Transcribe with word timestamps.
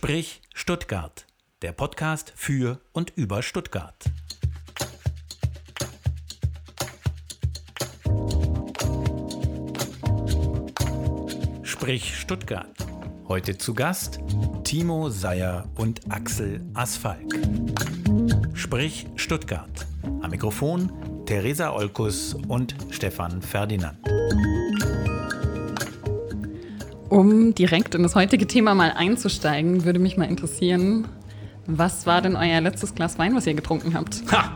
Sprich 0.00 0.42
Stuttgart, 0.54 1.26
der 1.60 1.72
Podcast 1.72 2.32
für 2.36 2.80
und 2.92 3.12
über 3.16 3.42
Stuttgart. 3.42 4.04
Sprich 11.64 12.16
Stuttgart. 12.16 12.76
Heute 13.26 13.58
zu 13.58 13.74
Gast 13.74 14.20
Timo 14.62 15.10
Seyer 15.10 15.68
und 15.74 16.00
Axel 16.12 16.64
Asfalk. 16.74 17.34
Sprich 18.54 19.08
Stuttgart. 19.16 19.84
Am 20.22 20.30
Mikrofon 20.30 21.24
Theresa 21.26 21.72
Olkus 21.72 22.34
und 22.46 22.76
Stefan 22.90 23.42
Ferdinand. 23.42 23.98
Um 27.18 27.52
direkt 27.52 27.96
in 27.96 28.04
das 28.04 28.14
heutige 28.14 28.46
Thema 28.46 28.76
mal 28.76 28.92
einzusteigen, 28.92 29.84
würde 29.84 29.98
mich 29.98 30.16
mal 30.16 30.26
interessieren, 30.26 31.08
was 31.66 32.06
war 32.06 32.22
denn 32.22 32.36
euer 32.36 32.60
letztes 32.60 32.94
Glas 32.94 33.18
Wein, 33.18 33.34
was 33.34 33.44
ihr 33.44 33.54
getrunken 33.54 33.94
habt? 33.94 34.22
Ha! 34.30 34.52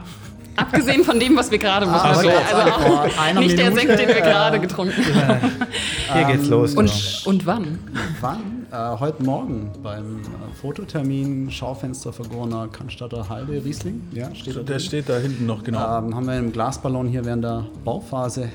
Abgesehen 0.54 1.02
von 1.02 1.18
dem, 1.18 1.36
was 1.36 1.50
wir 1.50 1.58
gerade 1.58 1.86
machen. 1.86 2.10
Ah, 2.12 2.16
also, 2.18 2.28
also 2.28 3.18
auch 3.18 3.40
nicht 3.40 3.58
der 3.58 3.72
Sekt, 3.72 3.98
den 3.98 4.06
wir 4.06 4.20
gerade 4.20 4.60
getrunken 4.60 5.02
haben. 5.12 5.50
Hier 6.12 6.24
geht's 6.24 6.46
los. 6.46 6.74
Und, 6.76 7.22
und 7.24 7.46
wann? 7.46 7.80
Wann? 8.20 8.66
Äh, 8.70 8.96
heute 9.00 9.24
Morgen 9.24 9.72
beim 9.82 10.20
äh, 10.20 10.54
Fototermin 10.60 11.50
Schaufenster 11.50 12.12
vergorener 12.12 12.68
Cannstatter 12.68 13.28
Halde 13.28 13.64
Riesling. 13.64 14.02
Ja, 14.12 14.32
steht 14.36 14.54
da 14.54 14.60
Der 14.60 14.78
steht 14.78 15.08
da 15.08 15.18
hinten 15.18 15.46
noch, 15.46 15.64
genau. 15.64 15.98
Ähm, 15.98 16.14
haben 16.14 16.26
wir 16.26 16.34
einen 16.34 16.52
Glasballon 16.52 17.08
hier 17.08 17.24
während 17.24 17.42
der 17.42 17.66
Bauphase 17.84 18.50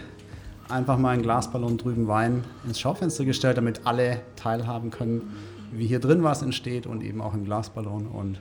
einfach 0.70 0.98
mal 0.98 1.12
einen 1.12 1.23
Glasballon 1.23 1.77
drüben 1.77 2.07
Wein 2.07 2.44
ins 2.66 2.80
Schaufenster 2.80 3.25
gestellt, 3.25 3.58
damit 3.58 3.81
alle 3.85 4.21
teilhaben 4.35 4.91
können, 4.91 5.35
wie 5.71 5.88
hier 5.88 5.99
drin 5.99 6.23
was 6.23 6.41
entsteht 6.41 6.85
und 6.85 7.03
eben 7.03 7.21
auch 7.21 7.34
im 7.34 7.45
Glasballon. 7.45 8.08
Und 8.08 8.39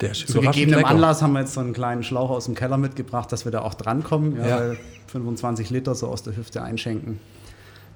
der 0.00 0.12
Zu 0.12 0.40
gegebenem 0.40 0.84
Anlass 0.84 1.22
haben 1.22 1.32
wir 1.32 1.40
jetzt 1.40 1.54
so 1.54 1.60
einen 1.60 1.72
kleinen 1.72 2.02
Schlauch 2.02 2.30
aus 2.30 2.46
dem 2.46 2.54
Keller 2.54 2.76
mitgebracht, 2.76 3.30
dass 3.30 3.44
wir 3.44 3.52
da 3.52 3.62
auch 3.62 3.74
drankommen. 3.74 4.36
Ja, 4.36 4.72
ja. 4.72 4.78
25 5.06 5.70
Liter 5.70 5.94
so 5.94 6.08
aus 6.08 6.22
der 6.22 6.36
Hüfte 6.36 6.62
einschenken. 6.62 7.20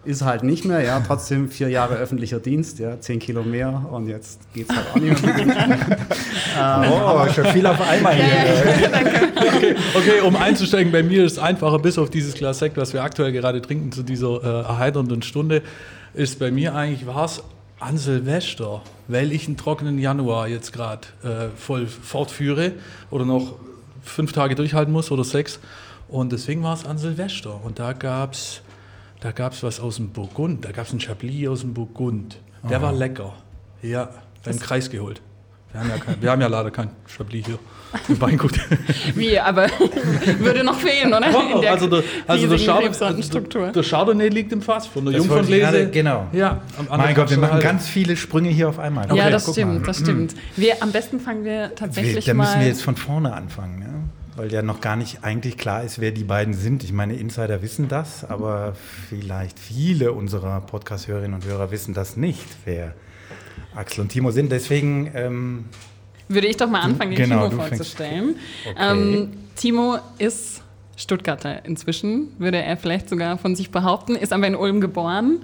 Ist 0.07 0.23
halt 0.23 0.45
nicht 0.45 0.65
mehr, 0.65 0.83
ja, 0.83 1.03
trotzdem 1.05 1.51
vier 1.51 1.69
Jahre 1.69 1.97
öffentlicher 1.97 2.39
Dienst, 2.39 2.79
ja, 2.79 3.01
zehn 3.01 3.19
Kilo 3.19 3.43
mehr 3.43 3.87
und 3.91 4.09
jetzt 4.09 4.41
geht 4.55 4.71
es 4.71 4.77
halt 4.77 4.87
auch 4.93 4.97
nicht 4.97 5.21
mehr. 5.25 5.99
oh, 7.29 7.33
schon 7.33 7.45
viel 7.47 7.67
auf 7.67 7.81
einmal 7.81 8.15
hier. 8.15 8.25
okay, 9.37 9.77
okay, 9.95 10.21
um 10.25 10.37
einzusteigen, 10.37 10.93
bei 10.93 11.03
mir 11.03 11.25
ist 11.25 11.33
es 11.33 11.39
einfacher, 11.41 11.81
bis 11.81 11.99
auf 11.99 12.09
dieses 12.09 12.35
Glas 12.35 12.61
Sekt, 12.61 12.77
was 12.77 12.93
wir 12.93 13.03
aktuell 13.03 13.33
gerade 13.33 13.61
trinken, 13.61 13.91
zu 13.91 14.05
dieser 14.05 14.45
äh, 14.45 14.69
erheiternden 14.69 15.23
Stunde, 15.23 15.63
ist 16.15 16.39
bei 16.39 16.53
mir 16.53 16.77
eigentlich, 16.77 17.07
war 17.09 17.25
es 17.25 17.43
an 17.81 17.99
Silvester, 17.99 18.83
weil 19.09 19.33
ich 19.33 19.49
einen 19.49 19.57
trockenen 19.57 19.99
Januar 19.99 20.49
jetzt 20.49 20.73
gerade 20.73 21.09
äh, 21.25 21.49
voll 21.57 21.87
fortführe 21.87 22.73
oder 23.11 23.25
noch 23.25 23.57
fünf 24.03 24.33
Tage 24.33 24.55
durchhalten 24.55 24.93
muss 24.93 25.11
oder 25.11 25.25
sechs. 25.25 25.59
Und 26.09 26.33
deswegen 26.33 26.63
war 26.63 26.75
es 26.75 26.87
an 26.87 26.99
Silvester. 26.99 27.61
Und 27.65 27.79
da 27.79 27.93
gab 27.93 28.33
es 28.33 28.63
da 29.27 29.33
gab's 29.33 29.65
was 29.65 29.81
aus 29.81 29.97
dem 29.97 30.11
Burgund. 30.11 30.65
Da 30.65 30.71
gab 30.71 30.87
es 30.87 30.93
einen 30.93 31.01
Chablis 31.01 31.49
aus 31.49 31.63
dem 31.63 31.75
Burgund. 31.75 32.39
Der 32.71 32.77
Aha. 32.77 32.87
war 32.87 32.93
lecker. 32.93 33.33
Ja, 33.83 34.09
beim 34.45 34.57
Kreis 34.61 34.89
geholt. 34.89 35.21
Wir 35.73 35.81
haben 35.81 35.91
ja, 35.91 35.97
kein, 35.99 36.23
wir 36.23 36.31
haben 36.31 36.41
ja 36.41 36.47
leider 36.47 36.71
kein 36.71 36.91
Chablis 37.09 37.45
hier 37.45 37.59
im 38.09 38.21
Weingut. 38.21 38.53
Wie, 39.17 39.37
aber 39.37 39.67
würde 40.39 40.63
noch 40.63 40.79
fehlen, 40.79 41.13
oder? 41.13 41.27
Oh, 41.35 41.61
der 41.61 41.73
also 41.73 41.89
der, 41.89 42.05
also 42.29 42.47
der, 42.47 42.57
Chardonnay, 42.57 43.73
der 43.73 43.83
Chardonnay 43.83 44.29
liegt 44.29 44.53
im 44.53 44.63
Fass 44.63 44.87
von 44.87 45.05
der 45.07 45.15
Jungfernlese. 45.15 45.91
Genau. 45.91 46.29
Ja, 46.33 46.63
mein 46.89 47.17
Gott, 47.17 47.29
wir 47.29 47.39
machen 47.39 47.59
ganz 47.59 47.89
viele 47.89 48.17
Sprünge 48.17 48.51
hier 48.51 48.69
auf 48.69 48.79
einmal. 48.79 49.07
Okay, 49.07 49.19
ja, 49.19 49.29
das 49.29 49.51
stimmt, 49.51 49.81
mal. 49.81 49.87
das 49.87 49.99
stimmt. 49.99 50.37
Wir, 50.55 50.81
am 50.85 50.93
besten 50.93 51.19
fangen 51.19 51.45
wir 51.45 51.75
tatsächlich 51.75 52.29
wir, 52.29 52.35
Da 52.35 52.43
müssen 52.45 52.61
wir 52.61 52.69
jetzt 52.69 52.83
von 52.83 52.95
vorne 52.95 53.33
anfangen, 53.33 53.83
ja? 53.83 53.87
Weil 54.37 54.53
ja 54.53 54.63
noch 54.63 54.81
gar 54.81 54.97
nicht 54.97 55.25
eigentlich 55.25 55.57
klar 55.57 55.83
ist, 55.83 56.01
wer 56.01 56.13
die 56.13 56.25
beiden 56.25 56.55
sind. 56.55 56.85
Ich 56.85 56.93
meine, 56.93 57.17
Insider 57.17 57.63
wissen 57.63 57.89
das, 57.89 58.25
aber 58.25 58.75
vielleicht 59.09 59.59
viele 59.59 60.13
unserer 60.13 60.61
Podcast-Hörerinnen 60.61 61.35
und 61.35 61.45
Hörer 61.45 61.71
wissen 61.71 61.95
das 61.95 62.17
nicht, 62.17 62.47
wer 62.65 62.95
Axel 63.75 64.03
und 64.03 64.11
Timo 64.11 64.31
sind. 64.31 64.53
Deswegen 64.53 65.11
ähm, 65.15 65.65
würde 66.29 66.47
ich 66.49 66.57
doch 66.57 66.69
mal 66.69 66.81
anfangen, 66.81 67.13
den 67.13 67.29
genau, 67.29 67.49
Timo 67.49 67.63
vorzustellen. 67.63 68.37
Okay. 68.71 68.77
Ähm, 68.79 69.33
Timo 69.57 69.99
ist 70.19 70.63
Stuttgarter 70.97 71.65
inzwischen, 71.65 72.29
würde 72.39 72.59
er 72.59 72.77
vielleicht 72.77 73.09
sogar 73.09 73.39
von 73.39 73.57
sich 73.57 73.71
behaupten, 73.71 74.17
ist 74.17 74.33
aber 74.33 74.47
in 74.47 74.55
Ulm 74.55 74.81
geboren 74.81 75.41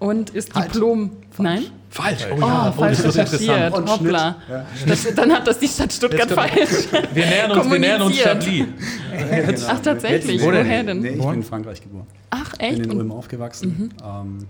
und 0.00 0.30
ist 0.30 0.54
halt. 0.54 0.74
Diplom. 0.74 1.10
Falsch. 1.30 1.38
Nein? 1.38 1.64
Falsch. 1.90 2.26
Oh, 2.32 2.40
ja. 2.40 2.68
oh 2.68 2.80
falsch 2.80 2.98
oh, 3.04 3.08
recherchiert. 3.08 3.72
Hoppla. 3.72 4.36
Ja. 4.48 4.66
Das, 4.86 5.14
dann 5.14 5.32
hat 5.32 5.46
das 5.46 5.58
die 5.58 5.68
Stadt 5.68 5.92
Stuttgart 5.92 6.30
falsch. 6.30 6.88
Wir 7.14 7.26
nähern 7.26 7.52
uns, 7.52 7.70
wir 7.70 7.78
nähern 7.78 8.02
uns 8.02 8.18
Chablis. 8.18 8.64
Ja, 9.12 9.40
genau. 9.40 9.66
Ach, 9.68 9.80
tatsächlich? 9.80 10.42
Woher 10.42 10.82
denn? 10.82 11.00
Nee, 11.00 11.08
ich 11.10 11.18
bin 11.18 11.34
in 11.34 11.42
Frankreich 11.42 11.80
geboren. 11.80 12.06
Ach, 12.30 12.52
echt? 12.58 12.72
Ich 12.72 12.82
bin 12.82 12.90
in 12.90 12.98
Ulm 12.98 13.12
aufgewachsen. 13.12 13.92
Mhm. 14.00 14.06
Ähm, 14.06 14.46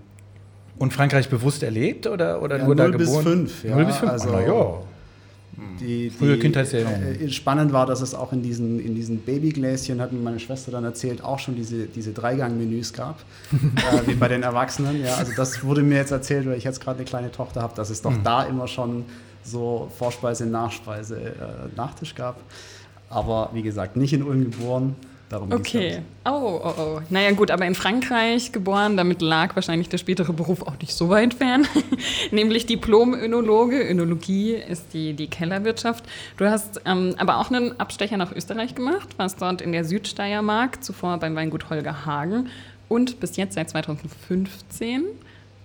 und 0.77 0.93
Frankreich 0.93 1.29
bewusst 1.29 1.61
erlebt 1.61 2.07
oder, 2.07 2.41
oder 2.41 2.57
ja, 2.57 2.65
nur 2.65 2.75
da 2.75 2.87
geboren? 2.87 3.23
Bis 3.23 3.53
fünf, 3.53 3.63
ja. 3.63 3.75
0 3.75 3.85
bis 3.85 3.97
5, 3.97 4.11
also, 4.11 4.39
ja. 4.39 4.79
Die, 5.79 6.09
Frühe 6.09 6.39
Kindheitserinnerungen. 6.39 7.21
Äh, 7.21 7.29
spannend 7.29 7.73
war, 7.73 7.85
dass 7.85 8.01
es 8.01 8.15
auch 8.15 8.31
in 8.31 8.41
diesen, 8.41 8.79
in 8.79 8.95
diesen 8.95 9.19
Babygläschen, 9.19 9.99
hat 9.99 10.11
mir 10.11 10.19
meine 10.19 10.39
Schwester 10.39 10.71
dann 10.71 10.83
erzählt, 10.83 11.23
auch 11.23 11.39
schon 11.39 11.55
diese, 11.55 11.87
diese 11.87 12.13
Dreigang-Menüs 12.13 12.93
gab, 12.93 13.19
äh, 13.51 14.07
wie 14.07 14.15
bei 14.15 14.27
den 14.27 14.43
Erwachsenen. 14.43 15.03
Ja, 15.03 15.15
also 15.15 15.33
das 15.35 15.63
wurde 15.63 15.83
mir 15.83 15.97
jetzt 15.97 16.11
erzählt, 16.11 16.47
weil 16.47 16.57
ich 16.57 16.63
jetzt 16.63 16.79
gerade 16.79 16.97
eine 16.97 17.05
kleine 17.05 17.31
Tochter 17.31 17.61
habe, 17.61 17.75
dass 17.75 17.89
es 17.89 18.01
doch 18.01 18.11
mhm. 18.11 18.23
da 18.23 18.43
immer 18.43 18.67
schon 18.67 19.05
so 19.43 19.91
Vorspeise, 19.97 20.45
Nachspeise, 20.45 21.19
äh, 21.19 21.75
Nachtisch 21.75 22.15
gab. 22.15 22.39
Aber 23.09 23.49
wie 23.53 23.61
gesagt, 23.61 23.97
nicht 23.97 24.13
in 24.13 24.23
Ulm 24.23 24.49
geboren, 24.51 24.95
Darum 25.31 25.49
okay. 25.53 26.01
Oh, 26.25 26.59
oh, 26.61 26.73
oh. 26.77 27.01
Naja, 27.09 27.31
gut, 27.31 27.51
aber 27.51 27.65
in 27.65 27.73
Frankreich 27.73 28.51
geboren, 28.51 28.97
damit 28.97 29.21
lag 29.21 29.55
wahrscheinlich 29.55 29.87
der 29.87 29.97
spätere 29.97 30.33
Beruf 30.33 30.61
auch 30.61 30.77
nicht 30.81 30.93
so 30.93 31.07
weit 31.07 31.35
fern. 31.35 31.65
Nämlich 32.31 32.65
Diplom-Önologe. 32.65 33.81
Önologie 33.81 34.55
ist 34.55 34.93
die, 34.93 35.13
die 35.13 35.27
Kellerwirtschaft. 35.27 36.03
Du 36.35 36.49
hast 36.49 36.81
ähm, 36.85 37.15
aber 37.17 37.37
auch 37.37 37.49
einen 37.49 37.79
Abstecher 37.79 38.17
nach 38.17 38.35
Österreich 38.35 38.75
gemacht, 38.75 39.07
warst 39.17 39.41
dort 39.41 39.61
in 39.61 39.71
der 39.71 39.85
Südsteiermark, 39.85 40.83
zuvor 40.83 41.17
beim 41.17 41.33
Weingut 41.33 41.69
Holger 41.69 42.05
Hagen 42.05 42.49
und 42.89 43.21
bis 43.21 43.37
jetzt 43.37 43.55
seit 43.55 43.69
2015. 43.69 45.03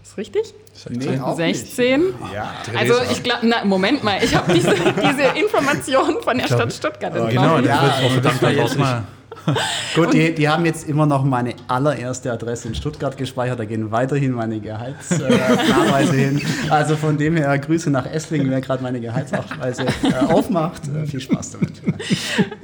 Ist 0.00 0.16
richtig? 0.16 0.54
Nee, 0.90 1.18
16. 1.34 2.14
Ja. 2.32 2.54
Also 2.78 2.94
ich 3.10 3.20
glaube, 3.24 3.44
Moment 3.64 4.04
mal, 4.04 4.22
ich 4.22 4.32
habe 4.36 4.54
diese, 4.54 4.74
diese 5.10 5.22
Information 5.36 6.22
von 6.22 6.38
der 6.38 6.46
Stadt 6.46 6.72
Stuttgart 6.72 7.16
entnommen. 7.16 7.30
Genau, 7.30 7.58
ja, 7.58 8.00
ja, 8.00 8.50
jetzt 8.50 8.78
mal 8.78 9.02
Gut, 9.94 10.12
die, 10.12 10.34
die, 10.34 10.48
haben 10.48 10.64
jetzt 10.64 10.88
immer 10.88 11.06
noch 11.06 11.24
meine 11.24 11.54
allererste 11.68 12.32
Adresse 12.32 12.68
in 12.68 12.74
Stuttgart 12.74 13.16
gespeichert. 13.16 13.58
Da 13.58 13.64
gehen 13.64 13.90
weiterhin 13.90 14.32
meine 14.32 14.60
Gehaltsnachweise 14.60 16.16
äh, 16.16 16.28
hin. 16.28 16.42
Also 16.70 16.96
von 16.96 17.16
dem 17.16 17.36
her 17.36 17.58
Grüße 17.58 17.90
nach 17.90 18.06
Esslingen, 18.06 18.50
wer 18.50 18.60
gerade 18.60 18.82
meine 18.82 19.00
Gehaltsnachweise 19.00 19.86
äh, 20.02 20.14
aufmacht. 20.32 20.82
Äh, 20.88 21.06
viel 21.06 21.20
Spaß 21.20 21.52
damit. 21.52 21.72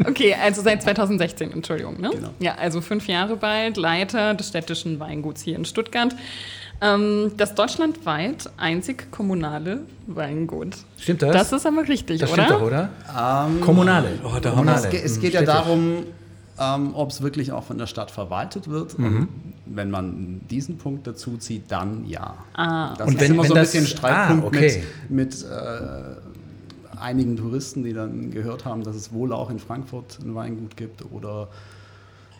Okay, 0.04 0.34
also 0.34 0.62
seit 0.62 0.82
2016, 0.82 1.52
Entschuldigung. 1.52 2.00
Ne? 2.00 2.10
Genau. 2.12 2.30
Ja, 2.40 2.56
also 2.56 2.80
fünf 2.80 3.06
Jahre 3.06 3.36
bald, 3.36 3.76
Leiter 3.76 4.34
des 4.34 4.48
städtischen 4.48 4.98
Weinguts 5.00 5.42
hier 5.42 5.56
in 5.56 5.64
Stuttgart. 5.64 6.14
Ähm, 6.82 7.30
das 7.36 7.54
deutschlandweit 7.54 8.50
einzig 8.56 9.12
kommunale 9.12 9.80
Weingut. 10.08 10.74
Stimmt 10.98 11.22
das? 11.22 11.32
Das 11.32 11.52
ist 11.52 11.66
aber 11.66 11.86
richtig, 11.86 12.20
das 12.20 12.32
oder? 12.32 12.44
Stimmt 12.44 12.60
doch, 12.60 12.66
oder? 12.66 12.88
Ähm, 13.08 13.60
kommunale. 13.60 14.08
Oh, 14.24 14.40
kommunale. 14.40 14.88
Es, 14.88 15.12
es 15.12 15.20
geht 15.20 15.34
ja 15.34 15.42
darum, 15.42 16.04
ähm, 16.58 16.94
ob 16.94 17.10
es 17.10 17.22
wirklich 17.22 17.52
auch 17.52 17.64
von 17.64 17.78
der 17.78 17.86
Stadt 17.86 18.10
verwaltet 18.10 18.68
wird. 18.68 18.98
Mhm. 18.98 19.28
wenn 19.64 19.90
man 19.90 20.40
diesen 20.50 20.76
Punkt 20.76 21.06
dazu 21.06 21.36
zieht, 21.38 21.70
dann 21.70 22.04
ja. 22.06 22.36
Ah. 22.52 22.94
Das 22.96 23.08
und 23.08 23.14
ist 23.14 23.20
wenn, 23.20 23.32
immer 23.32 23.42
wenn 23.44 23.48
so 23.48 23.54
ein 23.54 23.60
bisschen 23.62 23.84
ein 23.84 23.88
Streitpunkt 23.88 24.44
ah, 24.44 24.46
okay. 24.48 24.82
mit, 25.08 25.34
mit 25.34 25.44
äh, 25.44 27.00
einigen 27.00 27.36
Touristen, 27.36 27.82
die 27.82 27.92
dann 27.92 28.30
gehört 28.30 28.64
haben, 28.64 28.84
dass 28.84 28.96
es 28.96 29.12
wohl 29.12 29.32
auch 29.32 29.50
in 29.50 29.58
Frankfurt 29.58 30.18
ein 30.22 30.34
Weingut 30.34 30.76
gibt 30.76 31.04
oder 31.10 31.48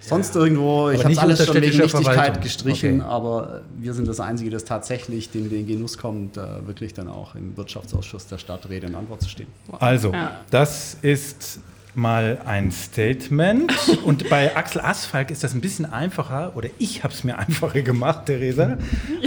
sonst 0.00 0.34
ja. 0.34 0.42
irgendwo. 0.42 0.90
Ich 0.90 1.04
habe 1.04 1.18
alles 1.18 1.44
schon 1.44 1.54
wegen 1.60 1.78
Nichtigkeit 1.78 2.42
gestrichen, 2.42 3.00
okay. 3.00 3.10
aber 3.10 3.62
wir 3.78 3.94
sind 3.94 4.08
das 4.08 4.20
Einzige, 4.20 4.50
das 4.50 4.64
tatsächlich 4.64 5.30
den, 5.30 5.48
den 5.48 5.66
Genuss 5.66 5.98
kommt, 5.98 6.36
äh, 6.36 6.66
wirklich 6.66 6.94
dann 6.94 7.08
auch 7.08 7.34
im 7.34 7.56
Wirtschaftsausschuss 7.56 8.26
der 8.26 8.38
Stadt 8.38 8.68
Rede 8.68 8.88
in 8.88 8.94
Antwort 8.94 9.22
zu 9.22 9.28
stehen. 9.28 9.48
Also, 9.78 10.12
ja. 10.12 10.40
das 10.50 10.96
ist 11.02 11.60
mal 11.94 12.38
ein 12.46 12.70
Statement. 12.70 13.72
Und 14.04 14.28
bei 14.30 14.56
Axel 14.56 14.80
Asfalk 14.80 15.30
ist 15.30 15.44
das 15.44 15.54
ein 15.54 15.60
bisschen 15.60 15.84
einfacher, 15.84 16.52
oder 16.56 16.68
ich 16.78 17.04
habe 17.04 17.12
es 17.12 17.22
mir 17.24 17.38
einfacher 17.38 17.82
gemacht, 17.82 18.26
Theresa, 18.26 18.78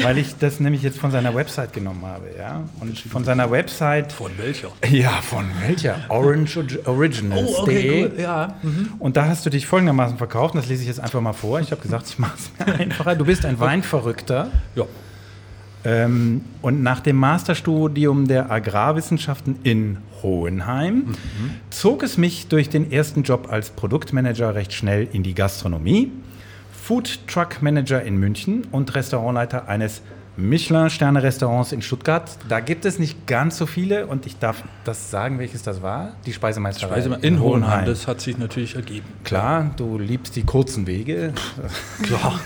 weil 0.02 0.18
ich 0.18 0.36
das 0.38 0.60
nämlich 0.60 0.82
jetzt 0.82 0.98
von 0.98 1.12
seiner 1.12 1.36
Website 1.36 1.74
genommen 1.74 2.06
habe. 2.06 2.26
Ja? 2.38 2.64
Und 2.80 2.98
von 2.98 3.24
seiner 3.24 3.52
Website. 3.52 4.12
Von 4.12 4.32
welcher? 4.38 4.70
Ja, 4.90 5.22
von 5.22 5.46
welcher? 5.62 5.98
OrangeOriginals.de. 6.10 7.56
Oh, 7.56 7.62
okay, 7.62 8.10
cool. 8.12 8.22
ja. 8.22 8.56
Mhm. 8.64 8.94
Und 9.00 9.18
da 9.18 9.28
hast 9.28 9.46
du 9.46 9.50
dich 9.50 9.68
folgendermaßen 9.68 10.18
verkauft, 10.18 10.56
und 10.56 10.62
das 10.62 10.70
lese 10.70 10.82
ich 10.82 10.88
jetzt 10.88 11.00
einfach 11.00 11.22
mal 11.22 11.34
vor. 11.34 11.60
Ich 11.60 11.72
habe 11.72 11.82
gesagt, 11.82 12.08
ich 12.08 12.20
mache 12.20 12.38
es 12.38 12.66
mir 12.66 12.74
einfacher. 12.80 13.16
Du 13.16 13.26
bist 13.26 13.46
ein 13.46 13.60
Weinverrückter. 13.60 14.50
Ja. 14.76 14.86
Ähm, 15.84 16.42
und 16.64 16.82
nach 16.82 17.00
dem 17.00 17.16
Masterstudium 17.18 18.28
der 18.28 18.50
Agrarwissenschaften 18.50 19.60
in 19.62 19.98
Hohenheim 20.26 20.96
mhm. 20.96 21.16
zog 21.70 22.04
es 22.04 22.18
mich 22.18 22.48
durch 22.48 22.70
den 22.70 22.92
ersten 22.92 23.24
Job 23.24 23.48
als 23.50 23.70
Produktmanager 23.70 24.56
recht 24.56 24.74
schnell 24.74 25.08
in 25.14 25.22
die 25.24 25.36
Gastronomie, 25.36 26.12
Food 26.84 27.20
Truck 27.28 27.62
Manager 27.62 28.02
in 28.02 28.18
München 28.18 28.66
und 28.72 28.94
Restaurantleiter 28.96 29.68
eines 29.68 30.02
Michelin-Sterne-Restaurants 30.38 31.72
in 31.72 31.82
Stuttgart. 31.82 32.38
Da 32.50 32.60
gibt 32.60 32.86
es 32.86 33.00
nicht 33.00 33.26
ganz 33.28 33.58
so 33.58 33.66
viele 33.66 34.08
und 34.08 34.26
ich 34.26 34.38
darf 34.38 34.64
das 34.84 35.10
sagen, 35.10 35.40
welches 35.40 35.64
das 35.64 35.82
war. 35.82 36.14
Die 36.26 36.34
Speisemeisterei 36.34 37.02
Speiseme 37.02 37.18
in 37.22 37.40
Hohenheim. 37.40 37.86
Das 37.86 38.08
hat 38.08 38.20
sich 38.20 38.38
natürlich 38.38 38.76
ergeben. 38.76 39.06
Klar, 39.24 39.72
du 39.78 39.98
liebst 39.98 40.36
die 40.36 40.44
kurzen 40.44 40.88
Wege. 40.88 41.34
Klar. 42.04 42.40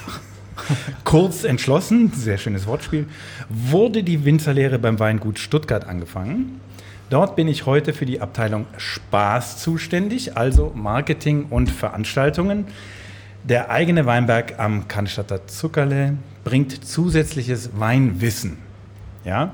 Kurz 1.04 1.46
entschlossen, 1.46 2.12
sehr 2.14 2.38
schönes 2.38 2.68
Wortspiel, 2.68 3.08
wurde 3.50 4.04
die 4.04 4.26
Winzerlehre 4.26 4.78
beim 4.78 5.00
Weingut 5.00 5.40
Stuttgart 5.40 5.88
angefangen. 5.88 6.60
Dort 7.10 7.36
bin 7.36 7.48
ich 7.48 7.66
heute 7.66 7.94
für 7.94 8.06
die 8.06 8.22
Abteilung 8.22 8.68
Spaß 8.78 9.58
zuständig, 9.58 10.38
also 10.38 10.72
Marketing 10.76 11.48
und 11.50 11.72
Veranstaltungen. 11.72 12.68
Der 13.44 13.72
eigene 13.72 14.06
Weinberg 14.06 14.60
am 14.60 14.88
Cannstatter 14.88 15.48
Zuckerle 15.48 16.18
bringt 16.44 16.86
zusätzliches 16.86 17.72
Weinwissen. 17.80 18.58
Ja? 19.26 19.54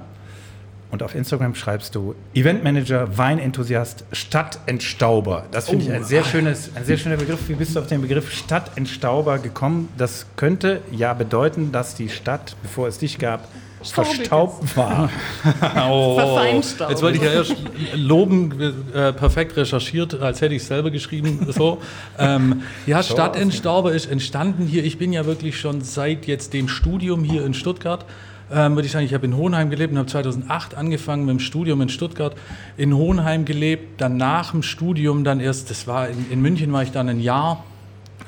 Und 0.91 1.01
auf 1.01 1.15
Instagram 1.15 1.55
schreibst 1.55 1.95
du 1.95 2.13
Eventmanager, 2.33 3.17
Weinenthusiast, 3.17 4.03
Stadtentstauber. 4.11 5.45
Das 5.51 5.69
finde 5.69 5.85
oh. 5.85 5.87
ich 5.87 5.93
ein 5.93 6.03
sehr, 6.03 6.25
schönes, 6.25 6.71
ein 6.75 6.83
sehr 6.83 6.97
schöner 6.97 7.17
Begriff. 7.17 7.47
Wie 7.47 7.55
bist 7.55 7.75
du 7.75 7.79
auf 7.79 7.87
den 7.87 8.01
Begriff 8.01 8.33
Stadtentstauber 8.33 9.39
gekommen? 9.39 9.87
Das 9.97 10.25
könnte 10.35 10.81
ja 10.91 11.13
bedeuten, 11.13 11.71
dass 11.71 11.95
die 11.95 12.09
Stadt, 12.09 12.57
bevor 12.63 12.89
es 12.89 12.97
dich 12.97 13.17
gab, 13.17 13.47
verstaubt 13.91 14.75
war. 14.75 15.09
oh, 15.89 16.19
jetzt 16.53 17.01
wollte 17.01 17.17
ich 17.17 17.23
ja 17.23 17.31
erst 17.31 17.55
loben, 17.95 18.53
äh, 18.93 19.13
perfekt 19.13 19.55
recherchiert, 19.57 20.19
als 20.21 20.41
hätte 20.41 20.55
ich 20.55 20.61
es 20.61 20.67
selber 20.67 20.91
geschrieben. 20.91 21.47
So. 21.49 21.79
Ähm, 22.17 22.63
ja, 22.85 23.03
Stadtentstauber 23.03 23.91
ist 23.93 24.07
entstanden 24.07 24.65
hier. 24.65 24.83
Ich 24.83 24.97
bin 24.97 25.13
ja 25.13 25.25
wirklich 25.25 25.59
schon 25.59 25.81
seit 25.81 26.27
jetzt 26.27 26.53
dem 26.53 26.67
Studium 26.67 27.23
hier 27.23 27.45
in 27.45 27.53
Stuttgart. 27.53 28.05
Ähm, 28.51 28.75
würde 28.75 28.85
ich 28.85 28.91
sagen, 28.91 29.05
ich 29.05 29.13
habe 29.13 29.25
in 29.25 29.35
Hohenheim 29.35 29.69
gelebt 29.69 29.91
und 29.91 29.97
habe 29.97 30.07
2008 30.07 30.75
angefangen 30.75 31.25
mit 31.25 31.33
dem 31.33 31.39
Studium 31.39 31.81
in 31.81 31.89
Stuttgart. 31.89 32.35
In 32.77 32.95
Hohenheim 32.95 33.45
gelebt, 33.45 33.99
dann 34.01 34.17
nach 34.17 34.51
dem 34.51 34.61
Studium 34.61 35.23
dann 35.23 35.39
erst, 35.39 35.71
das 35.71 35.87
war 35.87 36.09
in, 36.09 36.31
in 36.31 36.41
München 36.41 36.71
war 36.71 36.83
ich 36.83 36.91
dann 36.91 37.09
ein 37.09 37.19
Jahr. 37.19 37.63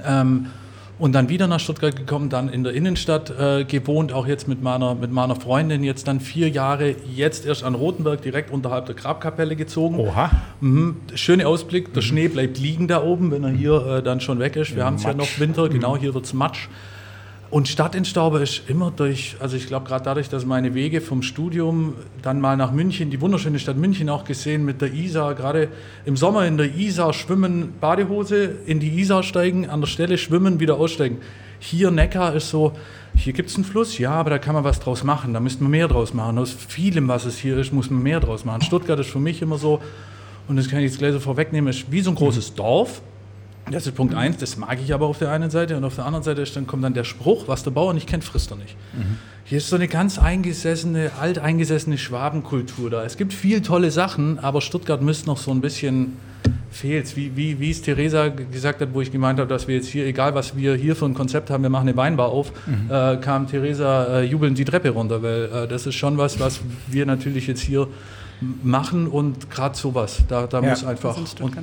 Ähm, 0.04 0.48
und 1.00 1.14
dann 1.14 1.30
wieder 1.30 1.48
nach 1.48 1.60
Stuttgart 1.60 1.96
gekommen, 1.96 2.30
dann 2.30 2.50
in 2.50 2.64
der 2.64 2.74
Innenstadt 2.74 3.30
äh, 3.30 3.66
gewohnt, 3.66 4.12
auch 4.12 4.28
jetzt 4.28 4.48
mit 4.48 4.62
meiner, 4.62 4.96
mit 4.96 5.12
meiner 5.12 5.36
Freundin, 5.36 5.84
jetzt 5.84 6.08
dann 6.08 6.20
vier 6.20 6.50
Jahre, 6.50 6.96
jetzt 7.14 7.46
erst 7.46 7.64
an 7.64 7.76
Rotenberg, 7.76 8.22
direkt 8.22 8.52
unterhalb 8.52 8.88
der 8.88 8.96
Grabkapelle 8.96 9.56
gezogen. 9.56 10.00
Oha. 10.00 10.32
Mhm, 10.60 10.98
schöner 11.14 11.48
Ausblick, 11.48 11.94
der 11.94 12.02
mhm. 12.02 12.08
Schnee 12.08 12.28
bleibt 12.28 12.58
liegen 12.58 12.88
da 12.88 13.04
oben, 13.04 13.32
wenn 13.32 13.44
er 13.44 13.52
hier 13.52 13.86
äh, 13.86 14.04
dann 14.04 14.22
schon 14.22 14.40
weg 14.40 14.56
ist. 14.56 14.76
Wir 14.76 14.86
haben 14.86 14.96
es 14.96 15.04
ja 15.04 15.14
noch 15.14 15.40
Winter, 15.40 15.70
genau, 15.70 15.96
mhm. 15.96 16.00
hier 16.00 16.14
wird 16.14 16.26
es 16.26 16.34
Matsch. 16.34 16.68
Und 17.50 17.70
Stadtentstauber 17.70 18.42
ist 18.42 18.64
immer 18.68 18.92
durch, 18.92 19.38
also 19.40 19.56
ich 19.56 19.68
glaube 19.68 19.88
gerade 19.88 20.04
dadurch, 20.04 20.28
dass 20.28 20.46
meine 20.46 20.74
Wege 20.74 21.00
vom 21.00 21.22
Studium 21.22 21.94
dann 22.22 22.42
mal 22.42 22.58
nach 22.58 22.74
München, 22.74 23.10
die 23.10 23.22
wunderschöne 23.22 23.58
Stadt 23.58 23.78
München 23.78 24.10
auch 24.10 24.26
gesehen 24.26 24.66
mit 24.66 24.82
der 24.82 24.94
Isar, 24.94 25.34
gerade 25.34 25.70
im 26.04 26.18
Sommer 26.18 26.46
in 26.46 26.58
der 26.58 26.76
Isar 26.76 27.14
schwimmen, 27.14 27.76
Badehose, 27.80 28.54
in 28.66 28.82
die 28.82 29.00
Isar 29.00 29.24
steigen, 29.24 29.70
an 29.70 29.80
der 29.80 29.88
Stelle 29.88 30.18
schwimmen, 30.18 30.60
wieder 30.60 30.76
aussteigen. 30.76 31.20
Hier 31.60 31.90
Neckar 31.90 32.36
ist 32.36 32.50
so, 32.50 32.74
hier 33.16 33.32
gibt 33.32 33.50
es 33.50 33.56
einen 33.56 33.64
Fluss, 33.64 33.98
ja, 33.98 34.12
aber 34.12 34.30
da 34.30 34.40
kann 34.40 34.54
man 34.54 34.66
was 34.66 34.82
draus 34.82 35.06
machen, 35.06 35.34
da 35.34 35.40
müsste 35.40 35.64
man 35.64 35.72
mehr 35.72 35.88
draus 35.88 36.14
machen. 36.14 36.38
Aus 36.38 36.52
vielem, 36.52 37.08
was 37.08 37.24
es 37.24 37.38
hier 37.38 37.58
ist, 37.58 37.72
muss 37.72 37.90
man 37.90 38.04
mehr 38.04 38.20
draus 38.20 38.44
machen. 38.44 38.62
Stuttgart 38.62 39.00
ist 39.00 39.10
für 39.10 39.20
mich 39.20 39.42
immer 39.42 39.58
so, 39.58 39.82
und 40.50 40.58
das 40.58 40.68
kann 40.68 40.80
ich 40.80 40.92
jetzt 40.92 41.00
gleich 41.00 41.14
so 41.14 41.22
vorwegnehmen, 41.22 41.70
ist 41.70 41.90
wie 41.90 42.02
so 42.02 42.12
ein 42.12 42.16
großes 42.16 42.56
Dorf 42.56 43.02
das 43.72 43.88
ist 43.88 43.96
Punkt 43.96 44.14
eins, 44.14 44.38
das 44.38 44.58
mag 44.58 44.80
ich 44.84 44.94
aber 44.94 45.08
auf 45.08 45.20
der 45.20 45.32
einen 45.32 45.50
Seite 45.50 45.78
und 45.78 45.84
auf 45.84 45.96
der 45.96 46.06
anderen 46.06 46.24
Seite 46.24 46.42
ist, 46.42 46.56
dann 46.56 46.68
kommt 46.68 46.84
dann 46.84 46.94
der 46.94 47.04
Spruch, 47.04 47.48
was 47.48 47.64
der 47.64 47.72
Bauer 47.72 47.94
nicht 47.94 48.08
kennt, 48.08 48.24
frisst 48.24 48.52
er 48.52 48.58
nicht. 48.58 48.76
Mhm. 48.94 49.18
Hier 49.46 49.60
ist 49.60 49.70
so 49.70 49.78
eine 49.78 49.88
ganz 49.88 50.20
eingesessene, 50.20 51.12
alteingesessene 51.22 51.98
Schwabenkultur 51.98 52.90
da. 52.90 53.04
Es 53.06 53.16
gibt 53.16 53.34
viel 53.34 53.62
tolle 53.62 53.92
Sachen, 53.92 54.40
aber 54.40 54.60
Stuttgart 54.60 55.02
müsste 55.02 55.28
noch 55.28 55.38
so 55.38 55.52
ein 55.52 55.62
bisschen 55.62 56.18
fehlt. 56.70 57.16
Wie, 57.16 57.36
wie, 57.36 57.60
wie 57.60 57.72
es 57.72 57.82
Theresa 57.82 58.28
gesagt 58.28 58.82
hat, 58.82 58.94
wo 58.94 59.02
ich 59.02 59.12
gemeint 59.12 59.40
habe, 59.40 59.48
dass 59.48 59.68
wir 59.68 59.76
jetzt 59.76 59.88
hier, 59.88 60.06
egal 60.06 60.36
was 60.36 60.58
wir 60.58 60.76
hier 60.76 60.96
für 60.96 61.06
ein 61.06 61.14
Konzept 61.14 61.50
haben, 61.50 61.64
wir 61.64 61.70
machen 61.70 61.88
eine 61.88 61.98
Weinbar 61.98 62.28
auf, 62.30 62.52
mhm. 62.68 62.92
äh, 62.92 63.18
kam 63.18 63.48
Theresa 63.48 64.20
äh, 64.20 64.24
jubelnd 64.24 64.58
die 64.58 64.66
Treppe 64.66 64.90
runter, 64.90 65.24
weil 65.24 65.46
äh, 65.46 65.68
das 65.68 65.88
ist 65.88 65.96
schon 65.96 66.18
was, 66.18 66.40
was 66.40 66.60
wir 66.88 67.06
natürlich 67.06 67.48
jetzt 67.48 67.62
hier 67.62 67.88
machen 68.64 69.08
und 69.08 69.50
gerade 69.50 69.78
sowas, 69.78 70.24
da, 70.28 70.46
da 70.46 70.62
ja. 70.62 70.70
muss 70.70 70.84
einfach... 70.84 71.18
Und, 71.40 71.56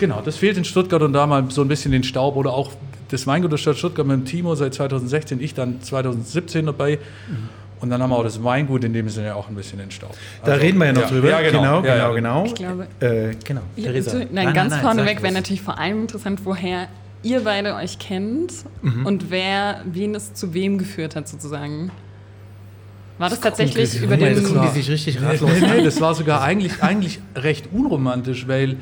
Genau, 0.00 0.22
das 0.22 0.36
fehlt 0.36 0.56
in 0.56 0.64
Stuttgart 0.64 1.02
und 1.02 1.12
da 1.12 1.26
mal 1.26 1.44
so 1.50 1.60
ein 1.60 1.68
bisschen 1.68 1.92
den 1.92 2.02
Staub 2.02 2.34
oder 2.34 2.54
auch 2.54 2.72
das 3.10 3.26
Weingut 3.26 3.52
der 3.52 3.58
Stadt 3.58 3.76
Stuttgart 3.76 4.06
mit 4.06 4.16
dem 4.16 4.24
Timo 4.24 4.54
seit 4.54 4.72
2016, 4.72 5.42
ich 5.42 5.52
dann 5.52 5.82
2017 5.82 6.64
dabei. 6.66 6.98
Mhm. 7.28 7.48
Und 7.80 7.90
dann 7.90 8.02
haben 8.02 8.10
wir 8.10 8.16
auch 8.16 8.24
das 8.24 8.42
Weingut 8.42 8.82
in 8.84 8.94
dem 8.94 9.10
Sinne 9.10 9.34
auch 9.34 9.48
ein 9.48 9.54
bisschen 9.54 9.78
den 9.78 9.90
Staub. 9.90 10.14
Da 10.42 10.52
also, 10.52 10.64
reden 10.64 10.78
wir 10.78 10.86
ja 10.86 10.92
noch 10.92 11.02
ja, 11.02 11.08
drüber. 11.08 11.30
Ja, 11.30 11.40
genau, 11.42 11.82
genau, 11.82 11.84
ja, 11.84 12.12
genau. 12.12 12.14
genau. 12.14 12.44
Ich 12.46 12.54
glaube, 12.54 12.86
äh, 13.00 13.34
genau. 13.44 13.60
Theresa. 13.76 14.18
Nein, 14.18 14.28
nein, 14.32 14.54
ganz 14.54 14.72
nein, 14.72 14.82
vorneweg 14.82 15.22
wäre 15.22 15.34
natürlich 15.34 15.62
vor 15.62 15.78
allem 15.78 16.02
interessant, 16.02 16.40
woher 16.44 16.88
ihr 17.22 17.44
beide 17.44 17.74
euch 17.74 17.98
kennt 17.98 18.52
mhm. 18.80 19.04
und 19.04 19.30
wer 19.30 19.82
wen 19.84 20.14
es 20.14 20.32
zu 20.32 20.54
wem 20.54 20.78
geführt 20.78 21.14
hat 21.14 21.28
sozusagen. 21.28 21.90
War 23.18 23.28
das, 23.28 23.40
das 23.40 23.50
tatsächlich 23.50 24.02
über 24.02 24.16
den... 24.16 24.34
Das, 24.34 24.54
war, 24.54 24.72
sich 24.72 24.88
richtig 24.88 25.20
ratlos 25.20 25.50
nee, 25.60 25.66
nee, 25.76 25.84
das 25.84 26.00
war 26.00 26.14
sogar 26.14 26.40
eigentlich, 26.40 26.82
eigentlich 26.82 27.20
recht 27.36 27.68
unromantisch, 27.70 28.48
weil 28.48 28.76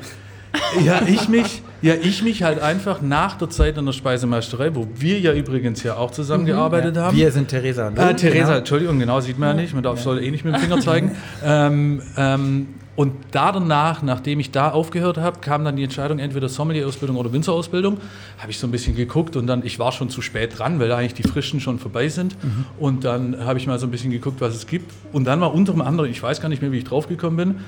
ja, 0.85 1.03
ich 1.07 1.29
mich, 1.29 1.63
ja, 1.83 1.95
ich 1.95 2.23
mich 2.23 2.43
halt 2.43 2.61
einfach 2.61 3.01
nach 3.03 3.37
der 3.37 3.51
Zeit 3.51 3.79
in 3.79 3.87
der 3.87 3.93
Speisemeisterei, 3.93 4.75
wo 4.75 4.89
wir 4.95 5.19
ja 5.21 5.33
übrigens 5.33 5.83
ja 5.83 5.97
auch 5.97 6.11
zusammengearbeitet 6.11 6.95
mhm, 6.95 7.01
ja. 7.01 7.07
haben. 7.07 7.17
Wir 7.17 7.31
sind 7.31 7.49
Theresa. 7.49 7.89
Äh, 7.89 8.15
Theresa, 8.15 8.45
genau. 8.45 8.59
Entschuldigung, 8.59 8.99
genau, 8.99 9.21
sieht 9.21 9.39
man 9.39 9.51
ja 9.57 9.63
nicht. 9.63 9.75
Man 9.75 9.83
darf, 9.83 9.99
ja. 9.99 10.03
soll 10.03 10.23
eh 10.23 10.31
nicht 10.31 10.45
mit 10.45 10.55
dem 10.55 10.61
Finger 10.61 10.81
zeigen. 10.81 11.13
ähm, 11.45 12.03
ähm, 12.17 12.69
und 12.99 13.13
da 13.31 13.53
danach, 13.53 14.03
nachdem 14.03 14.41
ich 14.41 14.51
da 14.51 14.73
aufgehört 14.73 15.19
habe, 15.19 15.39
kam 15.39 15.65
dann 15.65 15.77
die 15.77 15.85
Entscheidung, 15.85 16.19
entweder 16.19 16.49
Sommelier-Ausbildung 16.49 17.17
oder 17.17 17.33
Winzerausbildung. 17.33 17.99
Habe 18.39 18.51
ich 18.51 18.59
so 18.59 18.67
ein 18.67 18.73
bisschen 18.73 18.97
geguckt 18.97 19.37
und 19.37 19.47
dann, 19.47 19.65
ich 19.65 19.79
war 19.79 19.93
schon 19.93 20.11
zu 20.11 20.21
spät 20.21 20.59
dran, 20.59 20.81
weil 20.81 20.91
eigentlich 20.91 21.15
die 21.15 21.23
Frischen 21.23 21.61
schon 21.61 21.79
vorbei 21.79 22.09
sind. 22.09 22.35
Mhm. 22.43 22.65
Und 22.77 23.05
dann 23.05 23.45
habe 23.47 23.61
ich 23.61 23.69
mal 23.69 23.79
so 23.79 23.87
ein 23.87 23.93
bisschen 23.93 24.11
geguckt, 24.11 24.41
was 24.41 24.57
es 24.57 24.67
gibt. 24.67 24.93
Und 25.13 25.29
dann 25.29 25.41
war 25.41 25.55
unter 25.55 25.75
anderem, 25.87 26.11
ich 26.11 26.21
weiß 26.21 26.41
gar 26.41 26.49
nicht 26.49 26.61
mehr, 26.61 26.73
wie 26.73 26.79
ich 26.79 26.85
draufgekommen 26.85 27.37
bin, 27.37 27.61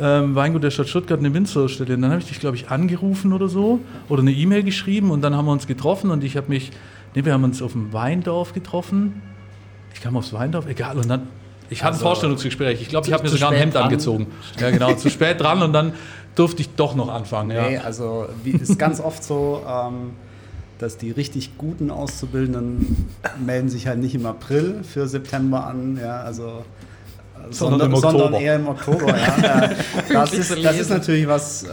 ähm, 0.00 0.34
Weingut 0.34 0.62
der 0.62 0.70
Stadt 0.70 0.88
Stuttgart 0.88 1.18
eine 1.18 1.32
Winzerstelle. 1.34 1.94
Und 1.94 2.02
dann 2.02 2.10
habe 2.10 2.20
ich 2.20 2.28
dich, 2.28 2.40
glaube 2.40 2.56
ich, 2.56 2.70
angerufen 2.70 3.32
oder 3.32 3.48
so 3.48 3.80
oder 4.08 4.22
eine 4.22 4.32
E-Mail 4.32 4.62
geschrieben 4.62 5.10
und 5.10 5.22
dann 5.22 5.34
haben 5.34 5.46
wir 5.46 5.52
uns 5.52 5.66
getroffen 5.66 6.10
und 6.10 6.24
ich 6.24 6.36
habe 6.36 6.48
mich, 6.48 6.70
nee, 7.14 7.24
wir 7.24 7.32
haben 7.32 7.44
uns 7.44 7.62
auf 7.62 7.72
dem 7.72 7.92
Weindorf 7.92 8.52
getroffen. 8.52 9.22
Ich 9.94 10.00
kam 10.00 10.16
aufs 10.16 10.32
Weindorf, 10.32 10.66
egal. 10.66 10.98
Und 10.98 11.08
dann, 11.08 11.28
ich 11.70 11.82
hatte 11.82 11.94
also, 11.94 12.04
ein 12.04 12.08
Vorstellungsgespräch. 12.08 12.80
Ich 12.80 12.88
glaube, 12.88 13.06
ich 13.06 13.12
habe 13.12 13.24
mir 13.24 13.30
sogar 13.30 13.50
ein 13.50 13.58
Hemd 13.58 13.74
dran. 13.74 13.84
angezogen. 13.84 14.26
Ja, 14.60 14.70
genau, 14.70 14.94
zu 14.94 15.10
spät 15.10 15.40
dran 15.40 15.62
und 15.62 15.72
dann 15.72 15.92
durfte 16.34 16.60
ich 16.62 16.70
doch 16.70 16.94
noch 16.94 17.08
anfangen. 17.08 17.48
Nee, 17.48 17.74
ja. 17.74 17.80
also 17.80 18.28
wie, 18.44 18.50
ist 18.50 18.78
ganz 18.78 19.00
oft 19.00 19.24
so, 19.24 19.62
ähm, 19.68 20.12
dass 20.78 20.96
die 20.96 21.10
richtig 21.10 21.58
guten 21.58 21.90
Auszubildenden 21.90 23.08
melden 23.44 23.68
sich 23.68 23.88
halt 23.88 23.98
nicht 23.98 24.14
im 24.14 24.26
April 24.26 24.84
für 24.84 25.08
September 25.08 25.66
an. 25.66 25.98
Ja, 26.00 26.20
also 26.20 26.64
sondern, 27.50 27.90
sondern, 27.90 28.00
sondern 28.18 28.34
eher 28.34 28.56
im 28.56 28.68
Oktober. 28.68 29.16
Ja. 29.16 29.70
Äh, 30.08 30.12
das, 30.12 30.32
ist, 30.32 30.64
das 30.64 30.78
ist 30.78 30.90
natürlich 30.90 31.26
was, 31.26 31.64
äh, 31.64 31.68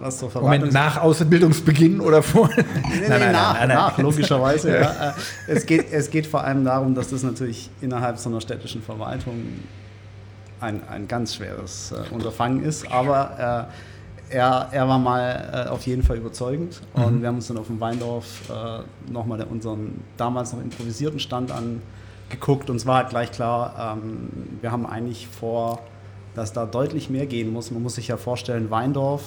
was 0.00 0.18
so 0.18 0.30
Moment, 0.34 0.72
nach 0.72 0.98
Ausbildungsbeginn 0.98 2.00
oder 2.00 2.22
vor? 2.22 2.48
nee, 2.56 2.62
nee, 3.00 3.08
nein, 3.08 3.20
nein, 3.20 3.32
nach, 3.32 3.54
nein, 3.54 3.68
nein, 3.68 3.76
nach, 3.76 3.98
logischerweise. 3.98 4.74
ja. 4.74 4.76
Ja. 4.96 5.10
Äh, 5.10 5.12
es, 5.52 5.66
geht, 5.66 5.92
es 5.92 6.10
geht 6.10 6.26
vor 6.26 6.44
allem 6.44 6.64
darum, 6.64 6.94
dass 6.94 7.08
das 7.10 7.22
natürlich 7.22 7.70
innerhalb 7.80 8.18
so 8.18 8.28
einer 8.30 8.40
städtischen 8.40 8.82
Verwaltung 8.82 9.34
ein, 10.60 10.80
ein 10.88 11.08
ganz 11.08 11.34
schweres 11.34 11.92
äh, 11.92 12.14
Unterfangen 12.14 12.62
ist, 12.62 12.90
aber 12.90 13.68
äh, 14.30 14.34
er, 14.36 14.68
er 14.72 14.88
war 14.88 14.98
mal 14.98 15.66
äh, 15.66 15.68
auf 15.68 15.86
jeden 15.86 16.02
Fall 16.02 16.16
überzeugend 16.16 16.80
und 16.94 17.16
mhm. 17.16 17.20
wir 17.20 17.28
haben 17.28 17.36
uns 17.36 17.48
dann 17.48 17.58
auf 17.58 17.66
dem 17.66 17.80
Weindorf 17.80 18.50
äh, 18.50 19.12
nochmal 19.12 19.42
unseren 19.44 20.00
damals 20.16 20.52
noch 20.52 20.60
improvisierten 20.60 21.20
Stand 21.20 21.50
an 21.52 21.82
geguckt 22.28 22.70
und 22.70 22.76
es 22.76 22.86
war 22.86 22.96
halt 22.96 23.10
gleich 23.10 23.32
klar, 23.32 23.98
ähm, 23.98 24.28
wir 24.60 24.72
haben 24.72 24.86
eigentlich 24.86 25.28
vor, 25.28 25.80
dass 26.34 26.52
da 26.52 26.66
deutlich 26.66 27.08
mehr 27.10 27.26
gehen 27.26 27.52
muss. 27.52 27.70
Man 27.70 27.82
muss 27.82 27.94
sich 27.94 28.08
ja 28.08 28.16
vorstellen, 28.16 28.70
Weindorf 28.70 29.22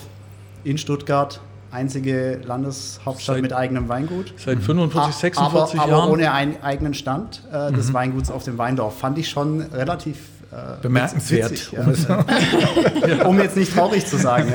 in 0.63 0.77
Stuttgart, 0.77 1.41
einzige 1.71 2.41
Landeshauptstadt 2.43 3.35
seit, 3.35 3.41
mit 3.41 3.53
eigenem 3.53 3.89
Weingut. 3.89 4.33
Seit 4.37 4.59
45, 4.59 5.15
46 5.15 5.79
aber, 5.79 5.89
Jahren. 5.89 6.01
Aber 6.03 6.11
ohne 6.11 6.31
einen 6.31 6.61
eigenen 6.61 6.93
Stand 6.93 7.43
äh, 7.51 7.71
des 7.71 7.89
mhm. 7.89 7.93
Weinguts 7.93 8.31
auf 8.31 8.43
dem 8.43 8.57
Weindorf. 8.57 8.97
Fand 8.97 9.17
ich 9.17 9.29
schon 9.29 9.61
relativ 9.61 10.19
äh, 10.51 10.81
bemerkenswert. 10.81 11.51
Witzig, 11.51 11.71
ja. 11.73 13.25
um 13.25 13.39
jetzt 13.39 13.55
nicht 13.55 13.71
traurig 13.73 14.05
zu 14.07 14.17
sagen. 14.17 14.51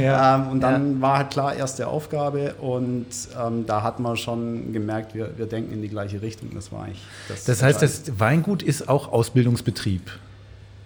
Ja. 0.00 0.36
Ähm, 0.36 0.48
und 0.48 0.60
dann 0.60 1.00
war 1.00 1.18
halt 1.18 1.30
klar 1.30 1.54
erste 1.54 1.86
Aufgabe 1.86 2.54
und 2.54 3.06
ähm, 3.40 3.64
da 3.66 3.82
hat 3.82 4.00
man 4.00 4.16
schon 4.16 4.72
gemerkt, 4.72 5.14
wir, 5.14 5.38
wir 5.38 5.46
denken 5.46 5.72
in 5.72 5.82
die 5.82 5.88
gleiche 5.88 6.22
Richtung. 6.22 6.50
Das 6.54 6.72
war 6.72 6.84
eigentlich 6.84 7.02
das. 7.28 7.44
Das 7.44 7.62
heißt, 7.62 7.82
das 7.82 8.18
Weingut 8.18 8.64
ist 8.64 8.88
auch 8.88 9.12
Ausbildungsbetrieb. 9.12 10.10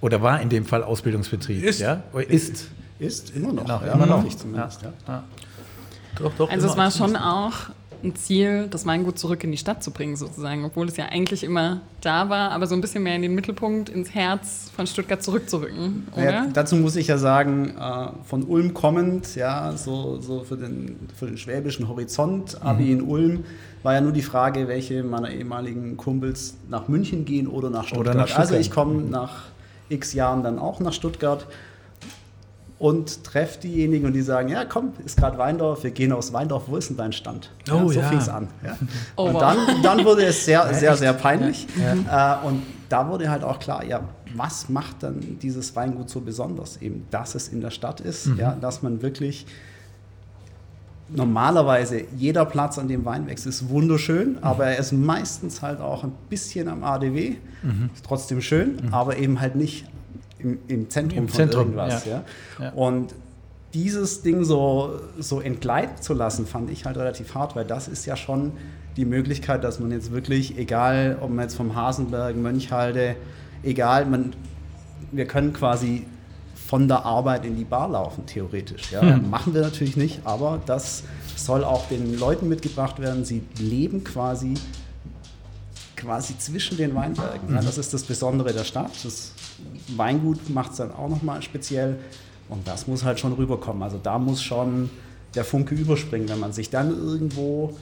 Oder 0.03 0.21
war 0.21 0.41
in 0.43 0.51
dem 0.51 0.67
Fall 0.67 0.83
Ausbildungsbetrieb? 0.83 1.65
Ist. 1.65 1.81
Ja? 1.81 2.03
Ist. 2.29 2.69
Ist 2.99 3.35
immer 3.35 3.53
noch. 3.53 3.65
Genau, 3.65 3.81
ja, 3.87 3.93
immer 3.93 4.07
noch. 4.07 4.25
Ich 4.27 4.37
zumindest, 4.37 4.83
ja. 4.83 5.25
Doch, 6.19 6.33
doch, 6.37 6.51
also 6.51 6.69
es 6.69 6.77
war 6.77 6.91
schon 6.91 7.17
auch 7.17 7.55
ein 8.07 8.17
Ziel, 8.17 8.69
das 8.71 8.87
Weingut 8.87 9.19
zurück 9.19 9.45
in 9.45 9.51
die 9.51 9.59
Stadt 9.59 9.83
zu 9.83 9.91
bringen, 9.91 10.17
sozusagen, 10.17 10.65
obwohl 10.65 10.89
es 10.89 10.97
ja 10.97 11.07
eigentlich 11.07 11.45
immer 11.45 11.81
da 12.01 12.29
war, 12.29 12.53
aber 12.53 12.67
so 12.67 12.75
ein 12.75 12.81
bisschen 12.81 13.03
mehr 13.03 13.17
in 13.17 13.23
den 13.23 13.35
Mittelpunkt, 13.35 13.89
ins 13.89 14.15
Herz 14.15 14.71
von 14.75 14.87
Stuttgart 14.87 15.23
zurückzurücken, 15.23 16.09
oder? 16.13 16.25
Ja, 16.25 16.47
dazu 16.53 16.77
muss 16.77 16.97
ich 16.97 17.09
ja 17.09 17.19
sagen, 17.19 17.75
äh, 17.79 18.09
von 18.25 18.45
Ulm 18.45 18.75
kommend, 18.75 19.35
ja, 19.37 19.77
so, 19.77 20.21
so 20.21 20.45
für, 20.45 20.57
den, 20.57 20.97
für 21.15 21.27
den 21.27 21.37
schwäbischen 21.37 21.89
Horizont, 21.89 22.63
Abi 22.63 22.85
mhm. 22.85 22.93
in 22.93 23.03
Ulm, 23.03 23.45
war 23.83 23.95
ja 23.95 24.01
nur 24.01 24.13
die 24.13 24.23
Frage, 24.23 24.69
welche 24.69 25.05
meiner 25.05 25.31
ehemaligen 25.31 25.97
Kumpels 25.97 26.57
nach 26.69 26.89
München 26.89 27.25
gehen 27.25 27.47
oder 27.47 27.71
nach 27.71 27.85
Stuttgart. 27.85 28.09
Oder 28.09 28.15
nach 28.15 28.27
Stuttgart. 28.27 28.51
Also 28.51 28.61
ich 28.61 28.71
komme 28.71 29.03
nach 29.03 29.45
x 29.89 30.13
Jahren 30.13 30.43
dann 30.43 30.59
auch 30.59 30.81
nach 30.81 30.93
Stuttgart 30.93 31.47
und 32.79 33.25
treffe 33.25 33.61
diejenigen 33.61 34.07
und 34.07 34.13
die 34.13 34.23
sagen, 34.23 34.49
ja 34.49 34.65
komm, 34.65 34.93
ist 35.05 35.17
gerade 35.17 35.39
Weindorf, 35.39 35.83
wir 35.83 35.91
gehen 35.91 36.13
aus 36.13 36.33
Weindorf, 36.33 36.65
wo 36.67 36.77
ist 36.77 36.91
denn 36.91 36.97
dein 36.97 37.13
Stand? 37.13 37.51
Ja, 37.67 37.75
oh, 37.75 37.89
so 37.89 38.01
ja. 38.01 38.09
fing 38.09 38.19
es 38.19 38.29
an. 38.29 38.49
Ja. 38.63 38.77
Oh, 39.17 39.25
und 39.25 39.35
wow. 39.35 39.41
dann, 39.41 39.83
dann 39.83 40.05
wurde 40.05 40.25
es 40.25 40.45
sehr, 40.45 40.73
sehr, 40.75 40.97
sehr 40.97 41.15
peinlich. 41.15 41.67
Ja. 41.77 42.43
Äh, 42.43 42.47
und 42.47 42.63
da 42.89 43.09
wurde 43.09 43.31
halt 43.31 43.45
auch 43.45 43.59
klar, 43.59 43.85
ja, 43.85 44.01
was 44.35 44.69
macht 44.69 45.03
dann 45.03 45.39
dieses 45.41 45.75
Weingut 45.75 46.11
so 46.11 46.21
besonders? 46.21 46.77
Eben, 46.83 47.07
dass 47.11 47.35
es 47.35 47.49
in 47.49 47.61
der 47.63 47.71
Stadt 47.71 48.01
ist, 48.01 48.27
mhm. 48.27 48.39
ja, 48.39 48.55
dass 48.61 48.83
man 48.83 49.01
wirklich 49.01 49.47
normalerweise 51.09 52.03
jeder 52.17 52.45
Platz, 52.45 52.79
an 52.79 52.89
dem 52.89 53.05
Wein 53.05 53.27
wächst, 53.27 53.47
ist 53.47 53.69
wunderschön, 53.69 54.33
mhm. 54.33 54.39
aber 54.43 54.67
er 54.67 54.79
ist 54.79 54.93
meistens 54.93 55.63
halt 55.63 55.81
auch 55.81 56.05
ein 56.05 56.13
bisschen 56.29 56.69
am 56.69 56.85
ADW, 56.85 57.37
mhm. 57.63 57.91
ist 57.95 58.05
trotzdem 58.05 58.41
schön, 58.41 58.77
mhm. 58.77 58.93
aber 58.95 59.17
eben 59.17 59.41
halt 59.41 59.55
nicht 59.57 59.87
im, 60.39 60.59
im 60.69 60.91
Zentrum 60.91 61.19
Im 61.19 61.29
von 61.29 61.37
Zentrum, 61.37 61.63
irgendwas. 61.63 62.05
Ja. 62.05 62.25
ja. 62.59 62.71
Und 62.71 63.15
dieses 63.75 64.23
Ding 64.23 64.45
so, 64.45 65.01
so 65.19 65.41
entgleiten 65.41 66.01
zu 66.01 66.15
lassen, 66.15 66.47
fand 66.47 66.71
ich 66.71 66.85
halt 66.85 66.97
relativ 66.97 67.35
hart, 67.35 67.57
weil 67.57 67.65
das 67.65 67.89
ist 67.89 68.07
ja 68.07 68.17
schon 68.17 68.53
die 68.97 69.05
Möglichkeit, 69.05 69.63
dass 69.65 69.79
man 69.81 69.91
jetzt 69.91 70.13
wirklich, 70.13 70.57
egal 70.59 71.19
ob 71.21 71.31
man 71.31 71.45
jetzt 71.45 71.57
vom 71.57 71.77
Hasenberg, 71.77 72.37
Mönchhalde, 72.37 73.17
egal, 73.63 74.07
man, 74.07 74.33
wir 75.13 75.27
können 75.27 75.53
quasi 75.53 76.07
von 76.55 76.89
der 76.89 77.05
Arbeit 77.05 77.45
in 77.45 77.57
die 77.57 77.65
Bar 77.65 77.91
laufen, 77.91 78.27
theoretisch. 78.27 78.91
Ja. 78.93 79.03
Hm. 79.03 79.31
Machen 79.31 79.55
wir 79.55 79.61
natürlich 79.61 79.97
nicht, 79.97 80.21
aber 80.25 80.61
das 80.67 81.05
soll 81.37 81.63
auch 81.63 81.87
den 81.89 82.19
Leuten 82.19 82.49
mitgebracht 82.49 82.99
werden. 82.99 83.25
Sie 83.25 83.43
leben 83.59 84.03
quasi, 84.03 84.55
quasi 85.97 86.39
zwischen 86.39 86.77
den 86.77 86.95
Weinbergen. 86.95 87.55
Ja. 87.55 87.61
Das 87.61 87.79
ist 87.79 87.93
das 87.93 88.03
Besondere 88.03 88.53
der 88.53 88.65
Stadt. 88.65 88.93
Das 89.03 89.33
Weingut 89.97 90.49
macht 90.51 90.73
es 90.73 90.77
dann 90.79 90.93
auch 90.93 91.09
nochmal 91.09 91.43
speziell. 91.43 91.99
Und 92.49 92.67
das 92.69 92.87
muss 92.87 93.05
halt 93.05 93.19
schon 93.19 93.33
rüberkommen. 93.33 93.83
Also 93.83 93.99
da 94.01 94.19
muss 94.19 94.43
schon 94.43 94.91
der 95.35 95.45
Funke 95.45 95.75
überspringen, 95.75 96.29
wenn 96.29 96.39
man 96.39 96.53
sich 96.53 96.71
dann 96.71 96.91
irgendwo 96.91 97.77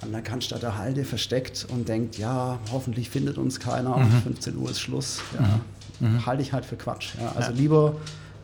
an 0.00 0.12
der 0.12 0.22
Cannstatter 0.22 0.78
Halde 0.78 1.04
versteckt 1.04 1.66
und 1.70 1.88
denkt, 1.88 2.18
ja, 2.18 2.58
hoffentlich 2.72 3.10
findet 3.10 3.38
uns 3.38 3.60
keiner, 3.60 3.98
mhm. 3.98 4.22
15 4.22 4.56
Uhr 4.56 4.70
ist 4.70 4.80
Schluss. 4.80 5.20
Ja, 5.34 5.60
mhm. 6.00 6.14
mhm. 6.14 6.26
Halte 6.26 6.42
ich 6.42 6.52
halt 6.52 6.64
für 6.64 6.76
Quatsch. 6.76 7.14
Ja, 7.20 7.32
also 7.36 7.50
ja. 7.52 7.56
lieber 7.56 7.96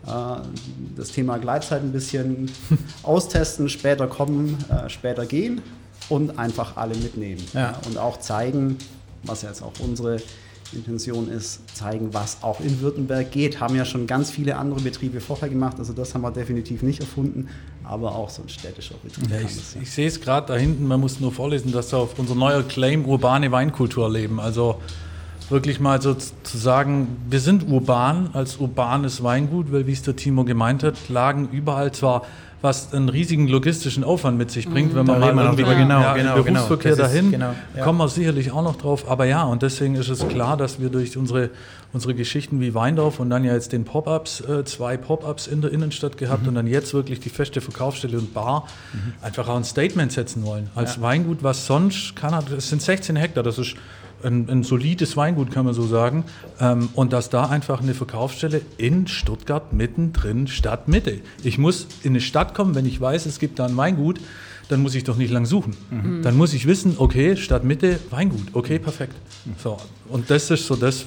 äh, 0.07 0.11
das 0.97 1.11
Thema 1.11 1.38
Gleitzeit 1.38 1.83
ein 1.83 1.93
bisschen 1.93 2.50
austesten, 3.02 3.69
später 3.69 4.07
kommen, 4.07 4.57
äh, 4.69 4.88
später 4.88 5.26
gehen 5.26 5.62
und 6.08 6.38
einfach 6.38 6.76
alle 6.76 6.96
mitnehmen. 6.96 7.42
Und 7.86 7.98
auch 7.98 8.18
zeigen, 8.18 8.78
was 9.24 9.42
jetzt 9.42 9.62
auch 9.62 9.72
unsere 9.80 10.18
Intention 10.72 11.28
ist, 11.28 11.60
zeigen, 11.74 12.12
was 12.12 12.42
auch 12.42 12.60
in 12.60 12.80
Württemberg 12.80 13.30
geht. 13.30 13.60
Haben 13.60 13.76
ja 13.76 13.84
schon 13.84 14.06
ganz 14.06 14.30
viele 14.30 14.56
andere 14.56 14.80
Betriebe 14.80 15.20
vorher 15.20 15.48
gemacht, 15.48 15.78
also 15.78 15.92
das 15.92 16.14
haben 16.14 16.22
wir 16.22 16.30
definitiv 16.30 16.82
nicht 16.82 17.00
erfunden, 17.00 17.48
aber 17.84 18.14
auch 18.14 18.30
so 18.30 18.42
ein 18.42 18.48
städtischer 18.48 18.94
Betrieb. 19.02 19.30
Ja, 19.30 19.38
ich, 19.38 19.56
das, 19.56 19.74
ja. 19.74 19.82
ich 19.82 19.90
sehe 19.90 20.06
es 20.06 20.20
gerade 20.20 20.48
da 20.48 20.56
hinten, 20.56 20.86
man 20.86 21.00
muss 21.00 21.20
nur 21.20 21.32
vorlesen, 21.32 21.72
dass 21.72 21.92
wir 21.92 21.98
auf 21.98 22.18
unser 22.18 22.34
neuer 22.34 22.62
Claim 22.62 23.06
urbane 23.06 23.50
Weinkultur 23.50 24.10
leben. 24.10 24.40
Also 24.40 24.80
wirklich 25.48 25.80
mal 25.80 26.02
so 26.02 26.14
zu 26.14 26.58
sagen, 26.58 27.16
wir 27.28 27.40
sind 27.40 27.66
urban 27.68 28.30
als 28.34 28.58
urbanes 28.58 29.22
Weingut, 29.22 29.72
weil 29.72 29.86
wie 29.86 29.92
es 29.92 30.02
der 30.02 30.16
Timo 30.16 30.44
gemeint 30.44 30.82
hat, 30.82 31.08
lagen 31.08 31.48
überall 31.50 31.92
zwar 31.92 32.26
was 32.60 32.92
einen 32.92 33.08
riesigen 33.08 33.46
logistischen 33.46 34.02
Aufwand 34.02 34.36
mit 34.36 34.50
sich 34.50 34.68
bringt, 34.68 34.94
wenn 34.94 35.06
man 35.06 35.20
da 35.20 35.32
mal 35.32 35.44
irgendwie 35.44 35.62
genau, 35.62 36.00
ja, 36.00 36.14
genau, 36.14 36.42
genau, 36.42 36.66
Berufsverkehr 36.66 36.96
genau, 36.96 37.02
dahin, 37.04 37.30
genau, 37.30 37.54
ja. 37.76 37.84
kommen 37.84 37.98
wir 37.98 38.08
sicherlich 38.08 38.50
auch 38.50 38.62
noch 38.62 38.76
drauf. 38.76 39.08
Aber 39.08 39.26
ja, 39.26 39.44
und 39.44 39.62
deswegen 39.62 39.94
ist 39.94 40.08
es 40.08 40.26
klar, 40.26 40.56
dass 40.56 40.80
wir 40.80 40.88
durch 40.88 41.16
unsere, 41.16 41.50
unsere 41.92 42.14
Geschichten 42.14 42.60
wie 42.60 42.74
Weindorf 42.74 43.20
und 43.20 43.30
dann 43.30 43.44
ja 43.44 43.54
jetzt 43.54 43.72
den 43.72 43.84
Pop-Ups, 43.84 44.40
äh, 44.40 44.64
zwei 44.64 44.96
Pop-Ups 44.96 45.46
in 45.46 45.60
der 45.60 45.70
Innenstadt 45.70 46.18
gehabt 46.18 46.42
mhm. 46.42 46.48
und 46.48 46.54
dann 46.56 46.66
jetzt 46.66 46.92
wirklich 46.94 47.20
die 47.20 47.30
feste 47.30 47.60
Verkaufsstelle 47.60 48.18
und 48.18 48.34
Bar, 48.34 48.66
mhm. 48.92 49.12
einfach 49.22 49.48
auch 49.48 49.56
ein 49.56 49.64
Statement 49.64 50.10
setzen 50.10 50.44
wollen. 50.44 50.68
Als 50.74 50.96
ja. 50.96 51.02
Weingut, 51.02 51.42
was 51.42 51.66
sonst 51.66 52.16
kann, 52.16 52.34
es 52.56 52.68
sind 52.68 52.82
16 52.82 53.14
Hektar, 53.14 53.44
das 53.44 53.58
ist 53.58 53.76
ein, 54.22 54.48
ein, 54.48 54.62
solides 54.62 55.16
Weingut, 55.16 55.50
kann 55.50 55.64
man 55.64 55.75
so 55.75 55.87
sagen. 55.87 56.25
Ähm, 56.60 56.88
und 56.94 57.12
dass 57.12 57.30
da 57.30 57.46
einfach 57.46 57.80
eine 57.80 57.94
Verkaufsstelle 57.94 58.62
in 58.76 59.06
Stuttgart 59.06 59.72
mittendrin, 59.72 60.46
Stadtmitte. 60.46 61.20
Ich 61.42 61.58
muss 61.58 61.87
in 62.02 62.10
eine 62.10 62.20
Stadt 62.20 62.54
kommen, 62.54 62.75
wenn 62.75 62.87
ich 62.87 63.00
weiß, 63.00 63.26
es 63.26 63.38
gibt 63.38 63.58
da 63.58 63.66
ein 63.66 63.76
Weingut, 63.76 64.20
dann 64.68 64.82
muss 64.82 64.94
ich 64.94 65.04
doch 65.04 65.16
nicht 65.16 65.30
lang 65.30 65.46
suchen. 65.46 65.76
Mhm. 65.90 66.22
Dann 66.22 66.37
muss 66.37 66.52
ich 66.52 66.66
wissen, 66.66 66.96
okay, 66.98 67.37
Stadtmitte, 67.37 67.98
Weingut, 68.10 68.48
okay, 68.52 68.78
perfekt. 68.78 69.14
Mhm. 69.44 69.52
So, 69.62 69.78
und 70.08 70.30
das 70.30 70.50
ist 70.50 70.66
so 70.66 70.76
das, 70.76 71.06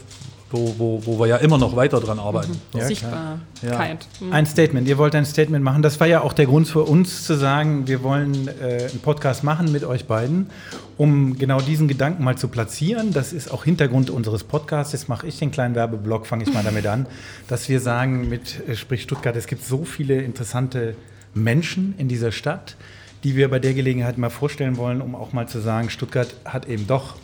wo, 0.52 0.76
wo, 0.78 1.06
wo 1.06 1.20
wir 1.20 1.28
ja 1.28 1.38
immer 1.38 1.58
noch 1.58 1.76
weiter 1.76 2.00
dran 2.00 2.20
arbeiten. 2.20 2.52
Mhm. 2.74 2.80
Ja, 2.80 2.86
Sichtbarkeit. 2.86 3.40
Ja. 3.62 4.26
Mhm. 4.26 4.34
Ein 4.34 4.46
Statement, 4.46 4.88
ihr 4.88 4.98
wollt 4.98 5.16
ein 5.16 5.26
Statement 5.26 5.64
machen. 5.64 5.82
Das 5.82 6.00
war 6.00 6.08
ja 6.08 6.22
auch 6.22 6.34
der 6.34 6.46
Grund 6.46 6.68
für 6.68 6.84
uns 6.84 7.26
zu 7.26 7.36
sagen, 7.36 7.88
wir 7.88 8.04
wollen 8.04 8.48
äh, 8.48 8.88
einen 8.90 9.00
Podcast 9.02 9.44
machen 9.44 9.72
mit 9.72 9.84
euch 9.84 10.06
beiden, 10.06 10.50
um 10.98 11.38
genau 11.38 11.62
diesen 11.62 11.88
Gedanken 11.88 12.24
mal 12.24 12.38
zu 12.38 12.48
platzieren. 12.48 13.14
Das 13.14 13.34
ist 13.34 13.52
auch 13.52 13.64
Hintergrund 13.64 14.10
unseres 14.10 14.44
Podcasts. 14.44 14.94
Jetzt 14.94 15.10
mache 15.10 15.28
ich 15.28 15.40
den 15.40 15.52
kleinen 15.52 15.76
Werbeblock, 15.76 16.28
fange 16.28 16.44
ich 16.44 16.54
mal 16.54 16.64
damit 16.64 16.88
an, 16.88 17.06
dass 17.48 17.70
wir 17.70 17.80
sagen 17.80 18.30
mit 18.30 18.68
äh, 18.68 18.76
Sprich 18.76 19.04
Stuttgart, 19.04 19.36
es 19.36 19.48
gibt 19.48 19.64
so 19.64 19.84
viele 19.86 20.22
interessante 20.22 20.96
Menschen 21.34 21.96
in 21.98 22.08
dieser 22.08 22.32
Stadt, 22.32 22.76
die 23.24 23.36
wir 23.36 23.50
bei 23.50 23.60
der 23.60 23.74
Gelegenheit 23.74 24.18
mal 24.18 24.30
vorstellen 24.30 24.78
wollen, 24.78 25.02
um 25.02 25.16
auch 25.16 25.34
mal 25.34 25.48
zu 25.48 25.60
sagen, 25.60 25.90
Stuttgart 25.90 26.36
hat 26.46 26.68
eben 26.68 26.88
doch 26.88 27.16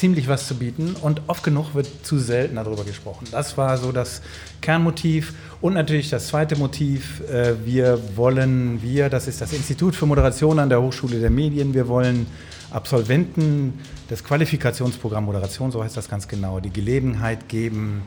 ziemlich 0.00 0.28
was 0.28 0.48
zu 0.48 0.54
bieten 0.56 0.96
und 1.02 1.20
oft 1.26 1.44
genug 1.44 1.74
wird 1.74 1.86
zu 2.02 2.18
selten 2.18 2.56
darüber 2.56 2.84
gesprochen. 2.84 3.26
Das 3.30 3.58
war 3.58 3.76
so 3.76 3.92
das 3.92 4.22
Kernmotiv 4.62 5.34
und 5.60 5.74
natürlich 5.74 6.08
das 6.08 6.28
zweite 6.28 6.56
Motiv. 6.56 7.20
Äh, 7.28 7.54
wir 7.66 8.00
wollen, 8.16 8.82
wir, 8.82 9.10
das 9.10 9.28
ist 9.28 9.42
das 9.42 9.52
Institut 9.52 9.94
für 9.94 10.06
Moderation 10.06 10.58
an 10.58 10.70
der 10.70 10.80
Hochschule 10.80 11.20
der 11.20 11.28
Medien, 11.28 11.74
wir 11.74 11.86
wollen 11.86 12.26
Absolventen 12.70 13.78
des 14.08 14.24
Qualifikationsprogramms 14.24 15.26
Moderation, 15.26 15.70
so 15.70 15.84
heißt 15.84 15.96
das 15.98 16.08
ganz 16.08 16.26
genau, 16.28 16.60
die 16.60 16.70
Gelegenheit 16.70 17.48
geben, 17.48 18.02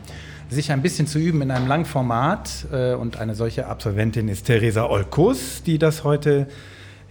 sich 0.49 0.71
ein 0.71 0.81
bisschen 0.81 1.05
zu 1.05 1.19
üben 1.19 1.43
in 1.43 1.51
einem 1.51 1.67
Langformat. 1.67 2.65
Äh, 2.71 2.93
und 2.95 3.17
eine 3.17 3.35
solche 3.35 3.67
Absolventin 3.67 4.29
ist 4.29 4.45
Theresa 4.45 4.85
Olkus, 4.87 5.61
die 5.63 5.77
das 5.77 6.03
heute 6.03 6.47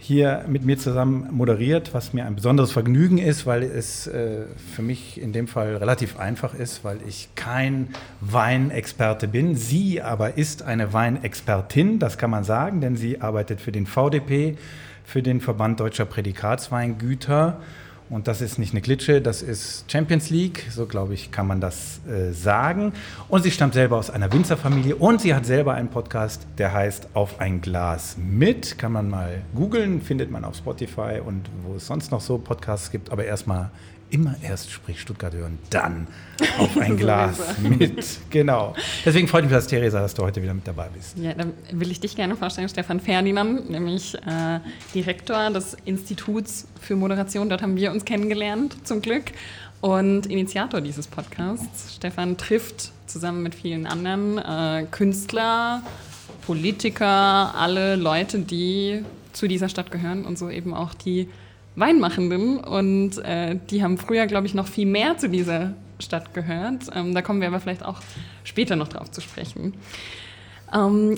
hier 0.03 0.43
mit 0.49 0.65
mir 0.65 0.77
zusammen 0.77 1.29
moderiert, 1.31 1.93
was 1.93 2.11
mir 2.11 2.25
ein 2.25 2.35
besonderes 2.35 2.73
Vergnügen 2.73 3.17
ist, 3.17 3.45
weil 3.45 3.63
es 3.63 4.05
äh, 4.05 4.41
für 4.75 4.81
mich 4.81 5.19
in 5.19 5.31
dem 5.31 5.47
Fall 5.47 5.77
relativ 5.77 6.19
einfach 6.19 6.53
ist, 6.53 6.83
weil 6.83 6.97
ich 7.07 7.29
kein 7.35 7.87
Weinexperte 8.19 9.29
bin. 9.29 9.55
Sie 9.55 10.01
aber 10.01 10.37
ist 10.37 10.61
eine 10.61 10.91
Weinexpertin, 10.91 11.99
das 11.99 12.17
kann 12.17 12.29
man 12.29 12.43
sagen, 12.43 12.81
denn 12.81 12.97
sie 12.97 13.21
arbeitet 13.21 13.61
für 13.61 13.71
den 13.71 13.85
VDP, 13.85 14.57
für 15.05 15.23
den 15.23 15.39
Verband 15.39 15.79
Deutscher 15.79 16.05
Prädikatsweingüter 16.05 17.61
und 18.09 18.27
das 18.27 18.41
ist 18.41 18.59
nicht 18.59 18.73
eine 18.73 18.81
Klitsche, 18.81 19.21
das 19.21 19.41
ist 19.41 19.85
Champions 19.91 20.29
League, 20.29 20.67
so 20.69 20.85
glaube 20.85 21.13
ich, 21.13 21.31
kann 21.31 21.47
man 21.47 21.61
das 21.61 22.01
äh, 22.07 22.31
sagen. 22.31 22.93
Und 23.29 23.43
sie 23.43 23.51
stammt 23.51 23.73
selber 23.73 23.97
aus 23.97 24.09
einer 24.09 24.31
Winzerfamilie 24.31 24.95
und 24.95 25.21
sie 25.21 25.33
hat 25.33 25.45
selber 25.45 25.73
einen 25.73 25.89
Podcast, 25.89 26.45
der 26.57 26.73
heißt 26.73 27.09
Auf 27.13 27.39
ein 27.39 27.61
Glas 27.61 28.17
mit. 28.17 28.77
Kann 28.77 28.91
man 28.91 29.09
mal 29.09 29.41
googeln, 29.55 30.01
findet 30.01 30.31
man 30.31 30.45
auf 30.45 30.55
Spotify 30.55 31.21
und 31.25 31.49
wo 31.63 31.75
es 31.75 31.87
sonst 31.87 32.11
noch 32.11 32.21
so 32.21 32.37
Podcasts 32.37 32.91
gibt. 32.91 33.11
Aber 33.11 33.25
erstmal 33.25 33.71
immer 34.13 34.35
erst 34.41 34.71
Sprich 34.71 35.01
Stuttgart 35.01 35.33
hören, 35.33 35.57
dann 35.69 36.07
auf 36.59 36.77
ein 36.77 36.97
Glas 36.97 37.39
mit. 37.61 38.19
Genau. 38.29 38.75
Deswegen 39.03 39.27
freut 39.27 39.43
mich 39.43 39.51
das, 39.51 39.67
Theresa, 39.67 39.99
dass 39.99 40.13
du 40.13 40.23
heute 40.23 40.41
wieder 40.41 40.53
mit 40.53 40.67
dabei 40.67 40.87
bist. 40.93 41.17
Ja, 41.17 41.33
dann 41.33 41.53
will 41.71 41.91
ich 41.91 41.99
dich 41.99 42.15
gerne 42.15 42.35
vorstellen, 42.35 42.69
Stefan 42.69 42.99
Ferdinand, 42.99 43.69
nämlich 43.69 44.15
äh, 44.15 44.59
Direktor 44.93 45.49
des 45.49 45.75
Instituts 45.85 46.67
für 46.79 46.95
Moderation. 46.95 47.49
Dort 47.49 47.61
haben 47.61 47.75
wir 47.75 47.91
uns 47.91 48.05
kennengelernt, 48.05 48.75
zum 48.87 49.01
Glück. 49.01 49.25
Und 49.81 50.27
Initiator 50.27 50.79
dieses 50.79 51.07
Podcasts. 51.07 51.95
Stefan 51.95 52.37
trifft 52.37 52.91
zusammen 53.05 53.43
mit 53.43 53.53
vielen 53.53 53.85
anderen 53.85 54.37
äh, 54.37 54.85
Künstler, 54.89 55.81
Politiker, 56.45 57.53
alle 57.55 57.97
Leute, 57.97 58.39
die 58.39 59.03
zu 59.33 59.47
dieser 59.47 59.67
Stadt 59.67 59.91
gehören 59.91 60.25
und 60.25 60.37
so 60.37 60.49
eben 60.49 60.73
auch 60.73 60.93
die 60.93 61.27
Weinmachenden. 61.75 62.57
Und 62.57 63.17
äh, 63.19 63.57
die 63.69 63.83
haben 63.83 63.97
früher, 63.97 64.27
glaube 64.27 64.47
ich, 64.47 64.53
noch 64.53 64.67
viel 64.67 64.85
mehr 64.85 65.17
zu 65.17 65.29
dieser 65.29 65.73
Stadt 65.99 66.33
gehört. 66.33 66.83
Ähm, 66.93 67.13
da 67.13 67.21
kommen 67.21 67.41
wir 67.41 67.47
aber 67.47 67.59
vielleicht 67.59 67.85
auch 67.85 68.01
später 68.43 68.75
noch 68.75 68.87
drauf 68.87 69.11
zu 69.11 69.21
sprechen. 69.21 69.73
Ähm, 70.73 71.17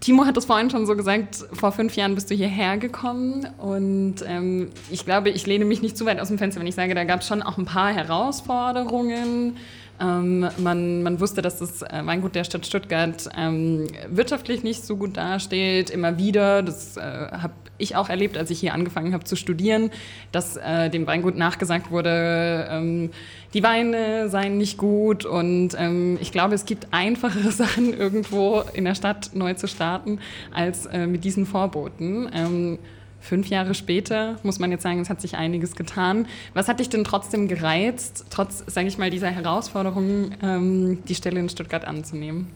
Timo 0.00 0.24
hat 0.24 0.36
es 0.36 0.46
vorhin 0.46 0.70
schon 0.70 0.86
so 0.86 0.96
gesagt, 0.96 1.44
vor 1.52 1.72
fünf 1.72 1.94
Jahren 1.94 2.14
bist 2.14 2.30
du 2.30 2.34
hierher 2.34 2.78
gekommen 2.78 3.46
und 3.58 4.16
ähm, 4.26 4.70
ich 4.90 5.04
glaube, 5.04 5.28
ich 5.28 5.46
lehne 5.46 5.66
mich 5.66 5.82
nicht 5.82 5.96
zu 5.96 6.06
weit 6.06 6.20
aus 6.20 6.28
dem 6.28 6.38
Fenster, 6.38 6.58
wenn 6.58 6.66
ich 6.66 6.74
sage, 6.74 6.94
da 6.94 7.04
gab 7.04 7.20
es 7.20 7.26
schon 7.26 7.42
auch 7.42 7.58
ein 7.58 7.66
paar 7.66 7.92
Herausforderungen. 7.92 9.58
Ähm, 10.00 10.48
man, 10.58 11.02
man, 11.02 11.20
wusste, 11.20 11.42
dass 11.42 11.58
das 11.58 11.82
äh, 11.82 12.02
Weingut 12.04 12.34
der 12.34 12.44
Stadt 12.44 12.64
Stuttgart 12.64 13.28
ähm, 13.36 13.86
wirtschaftlich 14.08 14.62
nicht 14.62 14.84
so 14.84 14.96
gut 14.96 15.16
dasteht, 15.16 15.90
immer 15.90 16.16
wieder. 16.16 16.62
Das 16.62 16.96
äh, 16.96 17.00
habe 17.02 17.52
ich 17.76 17.96
auch 17.96 18.08
erlebt, 18.08 18.38
als 18.38 18.50
ich 18.50 18.60
hier 18.60 18.72
angefangen 18.72 19.12
habe 19.12 19.24
zu 19.24 19.36
studieren, 19.36 19.90
dass 20.32 20.56
äh, 20.56 20.88
dem 20.88 21.06
Weingut 21.06 21.36
nachgesagt 21.36 21.90
wurde, 21.90 22.66
ähm, 22.70 23.10
die 23.52 23.62
Weine 23.62 24.28
seien 24.28 24.58
nicht 24.58 24.78
gut 24.78 25.24
und 25.24 25.70
ähm, 25.76 26.18
ich 26.20 26.32
glaube, 26.32 26.54
es 26.54 26.64
gibt 26.64 26.88
einfachere 26.92 27.50
Sachen 27.50 27.92
irgendwo 27.92 28.62
in 28.72 28.84
der 28.84 28.94
Stadt 28.94 29.30
neu 29.34 29.54
zu 29.54 29.66
starten 29.66 30.18
als 30.52 30.86
äh, 30.86 31.06
mit 31.06 31.24
diesen 31.24 31.46
Vorboten. 31.46 32.30
Ähm, 32.32 32.78
fünf 33.20 33.48
Jahre 33.48 33.74
später 33.74 34.36
muss 34.42 34.58
man 34.58 34.70
jetzt 34.70 34.82
sagen, 34.82 35.00
es 35.00 35.10
hat 35.10 35.20
sich 35.20 35.36
einiges 35.36 35.76
getan. 35.76 36.26
Was 36.54 36.68
hat 36.68 36.80
dich 36.80 36.88
denn 36.88 37.04
trotzdem 37.04 37.48
gereizt, 37.48 38.26
trotz, 38.30 38.64
sage 38.66 38.88
ich 38.88 38.98
mal, 38.98 39.10
dieser 39.10 39.28
Herausforderung, 39.28 40.32
ähm, 40.42 41.04
die 41.06 41.14
Stelle 41.14 41.40
in 41.40 41.48
Stuttgart 41.48 41.84
anzunehmen? 41.84 42.48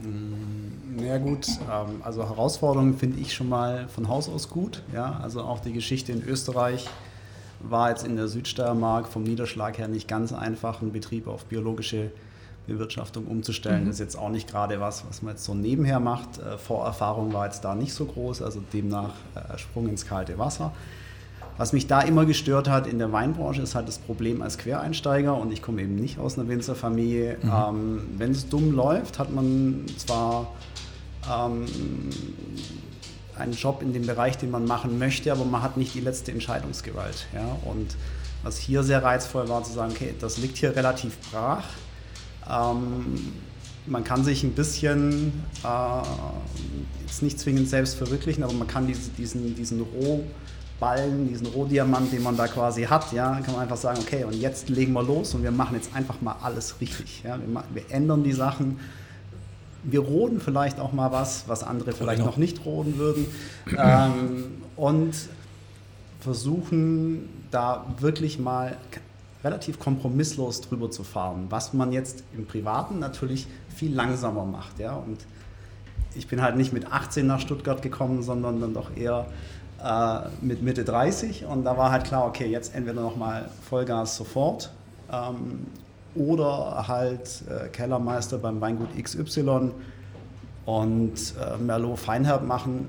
Mm, 0.00 1.04
ja 1.04 1.18
gut, 1.18 1.46
ähm, 1.70 2.00
also 2.02 2.22
Herausforderungen 2.22 2.96
finde 2.96 3.20
ich 3.20 3.34
schon 3.34 3.48
mal 3.48 3.88
von 3.88 4.08
Haus 4.08 4.28
aus 4.28 4.50
gut. 4.50 4.82
Ja? 4.92 5.20
Also 5.22 5.42
auch 5.42 5.60
die 5.60 5.72
Geschichte 5.72 6.12
in 6.12 6.22
Österreich 6.22 6.88
war 7.60 7.90
jetzt 7.90 8.06
in 8.06 8.16
der 8.16 8.28
Südsteiermark 8.28 9.08
vom 9.08 9.22
Niederschlag 9.22 9.78
her 9.78 9.88
nicht 9.88 10.08
ganz 10.08 10.32
einfach, 10.32 10.82
einen 10.82 10.92
Betrieb 10.92 11.26
auf 11.26 11.46
biologische 11.46 12.10
Bewirtschaftung 12.66 13.26
umzustellen. 13.26 13.84
Mhm. 13.84 13.90
ist 13.90 14.00
jetzt 14.00 14.16
auch 14.16 14.30
nicht 14.30 14.48
gerade 14.48 14.80
was, 14.80 15.04
was 15.08 15.22
man 15.22 15.34
jetzt 15.34 15.44
so 15.44 15.54
nebenher 15.54 16.00
macht. 16.00 16.38
Äh, 16.38 16.58
Vorerfahrung 16.58 17.32
war 17.32 17.46
jetzt 17.46 17.64
da 17.64 17.74
nicht 17.74 17.92
so 17.92 18.04
groß, 18.06 18.42
also 18.42 18.62
demnach 18.72 19.12
äh, 19.34 19.58
Sprung 19.58 19.88
ins 19.88 20.06
kalte 20.06 20.38
Wasser. 20.38 20.72
Was 21.56 21.72
mich 21.72 21.86
da 21.86 22.00
immer 22.00 22.24
gestört 22.24 22.68
hat 22.68 22.86
in 22.88 22.98
der 22.98 23.12
Weinbranche, 23.12 23.62
ist 23.62 23.76
halt 23.76 23.86
das 23.86 23.98
Problem 23.98 24.42
als 24.42 24.58
Quereinsteiger 24.58 25.36
und 25.36 25.52
ich 25.52 25.62
komme 25.62 25.82
eben 25.82 25.94
nicht 25.94 26.18
aus 26.18 26.36
einer 26.36 26.48
Winzerfamilie. 26.48 27.38
Mhm. 27.40 27.50
Ähm, 27.50 28.00
Wenn 28.16 28.32
es 28.32 28.48
dumm 28.48 28.72
läuft, 28.72 29.18
hat 29.20 29.32
man 29.32 29.84
zwar 29.96 30.52
ähm, 31.32 31.66
einen 33.38 33.52
Job 33.52 33.82
in 33.82 33.92
dem 33.92 34.06
Bereich, 34.06 34.36
den 34.36 34.50
man 34.50 34.64
machen 34.64 34.98
möchte, 34.98 35.30
aber 35.30 35.44
man 35.44 35.62
hat 35.62 35.76
nicht 35.76 35.94
die 35.94 36.00
letzte 36.00 36.32
Entscheidungsgewalt. 36.32 37.26
Ja? 37.32 37.56
Und 37.64 37.96
was 38.42 38.58
hier 38.58 38.82
sehr 38.82 39.02
reizvoll 39.02 39.48
war, 39.48 39.62
zu 39.62 39.72
sagen, 39.72 39.92
okay, 39.92 40.14
das 40.20 40.38
liegt 40.38 40.56
hier 40.56 40.74
relativ 40.74 41.16
brach. 41.30 41.64
Ähm, 42.50 43.32
man 43.86 44.04
kann 44.04 44.24
sich 44.24 44.42
ein 44.42 44.52
bisschen, 44.52 45.44
äh, 45.62 46.02
jetzt 47.02 47.22
nicht 47.22 47.38
zwingend 47.38 47.68
selbst 47.68 47.96
verwirklichen, 47.96 48.42
aber 48.42 48.54
man 48.54 48.66
kann 48.66 48.86
diese, 48.86 49.10
diesen, 49.10 49.54
diesen 49.54 49.82
Rohballen, 49.82 51.28
diesen 51.28 51.46
Rohdiamant, 51.48 52.12
den 52.12 52.22
man 52.22 52.36
da 52.36 52.48
quasi 52.48 52.84
hat, 52.84 53.12
ja, 53.12 53.40
kann 53.40 53.52
man 53.52 53.62
einfach 53.62 53.76
sagen, 53.76 53.98
okay, 54.00 54.24
und 54.24 54.34
jetzt 54.34 54.68
legen 54.68 54.92
wir 54.92 55.02
los 55.02 55.34
und 55.34 55.42
wir 55.42 55.50
machen 55.50 55.76
jetzt 55.76 55.94
einfach 55.94 56.20
mal 56.20 56.36
alles 56.42 56.80
richtig. 56.80 57.22
Ja? 57.24 57.38
Wir, 57.38 57.64
wir 57.72 57.82
ändern 57.90 58.24
die 58.24 58.32
Sachen 58.32 58.78
wir 59.84 60.00
roden 60.00 60.40
vielleicht 60.40 60.80
auch 60.80 60.92
mal 60.92 61.12
was, 61.12 61.44
was 61.46 61.62
andere 61.62 61.92
vielleicht 61.92 62.18
genau. 62.18 62.30
noch 62.30 62.36
nicht 62.38 62.64
roden 62.64 62.98
würden. 62.98 63.26
Ähm, 63.76 64.62
und 64.76 65.14
versuchen 66.20 67.28
da 67.50 67.86
wirklich 67.98 68.38
mal 68.38 68.76
relativ 69.44 69.78
kompromisslos 69.78 70.62
drüber 70.62 70.90
zu 70.90 71.04
fahren, 71.04 71.46
was 71.50 71.74
man 71.74 71.92
jetzt 71.92 72.24
im 72.36 72.46
Privaten 72.46 72.98
natürlich 72.98 73.46
viel 73.68 73.94
langsamer 73.94 74.44
macht. 74.44 74.78
Ja? 74.78 74.94
Und 74.94 75.18
ich 76.14 76.26
bin 76.26 76.42
halt 76.42 76.56
nicht 76.56 76.72
mit 76.72 76.90
18 76.90 77.26
nach 77.26 77.40
Stuttgart 77.40 77.82
gekommen, 77.82 78.22
sondern 78.22 78.60
dann 78.60 78.72
doch 78.72 78.96
eher 78.96 79.26
äh, 79.82 80.28
mit 80.40 80.62
Mitte 80.62 80.84
30 80.84 81.44
und 81.44 81.64
da 81.64 81.76
war 81.76 81.90
halt 81.90 82.04
klar, 82.04 82.26
okay, 82.26 82.46
jetzt 82.46 82.74
entweder 82.74 83.02
nochmal 83.02 83.50
Vollgas 83.68 84.16
sofort 84.16 84.72
ähm, 85.12 85.66
oder 86.14 86.86
halt 86.88 87.42
äh, 87.48 87.68
Kellermeister 87.68 88.38
beim 88.38 88.60
Weingut 88.60 88.88
XY 88.96 89.72
und 90.64 91.12
äh, 91.12 91.58
Merlot 91.58 91.98
Feinherb 91.98 92.46
machen, 92.46 92.88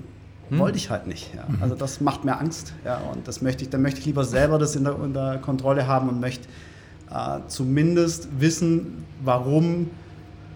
hm. 0.50 0.60
wollte 0.60 0.78
ich 0.78 0.90
halt 0.90 1.08
nicht. 1.08 1.34
Ja. 1.34 1.46
Mhm. 1.48 1.62
Also 1.62 1.76
das 1.76 2.02
macht 2.02 2.26
mir 2.26 2.38
Angst. 2.40 2.74
Ja, 2.84 2.98
und 3.14 3.28
das 3.28 3.42
möchte 3.42 3.64
ich, 3.64 3.70
dann 3.70 3.82
möchte 3.82 4.00
ich 4.00 4.06
lieber 4.06 4.24
selber 4.24 4.58
das 4.60 4.76
in 4.76 4.84
der, 4.84 4.96
in 5.04 5.14
der 5.14 5.40
Kontrolle 5.40 5.88
haben 5.88 6.10
und 6.10 6.20
möchte 6.20 6.48
äh, 7.12 7.40
zumindest 7.48 8.28
wissen, 8.40 9.06
warum 9.24 9.90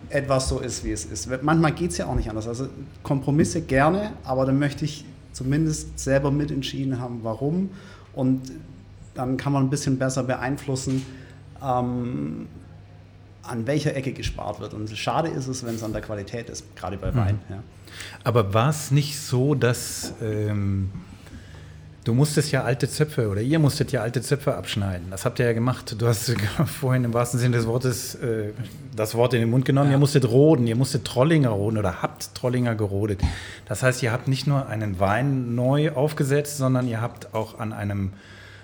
etwas 0.09 0.49
so 0.49 0.59
ist, 0.59 0.83
wie 0.83 0.91
es 0.91 1.05
ist. 1.05 1.29
Manchmal 1.43 1.71
geht 1.73 1.91
es 1.91 1.97
ja 1.97 2.07
auch 2.07 2.15
nicht 2.15 2.29
anders. 2.29 2.47
Also 2.47 2.67
Kompromisse 3.03 3.61
gerne, 3.61 4.11
aber 4.23 4.45
dann 4.45 4.57
möchte 4.57 4.85
ich 4.85 5.05
zumindest 5.33 5.99
selber 5.99 6.31
mitentschieden 6.31 6.99
haben, 6.99 7.19
warum. 7.23 7.69
Und 8.13 8.51
dann 9.13 9.37
kann 9.37 9.53
man 9.53 9.63
ein 9.63 9.69
bisschen 9.69 9.97
besser 9.97 10.23
beeinflussen, 10.23 11.05
ähm, 11.63 12.47
an 13.43 13.67
welcher 13.67 13.95
Ecke 13.95 14.13
gespart 14.13 14.59
wird. 14.59 14.73
Und 14.73 14.89
schade 14.97 15.29
ist 15.29 15.47
es, 15.47 15.65
wenn 15.65 15.75
es 15.75 15.83
an 15.83 15.93
der 15.93 16.01
Qualität 16.01 16.49
ist, 16.49 16.75
gerade 16.75 16.97
bei 16.97 17.13
Wein. 17.15 17.39
Mhm. 17.47 17.55
Ja. 17.55 17.63
Aber 18.23 18.53
war 18.53 18.69
es 18.69 18.91
nicht 18.91 19.19
so, 19.19 19.55
dass 19.55 20.13
ähm, 20.21 20.91
du 22.03 22.13
musstest 22.13 22.51
ja 22.51 22.63
alte 22.63 22.89
Zöpfe 22.89 23.29
oder 23.29 23.41
ihr 23.41 23.59
musstet 23.59 23.91
ja 23.91 24.01
alte 24.01 24.21
Zöpfe 24.21 24.55
abschneiden? 24.55 25.07
Das 25.09 25.25
habt 25.25 25.39
ihr 25.39 25.45
ja 25.45 25.53
gemacht. 25.53 25.95
Du 25.97 26.07
hast 26.07 26.35
vorhin 26.79 27.03
im 27.03 27.13
wahrsten 27.13 27.39
Sinne 27.39 27.57
des 27.57 27.65
Wortes 27.65 28.15
äh, 28.15 28.51
das 28.95 29.15
Wort 29.15 29.33
in 29.33 29.41
den 29.41 29.49
Mund 29.49 29.65
genommen. 29.65 29.89
Ja. 29.89 29.95
Ihr 29.95 29.99
musstet 29.99 30.29
roden, 30.29 30.67
ihr 30.67 30.75
musstet 30.75 31.05
Trollinger 31.05 31.49
roden 31.49 31.77
oder 31.77 32.01
habt 32.01 32.35
Trollinger 32.35 32.75
gerodet. 32.75 33.21
Das 33.65 33.83
heißt, 33.83 34.03
ihr 34.03 34.11
habt 34.11 34.27
nicht 34.27 34.47
nur 34.47 34.67
einen 34.67 34.99
Wein 34.99 35.55
neu 35.55 35.91
aufgesetzt, 35.91 36.57
sondern 36.57 36.87
ihr 36.87 37.01
habt 37.01 37.33
auch 37.33 37.59
an 37.59 37.73
einem 37.73 38.11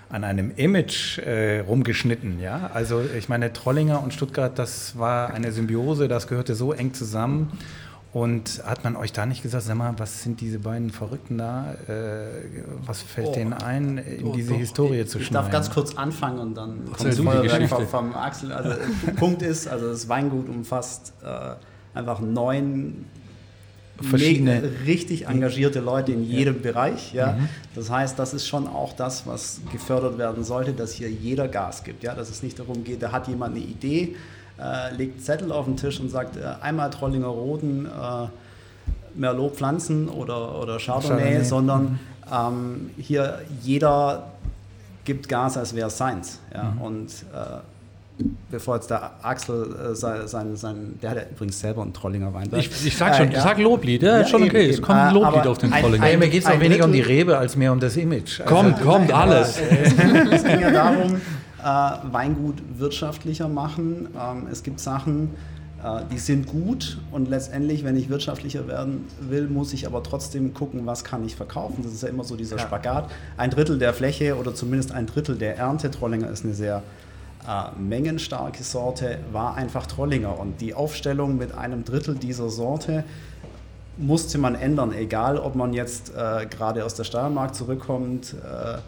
an 0.08 0.24
einem 0.24 0.52
Image 0.56 1.18
äh, 1.18 1.60
rumgeschnitten. 1.60 2.40
Ja? 2.40 2.70
Also 2.72 3.02
ich 3.16 3.28
meine, 3.28 3.52
Trollinger 3.52 4.02
und 4.02 4.14
Stuttgart, 4.14 4.58
das 4.58 4.98
war 4.98 5.32
eine 5.34 5.52
Symbiose, 5.52 6.08
das 6.08 6.26
gehörte 6.28 6.54
so 6.54 6.72
eng 6.72 6.94
zusammen. 6.94 7.52
Und 8.12 8.62
hat 8.64 8.82
man 8.82 8.96
euch 8.96 9.12
da 9.12 9.26
nicht 9.26 9.42
gesagt, 9.42 9.64
sag 9.64 9.76
mal, 9.76 9.92
was 9.98 10.22
sind 10.22 10.40
diese 10.40 10.58
beiden 10.58 10.88
Verrückten 10.88 11.36
da? 11.36 11.74
Äh, 11.86 12.44
was 12.86 13.02
fällt 13.02 13.26
oh, 13.26 13.32
denen 13.34 13.52
ein, 13.52 13.98
in 13.98 14.32
diese 14.32 14.52
doch, 14.52 14.58
Historie 14.58 15.04
zu 15.04 15.18
schneiden? 15.18 15.24
Ich 15.24 15.30
darf 15.32 15.50
ganz 15.50 15.70
kurz 15.70 15.96
anfangen 15.96 16.38
und 16.38 16.54
dann 16.54 16.90
kommt 16.92 17.12
die 17.12 17.68
vom, 17.68 17.86
vom 17.86 18.14
Axel. 18.14 18.52
Also 18.52 18.70
Punkt 19.16 19.42
ist, 19.42 19.68
also 19.68 19.90
das 19.90 20.08
Weingut 20.08 20.48
umfasst 20.48 21.12
äh, 21.22 21.56
einfach 21.98 22.20
neun 22.20 23.04
verschiedene 24.00 24.62
richtig 24.86 25.26
engagierte 25.26 25.80
Leute 25.80 26.12
in 26.12 26.22
jedem 26.24 26.56
ja. 26.56 26.62
Bereich. 26.62 27.12
Ja. 27.14 27.32
Mhm. 27.32 27.48
Das 27.74 27.90
heißt, 27.90 28.18
das 28.18 28.34
ist 28.34 28.46
schon 28.46 28.66
auch 28.66 28.92
das, 28.92 29.26
was 29.26 29.60
gefördert 29.72 30.18
werden 30.18 30.44
sollte, 30.44 30.72
dass 30.72 30.92
hier 30.92 31.10
jeder 31.10 31.48
Gas 31.48 31.84
gibt. 31.84 32.02
Ja. 32.02 32.14
Dass 32.14 32.30
es 32.30 32.42
nicht 32.42 32.58
darum 32.58 32.84
geht, 32.84 33.02
da 33.02 33.12
hat 33.12 33.28
jemand 33.28 33.56
eine 33.56 33.64
Idee, 33.64 34.16
äh, 34.58 34.94
legt 34.94 35.24
Zettel 35.24 35.52
auf 35.52 35.64
den 35.64 35.76
Tisch 35.76 36.00
und 36.00 36.10
sagt, 36.10 36.36
äh, 36.36 36.42
einmal 36.60 36.90
Trollinger 36.90 37.26
Roden, 37.26 37.86
äh, 37.86 38.28
Merlot 39.14 39.56
pflanzen 39.56 40.08
oder, 40.08 40.60
oder 40.60 40.78
Chardonnay, 40.78 41.22
Chardonnay. 41.22 41.44
sondern 41.44 41.82
mhm. 41.82 41.98
ähm, 42.32 42.90
hier 42.98 43.40
jeder 43.62 44.32
gibt 45.04 45.28
Gas, 45.28 45.56
als 45.56 45.74
wäre 45.74 45.88
es 45.88 45.96
seins. 45.96 46.40
Ja. 46.52 46.64
Mhm. 46.64 46.82
Und 46.82 47.10
äh, 47.32 47.60
bevor 48.50 48.76
jetzt 48.76 48.90
der 48.90 49.12
Axel 49.22 49.74
äh, 49.92 49.94
sein, 49.94 50.26
sein, 50.26 50.56
sein, 50.56 50.98
der 51.02 51.10
hat 51.10 51.16
ja 51.18 51.24
übrigens 51.30 51.60
selber 51.60 51.82
einen 51.82 51.92
Trollinger 51.92 52.32
Weinberg. 52.32 52.62
Ich, 52.62 52.86
ich 52.86 52.96
sag 52.96 53.14
schon, 53.14 53.30
äh, 53.30 53.34
ja. 53.34 53.42
sag 53.42 53.58
Loblied, 53.58 54.02
ja, 54.02 54.20
ja 54.20 54.26
schon 54.26 54.42
okay, 54.44 54.64
eben, 54.64 54.74
es 54.74 54.82
kommt 54.82 54.98
ein 54.98 55.14
Loblied 55.14 55.46
auf 55.46 55.58
den 55.58 55.70
Trollinger. 55.70 56.04
Ein, 56.04 56.18
mir 56.18 56.28
geht 56.28 56.42
es 56.42 56.48
auch 56.48 56.60
weniger 56.60 56.84
um 56.84 56.92
die 56.92 57.00
Rebe 57.00 57.36
als 57.36 57.56
mehr 57.56 57.72
um 57.72 57.80
das 57.80 57.96
Image. 57.96 58.40
Also 58.40 58.54
kommt, 58.54 58.80
kommt, 58.80 59.12
alles. 59.12 59.58
es 60.30 60.44
ging 60.44 60.60
ja 60.60 60.70
darum, 60.70 61.16
äh, 61.62 62.12
Weingut 62.12 62.62
wirtschaftlicher 62.78 63.48
machen. 63.48 64.08
Ähm, 64.18 64.46
es 64.50 64.62
gibt 64.62 64.80
Sachen, 64.80 65.30
äh, 65.82 66.00
die 66.10 66.18
sind 66.18 66.46
gut 66.46 66.98
und 67.10 67.28
letztendlich, 67.28 67.84
wenn 67.84 67.96
ich 67.98 68.08
wirtschaftlicher 68.08 68.66
werden 68.66 69.04
will, 69.20 69.48
muss 69.48 69.74
ich 69.74 69.86
aber 69.86 70.02
trotzdem 70.02 70.54
gucken, 70.54 70.86
was 70.86 71.04
kann 71.04 71.24
ich 71.26 71.36
verkaufen. 71.36 71.82
Das 71.82 71.92
ist 71.92 72.02
ja 72.02 72.08
immer 72.08 72.24
so 72.24 72.36
dieser 72.36 72.56
ja. 72.56 72.62
Spagat. 72.62 73.10
Ein 73.36 73.50
Drittel 73.50 73.78
der 73.78 73.92
Fläche 73.92 74.36
oder 74.36 74.54
zumindest 74.54 74.92
ein 74.92 75.06
Drittel 75.06 75.36
der 75.36 75.58
Ernte, 75.58 75.90
Trollinger 75.90 76.30
ist 76.30 76.44
eine 76.44 76.54
sehr 76.54 76.82
äh, 77.46 77.80
mengenstarke 77.80 78.62
Sorte 78.62 79.18
war 79.32 79.54
einfach 79.56 79.86
Trollinger. 79.86 80.38
Und 80.38 80.60
die 80.60 80.74
Aufstellung 80.74 81.38
mit 81.38 81.54
einem 81.54 81.84
Drittel 81.84 82.14
dieser 82.14 82.48
Sorte 82.48 83.04
musste 83.96 84.38
man 84.38 84.54
ändern, 84.54 84.92
egal 84.92 85.38
ob 85.38 85.54
man 85.54 85.72
jetzt 85.72 86.12
äh, 86.14 86.46
gerade 86.46 86.84
aus 86.84 86.94
der 86.94 87.04
Steiermark 87.04 87.54
zurückkommt 87.54 88.34
äh, 88.34 88.78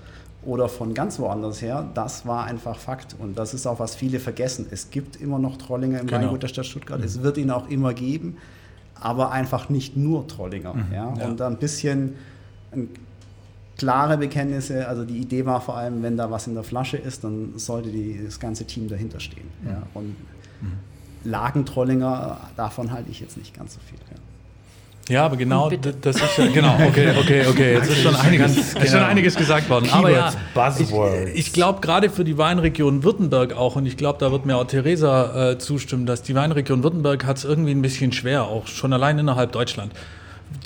oder 0.47 0.68
von 0.68 0.94
ganz 0.94 1.18
woanders 1.18 1.62
her, 1.62 1.88
das 1.94 2.27
war 2.27 2.44
einfach 2.44 2.79
Fakt. 2.79 3.16
Und 3.18 3.38
das 3.38 3.55
ist 3.55 3.66
auch, 3.66 3.81
was 3.81 3.94
viele 3.97 4.21
vergessen. 4.21 4.66
Es 4.71 4.90
gibt 4.90 5.16
immer 5.16 5.38
noch 5.38 5.57
Trollinger 5.57 6.01
im 6.01 6.07
genau. 6.07 6.23
Weingut 6.23 6.42
der 6.42 6.49
Stadt 6.49 6.66
Stuttgart. 6.66 6.99
Mhm. 6.99 7.05
Es 7.05 7.23
wird 7.23 7.38
ihn 7.38 7.51
auch 7.51 7.68
immer 7.68 7.94
geben, 7.94 8.37
aber 8.94 9.31
einfach 9.31 9.68
nicht 9.68 9.97
nur 9.97 10.27
Trollinger. 10.29 10.75
Mhm. 10.75 10.85
Ja? 10.92 11.14
ja? 11.16 11.27
Und 11.27 11.40
ein 11.40 11.57
bisschen 11.57 12.16
ein, 12.73 12.90
klare 13.78 14.18
Bekenntnisse. 14.18 14.86
Also 14.86 15.04
die 15.04 15.16
Idee 15.16 15.46
war 15.46 15.60
vor 15.60 15.76
allem, 15.76 16.02
wenn 16.02 16.16
da 16.16 16.30
was 16.30 16.46
in 16.46 16.54
der 16.54 16.64
Flasche 16.64 16.98
ist, 16.98 17.24
dann 17.24 17.52
sollte 17.56 17.90
die, 17.90 18.20
das 18.24 18.38
ganze 18.38 18.66
Team 18.66 18.88
dahinter 18.88 19.20
stehen. 19.20 19.48
Mhm. 19.62 19.68
Ja? 19.68 19.82
Und 19.94 20.16
mhm. 20.60 20.72
Lagentrollinger, 21.24 22.38
davon 22.56 22.92
halte 22.92 23.10
ich 23.10 23.20
jetzt 23.20 23.38
nicht 23.38 23.56
ganz 23.56 23.74
so 23.74 23.80
viel. 23.88 23.98
Ja. 24.10 24.16
Ja, 25.08 25.24
aber 25.24 25.36
genau, 25.36 25.70
das 25.70 26.16
ist 26.16 26.36
ja, 26.36 26.46
genau, 26.48 26.74
okay, 26.86 27.14
okay, 27.18 27.46
okay, 27.46 27.72
jetzt 27.74 27.88
ist 27.88 28.02
schon 28.02 28.14
einiges, 28.14 28.56
ist 28.58 28.72
schon 28.72 28.82
genau. 28.82 29.06
einiges 29.06 29.36
gesagt 29.36 29.70
worden. 29.70 29.88
Aber 29.90 30.10
ja, 30.10 30.32
ich, 30.78 30.92
ich 31.34 31.52
glaube 31.54 31.80
gerade 31.80 32.10
für 32.10 32.24
die 32.24 32.36
Weinregion 32.36 33.04
Württemberg 33.04 33.54
auch, 33.54 33.76
und 33.76 33.86
ich 33.86 33.96
glaube, 33.96 34.18
da 34.18 34.30
wird 34.30 34.44
mir 34.44 34.56
auch 34.56 34.66
Theresa 34.66 35.52
äh, 35.52 35.58
zustimmen, 35.58 36.04
dass 36.04 36.22
die 36.22 36.34
Weinregion 36.34 36.82
Württemberg 36.82 37.24
hat 37.24 37.38
es 37.38 37.44
irgendwie 37.44 37.70
ein 37.70 37.80
bisschen 37.80 38.12
schwer, 38.12 38.44
auch 38.44 38.66
schon 38.66 38.92
allein 38.92 39.18
innerhalb 39.18 39.52
Deutschland. 39.52 39.92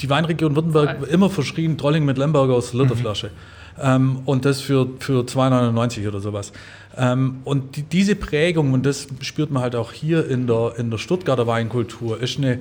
Die 0.01 0.11
Weinregion 0.11 0.55
Württemberg 0.55 1.09
immer 1.09 1.31
verschrien, 1.31 1.79
Trolling 1.79 2.05
mit 2.05 2.19
Lemberger 2.19 2.55
aus 2.55 2.73
der 2.73 2.83
Literflasche. 2.83 3.29
Mhm. 3.29 3.83
Ähm, 3.83 4.19
und 4.27 4.45
das 4.45 4.61
für, 4.61 4.89
für 4.99 5.23
2,99 5.23 6.07
oder 6.07 6.21
sowas. 6.21 6.53
Ähm, 6.97 7.39
und 7.45 7.77
die, 7.77 7.83
diese 7.83 8.17
Prägung, 8.17 8.73
und 8.73 8.85
das 8.85 9.09
spürt 9.21 9.51
man 9.51 9.63
halt 9.63 9.75
auch 9.77 9.93
hier 9.93 10.29
in 10.29 10.47
der, 10.47 10.75
in 10.77 10.91
der 10.91 10.99
Stuttgarter 10.99 11.47
Weinkultur, 11.47 12.21
ist 12.21 12.39
eine 12.39 12.61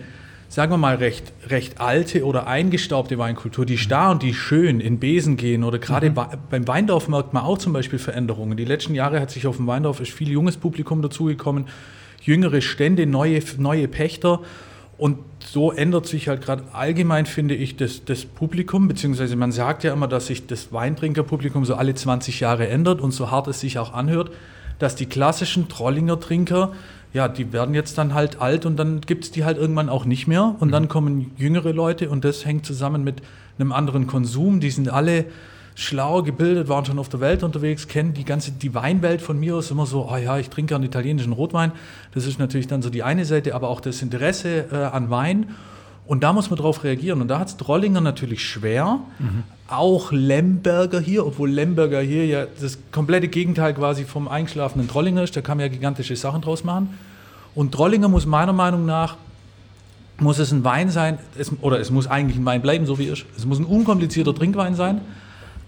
sagen 0.52 0.74
wir 0.74 0.78
mal, 0.78 0.96
recht, 0.96 1.32
recht 1.48 1.80
alte 1.80 2.26
oder 2.26 2.46
eingestaubte 2.46 3.18
Weinkultur, 3.18 3.66
die 3.66 3.78
starr 3.78 4.12
und 4.12 4.22
die 4.22 4.34
schön 4.34 4.82
in 4.82 5.00
Besen 5.00 5.38
gehen 5.38 5.64
oder 5.64 5.80
gerade 5.80 6.10
mhm. 6.10 6.20
beim 6.50 6.68
Weindorf 6.68 7.08
merkt 7.08 7.32
man 7.34 7.44
auch 7.44 7.58
zum 7.58 7.72
Beispiel 7.72 8.00
Veränderungen. 8.00 8.58
Die 8.58 8.66
letzten 8.66 8.94
Jahre 8.94 9.22
hat 9.22 9.32
sich 9.32 9.48
auf 9.48 9.56
dem 9.56 9.68
Weindorf 9.68 10.02
ist 10.02 10.12
viel 10.12 10.30
junges 10.30 10.58
Publikum 10.58 11.02
dazugekommen, 11.02 11.68
jüngere 12.22 12.60
Stände, 12.60 13.06
neue, 13.06 13.42
neue 13.60 13.88
Pächter 13.88 14.42
und 14.98 15.20
so 15.46 15.72
ändert 15.72 16.08
sich 16.08 16.28
halt 16.28 16.42
gerade 16.42 16.64
allgemein, 16.74 17.26
finde 17.26 17.56
ich, 17.56 17.76
das, 17.76 18.06
das 18.06 18.26
Publikum, 18.26 18.88
beziehungsweise 18.88 19.36
man 19.36 19.52
sagt 19.52 19.84
ja 19.84 19.94
immer, 19.94 20.08
dass 20.08 20.28
sich 20.28 20.48
das 20.48 20.72
Weintrinkerpublikum 20.72 21.66
so 21.66 21.76
alle 21.76 21.94
20 21.96 22.40
Jahre 22.40 22.68
ändert 22.68 23.02
und 23.02 23.12
so 23.12 23.32
hart 23.32 23.48
es 23.48 23.60
sich 23.60 23.80
auch 23.80 23.94
anhört, 23.94 24.32
dass 24.80 24.96
die 24.96 25.06
klassischen 25.06 25.68
Trollinger 25.68 26.20
Trinker 26.20 26.72
ja, 27.14 27.28
die 27.28 27.52
werden 27.52 27.76
jetzt 27.76 27.98
dann 27.98 28.14
halt 28.14 28.42
alt 28.42 28.66
und 28.66 28.78
dann 28.78 29.02
gibt 29.02 29.26
es 29.26 29.32
die 29.32 29.44
halt 29.44 29.58
irgendwann 29.58 29.90
auch 29.90 30.06
nicht 30.06 30.28
mehr. 30.28 30.56
Und 30.60 30.70
mhm. 30.70 30.72
dann 30.72 30.88
kommen 30.88 31.32
jüngere 31.38 31.74
Leute 31.74 32.10
und 32.10 32.24
das 32.24 32.46
hängt 32.46 32.66
zusammen 32.66 33.04
mit 33.04 33.22
einem 33.60 33.72
anderen 33.72 34.08
Konsum. 34.08 34.60
Die 34.60 34.72
sind 34.72 34.90
alle 34.90 35.26
schlau 35.76 36.22
gebildet, 36.24 36.68
waren 36.68 36.86
schon 36.86 37.00
auf 37.00 37.10
der 37.10 37.20
Welt 37.20 37.44
unterwegs, 37.44 37.88
kennen 37.88 38.14
die 38.14 38.26
ganze 38.26 38.52
die 38.52 38.74
Weinwelt 38.74 39.22
von 39.22 39.40
mir 39.40 39.56
aus 39.56 39.72
immer 39.72 39.86
so, 39.86 40.10
oh 40.12 40.18
ja, 40.18 40.38
ich 40.38 40.50
trinke 40.50 40.76
einen 40.76 40.84
italienischen 40.84 41.34
Rotwein. 41.34 41.72
Das 42.14 42.26
ist 42.26 42.40
natürlich 42.40 42.68
dann 42.68 42.82
so 42.82 42.90
die 42.90 43.04
eine 43.04 43.26
Seite, 43.26 43.56
aber 43.56 43.70
auch 43.70 43.82
das 43.82 44.02
Interesse 44.02 44.66
äh, 44.72 44.76
an 44.76 45.10
Wein. 45.10 45.48
Und 46.06 46.24
da 46.24 46.34
muss 46.34 46.50
man 46.50 46.60
drauf 46.60 46.84
reagieren. 46.84 47.22
Und 47.22 47.30
da 47.30 47.40
hat 47.40 47.48
es 47.48 47.58
Drollinger 47.58 48.02
natürlich 48.02 48.44
schwer. 48.44 49.00
Mhm. 49.20 49.44
Auch 49.68 50.12
Lemberger 50.12 51.00
hier, 51.00 51.26
obwohl 51.26 51.50
Lemberger 51.50 52.02
hier 52.02 52.26
ja 52.26 52.48
das 52.60 52.80
komplette 52.92 53.30
Gegenteil 53.30 53.74
quasi 53.74 54.04
vom 54.04 54.28
eingeschlafenen 54.28 54.90
Trollinger 54.90 55.24
ist. 55.24 55.38
Da 55.38 55.42
kann 55.42 55.58
man 55.58 55.68
ja 55.68 55.72
gigantische 55.72 56.16
Sachen 56.16 56.42
draus 56.42 56.64
machen. 56.66 56.90
Und 57.56 57.72
Trollinger 57.72 58.10
muss 58.10 58.26
meiner 58.26 58.52
Meinung 58.54 58.86
nach, 58.86 59.18
muss 60.20 60.40
es 60.40 60.52
ein 60.52 60.64
Wein 60.64 60.90
sein, 60.90 61.18
es, 61.38 61.52
oder 61.62 61.80
es 61.80 61.92
muss 61.92 62.08
eigentlich 62.08 62.38
ein 62.38 62.46
Wein 62.46 62.62
bleiben, 62.62 62.86
so 62.86 63.00
wie 63.00 63.06
ist. 63.06 63.26
Es 63.38 63.46
muss 63.46 63.60
ein 63.60 63.66
unkomplizierter 63.66 64.36
Trinkwein 64.36 64.76
sein, 64.76 65.02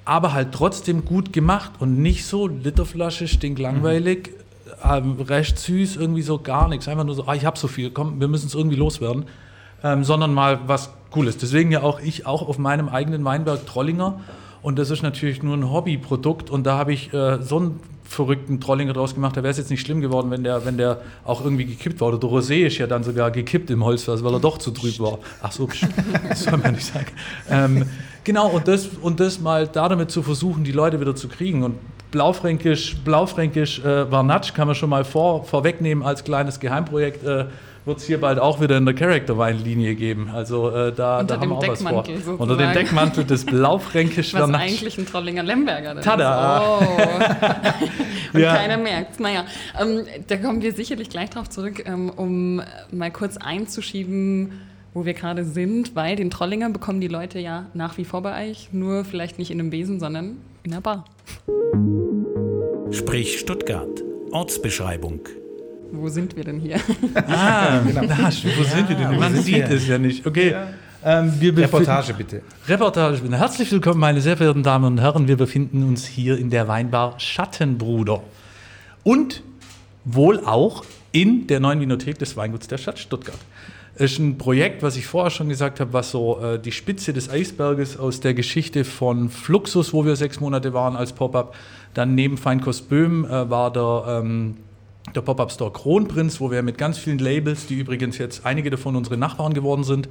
aber 0.06 0.34
halt 0.34 0.52
trotzdem 0.52 1.06
gut 1.06 1.34
gemacht 1.34 1.72
und 1.80 2.02
nicht 2.02 2.26
so 2.26 2.48
Literflasche, 2.48 3.28
stinklangweilig, 3.28 4.32
mhm. 4.84 5.20
äh, 5.20 5.24
recht 5.24 5.58
süß, 5.58 5.96
irgendwie 5.96 6.22
so 6.22 6.40
gar 6.40 6.68
nichts. 6.68 6.88
Einfach 6.88 7.06
nur 7.06 7.16
so, 7.16 7.26
ah, 7.28 7.36
ich 7.36 7.46
habe 7.46 7.58
so 7.58 7.68
viel, 7.68 7.90
komm, 7.92 8.20
wir 8.20 8.28
müssen 8.28 8.48
es 8.48 8.56
irgendwie 8.56 8.78
loswerden 8.78 9.26
ähm, 9.84 10.04
sondern 10.04 10.34
mal 10.34 10.60
was 10.66 10.92
Cooles. 11.12 11.38
Deswegen 11.38 11.72
ja 11.72 11.84
auch 11.84 12.00
ich 12.00 12.26
auch 12.26 12.48
auf 12.48 12.58
meinem 12.58 12.90
eigenen 12.90 13.24
Weinberg 13.26 13.66
Trollinger. 13.68 14.22
Und 14.62 14.80
das 14.80 14.90
ist 14.90 15.04
natürlich 15.04 15.44
nur 15.44 15.56
ein 15.56 15.70
Hobbyprodukt. 15.70 16.50
Und 16.50 16.66
da 16.66 16.78
habe 16.78 16.94
ich 16.94 17.14
äh, 17.14 17.42
so 17.42 17.58
einen 17.58 17.80
verrückten 18.04 18.62
Trollinger 18.62 18.94
draus 18.94 19.14
gemacht. 19.14 19.36
Da 19.36 19.44
wäre 19.44 19.52
es 19.52 19.58
jetzt 19.58 19.70
nicht 19.70 19.82
schlimm 19.82 20.00
geworden, 20.00 20.32
wenn 20.32 20.44
der, 20.44 20.66
wenn 20.66 20.78
der 20.78 21.02
auch 21.26 21.44
irgendwie 21.44 21.66
gekippt 21.66 22.00
war. 22.00 22.08
Oder 22.08 22.18
der 22.18 22.30
Rosé 22.30 22.66
ist 22.66 22.78
ja 22.78 22.88
dann 22.88 23.04
sogar 23.04 23.30
gekippt 23.30 23.70
im 23.70 23.84
Holzfass, 23.84 24.24
weil 24.24 24.34
er 24.34 24.40
doch 24.40 24.58
zu 24.58 24.72
trüb 24.72 25.00
war. 25.00 25.20
Ach 25.42 25.52
so, 25.52 25.68
das 26.30 26.44
soll 26.44 26.58
man 26.58 26.74
nicht 26.74 26.86
sagen. 26.86 27.08
Ähm, 27.50 27.86
genau, 28.24 28.50
und 28.50 28.68
das, 28.68 28.88
und 29.02 29.20
das 29.20 29.40
mal 29.40 29.68
damit 29.68 30.12
zu 30.12 30.24
versuchen, 30.24 30.64
die 30.64 30.72
Leute 30.72 31.00
wieder 31.00 31.16
zu 31.16 31.28
kriegen. 31.28 31.64
Und 31.64 31.76
Blaufränkisch, 32.12 32.98
Blaufränkisch 33.04 33.80
äh, 33.80 34.12
Varnatsch 34.12 34.54
kann 34.54 34.68
man 34.68 34.76
schon 34.76 34.90
mal 34.90 35.04
vor, 35.04 35.44
vorwegnehmen 35.46 36.04
als 36.04 36.24
kleines 36.24 36.60
Geheimprojekt. 36.60 37.24
Äh, 37.24 37.46
wird 37.86 37.98
es 37.98 38.06
hier 38.06 38.20
bald 38.22 38.40
auch 38.40 38.62
wieder 38.62 38.78
in 38.78 38.86
der 38.86 38.96
Character-Weinlinie 38.96 39.96
geben. 39.96 40.30
Also 40.34 40.70
äh, 40.70 40.94
da, 40.94 41.20
Unter 41.20 41.36
da 41.36 41.42
haben 41.42 41.50
wir 41.50 41.58
auch 41.58 41.68
was 41.68 41.82
vor. 41.82 42.06
Sozusagen. 42.06 42.38
Unter 42.38 42.58
dem 42.58 42.74
Deckmantel 42.74 43.26
des 43.26 43.46
Blaufränkisch 43.46 44.34
Was 44.34 44.50
eigentlich 44.54 44.98
ein 44.98 45.06
Trollinger 45.06 45.44
Lemberger 45.44 45.98
ist. 45.98 46.06
Tada! 46.06 46.62
Oh. 46.62 46.84
Und 48.34 48.40
ja. 48.40 48.56
keiner 48.56 48.78
merkt 48.78 49.20
Naja, 49.20 49.46
ähm, 49.80 50.06
da 50.28 50.38
kommen 50.38 50.62
wir 50.62 50.74
sicherlich 50.74 51.10
gleich 51.10 51.30
drauf 51.30 51.50
zurück, 51.50 51.84
ähm, 51.86 52.10
um 52.10 52.62
mal 52.92 53.12
kurz 53.12 53.38
einzuschieben, 53.38 54.54
wo 54.94 55.06
wir 55.06 55.14
gerade 55.14 55.44
sind, 55.46 55.96
weil 55.96 56.16
den 56.16 56.30
Trollinger 56.30 56.70
bekommen 56.70 57.02
die 57.02 57.08
Leute 57.08 57.40
ja 57.40 57.68
nach 57.74 57.98
wie 57.98 58.06
vor 58.06 58.22
bei 58.22 58.50
euch, 58.50 58.70
nur 58.72 59.06
vielleicht 59.06 59.40
nicht 59.40 59.52
in 59.52 59.60
einem 59.60 59.70
Besen, 59.70 60.00
sondern 60.00 60.38
in 60.64 60.72
einer 60.72 60.82
Bar. 60.82 61.06
Sprich 62.92 63.40
Stuttgart. 63.40 64.04
Ortsbeschreibung 64.32 65.22
wo 65.94 66.10
sind 66.10 66.36
wir 66.36 66.44
denn 66.44 66.60
hier? 66.60 66.80
Ah, 67.16 67.80
genau. 67.86 68.02
Na, 68.08 68.26
wo 68.26 68.64
sind 68.64 68.90
wir 68.90 68.96
denn? 68.96 69.20
Man 69.20 69.36
sieht 69.36 69.70
es 69.70 69.88
ja 69.88 69.98
nicht. 69.98 70.26
Okay. 70.26 70.52
Ja. 70.52 70.68
Ähm, 71.06 71.34
Reportage 71.40 72.14
bitte. 72.14 72.42
Reportage 72.68 73.22
bitte. 73.22 73.38
Herzlich 73.38 73.72
willkommen, 73.72 74.00
meine 74.00 74.22
sehr 74.22 74.38
verehrten 74.38 74.64
Damen 74.64 74.86
und 74.86 75.02
Herren. 75.02 75.28
Wir 75.28 75.38
befinden 75.38 75.84
uns 75.84 76.06
hier 76.06 76.38
in 76.38 76.50
der 76.50 76.68
Weinbar 76.68 77.20
Schattenbruder. 77.20 78.24
Und 79.04 79.44
wohl 80.06 80.40
auch 80.46 80.84
in 81.12 81.46
der 81.48 81.60
neuen 81.60 81.80
Winothek 81.80 82.18
des 82.18 82.36
Weinguts 82.38 82.68
der 82.68 82.78
Stadt 82.78 82.98
Stuttgart. 82.98 83.38
Ist 83.96 84.18
ein 84.18 84.40
Projekt, 84.40 84.82
was 84.82 84.98
ich 84.98 85.06
vorher 85.06 85.30
schon 85.30 85.50
gesagt 85.50 85.80
habe, 85.80 85.94
was 85.94 86.10
so 86.10 86.40
äh, 86.40 86.60
die 86.60 86.72
Spitze 86.72 87.14
des 87.14 87.30
Eisberges 87.30 87.98
aus 87.98 88.20
der 88.20 88.34
Geschichte 88.34 88.86
von 88.86 89.30
Fluxus, 89.30 89.94
wo 89.94 90.04
wir 90.04 90.16
sechs 90.16 90.40
Monate 90.40 90.74
waren 90.74 90.96
als 90.96 91.14
Pop-up. 91.14 91.56
Dann 91.94 92.16
neben 92.16 92.38
Feinkost 92.38 92.90
Böhm 92.90 93.24
äh, 93.26 93.50
war 93.50 93.72
der 93.72 94.22
ähm, 94.24 94.58
der 95.14 95.22
Pop-Up 95.22 95.52
Store 95.52 95.72
Kronprinz, 95.72 96.40
wo 96.40 96.50
wir 96.50 96.64
mit 96.64 96.78
ganz 96.78 96.98
vielen 96.98 97.20
Labels, 97.20 97.68
die 97.68 97.76
übrigens 97.76 98.18
jetzt 98.18 98.46
einige 98.46 98.70
davon 98.70 98.96
unsere 98.96 99.18
Nachbarn 99.18 99.54
geworden 99.54 99.84
sind, 99.84 100.10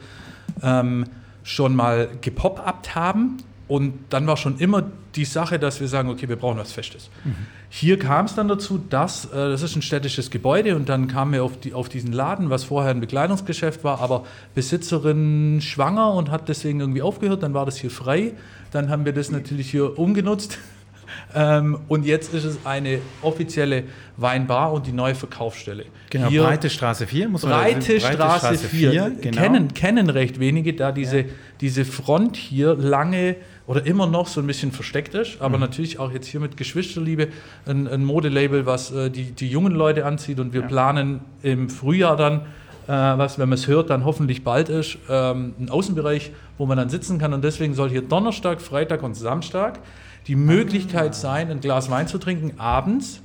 ähm, 0.62 1.06
schon 1.42 1.74
mal 1.74 2.08
gepop-upt 2.20 2.94
haben. 2.94 3.38
Und 3.68 3.94
dann 4.10 4.26
war 4.26 4.36
schon 4.36 4.58
immer 4.58 4.84
die 5.14 5.24
Sache, 5.24 5.58
dass 5.58 5.80
wir 5.80 5.88
sagen, 5.88 6.10
okay, 6.10 6.28
wir 6.28 6.36
brauchen 6.36 6.58
was 6.58 6.72
Festes. 6.72 7.10
Mhm. 7.24 7.34
Hier 7.68 7.98
kam 7.98 8.26
es 8.26 8.34
dann 8.34 8.48
dazu, 8.48 8.78
dass, 8.90 9.26
äh, 9.26 9.30
das 9.30 9.62
ist 9.62 9.76
ein 9.76 9.82
städtisches 9.82 10.30
Gebäude 10.30 10.76
und 10.76 10.88
dann 10.88 11.08
kamen 11.08 11.32
wir 11.32 11.44
auf, 11.44 11.58
die, 11.58 11.72
auf 11.72 11.88
diesen 11.88 12.12
Laden, 12.12 12.50
was 12.50 12.64
vorher 12.64 12.90
ein 12.90 13.00
Bekleidungsgeschäft 13.00 13.82
war, 13.82 14.00
aber 14.00 14.24
Besitzerin 14.54 15.60
schwanger 15.62 16.12
und 16.12 16.30
hat 16.30 16.48
deswegen 16.48 16.80
irgendwie 16.80 17.02
aufgehört, 17.02 17.42
dann 17.42 17.54
war 17.54 17.64
das 17.64 17.78
hier 17.78 17.90
frei. 17.90 18.32
Dann 18.72 18.90
haben 18.90 19.04
wir 19.04 19.12
das 19.12 19.30
natürlich 19.30 19.70
hier 19.70 19.98
umgenutzt 19.98 20.58
ähm, 21.34 21.78
und 21.88 22.04
jetzt 22.04 22.34
ist 22.34 22.44
es 22.44 22.58
eine 22.64 22.98
offizielle 23.22 23.84
Weinbar 24.18 24.72
und 24.72 24.86
die 24.86 24.92
neue 24.92 25.14
Verkaufsstelle. 25.14 25.86
Genau, 26.10 26.28
Hier, 26.28 26.42
Breite 26.42 26.68
Straße 26.68 27.06
4, 27.06 27.28
muss 27.30 27.42
man 27.42 27.52
Breite, 27.52 27.98
Breite 27.98 28.00
Straße, 28.00 28.38
Straße 28.38 28.68
4. 28.68 28.90
4 28.90 29.10
genau. 29.22 29.40
kennen, 29.40 29.74
kennen 29.74 30.10
recht 30.10 30.38
wenige, 30.38 30.74
da 30.74 30.92
diese, 30.92 31.20
ja. 31.20 31.26
diese 31.62 31.86
Front 31.86 32.36
hier 32.36 32.74
lange 32.74 33.36
oder 33.66 33.86
immer 33.86 34.06
noch 34.06 34.26
so 34.26 34.40
ein 34.40 34.46
bisschen 34.46 34.72
versteckt 34.72 35.14
ist, 35.14 35.40
aber 35.40 35.56
mhm. 35.56 35.62
natürlich 35.62 35.98
auch 35.98 36.12
jetzt 36.12 36.26
hier 36.26 36.40
mit 36.40 36.56
Geschwisterliebe 36.56 37.28
ein, 37.66 37.86
ein 37.86 38.04
Modelabel, 38.04 38.66
was 38.66 38.90
äh, 38.90 39.10
die, 39.10 39.32
die 39.32 39.48
jungen 39.48 39.72
Leute 39.72 40.04
anzieht 40.04 40.40
und 40.40 40.52
wir 40.52 40.62
ja. 40.62 40.66
planen 40.66 41.20
im 41.42 41.68
Frühjahr 41.68 42.16
dann 42.16 42.42
äh, 42.88 42.90
was, 42.90 43.38
wenn 43.38 43.48
man 43.48 43.58
es 43.58 43.68
hört, 43.68 43.90
dann 43.90 44.04
hoffentlich 44.04 44.42
bald 44.42 44.68
ist, 44.68 44.98
ähm, 45.08 45.54
ein 45.60 45.70
Außenbereich, 45.70 46.32
wo 46.58 46.66
man 46.66 46.76
dann 46.76 46.88
sitzen 46.88 47.18
kann. 47.18 47.32
Und 47.32 47.44
deswegen 47.44 47.74
soll 47.74 47.90
hier 47.90 48.02
Donnerstag, 48.02 48.60
Freitag 48.60 49.02
und 49.02 49.14
Samstag 49.14 49.78
die 50.26 50.36
Möglichkeit 50.36 51.14
sein, 51.14 51.50
ein 51.50 51.60
Glas 51.60 51.90
Wein 51.90 52.08
zu 52.08 52.18
trinken, 52.18 52.58
abends. 52.58 53.22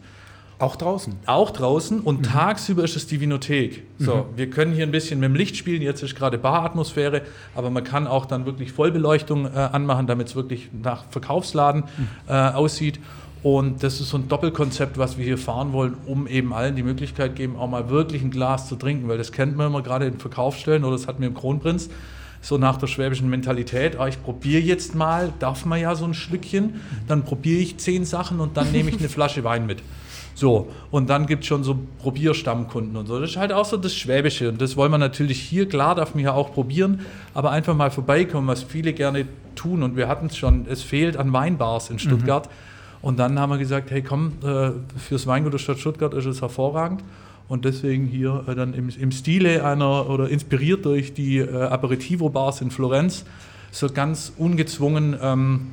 Auch 0.60 0.76
draußen. 0.76 1.14
Auch 1.28 1.52
draußen 1.52 2.00
und 2.00 2.20
mhm. 2.20 2.24
tagsüber 2.24 2.84
ist 2.84 2.96
es 2.96 3.06
die 3.06 3.22
Vinothek. 3.22 3.84
So, 4.00 4.16
mhm. 4.16 4.24
wir 4.36 4.50
können 4.50 4.74
hier 4.74 4.84
ein 4.84 4.92
bisschen 4.92 5.20
mit 5.20 5.30
dem 5.30 5.36
Licht 5.36 5.56
spielen. 5.56 5.84
Jetzt 5.84 6.02
ist 6.02 6.16
gerade 6.16 6.40
Baratmosphäre, 6.40 7.22
aber 7.54 7.70
man 7.70 7.84
kann 7.84 8.08
auch 8.08 8.26
dann 8.26 8.46
wirklich 8.46 8.72
Vollbeleuchtung 8.72 9.46
äh, 9.46 9.50
anmachen, 9.50 10.08
damit 10.08 10.28
es 10.30 10.36
wirklich 10.36 10.70
nach 10.82 11.06
Verkaufsladen 11.12 11.84
mhm. 11.84 12.08
äh, 12.28 12.34
aussieht. 12.34 13.00
Und 13.44 13.84
das 13.84 14.02
ist 14.02 14.10
so 14.10 14.18
ein 14.18 14.28
Doppelkonzept, 14.28 14.98
was 14.98 15.18
wir 15.18 15.24
hier 15.24 15.38
fahren 15.38 15.74
wollen, 15.74 15.96
um 16.08 16.26
eben 16.26 16.54
allen 16.54 16.76
die 16.76 16.84
Möglichkeit 16.84 17.36
geben, 17.36 17.56
auch 17.56 17.70
mal 17.70 17.90
wirklich 17.90 18.24
ein 18.24 18.32
Glas 18.32 18.68
zu 18.68 18.76
trinken, 18.76 19.08
weil 19.08 19.20
das 19.20 19.32
kennt 19.32 19.56
man 19.56 19.68
immer 19.68 19.84
gerade 19.84 20.08
in 20.08 20.20
Verkaufsstellen 20.20 20.84
oder 20.84 20.98
das 20.98 21.08
hatten 21.08 21.22
wir 21.22 21.28
im 21.28 21.36
Kronprinz 21.36 21.90
so 22.42 22.58
nach 22.58 22.78
der 22.78 22.88
schwäbischen 22.88 23.30
Mentalität, 23.30 24.00
ah, 24.00 24.08
ich 24.08 24.22
probiere 24.22 24.62
jetzt 24.62 24.96
mal, 24.96 25.34
darf 25.40 25.66
man 25.66 25.80
ja 25.80 25.96
so 25.96 26.06
ein 26.06 26.14
Schlückchen, 26.14 26.82
dann 27.08 27.24
probiere 27.24 27.60
ich 27.60 27.78
zehn 27.78 28.06
Sachen 28.06 28.40
und 28.40 28.58
dann 28.58 28.72
nehme 28.72 28.90
ich 28.90 29.00
eine 29.00 29.10
Flasche 29.18 29.44
Wein 29.44 29.66
mit. 29.66 29.82
So, 30.38 30.68
und 30.92 31.10
dann 31.10 31.26
gibt 31.26 31.42
es 31.42 31.48
schon 31.48 31.64
so 31.64 31.80
Probierstammkunden 31.98 32.96
und 32.96 33.08
so. 33.08 33.20
Das 33.20 33.32
ist 33.32 33.38
halt 33.38 33.52
auch 33.52 33.66
so 33.66 33.76
das 33.76 33.96
Schwäbische. 33.96 34.50
Und 34.50 34.62
das 34.62 34.78
wollen 34.78 34.92
wir 34.92 35.00
natürlich 35.00 35.42
hier, 35.42 35.68
klar, 35.68 35.96
darf 35.96 36.14
man 36.14 36.24
ja 36.24 36.34
auch 36.34 36.54
probieren, 36.54 37.00
aber 37.34 37.50
einfach 37.50 37.76
mal 37.76 37.90
vorbeikommen, 37.90 38.48
was 38.48 38.62
viele 38.62 38.94
gerne 38.94 39.26
tun. 39.56 39.82
Und 39.82 39.96
wir 39.98 40.08
hatten 40.08 40.28
es 40.28 40.38
schon, 40.38 40.68
es 40.70 40.84
fehlt 40.84 41.18
an 41.18 41.34
Weinbars 41.34 41.90
in 41.90 41.98
Stuttgart. 41.98 42.46
Mhm. 42.46 42.52
Und 43.02 43.18
dann 43.18 43.40
haben 43.40 43.50
wir 43.50 43.58
gesagt, 43.58 43.90
hey 43.90 44.04
komm, 44.04 44.34
äh, 44.44 44.74
fürs 45.00 45.26
Weingut 45.26 45.54
der 45.54 45.58
Stadt 45.58 45.80
Stuttgart 45.80 46.14
ist 46.14 46.26
es 46.28 46.40
hervorragend. 46.40 47.04
Und 47.48 47.66
deswegen 47.66 48.06
hier 48.06 48.44
äh, 48.48 48.54
dann 48.54 48.76
im, 48.76 48.90
im, 48.90 49.12
Stile 49.12 49.66
einer 49.66 50.08
oder 50.08 50.30
inspiriert 50.30 50.86
durch 50.86 51.16
die 51.16 51.40
äh, 51.40 51.64
Aperitivo-Bars 51.64 52.62
in 52.62 52.70
Florenz, 52.70 53.26
so 53.72 53.90
ganz 53.90 54.34
ungezwungen 54.38 55.18
ähm, 55.20 55.68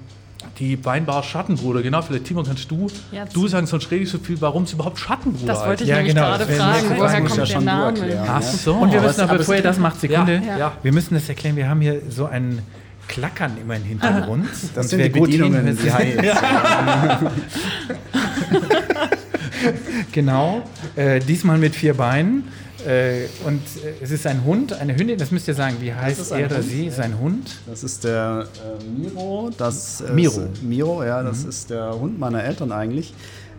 die 0.59 0.85
Weinbar 0.85 1.23
Schattenbruder, 1.23 1.83
genau, 1.83 2.03
vielleicht 2.03 2.25
Timo, 2.25 2.43
kannst 2.43 2.71
du, 2.71 2.89
ja, 3.13 3.25
du 3.25 3.49
sagen, 3.49 3.67
sonst 3.67 3.91
rede 3.91 4.05
ich 4.05 4.11
so 4.11 4.19
viel, 4.19 4.41
warum 4.41 4.65
es 4.65 4.73
überhaupt 4.73 4.99
Schattenbruder 4.99 5.53
Das 5.53 5.67
wollte 5.67 5.85
ich 5.85 5.91
ja, 5.91 5.97
nämlich 5.97 6.15
genau, 6.15 6.27
gerade 6.27 6.47
fragen, 6.47 6.87
woher 6.97 7.21
kommt 7.21 7.37
ja 7.37 7.45
der 7.45 7.61
Name? 7.61 8.25
Ach 8.29 8.43
so. 8.43 8.75
Und 8.75 8.93
wir 8.93 9.01
müssen 9.01 9.21
aber, 9.21 9.39
bevor 9.39 9.57
ihr 9.57 9.63
das 9.63 9.79
macht, 9.79 10.01
Sekunde, 10.01 10.43
ja, 10.59 10.73
wir 10.83 10.93
müssen 10.93 11.15
das 11.15 11.29
erklären, 11.29 11.57
wir 11.57 11.69
haben 11.69 11.81
hier 11.81 12.03
so 12.09 12.27
ein 12.27 12.63
Klackern 13.09 13.57
immer 13.61 13.77
im 13.77 13.85
Hintergrund. 13.85 14.49
Das 14.75 14.91
sind 14.91 15.03
die 15.03 15.09
Bedienungen, 15.09 15.77
die 15.77 15.91
genau, 20.13 20.63
äh, 20.97 21.21
diesmal 21.21 21.59
mit 21.59 21.75
vier 21.75 21.95
Beinen. 21.95 22.45
Äh, 22.87 23.29
und 23.47 23.63
äh, 23.83 24.03
es 24.03 24.11
ist 24.11 24.27
ein 24.27 24.45
Hund, 24.45 24.73
eine 24.73 24.95
Hündin, 24.95 25.17
das 25.17 25.31
müsst 25.31 25.49
ihr 25.49 25.55
sagen, 25.55 25.77
wie 25.81 25.93
heißt 25.93 26.33
er 26.33 26.47
oder 26.47 26.63
sie? 26.63 26.91
Sein 26.91 27.19
Hund? 27.19 27.59
Das 27.67 27.83
ist 27.83 28.05
der 28.05 28.47
äh, 28.55 28.85
Miro. 28.85 29.51
Das 29.57 30.03
Miro. 30.13 30.43
Ist, 30.43 30.63
Miro, 30.63 31.05
ja, 31.05 31.23
das 31.23 31.45
mhm. 31.45 31.49
ist 31.49 31.71
der 31.71 31.99
Hund 31.99 32.19
meiner 32.19 32.45
Eltern 32.45 32.73
eigentlich. 32.73 33.15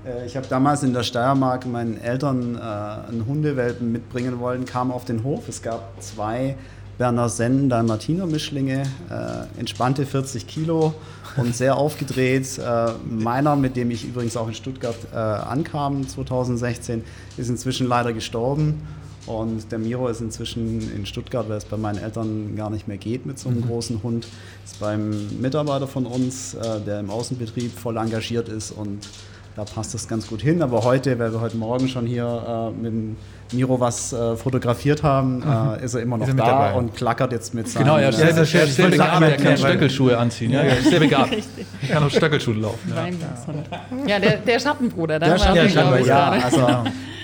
Äh, 0.06 0.26
ich 0.26 0.38
habe 0.38 0.46
damals 0.48 0.84
in 0.84 0.94
der 0.94 1.04
Steiermark 1.04 1.66
meinen 1.66 2.00
Eltern 2.00 2.56
äh, 2.56 2.60
einen 2.60 3.26
Hundewelpen 3.28 3.92
mitbringen 3.92 4.40
wollen, 4.40 4.66
kam 4.66 4.92
auf 4.92 5.06
den 5.06 5.24
Hof. 5.24 5.50
Es 5.50 5.62
gab 5.62 6.02
zwei 6.02 6.56
Berner 6.98 7.28
Sennen 7.28 7.68
Dalmatiner 7.68 8.26
Mischlinge, 8.26 8.84
äh, 9.10 9.60
entspannte 9.60 10.06
40 10.06 10.48
Kilo 10.48 10.94
und 11.36 11.56
sehr 11.56 11.78
aufgedreht. 11.78 12.58
Äh, 12.58 12.92
meiner, 13.10 13.56
mit 13.56 13.76
dem 13.76 13.92
ich 13.92 14.06
übrigens 14.06 14.38
auch 14.38 14.48
in 14.48 14.54
Stuttgart 14.54 14.96
äh, 15.14 15.18
ankam 15.18 16.08
2016, 16.08 17.04
ist 17.38 17.50
inzwischen 17.50 17.88
leider 17.88 18.14
gestorben. 18.14 18.82
Und 19.28 19.72
der 19.72 19.80
Miro 19.80 20.08
ist 20.08 20.22
inzwischen 20.22 20.92
in 20.96 21.06
Stuttgart, 21.06 21.50
weil 21.50 21.58
es 21.58 21.66
bei 21.66 21.78
meinen 21.78 21.98
Eltern 21.98 22.56
gar 22.56 22.70
nicht 22.70 22.88
mehr 22.88 22.98
geht 22.98 23.26
mit 23.26 23.40
so 23.40 23.50
einem 23.50 23.62
mhm. 23.62 23.68
großen 23.68 24.04
Hund. 24.04 24.28
Ist 24.64 24.80
beim 24.80 25.40
Mitarbeiter 25.42 25.88
von 25.88 26.06
uns, 26.06 26.54
äh, 26.54 26.80
der 26.86 27.00
im 27.00 27.10
Außenbetrieb 27.10 27.78
voll 27.78 27.98
engagiert 27.98 28.50
ist 28.50 28.72
und 28.72 29.08
da 29.56 29.64
passt 29.64 29.94
das 29.94 30.08
ganz 30.08 30.28
gut 30.28 30.42
hin. 30.42 30.62
Aber 30.62 30.84
heute, 30.84 31.18
weil 31.18 31.32
wir 31.32 31.40
heute 31.40 31.56
Morgen 31.58 31.88
schon 31.88 32.06
hier 32.06 32.26
äh, 32.26 32.72
mit 32.72 32.92
dem 32.92 33.16
Miro 33.52 33.80
was 33.80 34.12
äh, 34.12 34.36
fotografiert 34.36 35.02
haben, 35.02 35.38
mhm. 35.38 35.76
äh, 35.80 35.86
ist 35.86 35.94
er 35.94 36.02
immer 36.02 36.18
noch 36.18 36.28
er 36.28 36.34
da 36.34 36.46
dabei. 36.46 36.74
und 36.74 36.94
klackert 36.94 37.32
jetzt 37.32 37.54
mit 37.54 37.70
seinen... 37.70 37.86
Genau, 37.86 37.98
er 37.98 38.10
ist 38.10 38.18
sehr, 38.18 38.46
sehr, 38.46 38.68
sehr 38.68 38.90
begabt, 38.90 39.22
er 39.22 39.38
kann 39.38 39.58
Stöckelschuhe 39.58 40.18
anziehen. 40.18 40.52
Ja, 40.52 40.62
er 40.62 40.80
ist 40.80 40.90
sehr 40.90 41.00
begabt. 41.00 41.34
Er 41.82 41.88
kann 41.88 42.04
auf 42.04 42.12
Stöckelschuhe 42.12 42.56
laufen. 42.56 42.94
Ja, 42.94 44.08
ja 44.08 44.20
der, 44.20 44.38
der 44.38 44.60
Schattenbruder, 44.60 45.20
der 45.20 45.38
Schattenbruder, 45.38 46.00
ja, 46.06 46.32
also 46.32 46.68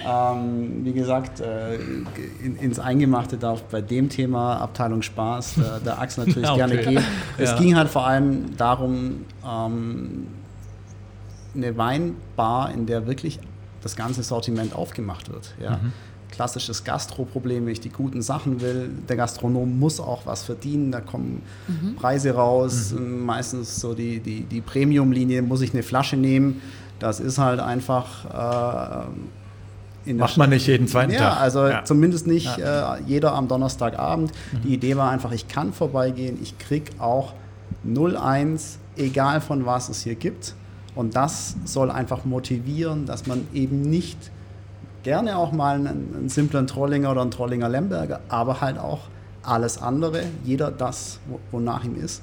ähm, 0.05 0.85
wie 0.85 0.93
gesagt, 0.93 1.39
äh, 1.39 1.75
in, 2.43 2.55
ins 2.57 2.79
Eingemachte 2.79 3.37
darf 3.37 3.63
bei 3.63 3.81
dem 3.81 4.09
Thema 4.09 4.57
Abteilung 4.57 5.01
Spaß 5.01 5.57
äh, 5.57 5.61
der 5.85 5.99
Axel 5.99 6.25
natürlich 6.27 6.49
okay. 6.49 6.57
gerne 6.57 6.77
gehen. 6.77 7.03
Es 7.37 7.51
ja. 7.51 7.57
ging 7.57 7.75
halt 7.75 7.89
vor 7.89 8.05
allem 8.05 8.55
darum, 8.57 9.25
ähm, 9.45 10.27
eine 11.55 11.77
Weinbar, 11.77 12.73
in 12.73 12.85
der 12.85 13.07
wirklich 13.07 13.39
das 13.81 13.95
ganze 13.95 14.23
Sortiment 14.23 14.75
aufgemacht 14.75 15.31
wird. 15.31 15.53
Ja. 15.61 15.77
Mhm. 15.77 15.91
Klassisches 16.29 16.83
Gastroproblem, 16.83 17.65
wenn 17.65 17.73
ich 17.73 17.81
die 17.81 17.89
guten 17.89 18.21
Sachen 18.21 18.61
will. 18.61 18.89
Der 19.09 19.17
Gastronom 19.17 19.79
muss 19.79 19.99
auch 19.99 20.25
was 20.25 20.43
verdienen, 20.43 20.91
da 20.91 21.01
kommen 21.01 21.41
mhm. 21.67 21.95
Preise 21.95 22.35
raus. 22.35 22.93
Mhm. 22.97 23.25
Meistens 23.25 23.81
so 23.81 23.93
die, 23.93 24.19
die, 24.19 24.43
die 24.43 24.61
Premium-Linie, 24.61 25.41
muss 25.41 25.61
ich 25.61 25.73
eine 25.73 25.83
Flasche 25.83 26.15
nehmen. 26.15 26.61
Das 26.99 27.19
ist 27.19 27.37
halt 27.37 27.59
einfach. 27.59 29.05
Äh, 29.05 29.07
Macht 30.05 30.37
man 30.37 30.49
nicht 30.49 30.67
jeden 30.67 30.87
zweiten 30.87 31.11
ja, 31.11 31.19
Tag. 31.19 31.41
Also 31.41 31.67
ja. 31.67 31.83
zumindest 31.83 32.27
nicht 32.27 32.57
ja. 32.57 32.95
äh, 32.95 33.01
jeder 33.05 33.33
am 33.33 33.47
Donnerstagabend. 33.47 34.31
Mhm. 34.51 34.61
Die 34.63 34.73
Idee 34.73 34.97
war 34.97 35.11
einfach, 35.11 35.31
ich 35.31 35.47
kann 35.47 35.73
vorbeigehen, 35.73 36.39
ich 36.41 36.57
kriege 36.57 36.91
auch 36.99 37.33
01, 37.85 38.79
egal 38.97 39.41
von 39.41 39.65
was 39.65 39.89
es 39.89 40.01
hier 40.01 40.15
gibt. 40.15 40.55
Und 40.95 41.15
das 41.15 41.55
soll 41.65 41.89
einfach 41.91 42.25
motivieren, 42.25 43.05
dass 43.05 43.27
man 43.27 43.47
eben 43.53 43.81
nicht 43.81 44.31
gerne 45.03 45.37
auch 45.37 45.51
mal 45.51 45.75
einen, 45.75 46.15
einen 46.15 46.29
simplen 46.29 46.67
Trollinger 46.67 47.11
oder 47.11 47.21
einen 47.21 47.31
Trollinger 47.31 47.69
Lemberger, 47.69 48.21
aber 48.29 48.61
halt 48.61 48.77
auch 48.77 49.01
alles 49.43 49.81
andere, 49.81 50.23
jeder 50.43 50.71
das, 50.71 51.19
wonach 51.51 51.83
ihm 51.83 51.95
ist. 51.95 52.21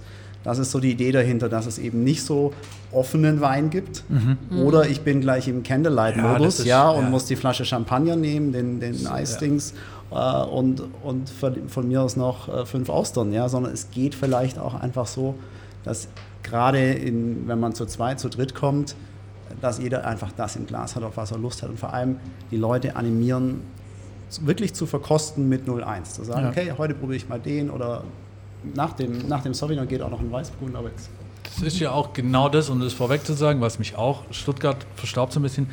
Das 0.48 0.58
ist 0.58 0.70
so 0.70 0.80
die 0.80 0.90
Idee 0.90 1.12
dahinter, 1.12 1.50
dass 1.50 1.66
es 1.66 1.78
eben 1.78 2.04
nicht 2.04 2.22
so 2.22 2.54
offenen 2.90 3.42
Wein 3.42 3.68
gibt. 3.68 4.02
Mhm. 4.08 4.62
Oder 4.62 4.88
ich 4.88 5.02
bin 5.02 5.20
gleich 5.20 5.46
im 5.46 5.62
Candlelight-Modus, 5.62 6.64
ja, 6.64 6.64
ja, 6.64 6.88
und 6.88 7.04
ja. 7.04 7.10
muss 7.10 7.26
die 7.26 7.36
Flasche 7.36 7.66
Champagner 7.66 8.16
nehmen, 8.16 8.52
den, 8.52 8.80
den 8.80 9.06
Eisdings 9.06 9.74
ja. 10.10 10.44
äh, 10.44 10.46
und, 10.46 10.82
und 11.02 11.28
von 11.28 11.86
mir 11.86 12.00
aus 12.00 12.16
noch 12.16 12.48
äh, 12.48 12.64
fünf 12.64 12.88
Austern, 12.88 13.30
ja, 13.30 13.50
sondern 13.50 13.74
es 13.74 13.90
geht 13.90 14.14
vielleicht 14.14 14.58
auch 14.58 14.72
einfach 14.72 15.06
so, 15.06 15.34
dass 15.84 16.08
gerade 16.42 16.92
in, 16.92 17.46
wenn 17.46 17.60
man 17.60 17.74
zu 17.74 17.84
zweit, 17.84 18.18
zu 18.18 18.30
dritt 18.30 18.54
kommt, 18.54 18.96
dass 19.60 19.78
jeder 19.78 20.06
einfach 20.06 20.32
das 20.32 20.56
im 20.56 20.64
Glas 20.64 20.96
hat, 20.96 21.02
auf 21.02 21.18
was 21.18 21.30
er 21.30 21.36
Lust 21.36 21.62
hat. 21.62 21.68
Und 21.68 21.78
vor 21.78 21.92
allem 21.92 22.16
die 22.50 22.56
Leute 22.56 22.96
animieren, 22.96 23.60
wirklich 24.40 24.72
zu 24.72 24.86
verkosten 24.86 25.46
mit 25.46 25.68
01. 25.68 26.14
Zu 26.14 26.24
sagen, 26.24 26.44
ja. 26.44 26.48
okay, 26.48 26.72
heute 26.78 26.94
probiere 26.94 27.16
ich 27.16 27.28
mal 27.28 27.38
den 27.38 27.68
oder 27.68 28.04
nach 28.74 28.92
dem, 28.92 29.26
nach 29.28 29.42
dem 29.42 29.54
Sauvignon 29.54 29.86
geht 29.88 30.02
auch 30.02 30.10
noch 30.10 30.20
ein 30.20 30.30
Weißburgunder, 30.30 30.80
aber 30.80 30.88
jetzt. 30.88 31.10
Das 31.44 31.62
ist 31.62 31.78
ja 31.80 31.92
auch 31.92 32.12
genau 32.12 32.48
das, 32.48 32.68
um 32.68 32.80
das 32.80 32.92
vorweg 32.92 33.24
zu 33.24 33.32
sagen, 33.32 33.60
was 33.60 33.78
mich 33.78 33.96
auch, 33.96 34.22
Stuttgart 34.30 34.76
verstaubt 34.96 35.32
so 35.32 35.40
ein 35.40 35.42
bisschen, 35.42 35.66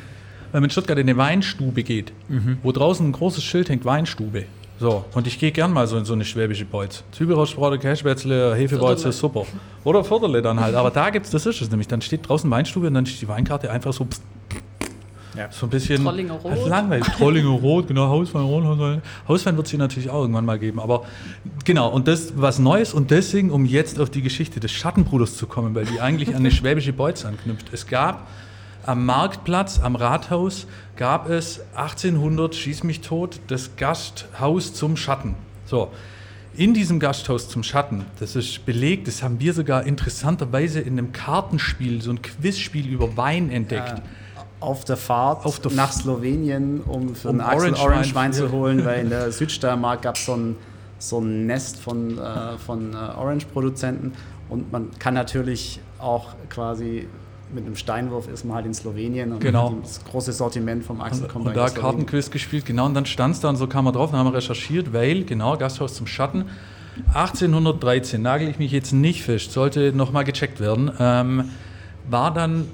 wenn 0.52 0.60
man 0.60 0.64
in 0.64 0.70
Stuttgart 0.70 0.98
in 0.98 1.08
eine 1.08 1.18
Weinstube 1.18 1.82
geht, 1.82 2.12
mhm. 2.28 2.58
wo 2.62 2.72
draußen 2.72 3.06
ein 3.06 3.12
großes 3.12 3.44
Schild 3.44 3.68
hängt, 3.68 3.84
Weinstube, 3.84 4.46
so, 4.78 5.04
und 5.14 5.26
ich 5.26 5.38
gehe 5.38 5.52
gern 5.52 5.72
mal 5.72 5.86
so 5.86 5.96
in 5.96 6.04
so 6.04 6.12
eine 6.12 6.24
schwäbische 6.24 6.66
Beutz. 6.66 7.02
Zwiebelrostbraten, 7.12 7.80
Cashspätzle, 7.80 8.54
Hefebeutze, 8.54 9.10
super. 9.10 9.46
Oder 9.84 10.04
Viertele 10.04 10.42
dann 10.42 10.60
halt. 10.60 10.74
Aber 10.74 10.90
da 10.90 11.08
gibt's, 11.08 11.30
das 11.30 11.46
ist 11.46 11.62
es 11.62 11.70
nämlich. 11.70 11.88
Dann 11.88 12.02
steht 12.02 12.28
draußen 12.28 12.50
Weinstube 12.50 12.88
und 12.88 12.94
dann 12.94 13.04
ist 13.04 13.20
die 13.20 13.28
Weinkarte 13.28 13.70
einfach 13.70 13.94
so. 13.94 14.06
Ja. 15.36 15.50
So 15.50 15.66
ein 15.66 15.70
bisschen 15.70 16.02
Trollinger 16.02 16.34
Rot. 16.34 16.68
Langweilig. 16.68 17.06
Trollinger 17.08 17.50
Rot, 17.50 17.88
genau, 17.88 18.08
Hauswein 18.08 18.42
Rot. 18.42 19.02
Hauswein 19.28 19.56
wird 19.56 19.66
es 19.66 19.70
hier 19.70 19.78
natürlich 19.78 20.10
auch 20.10 20.22
irgendwann 20.22 20.44
mal 20.44 20.58
geben. 20.58 20.80
Aber 20.80 21.04
genau, 21.64 21.88
und 21.90 22.08
das 22.08 22.32
was 22.36 22.58
Neues 22.58 22.94
und 22.94 23.10
deswegen, 23.10 23.50
um 23.50 23.66
jetzt 23.66 24.00
auf 24.00 24.10
die 24.10 24.22
Geschichte 24.22 24.60
des 24.60 24.72
Schattenbruders 24.72 25.36
zu 25.36 25.46
kommen, 25.46 25.74
weil 25.74 25.84
die 25.84 26.00
eigentlich 26.00 26.30
an 26.30 26.36
eine 26.36 26.50
schwäbische 26.52 26.92
Beutz 26.92 27.24
anknüpft. 27.24 27.66
Es 27.72 27.86
gab 27.86 28.28
am 28.84 29.04
Marktplatz, 29.04 29.80
am 29.80 29.96
Rathaus, 29.96 30.66
gab 30.96 31.28
es 31.28 31.60
1800, 31.74 32.54
schieß 32.54 32.84
mich 32.84 33.00
tot, 33.00 33.40
das 33.48 33.76
Gasthaus 33.76 34.72
zum 34.72 34.96
Schatten. 34.96 35.34
So, 35.66 35.90
in 36.56 36.72
diesem 36.72 37.00
Gasthaus 37.00 37.48
zum 37.48 37.62
Schatten, 37.62 38.06
das 38.20 38.36
ist 38.36 38.64
belegt, 38.64 39.08
das 39.08 39.22
haben 39.22 39.40
wir 39.40 39.52
sogar 39.52 39.84
interessanterweise 39.84 40.80
in 40.80 40.98
einem 40.98 41.12
Kartenspiel, 41.12 42.00
so 42.00 42.12
ein 42.12 42.22
Quizspiel 42.22 42.86
über 42.86 43.16
Wein 43.16 43.50
entdeckt. 43.50 43.98
Ja 43.98 44.02
auf 44.60 44.84
der 44.84 44.96
Fahrt 44.96 45.44
auf 45.44 45.60
der 45.60 45.72
nach 45.72 45.92
Slowenien, 45.92 46.80
um 46.80 47.14
für 47.14 47.28
um 47.28 47.40
einen 47.40 47.48
Axel 47.48 47.74
Orange, 47.74 47.82
Orange 47.82 48.14
Wein 48.14 48.32
zu 48.32 48.50
holen, 48.50 48.84
weil 48.84 49.02
in 49.02 49.10
der 49.10 49.30
Südsteiermark 49.32 50.02
gab 50.02 50.16
es 50.16 50.24
so 50.24 50.34
ein, 50.34 50.56
so 50.98 51.20
ein 51.20 51.46
Nest 51.46 51.78
von, 51.78 52.18
äh, 52.18 52.56
von 52.58 52.94
äh, 52.94 52.96
Orange-Produzenten. 52.96 54.12
Und 54.48 54.72
man 54.72 54.90
kann 54.98 55.14
natürlich 55.14 55.80
auch 55.98 56.28
quasi 56.48 57.08
mit 57.52 57.64
einem 57.64 57.76
Steinwurf 57.76 58.28
ist 58.28 58.44
man 58.44 58.56
halt 58.56 58.66
in 58.66 58.74
Slowenien 58.74 59.32
und 59.32 59.40
genau. 59.40 59.76
das 59.80 60.04
große 60.04 60.32
Sortiment 60.32 60.84
vom 60.84 61.00
Axel 61.00 61.28
kommt 61.28 61.46
Und 61.46 61.56
da 61.56 61.68
Kartenquiz 61.68 62.30
gespielt, 62.30 62.66
genau, 62.66 62.86
und 62.86 62.94
dann 62.94 63.06
stand 63.06 63.36
es 63.36 63.40
da 63.40 63.48
und 63.48 63.56
so 63.56 63.68
kam 63.68 63.84
man 63.84 63.94
drauf, 63.94 64.10
dann 64.10 64.18
haben 64.18 64.26
wir 64.26 64.34
recherchiert, 64.34 64.92
weil, 64.92 65.24
genau, 65.24 65.56
Gasthaus 65.56 65.94
zum 65.94 66.08
Schatten, 66.08 66.46
1813, 67.14 68.20
nagel 68.20 68.48
ich 68.48 68.58
mich 68.58 68.72
jetzt 68.72 68.92
nicht 68.92 69.22
fest, 69.22 69.52
sollte 69.52 69.92
nochmal 69.92 70.24
gecheckt 70.24 70.60
werden, 70.60 70.90
ähm, 70.98 71.50
war 72.08 72.32
dann 72.32 72.66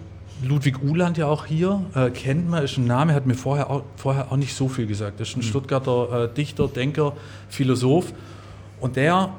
Ludwig 0.42 0.83
Uhland 0.83 1.18
ja 1.18 1.26
auch 1.26 1.46
hier, 1.46 1.85
äh, 1.94 2.11
kennt 2.11 2.50
man, 2.50 2.64
ist 2.64 2.76
ein 2.76 2.87
Name, 2.87 3.14
hat 3.14 3.26
mir 3.26 3.35
vorher 3.35 3.70
auch, 3.70 3.85
vorher 3.96 4.33
auch 4.33 4.37
nicht 4.37 4.55
so 4.55 4.68
viel 4.68 4.87
gesagt. 4.87 5.20
Das 5.20 5.28
ist 5.28 5.37
ein 5.37 5.40
mhm. 5.40 5.44
Stuttgarter 5.44 6.24
äh, 6.24 6.35
Dichter, 6.35 6.68
Denker, 6.68 7.14
Philosoph. 7.48 8.12
Und 8.81 8.96
der 8.96 9.31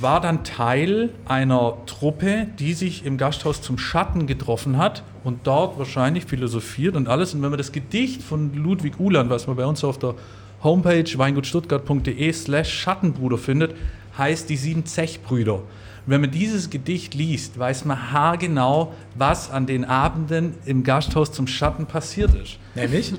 war 0.00 0.20
dann 0.20 0.44
Teil 0.44 1.10
einer 1.26 1.76
Truppe, 1.86 2.46
die 2.58 2.72
sich 2.74 3.04
im 3.04 3.18
Gasthaus 3.18 3.62
zum 3.62 3.78
Schatten 3.78 4.26
getroffen 4.26 4.78
hat 4.78 5.02
und 5.24 5.46
dort 5.46 5.78
wahrscheinlich 5.78 6.24
philosophiert 6.24 6.96
und 6.96 7.08
alles. 7.08 7.34
Und 7.34 7.42
wenn 7.42 7.50
man 7.50 7.58
das 7.58 7.72
Gedicht 7.72 8.22
von 8.22 8.54
Ludwig 8.54 8.98
Uhland, 8.98 9.30
was 9.30 9.46
man 9.46 9.56
bei 9.56 9.66
uns 9.66 9.84
auf 9.84 9.98
der 9.98 10.14
Homepage 10.62 11.04
weingutstuttgart.de 11.16 12.32
slash 12.32 12.72
Schattenbruder 12.72 13.38
findet, 13.38 13.74
heißt 14.16 14.48
Die 14.48 14.56
sieben 14.56 14.86
Zechbrüder. 14.86 15.60
Und 16.06 16.12
wenn 16.12 16.20
man 16.20 16.30
dieses 16.30 16.68
Gedicht 16.68 17.14
liest, 17.14 17.58
weiß 17.58 17.86
man 17.86 18.12
haargenau, 18.12 18.92
was 19.14 19.50
an 19.50 19.66
den 19.66 19.84
Abenden 19.84 20.54
im 20.66 20.84
Gasthaus 20.84 21.32
zum 21.32 21.46
Schatten 21.46 21.86
passiert 21.86 22.34
ist. 22.34 22.58
Nämlich? 22.74 23.14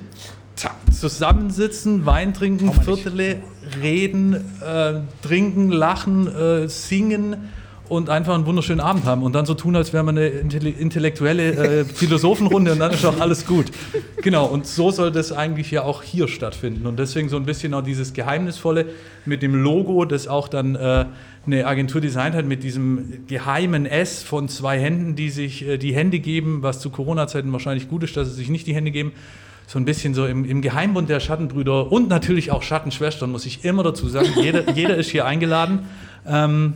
Zusammensitzen, 0.91 2.06
Wein 2.06 2.34
trinken, 2.34 2.71
Viertele, 2.71 3.41
reden, 3.82 4.36
äh, 4.62 5.02
trinken, 5.21 5.71
lachen, 5.71 6.28
äh, 6.34 6.69
singen 6.69 7.50
und 7.89 8.10
einfach 8.10 8.34
einen 8.34 8.45
wunderschönen 8.45 8.80
Abend 8.80 9.06
haben 9.06 9.24
und 9.24 9.34
dann 9.34 9.45
so 9.45 9.54
tun, 9.54 9.76
als 9.76 9.93
wäre 9.93 10.04
man 10.04 10.17
eine 10.17 10.28
intellektuelle 10.28 11.52
äh, 11.52 11.86
Philosophenrunde 11.86 12.71
und 12.71 12.80
dann 12.80 12.91
ist 12.91 13.06
auch 13.06 13.19
alles 13.19 13.45
gut. 13.45 13.67
Genau, 14.21 14.45
und 14.45 14.65
so 14.65 14.91
soll 14.91 15.12
das 15.12 15.32
eigentlich 15.32 15.71
ja 15.71 15.84
auch 15.84 16.02
hier 16.02 16.28
stattfinden 16.28 16.88
und 16.88 16.98
deswegen 16.98 17.30
so 17.30 17.38
ein 17.38 17.45
bisschen 17.45 17.74
auch 17.74 17.84
dieses 17.84 18.13
Geheimnisvolle 18.13 18.88
mit 19.26 19.41
dem 19.41 19.56
Logo, 19.56 20.06
das 20.06 20.28
auch 20.28 20.48
dann 20.48 20.76
äh, 20.76 21.06
eine 21.45 21.67
Agentur 21.67 22.02
designt 22.02 22.36
hat 22.36 22.45
mit 22.45 22.63
diesem 22.63 23.26
geheimen 23.28 23.86
S 23.86 24.24
von 24.24 24.50
zwei 24.50 24.80
Händen, 24.80 25.15
die 25.15 25.30
sich 25.30 25.67
äh, 25.67 25.78
die 25.78 25.93
Hände 25.93 26.19
geben, 26.19 26.63
was 26.63 26.80
zu 26.80 26.89
Corona-Zeiten 26.89 27.52
wahrscheinlich 27.52 27.88
gut 27.88 28.04
ist, 28.04 28.17
dass 28.17 28.30
sie 28.30 28.36
sich 28.36 28.50
nicht 28.50 28.65
die 28.67 28.74
Hände 28.74 28.91
geben 28.91 29.12
so 29.67 29.80
ein 29.80 29.86
bisschen 29.86 30.13
so 30.13 30.28
im, 30.28 30.45
im 30.45 30.62
Geheimbund 30.62 31.10
der 31.10 31.19
Schattenbrüder 31.19 31.91
und 31.91 32.08
natürlich 32.08 32.52
auch 32.52 32.62
Schattenschwestern, 32.62 33.32
muss 33.32 33.45
ich 33.45 33.65
immer 33.65 33.84
dazu 33.84 34.08
sagen. 34.08 34.28
jeder, 34.41 34.69
jeder 34.71 34.95
ist 34.95 35.10
hier 35.10 35.26
eingeladen. 35.26 35.88
Ähm, 36.28 36.76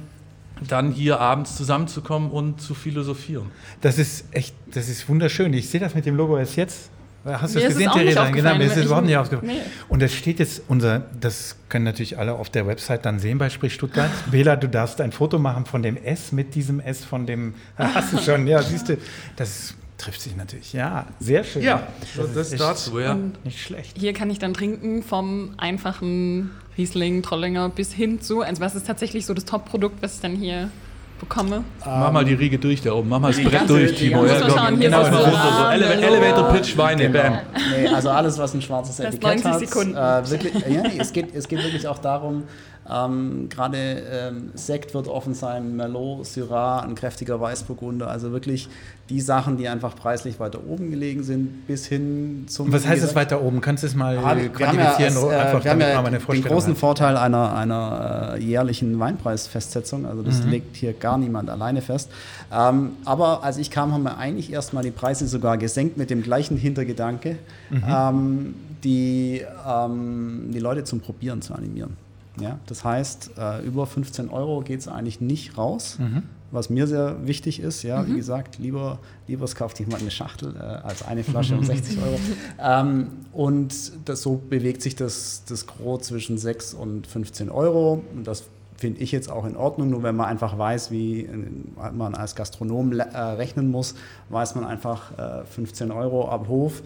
dann 0.68 0.92
hier 0.92 1.20
abends 1.20 1.56
zusammenzukommen 1.56 2.32
und 2.32 2.62
zu 2.62 2.74
philosophieren. 2.74 3.52
Das 3.82 3.98
ist 3.98 4.26
echt, 4.32 4.56
das 4.74 4.90
ist 4.90 5.08
wunderschön. 5.10 5.54
Ich 5.54 5.70
sehe 5.70 5.80
das 5.80 5.96
mit 5.96 6.06
dem 6.06 6.16
Logo 6.16 6.38
erst 6.38 6.56
jetzt. 6.56 6.90
Hast 7.26 7.56
du 7.56 7.60
es 7.60 7.68
gesehen, 7.68 7.92
Theresa? 7.92 8.30
Genau, 8.30 8.56
mir 8.56 8.66
ist 8.66 8.78
es 8.78 8.86
überhaupt 8.86 9.06
nicht 9.06 9.18
aufgefallen. 9.18 9.52
Nee. 9.52 9.62
Und 9.90 10.02
es 10.02 10.14
steht 10.14 10.40
jetzt 10.40 10.64
unser, 10.68 11.04
das 11.20 11.58
können 11.68 11.84
natürlich 11.84 12.18
alle 12.18 12.34
auf 12.34 12.50
der 12.50 12.66
Website 12.66 13.06
dann 13.06 13.20
sehen 13.20 13.38
bei 13.38 13.50
Sprich 13.50 13.74
Stuttgart. 13.74 14.10
Bela, 14.32 14.56
du 14.56 14.70
darfst 14.70 15.02
ein 15.02 15.12
Foto 15.12 15.38
machen 15.38 15.66
von 15.66 15.84
dem 15.84 15.98
S 15.98 16.32
mit 16.32 16.56
diesem 16.56 16.80
S 16.80 17.04
von 17.04 17.26
dem, 17.26 17.56
hast 17.78 18.14
du 18.14 18.20
schon, 18.20 18.48
ja, 18.48 18.62
siehst 18.62 18.90
du, 18.90 18.98
das 19.36 19.76
trifft 20.00 20.22
sich 20.22 20.36
natürlich. 20.36 20.74
Ja, 20.74 21.06
sehr 21.20 21.44
schön. 21.44 21.62
Ja, 21.62 21.88
das, 22.16 22.34
das 22.34 22.52
ist 22.54 22.60
dazu, 22.60 23.00
ja. 23.00 23.18
Nicht 23.44 23.62
schlecht. 23.62 23.98
Hier 23.98 24.14
kann 24.14 24.30
ich 24.32 24.40
dann 24.40 24.54
trinken 24.54 25.04
vom 25.04 25.54
einfachen 25.58 26.52
Riesling, 26.78 27.22
Trollinger 27.22 27.70
bis 27.70 27.94
hin 27.94 28.22
zu, 28.22 28.42
also 28.42 28.62
was 28.62 28.76
ist 28.76 28.88
tatsächlich 28.88 29.26
so 29.26 29.34
das 29.34 29.46
Top-Produkt, 29.46 30.02
was 30.02 30.16
ich 30.16 30.22
dann 30.22 30.36
hier 30.36 30.72
bekomme? 31.20 31.66
Mach 31.86 32.12
mal 32.14 32.24
die 32.24 32.34
Riege 32.34 32.58
durch 32.58 32.82
da 32.82 32.94
oben, 32.94 33.10
mach 33.10 33.20
mal 33.20 33.34
das 33.34 33.44
Brett 33.44 33.70
durch, 33.70 33.96
Timo. 33.96 34.26
Ja, 34.26 34.40
genau, 34.70 35.04
so, 35.04 35.12
so 35.12 35.70
Ele 35.72 35.86
Elevator 35.86 36.54
Pitch 36.54 36.78
Weine, 36.78 37.10
genau. 37.10 37.22
bam. 37.22 37.40
Nee, 37.76 37.88
also 37.90 38.10
alles, 38.10 38.38
was 38.38 38.54
ein 38.54 38.62
schwarzes 38.62 38.96
das 38.96 39.16
Etikett 39.16 39.44
90 39.44 39.68
Sekunden. 39.68 39.98
hat. 39.98 40.28
Äh, 40.28 40.32
wirklich, 40.32 40.54
ja, 40.54 40.82
nee, 40.84 40.98
es, 40.98 41.12
geht, 41.12 41.36
es 41.36 41.48
geht 41.50 41.62
wirklich 41.62 41.88
auch 41.88 42.00
darum, 42.00 42.44
ähm, 42.92 43.50
Gerade 43.50 43.78
ähm, 43.78 44.52
Sekt 44.56 44.94
wird 44.94 45.08
offen 45.08 45.34
sein, 45.34 45.76
Merlot, 45.76 46.26
Syrah, 46.26 46.82
ein 46.82 46.96
kräftiger 46.96 47.40
Weißburgunder. 47.40 48.10
Also 48.10 48.32
wirklich 48.32 48.68
die 49.10 49.22
Sachen, 49.22 49.58
die 49.58 49.68
einfach 49.68 49.96
preislich 49.96 50.40
weiter 50.40 50.60
oben 50.68 50.92
gelegen 50.92 51.24
sind, 51.24 51.68
bis 51.68 51.86
hin 51.86 52.46
zum. 52.48 52.72
Was 52.72 52.88
heißt 52.88 53.04
es 53.04 53.16
weiter 53.16 53.42
oben? 53.42 53.62
Kannst 53.62 53.84
du 53.84 53.88
es 53.88 53.96
mal 53.96 54.18
ah, 54.18 54.36
quantifizieren? 54.36 55.16
Wir 55.16 55.22
haben 55.22 55.32
ja, 55.32 55.60
äh, 55.60 55.64
wir 55.64 55.72
haben 55.72 55.82
ja 55.82 56.10
den 56.20 56.44
großen 56.44 56.72
hat. 56.72 56.80
Vorteil 56.80 57.18
einer, 57.18 57.56
einer 57.56 58.36
äh, 58.36 58.44
jährlichen 58.44 59.00
Weinpreisfestsetzung. 59.00 60.06
Also 60.06 60.24
das 60.24 60.44
mhm. 60.44 60.50
legt 60.50 60.76
hier 60.76 60.94
gar 60.94 61.18
niemand 61.18 61.50
alleine 61.50 61.82
fest. 61.82 62.10
Ähm, 62.52 62.94
aber 63.06 63.44
als 63.44 63.58
ich 63.58 63.70
kam, 63.72 63.94
haben 63.94 64.04
wir 64.04 64.18
eigentlich 64.18 64.52
erstmal 64.52 64.84
die 64.84 64.92
Preise 64.92 65.28
sogar 65.28 65.58
gesenkt 65.58 65.98
mit 65.98 66.10
dem 66.10 66.24
gleichen 66.24 66.58
Hintergedanke, 66.58 67.38
mhm. 67.70 67.84
ähm, 67.88 68.56
die, 68.84 69.44
ähm, 69.68 70.50
die 70.54 70.60
Leute 70.60 70.84
zum 70.84 71.02
Probieren 71.02 71.42
zu 71.42 71.54
animieren. 71.54 72.09
Ja? 72.42 72.60
Das 72.66 72.84
heißt, 72.84 73.32
äh, 73.38 73.66
über 73.66 73.86
15 73.86 74.30
Euro 74.30 74.62
geht 74.62 74.80
es 74.80 74.88
eigentlich 74.88 75.22
nicht 75.22 75.58
raus. 75.58 75.98
Mhm. 76.00 76.24
Was 76.52 76.72
mir 76.72 76.88
sehr 76.88 77.28
wichtig 77.28 77.60
ist, 77.60 77.84
ja, 77.84 78.02
mhm. 78.02 78.08
wie 78.08 78.16
gesagt, 78.16 78.58
lieber, 78.58 78.98
lieber 79.28 79.46
es 79.46 79.54
kauft 79.54 79.80
jemand 79.80 80.02
eine 80.02 80.10
Schachtel 80.10 80.56
äh, 80.56 80.60
als 80.60 81.04
eine 81.06 81.24
Flasche 81.24 81.56
um 81.56 81.64
60 81.64 82.00
Euro. 82.02 82.20
Ähm, 82.60 83.08
und 83.34 83.92
das, 84.06 84.24
so 84.24 84.42
bewegt 84.50 84.82
sich 84.82 84.96
das, 84.96 85.44
das 85.48 85.68
Gros 85.68 86.08
zwischen 86.08 86.40
6 86.40 86.74
und 86.74 87.06
15 87.06 87.50
Euro. 87.52 88.04
Und 88.16 88.26
das 88.26 88.46
finde 88.78 89.02
ich 89.02 89.12
jetzt 89.12 89.30
auch 89.30 89.46
in 89.46 89.56
Ordnung. 89.56 89.92
Nur 89.92 90.02
wenn 90.02 90.16
man 90.16 90.26
einfach 90.26 90.58
weiß, 90.58 90.90
wie 90.90 91.26
äh, 91.26 91.92
man 91.94 92.16
als 92.16 92.36
Gastronom 92.36 92.94
äh, 92.94 93.04
rechnen 93.04 93.70
muss, 93.70 93.94
weiß 94.30 94.56
man 94.56 94.66
einfach 94.66 95.42
äh, 95.42 95.46
15 95.46 95.92
Euro 95.92 96.30
ab 96.30 96.48
Hof 96.48 96.82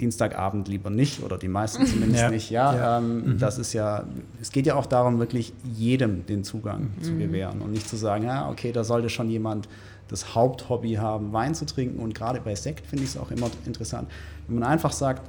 Dienstagabend 0.00 0.68
lieber 0.68 0.90
nicht 0.90 1.22
oder 1.22 1.38
die 1.38 1.48
meisten 1.48 1.86
zumindest 1.86 2.22
ja. 2.22 2.30
nicht. 2.30 2.50
Ja, 2.50 2.74
ja. 2.74 2.98
Ähm, 2.98 3.24
mhm. 3.24 3.38
das 3.38 3.58
ist 3.58 3.72
ja, 3.72 4.04
es 4.40 4.52
geht 4.52 4.66
ja 4.66 4.74
auch 4.76 4.86
darum, 4.86 5.18
wirklich 5.18 5.52
jedem 5.64 6.26
den 6.26 6.44
Zugang 6.44 6.90
mhm. 6.96 7.02
zu 7.02 7.16
gewähren 7.16 7.60
und 7.60 7.72
nicht 7.72 7.88
zu 7.88 7.96
sagen, 7.96 8.24
ja, 8.24 8.48
okay, 8.48 8.72
da 8.72 8.84
sollte 8.84 9.08
schon 9.08 9.30
jemand 9.30 9.68
das 10.08 10.34
Haupthobby 10.34 10.94
haben, 10.94 11.32
Wein 11.32 11.54
zu 11.54 11.66
trinken. 11.66 11.98
Und 12.00 12.14
gerade 12.14 12.40
bei 12.40 12.54
Sekt 12.54 12.86
finde 12.86 13.04
ich 13.04 13.10
es 13.10 13.16
auch 13.16 13.30
immer 13.30 13.50
interessant, 13.66 14.08
wenn 14.46 14.58
man 14.58 14.68
einfach 14.68 14.92
sagt, 14.92 15.22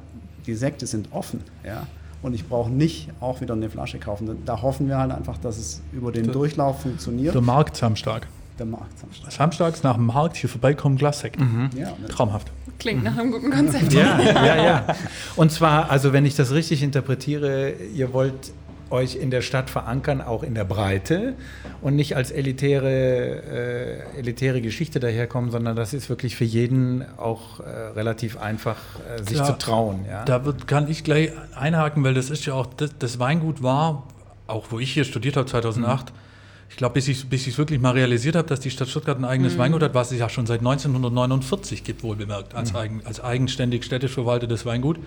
die 0.45 0.55
Sekte 0.55 0.87
sind 0.87 1.09
offen, 1.11 1.41
ja, 1.65 1.85
und 2.21 2.33
ich 2.33 2.47
brauche 2.47 2.69
nicht 2.69 3.09
auch 3.21 3.39
wieder 3.39 3.53
eine 3.53 3.69
Flasche 3.69 3.97
kaufen. 3.97 4.43
Da 4.45 4.61
hoffen 4.61 4.87
wir 4.87 4.97
halt 4.97 5.11
einfach, 5.11 5.37
dass 5.37 5.57
es 5.57 5.81
über 5.93 6.11
den 6.11 6.31
Durchlauf 6.31 6.81
funktioniert. 6.81 7.33
Der 7.33 7.41
Markt 7.41 7.77
samstag. 7.77 8.27
Der 8.59 8.65
Markt 8.65 8.99
samstags. 8.99 9.35
Samstags 9.35 9.83
nach 9.83 9.95
dem 9.95 10.07
Markt 10.07 10.35
hier 10.35 10.49
vorbeikommen, 10.49 10.97
Glassekt. 10.97 11.39
Mhm. 11.39 11.69
Ja, 11.77 11.93
Traumhaft. 12.09 12.51
Klingt 12.77 13.03
nach 13.03 13.17
einem 13.17 13.31
guten 13.31 13.51
Konzept. 13.51 13.93
Ja, 13.93 14.19
ja, 14.21 14.55
ja. 14.63 14.95
Und 15.37 15.51
zwar, 15.51 15.89
also 15.89 16.13
wenn 16.13 16.25
ich 16.25 16.35
das 16.35 16.51
richtig 16.51 16.83
interpretiere, 16.83 17.71
ihr 17.71 18.13
wollt 18.13 18.51
euch 18.89 19.15
in 19.15 19.31
der 19.31 19.41
Stadt 19.41 19.69
verankern, 19.69 20.21
auch 20.21 20.43
in 20.43 20.55
der 20.55 20.63
Breite 20.65 21.35
und 21.81 21.95
nicht 21.95 22.15
als 22.15 22.31
elitäre, 22.31 22.89
äh, 22.89 24.19
elitäre 24.19 24.61
Geschichte 24.61 24.99
daherkommen, 24.99 25.51
sondern 25.51 25.75
das 25.75 25.93
ist 25.93 26.09
wirklich 26.09 26.35
für 26.35 26.45
jeden 26.45 27.05
auch 27.17 27.59
äh, 27.59 27.63
relativ 27.95 28.37
einfach, 28.37 28.77
äh, 29.15 29.23
sich 29.23 29.35
Klar, 29.35 29.45
zu 29.45 29.57
trauen. 29.57 30.05
Ja? 30.09 30.25
Da 30.25 30.43
wird, 30.45 30.67
kann 30.67 30.89
ich 30.89 31.03
gleich 31.03 31.31
einhaken, 31.55 32.03
weil 32.03 32.13
das 32.13 32.29
ist 32.29 32.45
ja 32.45 32.53
auch, 32.53 32.65
das, 32.65 32.91
das 32.97 33.19
Weingut 33.19 33.63
war, 33.63 34.03
auch 34.47 34.67
wo 34.71 34.79
ich 34.79 34.91
hier 34.91 35.03
studiert 35.03 35.37
habe 35.37 35.47
2008, 35.47 36.09
mhm 36.09 36.28
ich 36.69 36.77
glaube, 36.77 36.93
bis 36.93 37.07
ich 37.07 37.17
es 37.17 37.25
bis 37.25 37.57
wirklich 37.57 37.79
mal 37.81 37.91
realisiert 37.91 38.35
habe, 38.35 38.47
dass 38.47 38.59
die 38.59 38.69
Stadt 38.69 38.87
Stuttgart 38.87 39.17
ein 39.17 39.25
eigenes 39.25 39.55
mhm. 39.55 39.59
Weingut 39.59 39.83
hat, 39.83 39.93
was 39.93 40.11
es 40.11 40.19
ja 40.19 40.29
schon 40.29 40.45
seit 40.45 40.59
1949 40.59 41.83
gibt, 41.83 42.03
wohl 42.03 42.15
bemerkt, 42.15 42.55
als, 42.55 42.71
mhm. 42.71 42.79
eigen, 42.79 43.01
als 43.05 43.23
eigenständig 43.23 43.83
städtisch 43.83 44.11
verwaltetes 44.11 44.65
Weingut, 44.65 44.97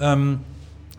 ähm, 0.00 0.40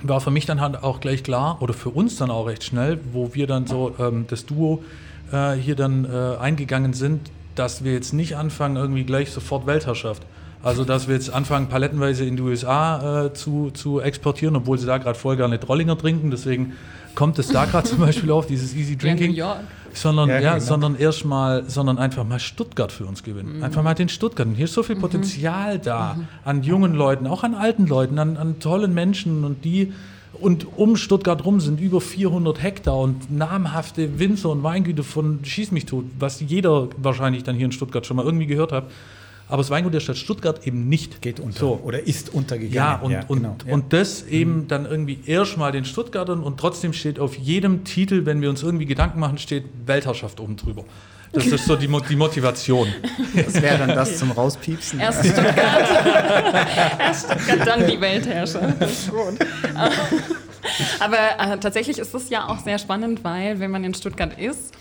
war 0.01 0.21
für 0.21 0.31
mich 0.31 0.45
dann 0.45 0.61
halt 0.61 0.83
auch 0.83 0.99
gleich 0.99 1.23
klar, 1.23 1.61
oder 1.61 1.73
für 1.73 1.89
uns 1.89 2.17
dann 2.17 2.29
auch 2.29 2.47
recht 2.47 2.63
schnell, 2.63 2.99
wo 3.13 3.33
wir 3.33 3.47
dann 3.47 3.67
so 3.67 3.95
ähm, 3.99 4.25
das 4.27 4.45
Duo 4.45 4.83
äh, 5.31 5.53
hier 5.53 5.75
dann 5.75 6.05
äh, 6.05 6.37
eingegangen 6.37 6.93
sind, 6.93 7.31
dass 7.55 7.83
wir 7.83 7.93
jetzt 7.93 8.13
nicht 8.13 8.35
anfangen, 8.35 8.75
irgendwie 8.75 9.03
gleich 9.03 9.31
sofort 9.31 9.65
Weltherrschaft. 9.65 10.23
Also, 10.63 10.83
dass 10.83 11.07
wir 11.07 11.15
jetzt 11.15 11.31
anfangen, 11.31 11.69
palettenweise 11.69 12.25
in 12.25 12.35
die 12.35 12.41
USA 12.41 13.25
äh, 13.25 13.33
zu, 13.33 13.71
zu 13.71 14.01
exportieren, 14.01 14.55
obwohl 14.55 14.77
sie 14.77 14.87
da 14.87 14.97
gerade 14.97 15.17
voll 15.17 15.37
gerne 15.37 15.59
Trollinger 15.59 15.97
trinken. 15.97 16.31
Deswegen 16.31 16.73
kommt 17.15 17.37
es 17.39 17.47
da 17.47 17.65
gerade 17.65 17.87
zum 17.89 17.99
Beispiel 17.99 18.31
auf, 18.31 18.47
dieses 18.47 18.73
Easy 18.75 18.97
Drinking. 18.97 19.33
Ja, 19.33 19.61
sondern, 20.01 20.29
ja, 20.29 20.39
ja 20.39 20.53
genau. 20.53 20.65
sondern 20.65 20.95
erstmal, 20.95 21.69
sondern 21.69 21.97
einfach 21.97 22.23
mal 22.23 22.39
Stuttgart 22.39 22.91
für 22.91 23.05
uns 23.05 23.23
gewinnen. 23.23 23.57
Mhm. 23.57 23.63
Einfach 23.63 23.83
mal 23.83 23.93
den 23.93 24.09
Stuttgart. 24.09 24.47
Hier 24.55 24.65
ist 24.65 24.73
so 24.73 24.83
viel 24.83 24.95
mhm. 24.95 25.01
Potenzial 25.01 25.79
da 25.79 26.15
mhm. 26.15 26.27
an 26.45 26.63
jungen 26.63 26.93
Leuten, 26.93 27.27
auch 27.27 27.43
an 27.43 27.55
alten 27.55 27.87
Leuten, 27.87 28.19
an, 28.19 28.37
an 28.37 28.59
tollen 28.59 28.93
Menschen 28.93 29.43
und 29.43 29.65
die 29.65 29.93
und 30.39 30.67
um 30.77 30.97
Stuttgart 30.97 31.43
rum 31.45 31.59
sind 31.59 31.79
über 31.79 31.99
400 31.99 32.61
Hektar 32.61 32.97
und 32.97 33.31
namhafte 33.31 34.19
Winzer 34.19 34.49
und 34.49 34.61
Weingüter 34.63 35.03
von 35.03 35.39
Schieß 35.43 35.71
mich 35.71 35.85
tot, 35.85 36.05
was 36.19 36.41
jeder 36.41 36.89
wahrscheinlich 36.97 37.43
dann 37.43 37.55
hier 37.55 37.65
in 37.65 37.71
Stuttgart 37.71 38.05
schon 38.05 38.17
mal 38.17 38.25
irgendwie 38.25 38.45
gehört 38.45 38.71
hat. 38.71 38.85
Aber 39.49 39.57
das 39.57 39.69
Weingut 39.69 39.93
der 39.93 40.01
Stadt 40.01 40.17
Stuttgart 40.17 40.67
eben 40.67 40.89
nicht. 40.89 41.21
Geht 41.21 41.39
unter. 41.39 41.59
So. 41.59 41.79
Oder 41.83 42.05
ist 42.05 42.33
untergegangen. 42.33 42.73
Ja, 42.73 42.95
und, 42.95 43.11
ja, 43.11 43.23
und, 43.27 43.41
genau. 43.41 43.55
und 43.67 43.93
das 43.93 44.23
eben 44.27 44.55
mhm. 44.55 44.67
dann 44.67 44.85
irgendwie 44.85 45.19
erstmal 45.25 45.71
den 45.71 45.85
Stuttgartern 45.85 46.41
und 46.41 46.59
trotzdem 46.59 46.93
steht 46.93 47.19
auf 47.19 47.35
jedem 47.35 47.83
Titel, 47.83 48.25
wenn 48.25 48.41
wir 48.41 48.49
uns 48.49 48.61
irgendwie 48.63 48.85
Gedanken 48.85 49.19
machen, 49.19 49.37
steht 49.37 49.63
Weltherrschaft 49.85 50.39
oben 50.39 50.57
drüber. 50.57 50.83
Das 51.33 51.45
ist 51.45 51.65
so 51.65 51.75
die, 51.75 51.87
die 52.09 52.15
Motivation. 52.15 52.87
Das 53.35 53.61
wäre 53.61 53.77
dann 53.79 53.89
das 53.89 54.17
zum 54.17 54.31
Rauspiepsen. 54.31 54.99
Erst 54.99 55.25
Stuttgart, 55.25 55.55
Erst 56.99 57.25
Stuttgart 57.31 57.67
dann 57.67 57.87
die 57.87 57.99
Weltherrscher. 57.99 58.73
Das 58.79 58.91
ist 58.91 59.11
gut. 59.11 59.37
Aber 60.99 61.17
äh, 61.39 61.57
tatsächlich 61.59 61.99
ist 61.99 62.13
es 62.13 62.29
ja 62.29 62.47
auch 62.47 62.59
sehr 62.59 62.79
spannend, 62.79 63.23
weil 63.23 63.59
wenn 63.59 63.71
man 63.71 63.83
in 63.83 63.93
Stuttgart 63.93 64.37
ist, 64.39 64.73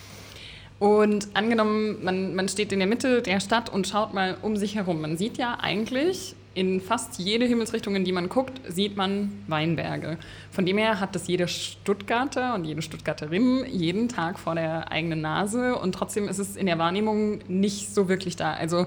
und 0.78 1.28
angenommen, 1.34 2.04
man, 2.04 2.34
man 2.34 2.48
steht 2.48 2.72
in 2.72 2.78
der 2.78 2.88
Mitte 2.88 3.22
der 3.22 3.40
Stadt 3.40 3.72
und 3.72 3.86
schaut 3.86 4.12
mal 4.12 4.36
um 4.42 4.56
sich 4.56 4.74
herum. 4.74 5.00
Man 5.00 5.16
sieht 5.16 5.38
ja 5.38 5.58
eigentlich 5.60 6.34
in 6.56 6.80
fast 6.80 7.18
jede 7.18 7.44
Himmelsrichtung, 7.44 7.94
in 7.96 8.04
die 8.04 8.12
man 8.12 8.30
guckt, 8.30 8.60
sieht 8.66 8.96
man 8.96 9.30
Weinberge. 9.46 10.16
Von 10.50 10.64
dem 10.64 10.78
her 10.78 11.00
hat 11.00 11.14
das 11.14 11.28
jede 11.28 11.48
Stuttgarter 11.48 12.54
und 12.54 12.64
jede 12.64 12.80
Stuttgarterin 12.80 13.66
jeden 13.70 14.08
Tag 14.08 14.38
vor 14.38 14.54
der 14.54 14.90
eigenen 14.90 15.20
Nase 15.20 15.76
und 15.76 15.94
trotzdem 15.94 16.28
ist 16.28 16.38
es 16.38 16.56
in 16.56 16.64
der 16.64 16.78
Wahrnehmung 16.78 17.40
nicht 17.46 17.94
so 17.94 18.08
wirklich 18.08 18.36
da. 18.36 18.54
Also 18.54 18.86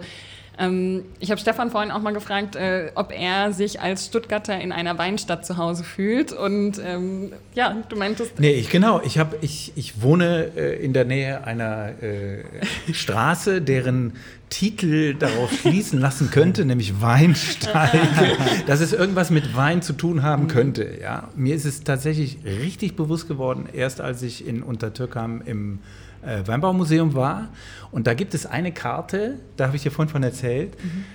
Ähm, 0.59 1.05
ich 1.19 1.31
habe 1.31 1.39
Stefan 1.39 1.71
vorhin 1.71 1.89
auch 1.91 2.01
mal 2.01 2.13
gefragt, 2.13 2.57
äh, 2.57 2.91
ob 2.95 3.11
er 3.11 3.53
sich 3.53 3.79
als 3.79 4.07
Stuttgarter 4.07 4.59
in 4.59 4.71
einer 4.73 4.97
Weinstadt 4.97 5.45
zu 5.45 5.55
Hause 5.55 5.85
fühlt. 5.85 6.33
Und 6.33 6.81
ähm, 6.83 7.31
ja, 7.55 7.77
du 7.87 7.95
meintest. 7.95 8.39
Nee, 8.39 8.51
ich 8.51 8.69
genau. 8.69 9.01
Ich, 9.01 9.17
hab, 9.17 9.41
ich, 9.41 9.71
ich 9.75 10.01
wohne 10.01 10.51
äh, 10.57 10.83
in 10.83 10.91
der 10.91 11.05
Nähe 11.05 11.45
einer 11.45 11.93
äh, 12.03 12.43
Straße, 12.93 13.61
deren 13.61 14.13
Titel 14.49 15.13
darauf 15.13 15.51
schließen 15.53 15.99
lassen 15.99 16.31
könnte, 16.31 16.65
nämlich 16.65 17.01
Weinsteige, 17.01 17.99
dass 18.67 18.81
es 18.81 18.93
irgendwas 18.93 19.29
mit 19.29 19.55
Wein 19.55 19.81
zu 19.81 19.93
tun 19.93 20.23
haben 20.23 20.47
könnte. 20.47 20.97
Ja, 21.01 21.29
mir 21.35 21.55
ist 21.55 21.65
es 21.65 21.83
tatsächlich 21.83 22.39
richtig 22.43 22.95
bewusst 22.95 23.27
geworden, 23.27 23.69
erst 23.71 24.01
als 24.01 24.23
ich 24.23 24.45
in 24.45 24.63
Untertürkheim 24.63 25.41
im 25.45 25.79
äh, 26.25 26.45
Weinbaumuseum 26.45 27.13
war. 27.13 27.49
Und 27.91 28.07
da 28.07 28.13
gibt 28.13 28.33
es 28.33 28.45
eine 28.45 28.71
Karte, 28.71 29.35
da 29.57 29.67
habe 29.67 29.75
ich 29.75 29.83
dir 29.83 29.91
vorhin 29.91 30.11
von 30.11 30.23
erzählt, 30.23 30.73
mhm. 30.83 31.05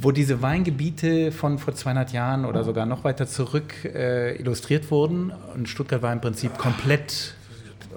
wo 0.00 0.12
diese 0.12 0.42
Weingebiete 0.42 1.32
von 1.32 1.58
vor 1.58 1.74
200 1.74 2.12
Jahren 2.12 2.44
oder 2.44 2.64
sogar 2.64 2.86
noch 2.86 3.04
weiter 3.04 3.26
zurück 3.26 3.74
äh, 3.84 4.36
illustriert 4.36 4.90
wurden. 4.90 5.32
Und 5.54 5.68
Stuttgart 5.68 6.02
war 6.02 6.12
im 6.12 6.20
Prinzip 6.20 6.56
komplett 6.58 7.34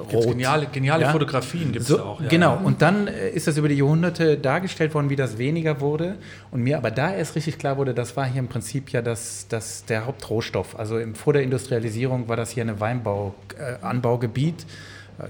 Rot. 0.02 0.26
Geniale, 0.26 0.68
geniale 0.72 1.04
ja? 1.04 1.12
Fotografien 1.12 1.72
gibt 1.72 1.84
es 1.84 1.88
so, 1.88 2.00
auch. 2.00 2.22
Ja. 2.22 2.28
Genau, 2.28 2.58
und 2.64 2.82
dann 2.82 3.08
äh, 3.08 3.30
ist 3.30 3.48
das 3.48 3.58
über 3.58 3.68
die 3.68 3.76
Jahrhunderte 3.76 4.38
dargestellt 4.38 4.94
worden, 4.94 5.10
wie 5.10 5.16
das 5.16 5.38
weniger 5.38 5.80
wurde. 5.82 6.16
Und 6.50 6.62
mir 6.64 6.78
aber 6.78 6.92
da 6.92 7.14
erst 7.14 7.36
richtig 7.36 7.58
klar 7.58 7.78
wurde, 7.78 7.94
das 7.94 8.16
war 8.18 8.26
hier 8.26 8.40
im 8.40 8.48
Prinzip 8.48 8.90
ja 8.92 9.02
das, 9.02 9.48
das, 9.50 9.86
der 9.86 10.06
Hauptrohstoff. 10.06 10.80
Also 10.80 10.98
im, 10.98 11.16
vor 11.16 11.34
der 11.34 11.44
Industrialisierung 11.44 12.28
war 12.28 12.38
das 12.38 12.52
hier 12.52 12.64
ein 12.64 12.80
Weinbau-Anbaugebiet. 12.80 14.62
Äh, 14.62 14.66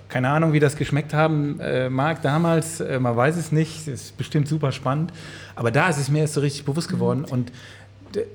keine 0.10 0.30
Ahnung, 0.30 0.54
wie 0.54 0.60
das 0.60 0.76
geschmeckt 0.76 1.14
haben 1.14 1.60
äh, 1.60 1.90
mag 1.90 2.22
damals, 2.22 2.80
äh, 2.80 3.00
man 3.00 3.16
weiß 3.16 3.38
es 3.38 3.52
nicht, 3.52 3.88
ist 3.88 4.18
bestimmt 4.18 4.48
super 4.48 4.72
spannend. 4.72 5.12
Aber 5.56 5.72
da 5.72 5.90
ist 5.90 5.98
es 5.98 6.10
mir 6.10 6.20
erst 6.20 6.36
so 6.36 6.42
richtig 6.42 6.66
bewusst 6.66 6.90
geworden. 6.90 7.26
Und 7.26 7.52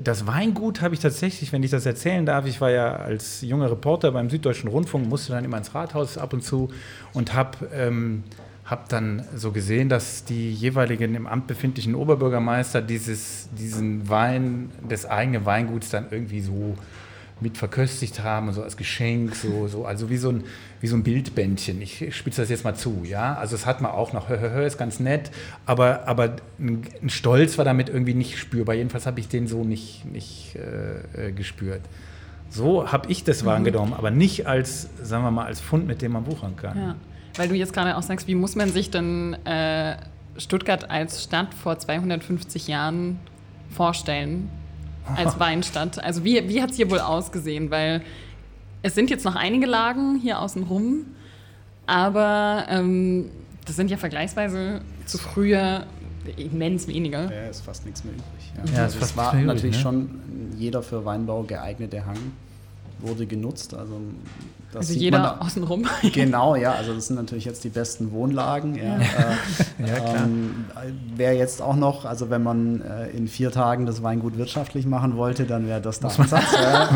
das 0.01 0.27
Weingut 0.27 0.81
habe 0.81 0.95
ich 0.95 1.01
tatsächlich, 1.01 1.53
wenn 1.53 1.63
ich 1.63 1.71
das 1.71 1.87
erzählen 1.87 2.25
darf, 2.25 2.47
ich 2.47 2.61
war 2.61 2.71
ja 2.71 2.97
als 2.97 3.43
junger 3.43 3.71
Reporter 3.71 4.13
beim 4.13 4.31
Süddeutschen 4.31 4.69
Rundfunk, 4.71 5.09
musste 5.09 5.33
dann 5.33 5.45
immer 5.45 5.59
ins 5.59 5.75
Rathaus 5.75 6.19
ab 6.19 6.33
und 6.33 6.43
zu 6.43 6.71
und 7.13 7.35
habe 7.35 7.69
ähm, 7.75 8.25
hab 8.65 8.89
dann 8.89 9.25
so 9.35 9.53
gesehen, 9.53 9.89
dass 9.89 10.25
die 10.25 10.53
jeweiligen 10.53 11.15
im 11.15 11.27
Amt 11.27 11.47
befindlichen 11.47 11.95
Oberbürgermeister 11.95 12.83
dieses, 12.83 13.49
diesen 13.57 14.09
Wein 14.09 14.71
des 14.89 15.07
eigenen 15.07 15.45
Weinguts 15.45 15.91
dann 15.91 16.07
irgendwie 16.11 16.41
so 16.41 16.77
mit 17.41 17.59
verköstigt 17.59 18.23
haben, 18.23 18.51
so 18.53 18.63
als 18.63 18.79
Geschenk, 18.79 19.35
so, 19.35 19.69
so, 19.69 19.85
also 19.85 20.09
wie 20.09 20.17
so, 20.17 20.31
ein, 20.31 20.45
wie 20.81 20.87
so 20.87 20.97
ein 20.97 21.03
Bildbändchen. 21.03 21.83
Ich 21.83 22.15
spitze 22.17 22.41
das 22.41 22.49
jetzt 22.49 22.65
mal 22.65 22.75
zu, 22.75 23.03
ja. 23.05 23.35
Also 23.35 23.57
es 23.57 23.67
hat 23.67 23.83
man 23.83 23.91
auch 23.91 24.15
noch, 24.15 24.31
hör, 24.31 24.41
hör, 24.41 24.51
hör, 24.51 24.67
ist 24.67 24.79
ganz 24.79 25.01
nett, 25.01 25.31
aber, 25.67 26.09
aber 26.09 26.37
ein, 26.59 26.83
Stolz 27.09 27.59
war 27.59 27.67
damit 27.67 27.91
irgendwie 27.91 28.15
nicht 28.15 28.39
spürbar. 28.39 28.75
Jedenfalls 28.75 29.05
habe 29.05 29.21
ich 29.21 29.29
den 29.29 29.49
so 29.49 29.65
nicht, 29.65 30.07
nicht 30.07 30.57
äh, 30.57 31.29
äh 31.29 31.33
gespürt. 31.33 31.83
So 32.49 32.91
habe 32.91 33.11
ich 33.11 33.23
das 33.23 33.43
mhm. 33.43 33.47
wahrgenommen, 33.47 33.93
aber 33.93 34.11
nicht 34.11 34.47
als, 34.47 34.89
sagen 35.03 35.23
wir 35.23 35.31
mal, 35.31 35.45
als 35.45 35.61
Fund, 35.61 35.87
mit 35.87 36.01
dem 36.01 36.13
man 36.13 36.27
wuchern 36.27 36.57
kann. 36.57 36.79
Ja. 36.79 36.97
Weil 37.37 37.49
du 37.49 37.55
jetzt 37.55 37.75
gerade 37.75 37.99
auch 37.99 38.03
sagst, 38.03 38.29
wie 38.29 38.35
muss 38.35 38.57
man 38.57 38.71
sich 38.71 38.91
denn 38.91 39.35
äh, 39.45 39.97
Stuttgart 40.39 40.91
als 40.91 41.23
Stadt 41.25 41.53
vor 41.53 41.79
250 41.79 42.67
Jahren 42.67 43.19
vorstellen? 43.69 44.49
Als 45.15 45.39
Weinstadt. 45.39 46.03
Also 46.03 46.25
wie, 46.25 46.49
wie 46.49 46.63
hat 46.63 46.71
es 46.71 46.77
hier 46.77 46.91
wohl 46.91 47.01
ausgesehen? 47.01 47.71
Weil 47.71 48.03
es 48.83 48.95
sind 48.95 49.11
jetzt 49.11 49.25
noch 49.25 49.37
einige 49.37 49.67
Lagen 49.67 50.17
hier 50.17 50.41
außen 50.41 50.65
rum, 50.65 51.07
aber 51.87 52.67
ähm, 52.69 53.31
das 53.65 53.77
sind 53.77 53.91
ja 53.91 53.97
vergleichsweise 53.97 54.81
zu 55.07 55.19
früher 55.19 55.87
immens 56.37 56.89
weniger. 56.89 57.33
Ja, 57.33 57.49
ist 57.49 57.61
fast 57.65 57.85
nichts 57.85 58.05
mehr 58.05 58.15
übrig. 58.15 58.53
Ja. 58.57 58.79
Ja, 58.79 58.83
also 58.85 58.99
es 59.01 59.17
war 59.17 59.33
übrig, 59.33 59.47
natürlich 59.47 59.77
ne? 59.77 59.83
schon 59.83 60.11
jeder 60.57 60.83
für 60.83 61.05
Weinbau 61.05 61.43
geeignete 61.45 62.05
Hang 62.05 62.19
wurde 63.01 63.27
genutzt. 63.27 63.75
Also 63.75 64.01
das 64.77 64.89
also 64.89 65.01
jeder 65.01 65.43
außenrum. 65.43 65.85
Genau, 66.13 66.55
ja. 66.57 66.73
Also 66.73 66.95
das 66.95 67.07
sind 67.07 67.17
natürlich 67.17 67.45
jetzt 67.45 67.65
die 67.65 67.69
besten 67.69 68.13
Wohnlagen. 68.13 68.75
Ja, 68.75 68.85
ja. 68.85 68.99
Äh, 68.99 68.99
ja 69.89 69.95
klar. 69.95 70.17
Ähm, 70.25 70.67
wäre 71.17 71.35
jetzt 71.35 71.63
auch 71.63 71.77
noch, 71.77 72.05
also 72.05 72.31
wenn 72.31 72.43
man 72.43 72.83
äh, 72.83 73.09
in 73.11 73.29
vier 73.29 73.51
Tagen 73.51 73.87
das 73.87 74.03
Weingut 74.03 74.37
wirtschaftlich 74.37 74.87
machen 74.87 75.17
wollte, 75.17 75.45
dann 75.45 75.67
wäre 75.67 75.81
das 75.81 76.01
der 76.01 76.11
Ansatz. 76.11 76.53
ja. 76.53 76.89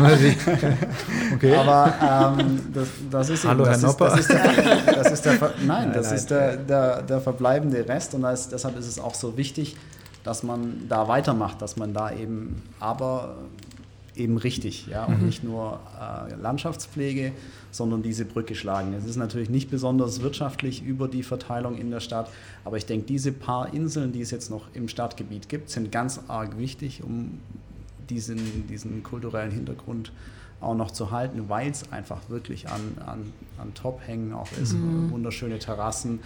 okay. 1.33 1.55
Aber 1.55 2.37
ähm, 2.39 2.59
das, 2.73 2.87
das, 3.09 3.29
ist 3.29 3.45
Hallo, 3.45 3.63
eben, 3.63 3.81
das 3.81 3.81
Herr 3.81 3.89
ist, 3.89 3.99
das 3.99 4.19
ist 4.19 4.29
der, 4.29 4.93
das 4.93 5.11
ist 5.11 5.25
der 5.25 5.33
nein, 5.33 5.51
nein, 5.65 5.93
das 5.93 6.07
nein, 6.07 6.15
ist 6.15 6.31
der, 6.31 6.57
der, 6.57 7.01
der 7.01 7.21
verbleibende 7.21 7.87
Rest 7.87 8.13
und 8.13 8.21
das, 8.21 8.49
deshalb 8.49 8.77
ist 8.77 8.87
es 8.87 8.99
auch 8.99 9.15
so 9.15 9.37
wichtig, 9.37 9.75
dass 10.23 10.43
man 10.43 10.83
da 10.87 11.07
weitermacht, 11.07 11.61
dass 11.61 11.77
man 11.77 11.93
da 11.93 12.11
eben 12.11 12.61
aber 12.79 13.35
eben 14.15 14.37
richtig, 14.37 14.87
ja, 14.87 15.05
und 15.05 15.19
mhm. 15.19 15.25
nicht 15.25 15.43
nur 15.43 15.79
äh, 15.99 16.35
Landschaftspflege, 16.41 17.31
sondern 17.71 18.03
diese 18.03 18.25
Brücke 18.25 18.55
schlagen. 18.55 18.93
Es 18.93 19.05
ist 19.05 19.15
natürlich 19.15 19.49
nicht 19.49 19.71
besonders 19.71 20.21
wirtschaftlich 20.21 20.83
über 20.83 21.07
die 21.07 21.23
Verteilung 21.23 21.77
in 21.77 21.89
der 21.89 22.01
Stadt, 22.01 22.29
aber 22.65 22.77
ich 22.77 22.85
denke, 22.85 23.05
diese 23.07 23.31
paar 23.31 23.73
Inseln, 23.73 24.11
die 24.11 24.21
es 24.21 24.31
jetzt 24.31 24.49
noch 24.49 24.65
im 24.73 24.87
Stadtgebiet 24.87 25.49
gibt, 25.49 25.69
sind 25.69 25.91
ganz 25.91 26.19
arg 26.27 26.57
wichtig, 26.57 27.03
um 27.03 27.39
diesen, 28.09 28.67
diesen 28.67 29.03
kulturellen 29.03 29.51
Hintergrund 29.51 30.11
auch 30.59 30.75
noch 30.75 30.91
zu 30.91 31.11
halten, 31.11 31.45
weil 31.47 31.71
es 31.71 31.91
einfach 31.91 32.29
wirklich 32.29 32.69
an, 32.69 32.81
an, 33.05 33.33
an 33.57 33.73
Top-Hängen 33.73 34.33
auch 34.33 34.51
ist, 34.61 34.73
mhm. 34.73 35.11
wunderschöne 35.11 35.57
Terrassen 35.57 36.19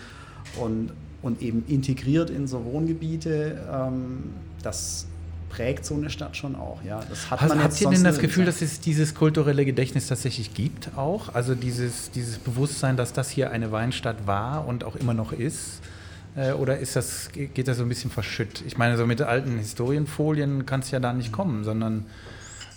und, 0.59 0.91
und 1.21 1.41
eben 1.41 1.63
integriert 1.67 2.29
in 2.29 2.47
so 2.47 2.65
Wohngebiete. 2.65 3.65
Ähm, 3.71 4.23
das 4.61 5.07
prägt 5.49 5.85
so 5.85 5.95
eine 5.95 6.09
Stadt 6.09 6.35
schon 6.35 6.55
auch. 6.55 6.83
Ja, 6.83 7.03
das 7.09 7.29
hat 7.31 7.41
also, 7.41 7.55
man 7.55 7.63
habt 7.63 7.79
ihr 7.79 7.89
denn 7.89 8.03
das 8.03 8.19
Gefühl, 8.19 8.45
dass 8.45 8.61
es 8.61 8.79
dieses 8.79 9.15
kulturelle 9.15 9.65
Gedächtnis 9.65 10.07
tatsächlich 10.07 10.53
gibt 10.53 10.97
auch? 10.97 11.33
Also 11.33 11.55
dieses, 11.55 12.11
dieses 12.11 12.37
Bewusstsein, 12.37 12.97
dass 12.97 13.13
das 13.13 13.29
hier 13.29 13.51
eine 13.51 13.71
Weinstadt 13.71 14.27
war 14.27 14.67
und 14.67 14.83
auch 14.83 14.95
immer 14.95 15.13
noch 15.13 15.31
ist? 15.31 15.81
Äh, 16.35 16.51
oder 16.51 16.79
ist 16.79 16.95
das, 16.95 17.29
geht 17.31 17.67
das 17.67 17.77
so 17.77 17.83
ein 17.83 17.89
bisschen 17.89 18.11
verschütt? 18.11 18.63
Ich 18.67 18.77
meine, 18.77 18.97
so 18.97 19.05
mit 19.05 19.21
alten 19.21 19.57
Historienfolien 19.57 20.65
kann 20.65 20.81
es 20.81 20.91
ja 20.91 20.99
da 20.99 21.13
nicht 21.13 21.31
kommen, 21.31 21.63
sondern 21.63 22.05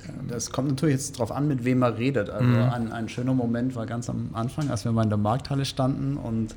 ähm, 0.06 0.28
das 0.28 0.50
kommt 0.50 0.68
natürlich 0.68 0.94
jetzt 0.96 1.16
darauf 1.16 1.32
an, 1.32 1.48
mit 1.48 1.64
wem 1.64 1.78
man 1.80 1.94
redet. 1.94 2.30
Also 2.30 2.44
mhm. 2.44 2.70
ein, 2.70 2.92
ein 2.92 3.08
schöner 3.08 3.34
Moment 3.34 3.74
war 3.74 3.86
ganz 3.86 4.08
am 4.08 4.30
Anfang, 4.34 4.70
als 4.70 4.84
wir 4.84 4.92
mal 4.92 5.02
in 5.02 5.10
der 5.10 5.18
Markthalle 5.18 5.64
standen 5.64 6.16
und 6.16 6.54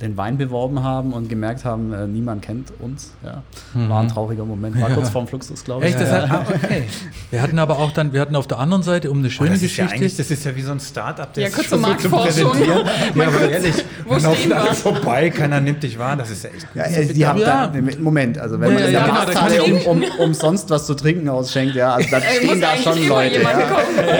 den 0.00 0.16
Wein 0.16 0.38
beworben 0.38 0.82
haben 0.82 1.12
und 1.12 1.28
gemerkt 1.28 1.64
haben, 1.64 1.92
äh, 1.92 2.06
niemand 2.06 2.42
kennt 2.42 2.72
uns. 2.78 3.12
Ja. 3.22 3.42
Mhm. 3.74 3.88
War 3.90 4.00
ein 4.00 4.08
trauriger 4.08 4.44
Moment. 4.44 4.80
War 4.80 4.88
ja. 4.88 4.94
kurz 4.94 5.10
vorm 5.10 5.26
Fluxus, 5.26 5.62
glaube 5.62 5.84
ich. 5.84 5.90
Echt? 5.90 6.00
Das 6.00 6.10
hat, 6.10 6.30
ah, 6.30 6.46
okay. 6.48 6.84
wir 7.30 7.42
hatten 7.42 7.58
aber 7.58 7.78
auch 7.78 7.92
dann, 7.92 8.12
wir 8.12 8.20
hatten 8.20 8.34
auf 8.34 8.46
der 8.46 8.58
anderen 8.58 8.82
Seite 8.82 9.10
um 9.10 9.18
eine 9.18 9.30
schöne 9.30 9.50
oh, 9.50 9.52
das 9.52 9.60
Geschichte. 9.60 10.04
Ist 10.04 10.18
ja 10.18 10.24
das 10.24 10.30
ist 10.30 10.44
ja 10.44 10.56
wie 10.56 10.62
so 10.62 10.72
ein 10.72 10.80
Start-up, 10.80 11.34
der 11.34 11.44
ja, 11.44 11.50
kurze 11.50 11.76
Marktforschung. 11.76 12.54
So 12.54 12.64
ja, 12.64 13.26
aber 13.26 13.50
ehrlich, 13.50 13.74
wo 14.06 14.14
laufen 14.14 14.52
alle 14.52 14.74
vorbei, 14.74 15.30
keiner 15.30 15.60
nimmt 15.60 15.82
dich 15.82 15.98
wahr, 15.98 16.16
das 16.16 16.30
ist 16.30 16.44
ja 16.44 16.50
echt. 16.50 16.66
Ja, 16.74 16.84
äh, 16.84 17.12
die 17.12 17.26
haben 17.26 17.40
ja. 17.40 17.66
da, 17.66 17.80
Moment, 17.98 18.38
also 18.38 18.58
wenn 18.58 18.72
man 18.72 18.84
in 18.84 18.92
der 18.92 19.06
Markthalle 19.06 19.62
um, 19.62 19.82
um, 19.86 20.04
umsonst 20.18 20.70
was 20.70 20.86
zu 20.86 20.94
trinken 20.94 21.28
ausschenkt, 21.28 21.74
ja, 21.74 21.94
also 21.94 22.08
da 22.10 22.20
stehen 22.20 22.60
da 22.60 22.76
schon 22.76 23.06
Leute. 23.06 23.42
Ja. 23.42 23.48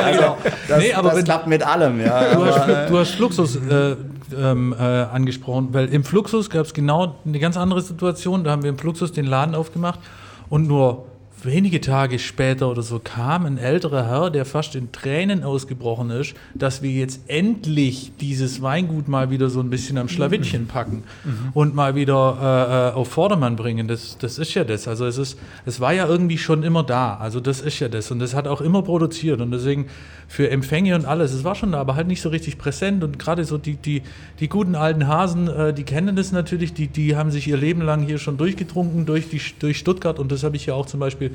Also, 0.05 0.37
das, 0.69 0.79
nee, 0.79 0.93
aber 0.93 1.11
das 1.11 1.25
klappt 1.25 1.47
mit 1.47 1.63
allem. 1.63 2.01
Ja. 2.01 2.35
Du, 2.35 2.45
hast, 2.45 2.91
du 2.91 2.99
hast 2.99 3.11
Fluxus 3.13 3.57
äh, 3.57 3.97
ähm, 4.39 4.75
äh, 4.79 4.83
angesprochen, 4.83 5.69
weil 5.73 5.87
im 5.89 6.05
Fluxus 6.05 6.51
gab 6.51 6.67
es 6.67 6.75
genau 6.75 7.17
eine 7.25 7.39
ganz 7.39 7.57
andere 7.57 7.81
Situation. 7.83 8.45
Da 8.45 8.51
haben 8.51 8.63
wir 8.63 8.71
im 8.71 8.79
Fluxus 8.79 9.13
den 9.13 9.27
Laden 9.27 9.55
aufgemacht 9.55 10.01
und 10.49 10.67
nur 10.67 11.07
wenige 11.45 11.81
Tage 11.81 12.19
später 12.19 12.71
oder 12.71 12.83
so 12.83 12.99
kam 12.99 13.47
ein 13.47 13.59
älterer 13.59 14.07
Herr, 14.07 14.31
der 14.31 14.45
fast 14.45 14.75
in 14.75 14.93
Tränen 14.93 15.43
ausgebrochen 15.43 16.11
ist, 16.11 16.35
dass 16.55 16.83
wir 16.83 16.91
jetzt 16.91 17.23
endlich 17.29 18.13
dieses 18.21 18.63
Weingut 18.63 19.09
mal 19.09 19.31
wieder 19.31 19.51
so 19.51 19.61
ein 19.61 19.71
bisschen 19.71 19.99
am 19.99 20.09
Schlawittchen 20.09 20.67
packen 20.67 21.05
mhm. 21.25 21.51
und 21.55 21.75
mal 21.75 21.95
wieder 21.95 22.39
äh, 22.41 22.91
äh, 22.91 22.95
auf 22.95 23.09
Vordermann 23.09 23.57
bringen. 23.57 23.89
Das, 23.89 24.19
das 24.19 24.39
ist 24.39 24.55
ja 24.55 24.65
das. 24.65 24.89
Also 24.89 25.07
es 25.07 25.19
ist, 25.19 25.39
es 25.67 25.81
war 25.81 25.93
ja 25.93 26.07
irgendwie 26.07 26.39
schon 26.39 26.63
immer 26.63 26.83
da. 26.83 27.17
Also 27.17 27.41
das 27.41 27.61
ist 27.61 27.81
ja 27.81 27.89
das. 27.89 28.11
Und 28.11 28.19
das 28.19 28.35
hat 28.35 28.47
auch 28.47 28.61
immer 28.61 28.83
produziert. 28.83 29.41
Und 29.41 29.51
deswegen 29.51 29.87
für 30.29 30.51
Empfänge 30.51 30.95
und 30.95 31.05
alles, 31.05 31.33
es 31.33 31.45
war 31.45 31.55
schon 31.55 31.73
da, 31.73 31.81
aber 31.81 31.97
halt 31.97 32.07
nicht 32.07 32.23
so 32.23 32.29
richtig 32.29 32.59
präsent. 32.59 33.03
Und 33.03 33.19
gerade 33.19 33.45
so 33.45 33.59
die, 33.59 33.75
die, 33.75 34.03
die 34.39 34.49
guten 34.49 34.75
alten 34.75 35.09
Hasen, 35.09 35.49
äh, 35.49 35.75
die 35.75 35.85
kennen 35.85 36.17
das 36.17 36.33
natürlich, 36.33 36.73
die, 36.73 36.87
die 36.87 37.17
haben 37.17 37.31
sich 37.31 37.49
ihr 37.49 37.57
Leben 37.57 37.83
lang 37.83 38.03
hier 38.03 38.19
schon 38.19 38.37
durchgetrunken 38.37 39.07
durch, 39.07 39.29
die, 39.29 39.41
durch 39.59 39.79
Stuttgart. 39.79 40.19
Und 40.19 40.31
das 40.33 40.45
habe 40.45 40.57
ich 40.57 40.67
ja 40.67 40.75
auch 40.75 40.87
zum 40.87 41.01
Beispiel 41.01 41.30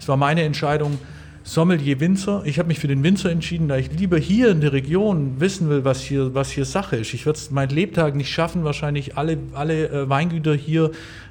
es 0.00 0.08
war 0.08 0.16
meine 0.16 0.42
Entscheidung, 0.42 0.98
Sommelier 1.46 2.00
Winzer. 2.00 2.42
Ich 2.46 2.58
habe 2.58 2.68
mich 2.68 2.78
für 2.78 2.88
den 2.88 3.02
Winzer 3.02 3.30
entschieden, 3.30 3.68
da 3.68 3.76
ich 3.76 3.92
lieber 3.92 4.16
hier 4.16 4.50
in 4.50 4.62
der 4.62 4.72
Region 4.72 5.40
wissen 5.40 5.68
will, 5.68 5.84
was 5.84 6.00
hier, 6.00 6.34
was 6.34 6.50
hier 6.50 6.64
Sache 6.64 6.96
ist. 6.96 7.12
Ich 7.12 7.26
würde 7.26 7.38
es 7.38 7.50
mein 7.50 7.68
Lebtag 7.68 8.14
nicht 8.14 8.30
schaffen, 8.30 8.64
wahrscheinlich 8.64 9.18
alle, 9.18 9.36
alle 9.52 9.88
äh, 9.90 10.08
Weingüter 10.08 10.54
hier 10.54 10.90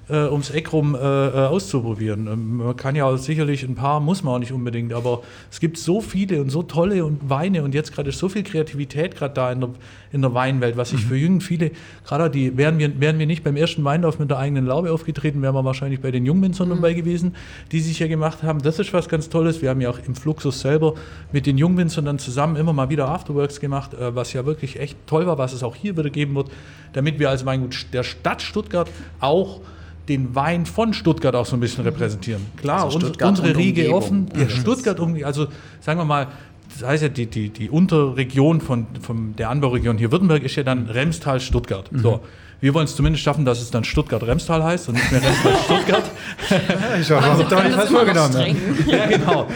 äh, 0.10 0.28
ums 0.28 0.50
Eck 0.50 0.74
rum 0.74 0.96
äh, 0.96 0.98
äh, 1.00 1.32
auszuprobieren. 1.48 2.28
Ähm, 2.28 2.58
man 2.58 2.76
kann 2.76 2.96
ja 2.96 3.16
sicherlich 3.18 3.64
ein 3.64 3.76
paar, 3.76 4.00
muss 4.00 4.24
man 4.24 4.36
auch 4.36 4.40
nicht 4.40 4.52
unbedingt, 4.52 4.94
aber 4.94 5.24
es 5.50 5.60
gibt 5.60 5.78
so 5.78 6.02
viele 6.02 6.42
und 6.42 6.50
so 6.50 6.64
tolle 6.64 7.06
und 7.06 7.30
Weine 7.30 7.64
und 7.64 7.74
jetzt 7.74 7.94
gerade 7.94 8.10
ist 8.10 8.20
so 8.20 8.28
viel 8.28 8.44
Kreativität 8.44 9.16
gerade 9.16 9.34
da 9.34 9.52
in 9.52 9.62
der, 9.62 9.70
in 10.12 10.22
der 10.22 10.34
Weinwelt, 10.34 10.76
was 10.76 10.92
ich 10.92 11.06
mhm. 11.06 11.08
für 11.08 11.16
Jungen 11.16 11.42
viele, 11.42 11.72
gerade 12.06 12.30
die, 12.30 12.58
wären 12.58 12.80
wir, 12.80 13.00
wären 13.00 13.18
wir 13.18 13.26
nicht 13.26 13.44
beim 13.44 13.56
ersten 13.56 13.84
Weinlauf 13.84 14.20
mit 14.20 14.30
der 14.30 14.40
eigenen 14.40 14.66
Laube 14.66 14.92
aufgetreten, 14.92 15.42
wären 15.42 15.56
wir 15.56 15.64
wahrscheinlich 15.64 16.02
bei 16.02 16.12
den 16.12 16.26
Jungwinzern 16.26 16.68
mhm. 16.68 16.76
dabei 16.76 16.94
gewesen, 16.94 17.36
die 17.72 17.80
sich 17.80 18.00
ja 18.00 18.08
gemacht 18.08 18.44
haben. 18.44 18.62
Das 18.62 18.80
ist 18.80 18.92
was 18.92 19.08
ganz 19.08 19.30
Tolles. 19.30 19.62
Wir 19.62 19.70
haben 19.70 19.80
ja 19.80 19.90
auch 19.90 20.00
im 20.06 20.16
Fluxus 20.16 20.60
selber 20.60 20.96
mit 21.32 21.46
den 21.46 21.58
Jungwinzern 21.58 22.04
dann 22.06 22.20
zusammen 22.20 22.58
immer 22.58 22.74
mal 22.74 22.90
wieder 22.90 23.08
Afterworks 23.08 23.62
gemacht, 23.62 23.94
äh, 23.94 24.14
was 24.14 24.34
ja 24.34 24.46
wirklich 24.46 24.80
echt 24.80 24.98
toll 25.08 25.26
war, 25.28 25.38
was 25.38 25.54
es 25.54 25.64
auch 25.64 25.76
hier 25.76 25.98
wieder 25.98 26.10
geben 26.10 26.36
wird, 26.36 26.52
damit 26.92 27.20
wir 27.20 27.30
als 27.30 27.46
Weingut 27.46 27.86
der 27.94 28.04
Stadt 28.04 28.42
Stuttgart 28.42 28.90
auch 29.22 29.62
den 30.10 30.36
Wein 30.36 30.66
von 30.66 30.94
Stuttgart 30.94 31.36
auch 31.36 31.46
so 31.46 31.56
ein 31.56 31.60
bisschen 31.60 31.84
repräsentieren. 31.84 32.46
Klar, 32.58 32.86
also 32.86 33.00
unsere 33.00 33.56
Riege 33.56 33.94
offen. 33.94 34.28
Ja, 34.38 34.50
Stuttgart 34.50 35.00
um, 35.00 35.18
also 35.24 35.48
sagen 35.80 36.00
wir 36.00 36.06
mal, 36.06 36.28
das 36.74 36.88
heißt 36.88 37.04
ja, 37.04 37.10
die, 37.10 37.28
die, 37.28 37.50
die 37.50 37.70
Unterregion 37.70 38.60
von, 38.60 38.88
von 39.02 39.36
der 39.36 39.50
Anbauregion 39.50 39.98
hier 39.98 40.12
Württemberg 40.12 40.44
ist 40.44 40.56
ja 40.56 40.64
dann 40.64 40.88
Remstal 40.88 41.40
Stuttgart. 41.40 41.92
Mhm. 41.92 42.00
So. 42.00 42.20
Wir 42.60 42.74
wollen 42.74 42.86
es 42.86 42.96
zumindest 42.96 43.26
schaffen, 43.26 43.44
dass 43.44 43.62
es 43.62 43.72
dann 43.72 43.84
Stuttgart-Remstal 43.84 44.64
heißt 44.64 44.88
und 44.88 44.96
nicht 44.96 45.12
mehr 45.12 45.22
Remstal-Stuttgart. 45.22 46.04
ich 47.02 47.12
habe 47.12 47.44
doch 47.44 47.64
nicht 47.64 47.78
was 47.78 47.90
vorgenommen. 47.90 48.56
ja, 48.88 49.06
genau. 49.06 49.48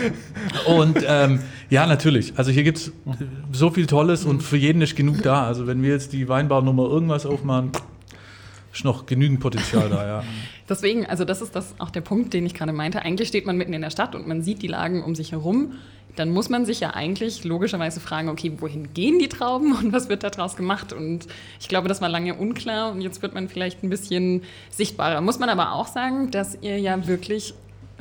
Und 0.66 0.98
ähm, 1.08 1.40
ja, 1.70 1.86
natürlich. 1.88 2.34
Also 2.36 2.52
hier 2.52 2.64
gibt 2.64 2.80
es 2.80 2.92
so 3.54 3.70
viel 3.70 3.88
Tolles 3.88 4.26
und 4.26 4.44
für 4.44 4.58
jeden 4.58 4.82
ist 4.82 4.98
genug 4.98 5.24
da. 5.24 5.48
Also 5.48 5.68
wenn 5.68 5.82
wir 5.84 5.92
jetzt 5.92 6.12
die 6.12 6.28
Weinbarnummer 6.28 6.84
irgendwas 6.84 7.26
aufmachen, 7.26 7.72
ist 8.78 8.86
noch 8.86 9.06
genügend 9.06 9.40
Potenzial 9.40 9.90
da, 9.90 10.06
ja. 10.06 10.24
Deswegen, 10.70 11.06
also 11.06 11.26
das 11.26 11.42
ist 11.42 11.56
das 11.56 11.76
auch 11.80 11.90
der 11.90 12.02
Punkt, 12.02 12.34
den 12.34 12.46
ich 12.46 12.54
gerade 12.54 12.74
meinte. 12.74 13.02
Eigentlich 13.02 13.30
steht 13.30 13.46
man 13.46 13.58
mitten 13.58 13.74
in 13.74 13.82
der 13.82 13.90
Stadt 13.90 14.16
und 14.16 14.28
man 14.28 14.42
sieht 14.42 14.62
die 14.62 14.68
Lagen 14.68 15.04
um 15.04 15.16
sich 15.16 15.32
herum. 15.32 15.74
Dann 16.16 16.30
muss 16.30 16.50
man 16.50 16.66
sich 16.66 16.80
ja 16.80 16.92
eigentlich 16.92 17.44
logischerweise 17.44 18.00
fragen, 18.00 18.30
okay, 18.30 18.54
wohin 18.58 18.94
gehen 18.94 19.20
die 19.20 19.30
Trauben 19.30 19.74
und 19.76 19.94
was 19.94 20.10
wird 20.10 20.24
daraus 20.24 20.56
gemacht? 20.56 20.92
Und 20.92 21.28
ich 21.60 21.68
glaube, 21.68 21.88
das 21.88 22.02
war 22.02 22.10
lange 22.10 22.34
unklar 22.36 22.92
und 22.92 23.02
jetzt 23.02 23.22
wird 23.22 23.34
man 23.34 23.50
vielleicht 23.50 23.84
ein 23.84 23.90
bisschen 23.90 24.44
sichtbarer. 24.70 25.22
Muss 25.22 25.40
man 25.40 25.50
aber 25.50 25.74
auch 25.74 25.88
sagen, 25.88 26.32
dass 26.32 26.58
ihr 26.62 26.80
ja 26.80 27.08
wirklich 27.08 27.54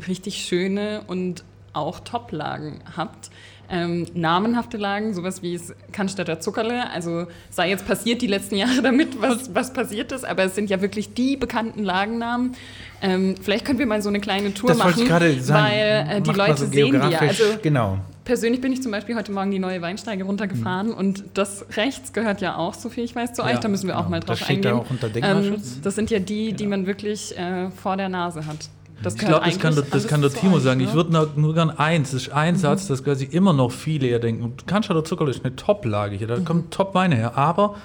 richtig 0.09 0.45
schöne 0.45 1.03
und 1.07 1.45
auch 1.73 2.01
Top-Lagen 2.01 2.81
habt 2.97 3.31
ähm, 3.71 4.07
namenhafte 4.15 4.77
Lagen, 4.77 5.15
sowas 5.15 5.43
wie 5.43 5.55
es 5.55 5.75
Cannstatter 5.93 6.41
Zuckerle. 6.41 6.91
Also 6.91 7.27
sei 7.51 7.71
jetzt 7.71 7.87
passiert 7.87 8.23
die 8.23 8.27
letzten 8.27 8.57
Jahre 8.57 8.81
damit, 8.83 9.21
was, 9.21 9.55
was 9.55 9.73
passiert 9.73 10.13
ist, 10.13 10.25
aber 10.25 10.45
es 10.45 10.55
sind 10.55 10.71
ja 10.71 10.81
wirklich 10.81 11.15
die 11.15 11.37
bekannten 11.37 11.85
Lagennamen. 11.85 12.55
Ähm, 13.03 13.35
vielleicht 13.41 13.65
können 13.65 13.79
wir 13.79 13.87
mal 13.87 14.03
so 14.03 14.09
eine 14.09 14.21
kleine 14.21 14.55
Tour 14.55 14.71
das 14.71 14.79
machen, 14.79 15.09
weil 15.09 16.07
äh, 16.09 16.21
die 16.21 16.31
Leute 16.31 16.57
so 16.59 16.67
sehen 16.67 17.01
die 17.01 17.13
ja. 17.13 17.19
Also, 17.19 17.45
genau. 17.63 17.99
Persönlich 18.25 18.61
bin 18.61 18.73
ich 18.73 18.83
zum 18.83 18.91
Beispiel 18.91 19.15
heute 19.15 19.31
Morgen 19.31 19.53
die 19.53 19.61
neue 19.61 19.81
Weinsteige 19.83 20.25
runtergefahren 20.25 20.89
mhm. 20.89 20.95
und 20.95 21.25
das 21.35 21.65
rechts 21.77 22.13
gehört 22.13 22.41
ja 22.41 22.57
auch, 22.57 22.75
so 22.75 22.89
viel 22.89 23.05
ich 23.05 23.15
weiß, 23.15 23.35
zu 23.35 23.45
euch. 23.45 23.53
Ja, 23.53 23.59
da 23.61 23.69
müssen 23.69 23.87
wir 23.87 23.95
genau. 23.95 24.05
auch 24.05 24.09
mal 24.09 24.19
drauf 24.19 24.41
das 24.41 24.49
eingehen. 24.49 24.63
Da 24.63 24.75
auch 24.75 24.91
unter 24.91 25.09
Denkmalschutz. 25.09 25.77
Ähm, 25.77 25.83
das 25.83 25.95
sind 25.95 26.11
ja 26.11 26.19
die, 26.19 26.47
genau. 26.47 26.57
die 26.57 26.67
man 26.67 26.87
wirklich 26.87 27.39
äh, 27.39 27.71
vor 27.71 27.97
der 27.97 28.09
Nase 28.09 28.45
hat. 28.47 28.69
Das 29.03 29.15
ich 29.15 29.21
glaube, 29.21 29.45
das 29.45 29.59
kann, 29.59 29.75
der, 29.75 29.85
das 29.85 30.07
kann 30.07 30.23
der 30.23 30.33
Timo 30.33 30.59
sagen. 30.59 30.81
Ne? 30.81 30.87
Ich 30.87 30.95
würde 30.95 31.13
nur, 31.13 31.29
nur 31.37 31.55
gern 31.55 31.71
eins, 31.71 32.13
das 32.13 32.23
ist 32.23 32.33
ein 32.33 32.55
mhm. 32.55 32.59
Satz, 32.59 32.87
das 32.87 33.05
quasi 33.05 33.25
immer 33.25 33.53
noch 33.53 33.71
viele 33.71 34.09
ja 34.09 34.19
denken. 34.19 34.55
Cannstatter 34.67 35.05
Zuckerle 35.05 35.31
ist 35.31 35.45
eine 35.45 35.55
Top-Lage 35.55 36.17
hier, 36.17 36.27
da 36.27 36.37
mhm. 36.39 36.45
kommen 36.45 36.71
Top-Weine 36.71 37.15
her. 37.17 37.37
Aber 37.37 37.77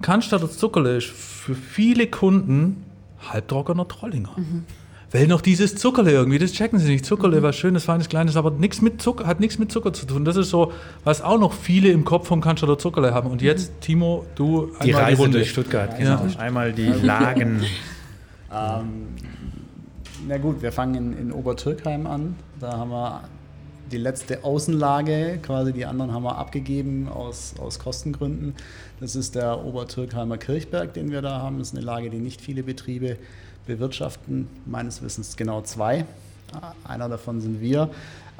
Cannstatter 0.00 0.50
Zuckerle 0.50 0.96
ist 0.96 1.08
für 1.08 1.54
viele 1.54 2.06
Kunden 2.06 2.84
halbtrockener 3.30 3.86
Trollinger. 3.88 4.32
Mhm. 4.36 4.64
Weil 5.10 5.26
noch 5.26 5.40
dieses 5.40 5.74
Zuckerle 5.74 6.10
irgendwie, 6.10 6.38
das 6.38 6.52
checken 6.52 6.78
sie 6.78 6.90
nicht. 6.92 7.06
Zuckerle, 7.06 7.40
mhm. 7.40 7.42
was 7.42 7.56
schönes, 7.56 7.84
feines, 7.84 8.08
kleines, 8.08 8.36
aber 8.36 8.50
nichts 8.50 8.82
mit 8.82 9.00
Zucker, 9.00 9.26
hat 9.26 9.40
nichts 9.40 9.58
mit 9.58 9.72
Zucker 9.72 9.92
zu 9.92 10.06
tun. 10.06 10.24
Das 10.24 10.36
ist 10.36 10.50
so, 10.50 10.72
was 11.04 11.22
auch 11.22 11.38
noch 11.38 11.54
viele 11.54 11.88
im 11.88 12.04
Kopf 12.04 12.28
vom 12.28 12.40
Cannstatter 12.40 12.78
Zuckerle 12.78 13.14
haben. 13.14 13.30
Und 13.30 13.40
jetzt, 13.40 13.72
mhm. 13.72 13.80
Timo, 13.80 14.26
du 14.34 14.70
die 14.82 14.94
einmal 14.94 15.02
Reise 15.02 15.16
die 15.16 15.22
Runde. 15.22 15.38
durch 15.38 15.50
Stuttgart, 15.50 15.98
genau. 15.98 16.26
Ja. 16.26 16.38
Einmal 16.38 16.72
die 16.72 16.88
Lagen. 16.88 17.62
ähm, 18.52 19.08
na 20.28 20.36
gut, 20.36 20.60
wir 20.60 20.72
fangen 20.72 20.94
in, 20.94 21.18
in 21.18 21.32
Obertürkheim 21.32 22.06
an. 22.06 22.36
Da 22.60 22.76
haben 22.76 22.90
wir 22.90 23.22
die 23.90 23.96
letzte 23.96 24.44
Außenlage, 24.44 25.38
quasi 25.42 25.72
die 25.72 25.86
anderen 25.86 26.12
haben 26.12 26.22
wir 26.22 26.36
abgegeben 26.36 27.08
aus, 27.08 27.54
aus 27.58 27.78
Kostengründen. 27.78 28.54
Das 29.00 29.16
ist 29.16 29.34
der 29.34 29.64
Obertürkheimer 29.64 30.36
Kirchberg, 30.36 30.92
den 30.92 31.10
wir 31.10 31.22
da 31.22 31.40
haben. 31.40 31.58
Das 31.58 31.68
ist 31.68 31.76
eine 31.76 31.84
Lage, 31.84 32.10
die 32.10 32.18
nicht 32.18 32.42
viele 32.42 32.62
Betriebe 32.62 33.16
bewirtschaften, 33.66 34.48
meines 34.66 35.02
Wissens 35.02 35.38
genau 35.38 35.62
zwei. 35.62 36.04
Einer 36.84 37.08
davon 37.08 37.40
sind 37.40 37.62
wir. 37.62 37.88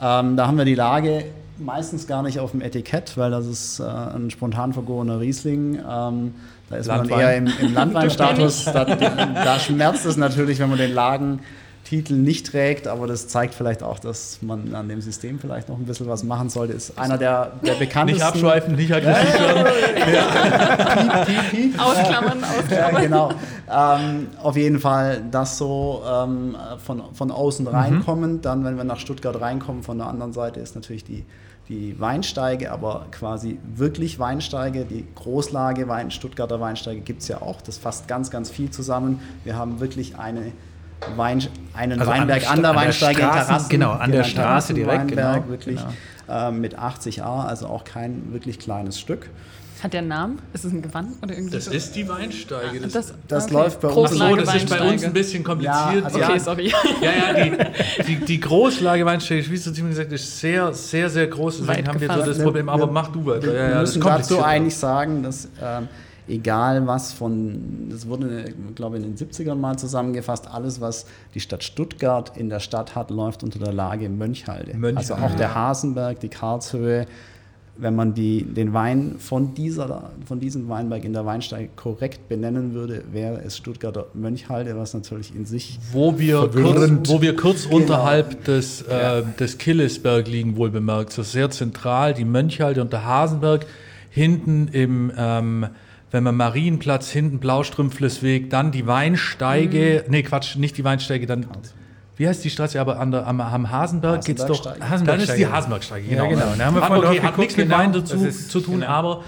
Ähm, 0.00 0.36
da 0.36 0.46
haben 0.46 0.58
wir 0.58 0.66
die 0.66 0.74
Lage 0.74 1.24
meistens 1.56 2.06
gar 2.06 2.22
nicht 2.22 2.38
auf 2.38 2.50
dem 2.50 2.60
Etikett, 2.60 3.16
weil 3.16 3.30
das 3.30 3.46
ist 3.46 3.80
äh, 3.80 3.84
ein 3.84 4.30
spontan 4.30 4.74
vergorener 4.74 5.20
Riesling. 5.20 5.76
Ähm, 5.76 6.34
da 6.68 6.76
ist 6.76 6.86
Landwein. 6.86 7.08
man 7.10 7.20
eher 7.20 7.36
im, 7.36 7.52
im 7.60 7.74
Landweinstatus. 7.74 8.64
da, 8.66 8.84
da 8.84 9.58
schmerzt 9.58 10.04
es 10.04 10.18
natürlich, 10.18 10.58
wenn 10.58 10.68
man 10.68 10.78
den 10.78 10.92
Lagen 10.92 11.40
Titel 11.88 12.14
nicht 12.14 12.48
trägt, 12.48 12.86
aber 12.86 13.06
das 13.06 13.28
zeigt 13.28 13.54
vielleicht 13.54 13.82
auch, 13.82 13.98
dass 13.98 14.42
man 14.42 14.74
an 14.74 14.90
dem 14.90 15.00
System 15.00 15.38
vielleicht 15.38 15.70
noch 15.70 15.78
ein 15.78 15.86
bisschen 15.86 16.06
was 16.06 16.22
machen 16.22 16.50
sollte. 16.50 16.74
Ist 16.74 16.98
einer 16.98 17.16
der, 17.16 17.52
der 17.64 17.76
bekanntesten. 17.76 18.18
Nicht 18.18 18.22
abschweifen, 18.22 18.76
nicht 18.76 18.92
aggressiv 18.92 19.40
werden. 19.40 19.66
Ausklammern, 21.78 22.44
ausklammern. 22.44 22.92
Ja, 22.92 23.00
genau. 23.00 23.30
Ähm, 23.70 24.26
auf 24.42 24.56
jeden 24.58 24.80
Fall 24.80 25.22
das 25.30 25.56
so 25.56 26.02
ähm, 26.06 26.56
von, 26.84 27.02
von 27.14 27.30
außen 27.30 27.64
mhm. 27.64 27.70
reinkommen. 27.74 28.32
Mhm. 28.34 28.42
Dann, 28.42 28.64
wenn 28.64 28.76
wir 28.76 28.84
nach 28.84 28.98
Stuttgart 28.98 29.40
reinkommen, 29.40 29.82
von 29.82 29.96
der 29.96 30.08
anderen 30.08 30.34
Seite 30.34 30.60
ist 30.60 30.74
natürlich 30.74 31.04
die, 31.04 31.24
die 31.70 31.98
Weinsteige, 31.98 32.70
aber 32.70 33.06
quasi 33.12 33.58
wirklich 33.74 34.18
Weinsteige. 34.18 34.84
Die 34.84 35.06
Großlage 35.14 35.88
Wein, 35.88 36.10
Stuttgarter 36.10 36.60
Weinsteige 36.60 37.00
gibt 37.00 37.22
es 37.22 37.28
ja 37.28 37.40
auch. 37.40 37.62
Das 37.62 37.78
fasst 37.78 38.08
ganz, 38.08 38.30
ganz 38.30 38.50
viel 38.50 38.68
zusammen. 38.68 39.22
Wir 39.44 39.56
haben 39.56 39.80
wirklich 39.80 40.18
eine 40.18 40.52
Wein, 41.16 41.46
einen 41.74 42.00
also 42.00 42.10
Weinberg 42.10 42.44
an, 42.50 42.56
an 42.56 42.62
der 42.62 42.74
Weinsteige 42.74 43.22
in 43.22 43.30
Terrassen. 43.30 43.68
Genau, 43.68 43.92
an 43.92 44.12
der 44.12 44.24
Straße 44.24 44.74
direkt. 44.74 45.10
Weinberg, 45.10 45.34
genau, 45.34 45.48
wirklich 45.48 45.80
genau. 46.26 46.48
Äh, 46.48 46.50
mit 46.52 46.78
80 46.78 47.22
A, 47.22 47.44
also 47.44 47.66
auch 47.66 47.84
kein 47.84 48.32
wirklich 48.32 48.58
kleines 48.58 48.98
Stück. 48.98 49.30
Hat 49.82 49.92
der 49.92 50.00
einen 50.00 50.08
Namen? 50.08 50.38
Ist 50.52 50.64
es 50.64 50.72
ein 50.72 50.82
Gewand 50.82 51.22
oder 51.22 51.34
irgendwie? 51.34 51.54
Das 51.54 51.66
so? 51.66 51.70
ist 51.70 51.94
die 51.94 52.08
Weinsteige. 52.08 52.80
Das, 52.80 52.92
das, 52.92 53.14
das 53.28 53.44
okay. 53.44 53.54
läuft 53.54 53.80
bei 53.80 53.88
uns. 53.88 54.10
so, 54.10 54.36
das 54.36 54.54
ist 54.56 54.68
bei 54.68 54.80
uns 54.80 55.04
ein 55.04 55.12
bisschen 55.12 55.44
kompliziert. 55.44 55.74
Ja, 55.74 56.04
also 56.04 56.18
okay, 56.18 56.38
sorry. 56.38 56.72
Ja, 57.00 57.10
ja, 57.38 57.44
die, 57.44 58.04
die, 58.04 58.24
die 58.24 58.40
Großlage 58.40 59.06
Weinsteige, 59.06 59.48
wie 59.48 59.54
du 59.54 59.72
ziemlich 59.72 59.90
gesagt 59.90 60.12
ist 60.12 60.40
sehr, 60.40 60.72
sehr, 60.74 61.08
sehr 61.08 61.28
groß. 61.28 61.58
Deswegen 61.58 61.86
haben 61.86 62.00
wir 62.00 62.12
so 62.12 62.22
das 62.22 62.38
Problem. 62.42 62.68
Aber 62.68 62.88
mach 62.88 63.08
du 63.08 63.24
weiter. 63.24 63.42
Wir, 63.42 63.54
ja, 63.54 63.70
ja, 63.70 63.80
müssen 63.80 64.02
dazu 64.02 64.42
eigentlich 64.42 64.76
sagen, 64.76 65.22
dass 65.22 65.48
ähm, 65.62 65.88
egal 66.28 66.86
was 66.86 67.12
von, 67.12 67.88
das 67.90 68.06
wurde, 68.06 68.52
glaube 68.74 68.98
ich, 68.98 69.04
in 69.04 69.14
den 69.14 69.28
70ern 69.28 69.56
mal 69.56 69.78
zusammengefasst, 69.78 70.48
alles, 70.48 70.80
was 70.80 71.06
die 71.34 71.40
Stadt 71.40 71.64
Stuttgart 71.64 72.36
in 72.36 72.48
der 72.48 72.60
Stadt 72.60 72.94
hat, 72.94 73.10
läuft 73.10 73.42
unter 73.42 73.58
der 73.58 73.72
Lage 73.72 74.08
Mönchhalde. 74.08 74.76
Mönchhalde. 74.76 74.96
Also 74.96 75.14
auch 75.14 75.34
der 75.36 75.54
Hasenberg, 75.54 76.20
die 76.20 76.28
Karlshöhe, 76.28 77.06
wenn 77.78 77.94
man 77.94 78.12
die, 78.12 78.42
den 78.42 78.72
Wein 78.74 79.16
von, 79.18 79.54
dieser, 79.54 80.10
von 80.26 80.40
diesem 80.40 80.68
Weinberg 80.68 81.04
in 81.04 81.12
der 81.12 81.24
Weinsteige 81.24 81.70
korrekt 81.76 82.28
benennen 82.28 82.74
würde, 82.74 83.04
wäre 83.12 83.40
es 83.42 83.56
Stuttgarter 83.56 84.06
Mönchhalde, 84.14 84.76
was 84.76 84.94
natürlich 84.94 85.34
in 85.34 85.46
sich 85.46 85.78
wo 85.92 86.18
wir 86.18 86.50
kurz, 86.52 87.08
wo 87.08 87.22
wir 87.22 87.36
kurz 87.36 87.64
genau. 87.64 87.76
unterhalb 87.76 88.44
des, 88.44 88.82
äh, 88.82 89.22
des 89.38 89.58
Killesberg 89.58 90.26
liegen, 90.26 90.56
wohl 90.56 90.70
bemerkt, 90.70 91.12
so 91.12 91.22
sehr 91.22 91.50
zentral, 91.50 92.14
die 92.14 92.24
Mönchhalde 92.24 92.82
und 92.82 92.92
der 92.92 93.04
Hasenberg 93.04 93.66
hinten 94.10 94.68
im 94.72 95.12
ähm, 95.16 95.66
wenn 96.10 96.24
man 96.24 96.36
Marienplatz, 96.36 97.10
hinten 97.10 97.38
Blaustrümpflesweg, 97.38 98.50
dann 98.50 98.72
die 98.72 98.86
Weinsteige, 98.86 100.04
mhm. 100.04 100.10
nee, 100.10 100.22
Quatsch, 100.22 100.56
nicht 100.56 100.76
die 100.78 100.84
Weinsteige, 100.84 101.26
dann, 101.26 101.46
wie 102.16 102.26
heißt 102.26 102.44
die 102.44 102.50
Straße, 102.50 102.80
aber 102.80 102.98
an 102.98 103.10
der, 103.10 103.26
am, 103.26 103.40
am 103.40 103.70
Hasenberg 103.70 104.24
geht 104.24 104.38
es 104.38 104.46
doch, 104.46 104.62
dann 104.62 105.20
ist 105.20 105.36
die 105.36 105.46
Hasenbergsteige, 105.46 106.08
genau. 106.08 106.24
Ja, 106.24 106.30
genau. 106.30 106.46
Da 106.56 106.64
haben 106.64 106.76
wir 106.76 106.82
aber 106.82 106.98
okay, 106.98 107.20
hat 107.20 107.38
nichts 107.38 107.56
mit 107.56 107.70
Wein 107.70 107.92
dazu 107.92 108.16
zu 108.28 108.60
tun, 108.60 108.80
genau. 108.80 108.86
aber 108.86 109.22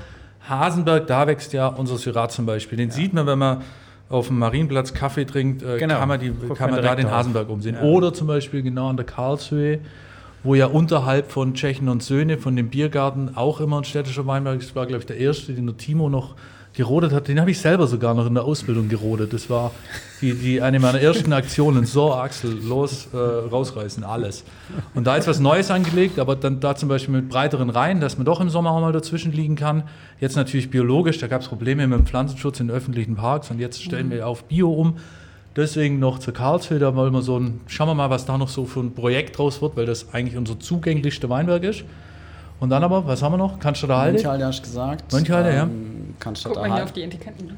Hasenberg, 0.49 1.07
da 1.07 1.27
wächst 1.27 1.53
ja 1.53 1.69
unser 1.69 1.99
Syrah 1.99 2.29
zum 2.29 2.47
Beispiel. 2.47 2.79
Den 2.79 2.89
ja. 2.89 2.95
sieht 2.95 3.13
man, 3.13 3.27
wenn 3.27 3.39
man 3.39 3.63
auf 4.09 4.27
dem 4.27 4.39
Marienplatz 4.39 4.93
Kaffee 4.93 5.25
trinkt, 5.25 5.63
äh, 5.63 5.79
genau. 5.79 5.99
kann 5.99 6.09
man, 6.09 6.19
die, 6.21 6.33
kann 6.55 6.71
man 6.71 6.83
da 6.83 6.97
den 6.97 7.11
Hasenberg 7.11 7.49
umsehen. 7.49 7.77
Ja. 7.77 7.83
Oder 7.83 8.13
zum 8.13 8.27
Beispiel 8.27 8.63
genau 8.63 8.89
an 8.89 8.97
der 8.97 9.07
Karlshöhe, 9.07 9.81
wo 10.43 10.55
ja 10.55 10.67
unterhalb 10.67 11.31
von 11.31 11.55
Tschechen 11.55 11.89
und 11.89 12.03
Söhne, 12.03 12.39
von 12.39 12.57
dem 12.57 12.71
Biergarten, 12.71 13.37
auch 13.37 13.61
immer 13.61 13.79
ein 13.79 13.85
städtischer 13.85 14.27
Weinberg, 14.27 14.61
das 14.61 14.75
war, 14.75 14.87
glaube 14.87 15.01
ich, 15.01 15.07
der 15.07 15.19
erste, 15.19 15.53
den 15.53 15.67
der 15.67 15.77
Timo 15.77 16.09
noch 16.09 16.35
gerodet 16.81 17.13
hat, 17.13 17.29
den 17.29 17.39
habe 17.39 17.51
ich 17.51 17.59
selber 17.59 17.87
sogar 17.87 18.15
noch 18.15 18.27
in 18.27 18.33
der 18.33 18.45
Ausbildung 18.45 18.89
gerodet. 18.89 19.35
Das 19.35 19.51
war 19.51 19.71
die, 20.23 20.33
die 20.33 20.63
eine 20.63 20.81
meiner 20.81 20.99
ersten 20.99 21.31
Aktionen. 21.35 21.85
So, 21.85 22.15
Axel, 22.15 22.59
los, 22.67 23.09
äh, 23.13 23.17
rausreißen, 23.19 24.03
alles. 24.03 24.45
Und 24.95 25.07
da 25.07 25.17
ist 25.17 25.29
was 25.29 25.41
Neues 25.41 25.71
angelegt, 25.71 26.19
aber 26.19 26.37
dann 26.37 26.59
da 26.59 26.75
zum 26.75 26.89
Beispiel 26.89 27.15
mit 27.15 27.29
breiteren 27.29 27.69
Reihen, 27.69 28.01
dass 28.01 28.17
man 28.17 28.25
doch 28.25 28.41
im 28.41 28.49
Sommer 28.49 28.71
auch 28.71 28.81
mal 28.81 28.95
dazwischen 28.95 29.31
liegen 29.31 29.57
kann. 29.57 29.83
Jetzt 30.21 30.37
natürlich 30.37 30.71
biologisch, 30.71 31.19
da 31.19 31.27
gab 31.27 31.43
es 31.43 31.49
Probleme 31.49 31.87
mit 31.87 31.99
dem 31.99 32.07
Pflanzenschutz 32.07 32.61
in 32.61 32.71
öffentlichen 32.71 33.15
Parks 33.15 33.51
und 33.51 33.59
jetzt 33.59 33.83
stellen 33.83 34.11
wir 34.11 34.27
auf 34.27 34.45
Bio 34.45 34.73
um. 34.73 34.97
Deswegen 35.57 35.99
noch 35.99 36.19
zur 36.19 36.33
Karlshöhe, 36.33 36.79
da 36.79 36.95
wollen 36.95 37.13
wir 37.13 37.21
so 37.21 37.39
ein, 37.39 37.61
schauen 37.67 37.89
wir 37.89 37.95
mal, 37.95 38.09
was 38.09 38.25
da 38.25 38.39
noch 38.39 38.49
so 38.49 38.65
für 38.65 38.81
ein 38.81 38.95
Projekt 38.95 39.37
draus 39.37 39.61
wird, 39.61 39.77
weil 39.77 39.85
das 39.85 40.15
eigentlich 40.15 40.39
unser 40.39 40.59
zugänglichste 40.59 41.29
Weinberg 41.29 41.63
ist. 41.65 41.85
Und 42.61 42.69
dann 42.69 42.85
aber, 42.85 43.07
was 43.07 43.23
haben 43.23 43.33
wir 43.33 43.39
noch? 43.39 43.59
Cannstatter 43.59 43.97
Halde? 43.97 44.19
Mönchhalde 44.19 44.47
hast 44.47 44.61
du 44.61 44.63
gesagt. 44.65 45.13
Mönchhalde, 45.13 45.55
ja. 45.55 45.63
Ähm, 45.63 46.15
Cannstatter 46.21 46.57
Guck 46.57 46.69
mal 46.69 46.75
hier 46.75 46.85
auf 46.85 46.93
die 46.93 47.03
Etiketten. 47.03 47.57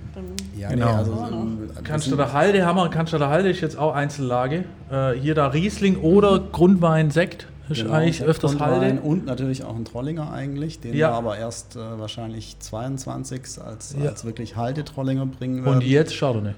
Ja, 0.57 0.68
genau. 0.68 0.86
Nee, 0.86 0.92
also, 0.92 1.12
oh, 1.12 1.82
Cannstatter 1.82 2.32
Halde 2.32 2.64
haben 2.64 2.76
wir. 2.76 2.88
Cannstatter 2.88 3.28
Halde 3.28 3.50
ist 3.50 3.61
jetzt 3.61 3.76
auch 3.76 3.94
Einzellage. 3.94 4.64
Äh, 4.90 5.12
hier 5.14 5.34
da 5.34 5.48
Riesling 5.48 5.96
oder 5.96 6.40
mhm. 6.40 6.53
Grundwein, 6.53 7.11
Sekt. 7.11 7.48
Ist 7.68 7.82
genau, 7.82 7.94
eigentlich 7.94 8.22
öfters 8.22 8.61
Halde. 8.61 9.00
Und 9.00 9.26
natürlich 9.26 9.64
auch 9.64 9.74
ein 9.74 9.84
Trollinger 9.84 10.32
eigentlich, 10.32 10.80
den 10.80 10.94
ja. 10.94 11.11
wir 11.11 11.14
aber 11.14 11.38
erst 11.38 11.74
äh, 11.74 11.78
wahrscheinlich 11.98 12.57
22 12.61 13.40
als, 13.64 13.96
ja. 14.00 14.11
als 14.11 14.24
wirklich 14.24 14.57
Halde-Trollinger 14.57 15.26
bringen 15.26 15.64
werden. 15.64 15.78
Und 15.78 15.84
jetzt 15.84 16.16
Chardonnay. 16.16 16.55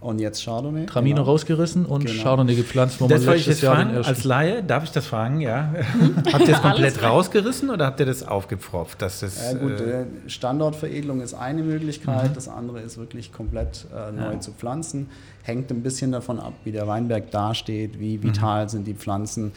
Und 0.00 0.20
jetzt 0.20 0.44
Chardonnay. 0.44 0.86
Traminer 0.86 1.16
genau. 1.16 1.30
rausgerissen 1.30 1.84
und 1.84 2.06
genau. 2.06 2.22
Chardonnay 2.22 2.54
gepflanzt, 2.54 3.00
wo 3.00 3.08
das 3.08 3.24
man 3.24 3.34
letztes 3.34 3.60
Jahr 3.62 3.74
fragen, 3.74 3.96
Als 3.96 4.22
Laie, 4.22 4.62
darf 4.62 4.84
ich 4.84 4.92
das 4.92 5.06
fragen, 5.06 5.40
ja? 5.40 5.74
habt 6.32 6.46
ihr 6.46 6.54
es 6.54 6.62
komplett 6.62 7.02
rausgerissen 7.02 7.68
oder 7.68 7.86
habt 7.86 7.98
ihr 7.98 8.06
das 8.06 8.22
aufgepfropft? 8.22 9.02
Dass 9.02 9.20
das, 9.20 9.52
ja, 9.52 9.58
gut, 9.58 9.80
äh, 9.80 10.06
Standortveredelung 10.28 11.20
ist 11.20 11.34
eine 11.34 11.64
Möglichkeit, 11.64 12.30
mhm. 12.30 12.34
das 12.34 12.48
andere 12.48 12.80
ist 12.80 12.96
wirklich 12.96 13.32
komplett 13.32 13.86
äh, 13.92 14.12
neu 14.12 14.34
ja. 14.34 14.40
zu 14.40 14.52
pflanzen. 14.52 15.08
Hängt 15.42 15.68
ein 15.72 15.82
bisschen 15.82 16.12
davon 16.12 16.38
ab, 16.38 16.52
wie 16.62 16.70
der 16.70 16.86
Weinberg 16.86 17.32
dasteht, 17.32 17.98
wie 17.98 18.22
vital 18.22 18.64
mhm. 18.64 18.68
sind 18.68 18.86
die 18.86 18.94
Pflanzen. 18.94 19.50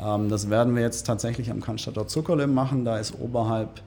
Ähm, 0.00 0.28
das 0.28 0.48
werden 0.48 0.76
wir 0.76 0.82
jetzt 0.82 1.08
tatsächlich 1.08 1.50
am 1.50 1.60
Cannstatter 1.60 2.06
Zuckerle 2.06 2.46
machen. 2.46 2.84
Da 2.84 2.98
ist 2.98 3.18
oberhalb 3.18 3.80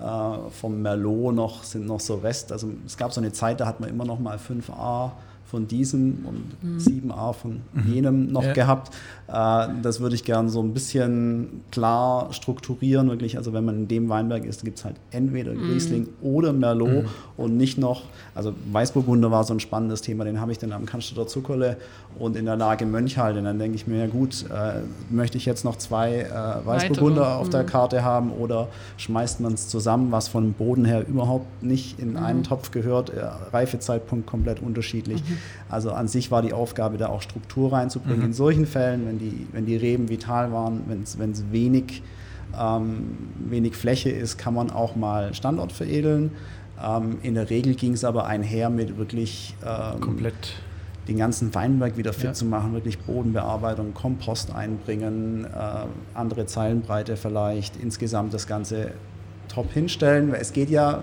äh, 0.00 0.04
vom 0.50 0.80
Merlot 0.80 1.34
noch, 1.34 1.62
sind 1.62 1.86
noch 1.86 2.00
so 2.00 2.14
Rest. 2.14 2.52
Also 2.52 2.70
es 2.86 2.96
gab 2.96 3.12
so 3.12 3.20
eine 3.20 3.32
Zeit, 3.32 3.60
da 3.60 3.66
hat 3.66 3.80
man 3.80 3.90
immer 3.90 4.06
noch 4.06 4.18
mal 4.18 4.38
5a 4.38 5.10
von 5.48 5.66
diesem 5.66 6.26
und 6.26 6.62
mhm. 6.62 6.78
7a 6.78 7.32
von 7.32 7.60
mhm. 7.72 7.92
jenem 7.92 8.32
noch 8.32 8.44
ja. 8.44 8.52
gehabt. 8.52 8.94
Äh, 9.28 9.68
das 9.82 10.00
würde 10.00 10.14
ich 10.14 10.24
gerne 10.24 10.48
so 10.48 10.62
ein 10.62 10.72
bisschen 10.72 11.62
klar 11.70 12.32
strukturieren, 12.32 13.10
wirklich. 13.10 13.36
Also 13.36 13.52
wenn 13.52 13.64
man 13.64 13.76
in 13.76 13.88
dem 13.88 14.08
Weinberg 14.08 14.44
ist, 14.44 14.64
gibt 14.64 14.78
es 14.78 14.84
halt 14.84 14.96
entweder 15.10 15.52
mhm. 15.52 15.70
Riesling 15.70 16.02
mm. 16.04 16.26
oder 16.26 16.52
Merlot 16.52 17.04
mm. 17.04 17.06
und 17.36 17.56
nicht 17.56 17.76
noch, 17.76 18.04
also 18.34 18.54
Weißburgunder 18.72 19.30
war 19.30 19.44
so 19.44 19.52
ein 19.52 19.60
spannendes 19.60 20.00
Thema, 20.00 20.24
den 20.24 20.40
habe 20.40 20.52
ich 20.52 20.58
dann 20.58 20.72
am 20.72 20.86
Cannstatter 20.86 21.26
Zuckerle 21.26 21.76
und 22.18 22.36
in 22.36 22.46
der 22.46 22.56
Lage 22.56 22.86
Mönchhalde. 22.86 23.42
Dann 23.42 23.58
denke 23.58 23.76
ich 23.76 23.86
mir, 23.86 23.98
ja 23.98 24.06
gut, 24.06 24.46
äh, 24.50 24.80
möchte 25.10 25.36
ich 25.36 25.44
jetzt 25.44 25.64
noch 25.64 25.76
zwei 25.76 26.20
äh, 26.20 26.66
Weißburgunder 26.66 27.20
Weitere. 27.20 27.36
auf 27.36 27.50
der 27.50 27.64
Karte 27.64 28.02
haben 28.02 28.32
oder 28.32 28.68
schmeißt 28.96 29.40
man 29.40 29.52
es 29.52 29.68
zusammen, 29.68 30.10
was 30.10 30.28
vom 30.28 30.54
Boden 30.54 30.84
her 30.84 31.06
überhaupt 31.06 31.62
nicht 31.62 32.00
in 32.00 32.16
einen 32.16 32.44
Topf 32.44 32.70
gehört, 32.70 33.10
äh, 33.10 33.26
Reifezeitpunkt 33.52 34.26
komplett 34.26 34.62
unterschiedlich. 34.62 35.22
Mhm. 35.22 35.38
Also 35.68 35.92
an 35.92 36.08
sich 36.08 36.30
war 36.30 36.40
die 36.40 36.52
Aufgabe, 36.54 36.96
da 36.96 37.08
auch 37.08 37.22
Struktur 37.22 37.72
reinzubringen. 37.72 38.20
Mhm. 38.20 38.26
In 38.26 38.32
solchen 38.32 38.66
Fällen, 38.66 39.06
wenn 39.06 39.17
die, 39.18 39.46
wenn 39.52 39.66
die 39.66 39.76
Reben 39.76 40.08
vital 40.08 40.52
waren, 40.52 40.84
wenn 40.86 41.30
es 41.30 41.44
wenig, 41.52 42.02
ähm, 42.58 43.16
wenig 43.38 43.76
Fläche 43.76 44.10
ist, 44.10 44.38
kann 44.38 44.54
man 44.54 44.70
auch 44.70 44.96
mal 44.96 45.34
Standort 45.34 45.72
veredeln. 45.72 46.32
Ähm, 46.82 47.18
in 47.22 47.34
der 47.34 47.50
Regel 47.50 47.74
ging 47.74 47.92
es 47.92 48.04
aber 48.04 48.26
einher 48.26 48.70
mit 48.70 48.98
wirklich 48.98 49.54
ähm, 49.64 50.00
komplett 50.00 50.54
den 51.08 51.16
ganzen 51.16 51.54
Weinberg 51.54 51.96
wieder 51.96 52.12
fit 52.12 52.24
ja. 52.24 52.32
zu 52.34 52.44
machen, 52.44 52.74
wirklich 52.74 52.98
Bodenbearbeitung, 52.98 53.94
Kompost 53.94 54.54
einbringen, 54.54 55.44
äh, 55.44 55.48
andere 56.14 56.46
Zeilenbreite 56.46 57.16
vielleicht, 57.16 57.76
insgesamt 57.76 58.34
das 58.34 58.46
Ganze 58.46 58.92
top 59.48 59.72
hinstellen. 59.72 60.30
Weil 60.30 60.40
es 60.40 60.52
geht 60.52 60.68
ja 60.68 61.02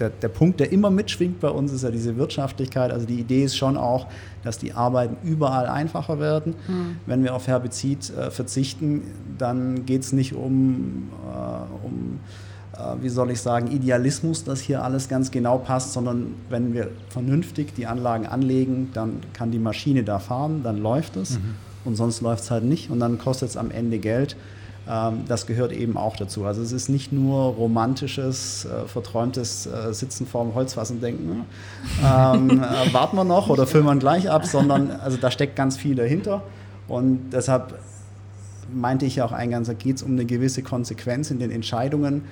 der, 0.00 0.10
der 0.10 0.28
Punkt, 0.28 0.60
der 0.60 0.72
immer 0.72 0.90
mitschwingt 0.90 1.40
bei 1.40 1.48
uns, 1.48 1.72
ist 1.72 1.82
ja 1.82 1.90
diese 1.90 2.16
Wirtschaftlichkeit. 2.16 2.90
Also 2.90 3.06
die 3.06 3.18
Idee 3.20 3.44
ist 3.44 3.56
schon 3.56 3.76
auch, 3.76 4.06
dass 4.42 4.58
die 4.58 4.72
Arbeiten 4.72 5.16
überall 5.26 5.66
einfacher 5.66 6.18
werden. 6.18 6.54
Mhm. 6.66 6.96
Wenn 7.06 7.22
wir 7.22 7.34
auf 7.34 7.46
Herbizid 7.46 8.10
äh, 8.10 8.30
verzichten, 8.30 9.02
dann 9.38 9.86
geht 9.86 10.02
es 10.02 10.12
nicht 10.12 10.34
um, 10.34 11.10
äh, 11.24 11.86
um 11.86 12.20
äh, 12.76 13.02
wie 13.02 13.08
soll 13.08 13.30
ich 13.30 13.40
sagen, 13.40 13.70
Idealismus, 13.70 14.44
dass 14.44 14.60
hier 14.60 14.82
alles 14.82 15.08
ganz 15.08 15.30
genau 15.30 15.58
passt, 15.58 15.92
sondern 15.92 16.34
wenn 16.50 16.74
wir 16.74 16.90
vernünftig 17.08 17.74
die 17.74 17.86
Anlagen 17.86 18.26
anlegen, 18.26 18.90
dann 18.94 19.20
kann 19.32 19.50
die 19.50 19.58
Maschine 19.58 20.02
da 20.02 20.18
fahren, 20.18 20.62
dann 20.62 20.78
läuft 20.78 21.16
es. 21.16 21.38
Mhm. 21.38 21.54
Und 21.84 21.96
sonst 21.96 22.22
läuft 22.22 22.44
es 22.44 22.50
halt 22.50 22.64
nicht 22.64 22.90
und 22.90 22.98
dann 22.98 23.18
kostet 23.18 23.50
es 23.50 23.56
am 23.56 23.70
Ende 23.70 23.98
Geld. 23.98 24.36
Ähm, 24.88 25.24
das 25.26 25.46
gehört 25.46 25.72
eben 25.72 25.96
auch 25.96 26.16
dazu. 26.16 26.44
Also 26.44 26.62
es 26.62 26.72
ist 26.72 26.88
nicht 26.88 27.12
nur 27.12 27.54
romantisches, 27.54 28.66
äh, 28.66 28.86
verträumtes 28.86 29.66
äh, 29.66 29.94
Sitzen 29.94 30.26
vorm 30.26 30.54
Holzfass 30.54 30.90
und 30.90 31.02
denken, 31.02 31.46
ähm, 32.04 32.50
äh, 32.62 32.92
warten 32.92 33.16
wir 33.16 33.24
noch 33.24 33.48
oder 33.48 33.66
füllen 33.66 33.86
wir 33.86 33.96
gleich 33.96 34.30
ab, 34.30 34.44
sondern 34.46 34.90
also 34.90 35.16
da 35.16 35.30
steckt 35.30 35.56
ganz 35.56 35.76
viel 35.76 35.94
dahinter. 35.94 36.42
Und 36.86 37.30
deshalb 37.30 37.78
meinte 38.72 39.06
ich 39.06 39.16
ja 39.16 39.24
auch 39.24 39.32
eingangs, 39.32 39.68
da 39.68 39.74
geht 39.74 39.96
es 39.96 40.02
um 40.02 40.12
eine 40.12 40.24
gewisse 40.26 40.62
Konsequenz 40.62 41.30
in 41.30 41.38
den 41.38 41.50
Entscheidungen, 41.50 42.22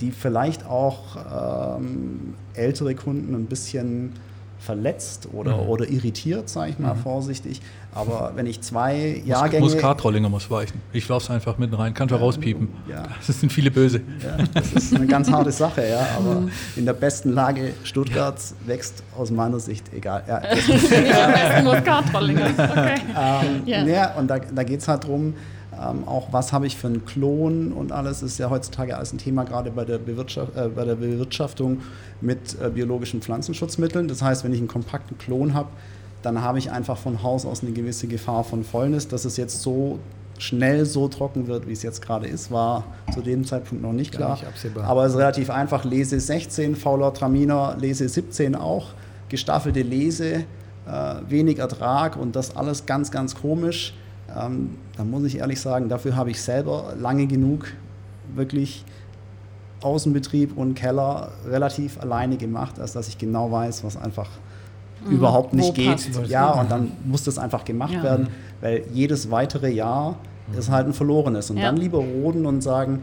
die 0.00 0.12
vielleicht 0.12 0.64
auch 0.64 1.76
ähm, 1.76 2.34
ältere 2.54 2.94
Kunden 2.94 3.34
ein 3.34 3.46
bisschen 3.46 4.12
verletzt 4.58 5.28
oder, 5.32 5.56
mhm. 5.56 5.68
oder 5.68 5.88
irritiert, 5.88 6.48
sage 6.48 6.72
ich 6.72 6.78
mal 6.78 6.94
mhm. 6.94 7.00
vorsichtig. 7.00 7.60
Aber 7.94 8.32
wenn 8.34 8.46
ich 8.46 8.60
zwei 8.60 9.22
Jahrgänge... 9.24 9.64
Muss 9.64 9.78
Kartrollinger 9.78 10.28
muss 10.28 10.50
weichen. 10.50 10.80
Ich 10.92 11.08
laufe 11.08 11.24
es 11.24 11.30
einfach 11.30 11.58
mitten 11.58 11.74
rein, 11.74 11.94
kannst 11.94 12.12
du 12.12 12.16
ja, 12.16 12.22
rauspiepen. 12.22 12.68
Ja. 12.88 13.04
Das 13.26 13.40
sind 13.40 13.52
viele 13.52 13.70
böse. 13.70 14.00
Ja, 14.22 14.44
das 14.54 14.72
ist 14.72 14.94
eine 14.94 15.06
ganz 15.06 15.30
harte 15.30 15.52
Sache, 15.52 15.86
ja. 15.88 16.06
Aber 16.16 16.40
mhm. 16.40 16.50
in 16.76 16.86
der 16.86 16.92
besten 16.92 17.32
Lage 17.32 17.72
Stuttgarts 17.84 18.54
wächst 18.66 19.02
aus 19.16 19.30
meiner 19.30 19.58
Sicht 19.60 19.92
egal. 19.92 20.22
Ja, 20.26 20.40
das 20.40 20.90
ja, 20.90 21.62
muss 21.62 21.84
Kartrollinger. 21.84 22.48
Okay. 22.58 23.00
Ähm, 23.16 23.62
ja. 23.66 23.84
ja. 23.84 24.14
und 24.14 24.28
da, 24.28 24.38
da 24.38 24.62
geht 24.62 24.80
es 24.80 24.88
halt 24.88 25.04
darum, 25.04 25.34
ähm, 25.80 26.06
auch 26.06 26.32
was 26.32 26.52
habe 26.52 26.66
ich 26.66 26.76
für 26.76 26.88
einen 26.88 27.04
Klon 27.04 27.72
und 27.72 27.92
alles 27.92 28.22
ist 28.22 28.38
ja 28.38 28.50
heutzutage 28.50 28.96
alles 28.96 29.12
ein 29.12 29.18
Thema, 29.18 29.44
gerade 29.44 29.70
bei 29.70 29.84
der, 29.84 29.98
Bewirtschaft, 29.98 30.56
äh, 30.56 30.68
bei 30.68 30.84
der 30.84 30.96
Bewirtschaftung 30.96 31.80
mit 32.20 32.60
äh, 32.60 32.70
biologischen 32.70 33.22
Pflanzenschutzmitteln. 33.22 34.08
Das 34.08 34.22
heißt, 34.22 34.44
wenn 34.44 34.52
ich 34.52 34.58
einen 34.58 34.68
kompakten 34.68 35.18
Klon 35.18 35.54
habe, 35.54 35.68
dann 36.22 36.42
habe 36.42 36.58
ich 36.58 36.72
einfach 36.72 36.98
von 36.98 37.22
Haus 37.22 37.46
aus 37.46 37.62
eine 37.62 37.72
gewisse 37.72 38.08
Gefahr 38.08 38.42
von 38.44 38.64
Fäulnis. 38.64 39.06
Dass 39.06 39.24
es 39.24 39.36
jetzt 39.36 39.62
so 39.62 40.00
schnell 40.38 40.84
so 40.84 41.08
trocken 41.08 41.46
wird, 41.46 41.68
wie 41.68 41.72
es 41.72 41.82
jetzt 41.82 42.02
gerade 42.02 42.26
ist, 42.26 42.50
war 42.50 42.84
zu 43.12 43.20
dem 43.20 43.44
Zeitpunkt 43.44 43.82
noch 43.82 43.92
nicht 43.92 44.12
klar. 44.12 44.32
Nicht 44.32 44.46
Aber 44.84 45.04
es 45.04 45.12
ist 45.12 45.18
relativ 45.18 45.50
einfach. 45.50 45.84
Lese 45.84 46.18
16, 46.18 46.74
fauler 46.76 47.14
Traminer, 47.14 47.76
Lese 47.78 48.08
17 48.08 48.56
auch, 48.56 48.88
gestaffelte 49.28 49.82
Lese, 49.82 50.44
äh, 50.86 51.14
wenig 51.28 51.58
Ertrag 51.58 52.16
und 52.16 52.34
das 52.34 52.56
alles 52.56 52.86
ganz, 52.86 53.10
ganz 53.10 53.36
komisch. 53.36 53.94
Ähm, 54.36 54.76
da 54.98 55.04
muss 55.04 55.22
ich 55.22 55.38
ehrlich 55.38 55.60
sagen, 55.60 55.88
dafür 55.88 56.16
habe 56.16 56.32
ich 56.32 56.42
selber 56.42 56.92
lange 56.98 57.28
genug 57.28 57.68
wirklich 58.34 58.84
Außenbetrieb 59.80 60.58
und 60.58 60.74
Keller 60.74 61.30
relativ 61.46 62.00
alleine 62.00 62.36
gemacht, 62.36 62.80
als 62.80 62.94
dass 62.94 63.06
ich 63.06 63.16
genau 63.16 63.52
weiß, 63.52 63.84
was 63.84 63.96
einfach 63.96 64.28
mhm. 65.06 65.12
überhaupt 65.12 65.54
nicht 65.54 65.68
Wo 65.68 65.72
geht. 65.72 66.28
Ja, 66.28 66.50
und 66.50 66.68
dann 66.68 66.92
muss 67.04 67.22
das 67.22 67.38
einfach 67.38 67.64
gemacht 67.64 67.94
ja. 67.94 68.02
werden, 68.02 68.28
weil 68.60 68.82
jedes 68.92 69.30
weitere 69.30 69.70
Jahr 69.70 70.16
ist 70.58 70.68
halt 70.68 70.88
ein 70.88 70.94
verlorenes. 70.94 71.48
Und 71.50 71.58
ja. 71.58 71.66
dann 71.66 71.76
lieber 71.76 71.98
roden 71.98 72.44
und 72.44 72.60
sagen, 72.60 73.02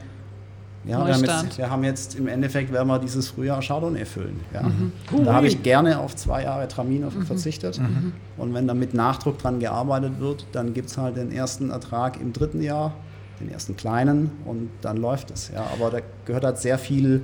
ja, 0.88 1.05
wir 1.05 1.13
haben, 1.13 1.23
jetzt, 1.23 1.57
wir 1.57 1.69
haben, 1.69 1.83
jetzt, 1.83 2.15
im 2.15 2.27
Endeffekt, 2.27 2.71
werden 2.71 2.88
wir 2.88 2.99
dieses 2.99 3.29
Frühjahr 3.29 3.61
Chardonnay 3.61 4.05
füllen. 4.05 4.39
Ja. 4.53 4.63
Mhm. 4.63 4.91
Da 5.25 5.33
habe 5.33 5.47
ich 5.47 5.63
gerne 5.63 5.99
auf 5.99 6.15
zwei 6.15 6.43
Jahre 6.43 6.67
Traminer 6.67 7.09
mhm. 7.09 7.25
verzichtet. 7.25 7.79
Mhm. 7.79 8.13
Und 8.38 8.53
wenn 8.53 8.67
da 8.67 8.73
mit 8.73 8.93
Nachdruck 8.93 9.39
dran 9.39 9.59
gearbeitet 9.59 10.19
wird, 10.19 10.45
dann 10.51 10.73
gibt 10.73 10.89
es 10.89 10.97
halt 10.97 11.17
den 11.17 11.31
ersten 11.31 11.71
Ertrag 11.71 12.21
im 12.21 12.33
dritten 12.33 12.61
Jahr, 12.61 12.93
den 13.39 13.51
ersten 13.51 13.75
kleinen 13.75 14.31
und 14.45 14.69
dann 14.81 14.97
läuft 14.97 15.31
es. 15.31 15.49
Ja. 15.53 15.65
Aber 15.73 15.89
da 15.89 15.99
gehört 16.25 16.43
halt 16.43 16.59
sehr 16.59 16.77
viel 16.77 17.23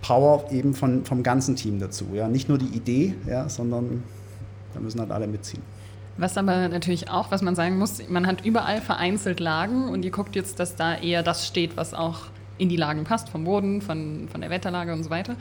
Power 0.00 0.44
eben 0.50 0.74
von, 0.74 1.04
vom 1.04 1.22
ganzen 1.24 1.56
Team 1.56 1.80
dazu. 1.80 2.06
Ja. 2.14 2.28
Nicht 2.28 2.48
nur 2.48 2.58
die 2.58 2.76
Idee, 2.76 3.14
ja, 3.26 3.48
sondern 3.48 4.04
da 4.74 4.80
müssen 4.80 5.00
halt 5.00 5.10
alle 5.10 5.26
mitziehen. 5.26 5.62
Was 6.16 6.36
aber 6.36 6.68
natürlich 6.68 7.10
auch, 7.10 7.30
was 7.30 7.42
man 7.42 7.54
sagen 7.54 7.78
muss, 7.78 8.06
man 8.08 8.26
hat 8.26 8.44
überall 8.44 8.80
vereinzelt 8.80 9.40
Lagen 9.40 9.88
und 9.88 10.04
ihr 10.04 10.10
guckt 10.10 10.36
jetzt, 10.36 10.60
dass 10.60 10.76
da 10.76 10.94
eher 10.94 11.22
das 11.22 11.46
steht, 11.46 11.76
was 11.76 11.94
auch 11.94 12.26
in 12.58 12.68
die 12.68 12.76
Lagen 12.76 13.04
passt, 13.04 13.30
vom 13.30 13.44
Boden, 13.44 13.80
von, 13.80 14.28
von 14.30 14.40
der 14.40 14.50
Wetterlage 14.50 14.92
und 14.92 15.02
so 15.02 15.10
weiter. 15.10 15.36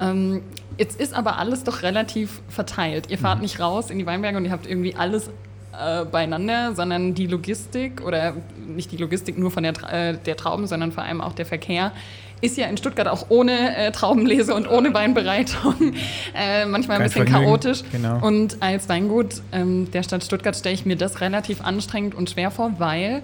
Ähm, 0.00 0.42
jetzt 0.78 0.98
ist 1.00 1.14
aber 1.14 1.38
alles 1.38 1.64
doch 1.64 1.82
relativ 1.82 2.40
verteilt. 2.48 3.10
Ihr 3.10 3.18
fahrt 3.18 3.36
mhm. 3.36 3.42
nicht 3.42 3.60
raus 3.60 3.90
in 3.90 3.98
die 3.98 4.06
Weinberge 4.06 4.38
und 4.38 4.44
ihr 4.44 4.50
habt 4.50 4.66
irgendwie 4.66 4.94
alles 4.96 5.30
äh, 5.78 6.04
beieinander, 6.04 6.74
sondern 6.74 7.14
die 7.14 7.26
Logistik 7.26 8.02
oder 8.04 8.34
nicht 8.66 8.90
die 8.92 8.96
Logistik 8.96 9.38
nur 9.38 9.50
von 9.50 9.62
der, 9.62 9.74
äh, 9.92 10.16
der 10.16 10.36
Trauben, 10.36 10.66
sondern 10.66 10.92
vor 10.92 11.04
allem 11.04 11.20
auch 11.20 11.34
der 11.34 11.46
Verkehr 11.46 11.92
ist 12.40 12.56
ja 12.56 12.66
in 12.66 12.76
Stuttgart 12.76 13.08
auch 13.08 13.26
ohne 13.30 13.76
äh, 13.76 13.92
Traubenlese 13.92 14.54
und 14.54 14.68
ohne 14.68 14.92
Weinbereitung 14.92 15.94
äh, 16.34 16.66
manchmal 16.66 16.96
ein 16.96 17.00
Kein 17.00 17.08
bisschen 17.08 17.26
Vergnügen. 17.26 17.46
chaotisch. 17.46 17.82
Genau. 17.90 18.24
Und 18.24 18.58
als 18.60 18.88
Weingut 18.88 19.42
ähm, 19.52 19.90
der 19.90 20.02
Stadt 20.02 20.22
Stuttgart 20.22 20.54
stelle 20.54 20.74
ich 20.74 20.84
mir 20.84 20.96
das 20.96 21.20
relativ 21.20 21.62
anstrengend 21.62 22.14
und 22.14 22.28
schwer 22.30 22.50
vor, 22.50 22.72
weil 22.78 23.22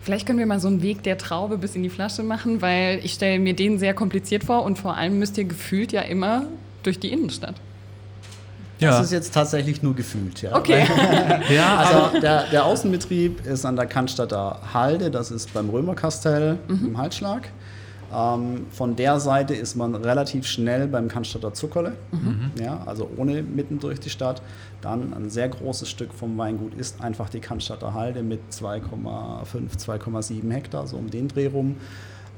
vielleicht 0.00 0.26
können 0.26 0.38
wir 0.38 0.46
mal 0.46 0.60
so 0.60 0.68
einen 0.68 0.82
Weg 0.82 1.02
der 1.02 1.18
Traube 1.18 1.58
bis 1.58 1.76
in 1.76 1.82
die 1.82 1.90
Flasche 1.90 2.22
machen, 2.22 2.62
weil 2.62 3.00
ich 3.02 3.12
stelle 3.12 3.38
mir 3.38 3.54
den 3.54 3.78
sehr 3.78 3.94
kompliziert 3.94 4.44
vor 4.44 4.62
und 4.64 4.78
vor 4.78 4.96
allem 4.96 5.18
müsst 5.18 5.36
ihr 5.36 5.44
gefühlt 5.44 5.92
ja 5.92 6.02
immer 6.02 6.46
durch 6.82 6.98
die 6.98 7.12
Innenstadt. 7.12 7.54
Ja. 8.78 8.90
Das 8.90 9.06
ist 9.06 9.12
jetzt 9.12 9.32
tatsächlich 9.32 9.82
nur 9.82 9.94
gefühlt. 9.94 10.42
Ja. 10.42 10.56
Okay. 10.56 10.84
ja, 11.48 11.76
also 11.76 12.20
der, 12.20 12.44
der, 12.50 12.64
Außenbetrieb 12.64 13.46
ist 13.46 13.64
an 13.64 13.76
der 13.76 13.86
Cannstatter 13.86 14.60
Halde, 14.74 15.10
das 15.10 15.30
ist 15.30 15.54
beim 15.54 15.70
Römerkastell 15.70 16.58
mhm. 16.68 16.86
im 16.88 16.98
Halsschlag. 16.98 17.48
Ähm, 18.14 18.66
von 18.70 18.96
der 18.96 19.18
Seite 19.18 19.54
ist 19.54 19.74
man 19.74 19.94
relativ 19.94 20.46
schnell 20.46 20.86
beim 20.86 21.08
Cannstatter 21.08 21.52
Zuckerle, 21.52 21.96
mhm. 22.12 22.52
ja, 22.62 22.82
also 22.86 23.10
ohne 23.16 23.42
mitten 23.42 23.80
durch 23.80 23.98
die 23.98 24.10
Stadt. 24.10 24.42
Dann 24.80 25.12
ein 25.14 25.30
sehr 25.30 25.48
großes 25.48 25.88
Stück 25.88 26.12
vom 26.12 26.36
Weingut 26.38 26.74
ist 26.74 27.00
einfach 27.00 27.28
die 27.28 27.40
Cannstatter 27.40 27.94
Halde 27.94 28.22
mit 28.22 28.40
2,5, 28.50 29.44
2,7 29.78 30.50
Hektar, 30.52 30.86
so 30.86 30.96
um 30.96 31.10
den 31.10 31.28
Dreh 31.28 31.46
rum. 31.46 31.76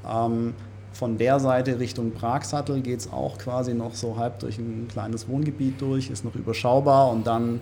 Ähm, 0.09 0.53
von 0.93 1.17
der 1.19 1.39
Seite 1.39 1.79
Richtung 1.79 2.11
Pragsattel 2.11 2.81
geht 2.81 3.01
es 3.01 3.13
auch 3.13 3.37
quasi 3.37 3.75
noch 3.75 3.93
so 3.93 4.17
halb 4.17 4.39
durch 4.39 4.57
ein 4.57 4.87
kleines 4.87 5.27
Wohngebiet 5.27 5.79
durch, 5.79 6.09
ist 6.09 6.25
noch 6.25 6.33
überschaubar 6.33 7.11
und 7.11 7.27
dann 7.27 7.59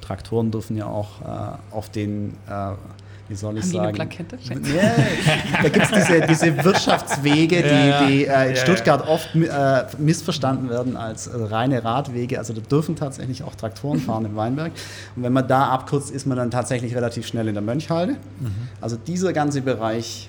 Traktoren 0.00 0.50
dürfen 0.50 0.76
ja 0.76 0.86
auch 0.86 1.20
äh, 1.22 1.74
auf 1.74 1.88
den, 1.88 2.34
äh, 2.48 2.72
wie 3.28 3.34
soll 3.34 3.56
ich 3.56 3.64
Haben 3.64 3.70
sagen? 3.72 3.94
Die 3.94 4.00
eine 4.00 4.08
Plakette? 4.08 4.38
Nee, 4.60 4.80
da 5.62 5.68
gibt 5.68 5.86
es 5.86 5.90
diese, 5.92 6.20
diese 6.26 6.64
Wirtschaftswege, 6.64 7.62
die, 7.62 7.68
ja, 7.68 8.06
die 8.06 8.26
äh, 8.26 8.48
in 8.50 8.54
ja, 8.54 8.56
Stuttgart 8.56 9.06
ja. 9.06 9.10
oft 9.10 9.34
äh, 9.34 9.84
missverstanden 9.98 10.68
werden 10.68 10.96
als 10.96 11.26
äh, 11.26 11.36
reine 11.36 11.82
Radwege. 11.84 12.38
Also 12.38 12.52
da 12.52 12.60
dürfen 12.60 12.96
tatsächlich 12.96 13.42
auch 13.42 13.54
Traktoren 13.54 13.98
fahren 14.00 14.26
im 14.26 14.36
Weinberg. 14.36 14.72
Und 15.16 15.22
wenn 15.22 15.32
man 15.32 15.48
da 15.48 15.68
abkürzt, 15.68 16.10
ist 16.10 16.26
man 16.26 16.36
dann 16.36 16.50
tatsächlich 16.50 16.94
relativ 16.94 17.26
schnell 17.26 17.48
in 17.48 17.54
der 17.54 17.62
Mönchhalde. 17.62 18.12
Mhm. 18.12 18.68
Also 18.80 18.96
dieser 18.96 19.32
ganze 19.32 19.62
Bereich 19.62 20.28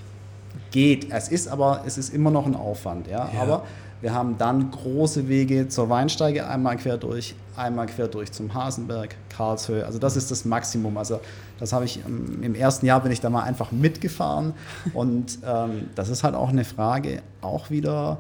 geht. 0.71 1.11
Es 1.11 1.27
ist 1.27 1.47
aber, 1.47 1.83
es 1.85 1.97
ist 1.97 2.13
immer 2.13 2.31
noch 2.31 2.45
ein 2.45 2.55
Aufwand. 2.55 3.07
Ja? 3.07 3.29
ja. 3.33 3.41
Aber 3.41 3.63
wir 4.01 4.13
haben 4.13 4.37
dann 4.37 4.71
große 4.71 5.27
Wege 5.27 5.67
zur 5.67 5.89
Weinsteige, 5.89 6.47
einmal 6.47 6.77
quer 6.77 6.97
durch, 6.97 7.35
einmal 7.55 7.87
quer 7.87 8.07
durch 8.07 8.31
zum 8.31 8.53
Hasenberg, 8.53 9.15
Karlshöhe. 9.29 9.85
Also 9.85 9.99
das 9.99 10.15
ist 10.15 10.31
das 10.31 10.45
Maximum. 10.45 10.97
Also 10.97 11.19
das 11.59 11.73
habe 11.73 11.85
ich 11.85 11.99
ähm, 12.05 12.43
im 12.43 12.55
ersten 12.55 12.85
Jahr 12.85 13.01
bin 13.01 13.11
ich 13.11 13.21
da 13.21 13.29
mal 13.29 13.43
einfach 13.43 13.71
mitgefahren. 13.71 14.53
Und 14.93 15.39
ähm, 15.45 15.87
das 15.95 16.09
ist 16.09 16.23
halt 16.23 16.35
auch 16.35 16.49
eine 16.49 16.65
Frage, 16.65 17.21
auch 17.41 17.69
wieder 17.69 18.19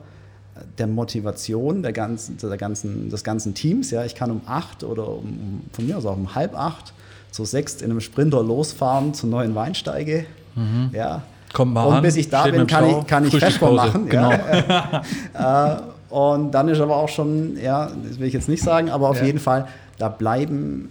der 0.77 0.87
Motivation 0.87 1.83
der 1.83 1.93
ganzen, 1.93 2.37
der 2.37 2.57
ganzen, 2.57 3.09
des 3.09 3.23
ganzen 3.23 3.53
Teams. 3.53 3.91
Ja, 3.91 4.05
ich 4.05 4.15
kann 4.15 4.31
um 4.31 4.41
acht 4.45 4.83
oder 4.83 5.09
um, 5.09 5.61
von 5.71 5.85
mir 5.85 5.97
aus 5.97 6.05
auch 6.05 6.15
um 6.15 6.35
halb 6.35 6.57
acht 6.57 6.93
zu 7.31 7.43
sechs 7.43 7.81
in 7.81 7.91
einem 7.91 8.01
Sprinter 8.01 8.41
losfahren 8.41 9.13
zur 9.13 9.29
neuen 9.29 9.55
Weinsteige. 9.55 10.25
Mhm. 10.55 10.91
Ja, 10.93 11.23
Kommt 11.55 11.73
mal 11.73 11.85
und 11.85 12.01
bis 12.01 12.17
ich 12.17 12.29
da 12.29 12.43
bin, 12.43 12.67
kann 12.67 12.85
ich, 12.85 13.07
kann 13.07 13.25
ich 13.25 13.37
Feschbar 13.37 13.71
machen. 13.71 14.09
Genau. 14.09 14.29
Ja. 14.29 15.01
äh, 15.77 16.13
und 16.13 16.51
dann 16.51 16.67
ist 16.67 16.81
aber 16.81 16.97
auch 16.97 17.07
schon, 17.07 17.57
ja, 17.57 17.89
das 18.03 18.19
will 18.19 18.27
ich 18.27 18.33
jetzt 18.33 18.49
nicht 18.49 18.61
sagen, 18.61 18.89
aber 18.89 19.09
auf 19.09 19.19
ja. 19.19 19.27
jeden 19.27 19.39
Fall, 19.39 19.67
da 19.97 20.09
bleiben 20.09 20.89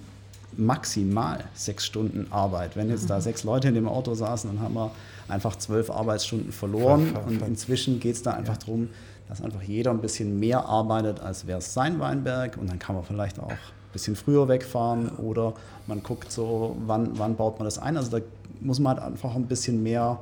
maximal 0.56 1.44
sechs 1.52 1.84
Stunden 1.84 2.28
Arbeit. 2.30 2.76
Wenn 2.76 2.88
jetzt 2.88 3.10
da 3.10 3.20
sechs 3.20 3.44
Leute 3.44 3.68
in 3.68 3.74
dem 3.74 3.86
Auto 3.86 4.14
saßen, 4.14 4.50
dann 4.54 4.62
haben 4.62 4.74
wir 4.74 4.90
einfach 5.28 5.56
zwölf 5.56 5.90
Arbeitsstunden 5.90 6.50
verloren. 6.50 7.08
Voll, 7.08 7.12
voll, 7.12 7.22
voll. 7.24 7.42
Und 7.42 7.48
inzwischen 7.48 8.00
geht 8.00 8.14
es 8.14 8.22
da 8.22 8.30
einfach 8.30 8.54
ja. 8.54 8.60
darum, 8.60 8.88
dass 9.28 9.42
einfach 9.42 9.62
jeder 9.62 9.90
ein 9.90 10.00
bisschen 10.00 10.40
mehr 10.40 10.64
arbeitet, 10.64 11.20
als 11.20 11.46
wäre 11.46 11.58
es 11.58 11.74
sein 11.74 12.00
Weinberg. 12.00 12.56
Und 12.56 12.70
dann 12.70 12.78
kann 12.78 12.94
man 12.94 13.04
vielleicht 13.04 13.38
auch 13.38 13.50
ein 13.50 13.92
bisschen 13.92 14.16
früher 14.16 14.48
wegfahren 14.48 15.10
oder 15.18 15.52
man 15.86 16.02
guckt 16.02 16.32
so, 16.32 16.74
wann, 16.86 17.18
wann 17.18 17.36
baut 17.36 17.58
man 17.58 17.66
das 17.66 17.78
ein. 17.78 17.98
Also 17.98 18.18
da 18.18 18.24
muss 18.60 18.78
man 18.78 18.96
halt 18.96 19.12
einfach 19.12 19.34
ein 19.34 19.44
bisschen 19.44 19.82
mehr 19.82 20.18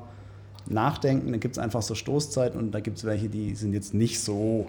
nachdenken. 0.66 1.32
Dann 1.32 1.40
gibt 1.40 1.56
es 1.56 1.58
einfach 1.58 1.82
so 1.82 1.94
Stoßzeiten 1.94 2.58
und 2.58 2.72
da 2.72 2.80
gibt 2.80 2.98
es 2.98 3.04
welche, 3.04 3.28
die 3.28 3.54
sind 3.54 3.72
jetzt 3.72 3.94
nicht 3.94 4.20
so 4.20 4.68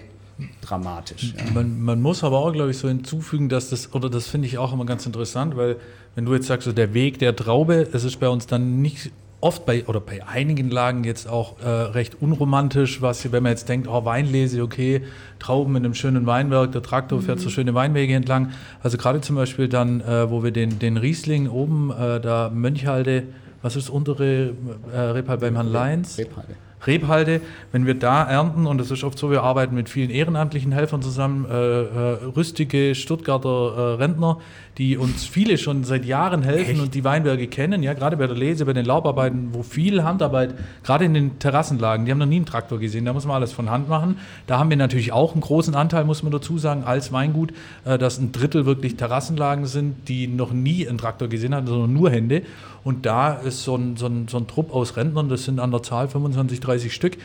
dramatisch. 0.61 1.33
Ja. 1.37 1.51
Man, 1.53 1.81
man, 1.81 2.01
muss 2.01 2.23
aber 2.23 2.39
auch, 2.39 2.51
glaube 2.51 2.71
ich, 2.71 2.77
so 2.77 2.87
hinzufügen, 2.87 3.49
dass 3.49 3.69
das, 3.69 3.93
oder 3.93 4.09
das 4.09 4.27
finde 4.27 4.47
ich 4.47 4.57
auch 4.57 4.73
immer 4.73 4.85
ganz 4.85 5.05
interessant, 5.05 5.55
weil 5.55 5.77
wenn 6.15 6.25
du 6.25 6.33
jetzt 6.33 6.47
sagst, 6.47 6.65
so 6.65 6.73
der 6.73 6.93
Weg 6.93 7.19
der 7.19 7.35
Traube, 7.35 7.87
es 7.93 8.03
ist 8.03 8.19
bei 8.19 8.29
uns 8.29 8.47
dann 8.47 8.81
nicht 8.81 9.11
oft 9.43 9.65
bei, 9.65 9.85
oder 9.85 9.99
bei 9.99 10.25
einigen 10.25 10.69
Lagen 10.69 11.03
jetzt 11.03 11.27
auch 11.27 11.59
äh, 11.59 11.67
recht 11.67 12.21
unromantisch, 12.21 13.01
was, 13.01 13.29
wenn 13.31 13.43
man 13.43 13.51
jetzt 13.51 13.67
denkt, 13.67 13.87
oh, 13.89 14.05
Weinlese, 14.05 14.63
okay, 14.63 15.01
Trauben 15.39 15.75
in 15.75 15.83
einem 15.83 15.93
schönen 15.93 16.25
Weinberg, 16.25 16.71
der 16.71 16.81
Traktor 16.81 17.21
fährt 17.21 17.39
mhm. 17.39 17.43
so 17.43 17.49
schöne 17.49 17.73
Weinwege 17.73 18.13
entlang. 18.13 18.51
Also 18.81 18.97
gerade 18.97 19.19
zum 19.19 19.35
Beispiel 19.35 19.67
dann, 19.67 19.99
äh, 19.99 20.29
wo 20.31 20.43
wir 20.43 20.51
den, 20.51 20.79
den 20.79 20.95
Riesling 20.95 21.49
oben, 21.49 21.91
äh, 21.91 22.21
da 22.21 22.49
Mönchhalde, 22.53 23.23
was 23.63 23.75
ist 23.75 23.89
untere 23.89 24.53
äh, 24.93 24.97
Rebhalde 24.99 25.41
beim 25.47 25.55
Herrn 25.55 25.71
Leins? 25.71 26.19
Rebhalde. 26.19 26.55
Rebhalde, 26.85 27.41
wenn 27.71 27.85
wir 27.85 27.95
da 27.95 28.23
ernten, 28.23 28.67
und 28.67 28.77
das 28.77 28.91
ist 28.91 29.03
oft 29.03 29.17
so, 29.17 29.31
wir 29.31 29.41
arbeiten 29.41 29.73
mit 29.73 29.87
vielen 29.87 30.09
ehrenamtlichen 30.09 30.73
Helfern 30.73 31.01
zusammen, 31.01 31.45
äh, 31.49 31.53
äh, 31.53 32.23
rüstige 32.35 32.93
Stuttgarter 32.93 33.49
äh, 33.49 33.81
Rentner, 33.95 34.39
die 34.77 34.97
uns 34.97 35.25
viele 35.25 35.57
schon 35.57 35.83
seit 35.83 36.03
Jahren 36.05 36.41
helfen 36.41 36.71
Echt? 36.71 36.81
und 36.81 36.95
die 36.95 37.03
Weinberge 37.03 37.47
kennen, 37.47 37.83
ja, 37.83 37.93
gerade 37.93 38.17
bei 38.17 38.25
der 38.25 38.35
Lese, 38.35 38.65
bei 38.65 38.73
den 38.73 38.85
Laubarbeiten, 38.85 39.49
wo 39.53 39.61
viel 39.61 40.03
Handarbeit, 40.03 40.55
gerade 40.83 41.05
in 41.05 41.13
den 41.13 41.37
Terrassenlagen, 41.37 42.05
die 42.05 42.11
haben 42.11 42.17
noch 42.17 42.25
nie 42.25 42.37
einen 42.37 42.45
Traktor 42.45 42.79
gesehen, 42.79 43.05
da 43.05 43.13
muss 43.13 43.25
man 43.25 43.35
alles 43.35 43.51
von 43.51 43.69
Hand 43.69 43.87
machen. 43.87 44.17
Da 44.47 44.57
haben 44.57 44.69
wir 44.69 44.77
natürlich 44.77 45.11
auch 45.11 45.33
einen 45.33 45.41
großen 45.41 45.75
Anteil, 45.75 46.05
muss 46.05 46.23
man 46.23 46.31
dazu 46.31 46.57
sagen, 46.57 46.83
als 46.83 47.11
Weingut, 47.11 47.53
äh, 47.85 47.97
dass 47.97 48.17
ein 48.17 48.31
Drittel 48.31 48.65
wirklich 48.65 48.95
Terrassenlagen 48.95 49.67
sind, 49.67 50.07
die 50.07 50.27
noch 50.27 50.51
nie 50.51 50.87
einen 50.87 50.97
Traktor 50.97 51.27
gesehen 51.27 51.53
haben, 51.53 51.67
sondern 51.67 51.93
nur 51.93 52.09
Hände. 52.09 52.41
Und 52.83 53.05
da 53.05 53.33
ist 53.33 53.63
so 53.63 53.75
ein, 53.75 53.95
so 53.95 54.07
ein, 54.07 54.27
so 54.27 54.37
ein 54.37 54.47
Trupp 54.47 54.73
aus 54.73 54.97
Rentnern, 54.97 55.29
das 55.29 55.45
sind 55.45 55.59
an 55.59 55.71
der 55.71 55.83
Zahl 55.83 56.07
25, 56.07 56.59
30 56.59 56.93
Stück, 56.93 57.17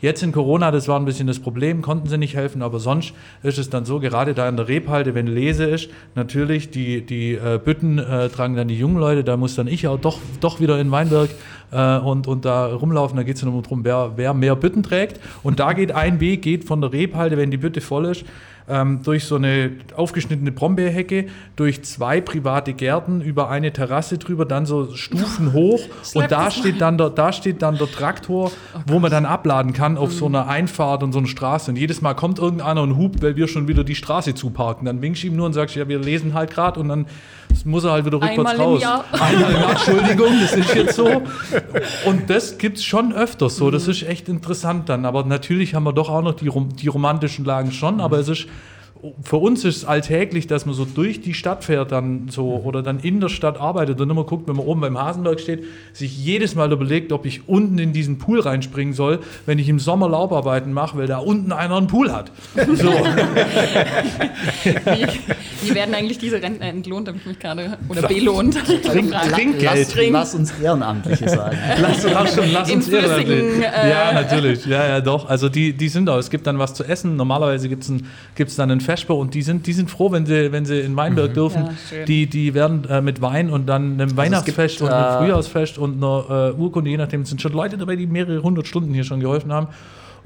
Jetzt 0.00 0.22
in 0.22 0.32
Corona, 0.32 0.70
das 0.70 0.88
war 0.88 1.00
ein 1.00 1.06
bisschen 1.06 1.26
das 1.26 1.38
Problem, 1.38 1.80
konnten 1.80 2.06
sie 2.08 2.18
nicht 2.18 2.36
helfen, 2.36 2.60
aber 2.60 2.80
sonst 2.80 3.14
ist 3.42 3.58
es 3.58 3.70
dann 3.70 3.86
so, 3.86 3.98
gerade 3.98 4.34
da 4.34 4.46
in 4.48 4.56
der 4.56 4.68
Rebhalte, 4.68 5.14
wenn 5.14 5.26
Lese 5.26 5.64
ist, 5.64 5.88
natürlich 6.14 6.70
die, 6.70 7.00
die 7.00 7.32
äh, 7.32 7.58
Bütten 7.62 7.98
äh, 7.98 8.28
tragen 8.28 8.56
dann 8.56 8.68
die 8.68 8.78
jungen 8.78 8.98
Leute, 8.98 9.24
da 9.24 9.36
muss 9.38 9.54
dann 9.54 9.68
ich 9.68 9.88
auch 9.88 9.98
doch, 9.98 10.18
doch 10.40 10.60
wieder 10.60 10.78
in 10.78 10.90
Weinberg 10.90 11.30
äh, 11.72 11.98
und, 11.98 12.26
und 12.26 12.44
da 12.44 12.66
rumlaufen, 12.66 13.16
da 13.16 13.22
geht 13.22 13.36
es 13.36 13.42
nur 13.42 13.62
darum, 13.62 13.84
wer, 13.84 14.12
wer 14.16 14.34
mehr 14.34 14.54
Bütten 14.54 14.82
trägt. 14.82 15.18
Und 15.42 15.60
da 15.60 15.72
geht 15.72 15.92
ein 15.92 16.20
Weg, 16.20 16.42
geht 16.42 16.64
von 16.64 16.80
der 16.80 16.92
Rebhalte, 16.92 17.36
wenn 17.36 17.50
die 17.50 17.56
Bütte 17.56 17.80
voll 17.80 18.06
ist, 18.06 18.24
ähm, 18.68 19.00
durch 19.02 19.24
so 19.24 19.36
eine 19.36 19.72
aufgeschnittene 19.94 20.52
Brombeerhecke, 20.52 21.26
durch 21.54 21.84
zwei 21.84 22.20
private 22.20 22.72
Gärten, 22.72 23.20
über 23.20 23.48
eine 23.48 23.72
Terrasse 23.72 24.18
drüber, 24.18 24.44
dann 24.44 24.66
so 24.66 24.94
Stufen 24.94 25.52
hoch 25.52 25.80
und 26.14 26.30
da 26.30 26.50
steht, 26.50 26.80
dann 26.80 26.98
der, 26.98 27.10
da 27.10 27.32
steht 27.32 27.62
dann 27.62 27.78
der 27.78 27.90
Traktor, 27.90 28.50
oh 28.74 28.80
wo 28.86 28.98
man 28.98 29.10
dann 29.10 29.24
abladen 29.24 29.72
kann 29.72 29.96
auf 29.96 30.10
mhm. 30.10 30.14
so 30.14 30.26
einer 30.26 30.48
Einfahrt 30.48 31.02
und 31.02 31.12
so 31.12 31.18
einer 31.18 31.28
Straße. 31.28 31.70
Und 31.70 31.76
jedes 31.76 32.02
Mal 32.02 32.14
kommt 32.14 32.38
irgendeiner 32.38 32.82
und 32.82 32.96
hupt, 32.96 33.22
weil 33.22 33.36
wir 33.36 33.48
schon 33.48 33.68
wieder 33.68 33.84
die 33.84 33.94
Straße 33.94 34.34
zuparken. 34.34 34.86
Dann 34.86 35.02
winkst 35.02 35.22
du 35.22 35.28
ihm 35.28 35.36
nur 35.36 35.46
und 35.46 35.52
sagst, 35.52 35.76
ja, 35.76 35.88
wir 35.88 35.98
lesen 35.98 36.34
halt 36.34 36.50
gerade 36.50 36.80
und 36.80 36.88
dann 36.88 37.06
muss 37.64 37.84
er 37.84 37.92
halt 37.92 38.04
wieder 38.04 38.16
rückwärts 38.16 38.38
Einmal 38.38 38.56
raus. 38.56 38.76
Im 38.76 38.82
Jahr. 38.82 39.04
Einmal 39.12 39.50
im 39.50 39.60
Jahr, 39.60 39.70
Entschuldigung, 39.70 40.40
das 40.40 40.52
ist 40.52 40.74
jetzt 40.74 40.94
so. 40.94 41.22
Und 42.04 42.30
das 42.30 42.58
gibt 42.58 42.78
es 42.78 42.84
schon 42.84 43.12
öfters 43.12 43.56
so. 43.56 43.70
Das 43.70 43.84
mhm. 43.84 43.90
ist 43.90 44.02
echt 44.04 44.28
interessant 44.28 44.88
dann. 44.88 45.04
Aber 45.04 45.24
natürlich 45.24 45.74
haben 45.74 45.84
wir 45.84 45.92
doch 45.92 46.08
auch 46.08 46.22
noch 46.22 46.34
die, 46.34 46.50
die 46.76 46.88
romantischen 46.88 47.44
Lagen 47.44 47.72
schon, 47.72 48.00
aber 48.00 48.18
es 48.18 48.28
ist 48.28 48.46
für 49.22 49.36
uns 49.36 49.64
ist 49.64 49.76
es 49.78 49.84
alltäglich, 49.84 50.46
dass 50.46 50.66
man 50.66 50.74
so 50.74 50.84
durch 50.84 51.20
die 51.20 51.34
Stadt 51.34 51.64
fährt 51.64 51.92
dann 51.92 52.28
so 52.28 52.62
oder 52.64 52.82
dann 52.82 52.98
in 53.00 53.20
der 53.20 53.28
Stadt 53.28 53.60
arbeitet 53.60 54.00
und 54.00 54.08
immer 54.10 54.24
guckt, 54.24 54.48
wenn 54.48 54.56
man 54.56 54.66
oben 54.66 54.80
beim 54.80 54.98
Hasenberg 54.98 55.40
steht, 55.40 55.64
sich 55.92 56.16
jedes 56.16 56.54
Mal 56.54 56.72
überlegt, 56.72 57.12
ob 57.12 57.26
ich 57.26 57.48
unten 57.48 57.78
in 57.78 57.92
diesen 57.92 58.18
Pool 58.18 58.40
reinspringen 58.40 58.94
soll, 58.94 59.20
wenn 59.44 59.58
ich 59.58 59.68
im 59.68 59.78
Sommer 59.78 60.08
Laubarbeiten 60.08 60.72
mache, 60.72 60.98
weil 60.98 61.06
da 61.06 61.18
unten 61.18 61.52
einer 61.52 61.76
einen 61.76 61.86
Pool 61.86 62.12
hat. 62.12 62.30
So. 62.54 62.90
wie, 64.64 65.06
wie, 65.62 65.74
werden 65.74 65.94
eigentlich 65.94 66.18
diese 66.18 66.42
Rentner 66.42 66.66
entlohnt, 66.66 67.08
habe 67.08 67.18
ich 67.18 67.26
mich 67.26 67.38
gerade 67.38 67.78
oder 67.88 68.02
belohnt? 68.02 68.56
Trink, 68.84 69.12
Trinkgeld. 69.12 69.94
Lass, 69.94 70.10
lass, 70.10 70.34
uns 70.34 70.52
Ehrenamtliche 70.62 71.28
sagen. 71.28 71.56
lass, 71.80 72.04
lass, 72.04 72.34
schon, 72.34 72.52
lass 72.52 72.70
uns 72.70 72.88
Ehrenamtliche. 72.88 73.66
Äh 73.66 73.90
ja, 73.90 74.12
natürlich. 74.12 74.66
Ja, 74.66 74.86
ja, 74.86 75.00
doch. 75.00 75.28
Also 75.28 75.48
die, 75.48 75.72
die 75.72 75.88
sind 75.88 76.06
da. 76.06 76.18
Es 76.18 76.30
gibt 76.30 76.46
dann 76.46 76.58
was 76.58 76.74
zu 76.74 76.84
essen. 76.84 77.16
Normalerweise 77.16 77.68
gibt 77.68 77.84
es 77.84 78.56
dann 78.56 78.70
ein 78.70 78.80
Vesper 78.96 79.14
und 79.14 79.34
die 79.34 79.42
sind, 79.42 79.66
die 79.66 79.72
sind 79.72 79.90
froh, 79.90 80.10
wenn 80.12 80.26
sie, 80.26 80.52
wenn 80.52 80.64
sie 80.64 80.80
in 80.80 80.96
Weinberg 80.96 81.30
mhm. 81.30 81.34
dürfen. 81.34 81.64
Ja, 81.90 82.04
die, 82.04 82.26
die 82.26 82.54
werden 82.54 82.84
äh, 82.88 83.00
mit 83.00 83.20
Wein 83.20 83.50
und 83.50 83.66
dann 83.66 83.92
einem 83.92 84.00
also 84.00 84.16
Weihnachtsfest 84.16 84.78
gibt, 84.78 84.90
und 84.90 84.96
einem 84.96 85.14
äh, 85.14 85.18
Frühjahrsfest 85.18 85.78
und 85.78 86.02
einer 86.02 86.52
äh, 86.56 86.60
Urkunde, 86.60 86.90
je 86.90 86.96
nachdem, 86.96 87.22
es 87.22 87.28
sind 87.28 87.40
schon 87.40 87.52
Leute 87.52 87.76
dabei, 87.78 87.96
die 87.96 88.06
mehrere 88.06 88.42
hundert 88.42 88.66
Stunden 88.66 88.92
hier 88.94 89.04
schon 89.04 89.20
geholfen 89.20 89.52
haben. 89.52 89.68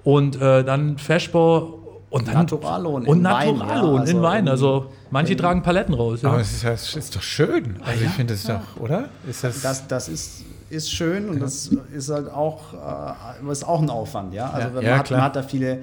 Und 0.04 0.40
äh, 0.40 0.64
dann 0.64 0.96
Vesper 0.96 1.68
und 2.08 2.26
dann 2.26 2.34
Naturalo 2.34 2.90
und, 2.90 3.06
und 3.06 3.22
Naturalo 3.22 3.94
Wein, 3.94 4.06
ja, 4.06 4.12
in 4.12 4.22
Wein. 4.22 4.48
Also 4.48 4.86
manche 5.10 5.36
tragen 5.36 5.62
Paletten 5.62 5.94
raus. 5.94 6.22
Ja. 6.22 6.30
Aber 6.30 6.40
es 6.40 6.52
ist, 6.52 6.64
das 6.64 6.96
ist 6.96 7.16
doch 7.16 7.22
schön. 7.22 7.76
Also 7.84 8.04
ich 8.04 8.10
finde 8.10 8.34
es 8.34 8.44
doch, 8.44 8.80
oder? 8.80 9.08
Ist 9.28 9.44
das, 9.44 9.62
das, 9.62 9.86
das 9.86 10.08
ist 10.08 10.44
ist 10.70 10.92
schön 10.92 11.28
und 11.28 11.42
das 11.42 11.70
ist 11.92 12.10
halt 12.10 12.30
auch, 12.30 12.60
äh, 12.74 13.50
ist 13.50 13.66
auch 13.66 13.82
ein 13.82 13.90
Aufwand, 13.90 14.32
ja. 14.32 14.50
Also 14.50 14.80
ja, 14.80 14.90
man, 14.90 14.98
hat, 15.00 15.10
man, 15.10 15.22
hat, 15.22 15.36
da 15.36 15.42
viele 15.42 15.80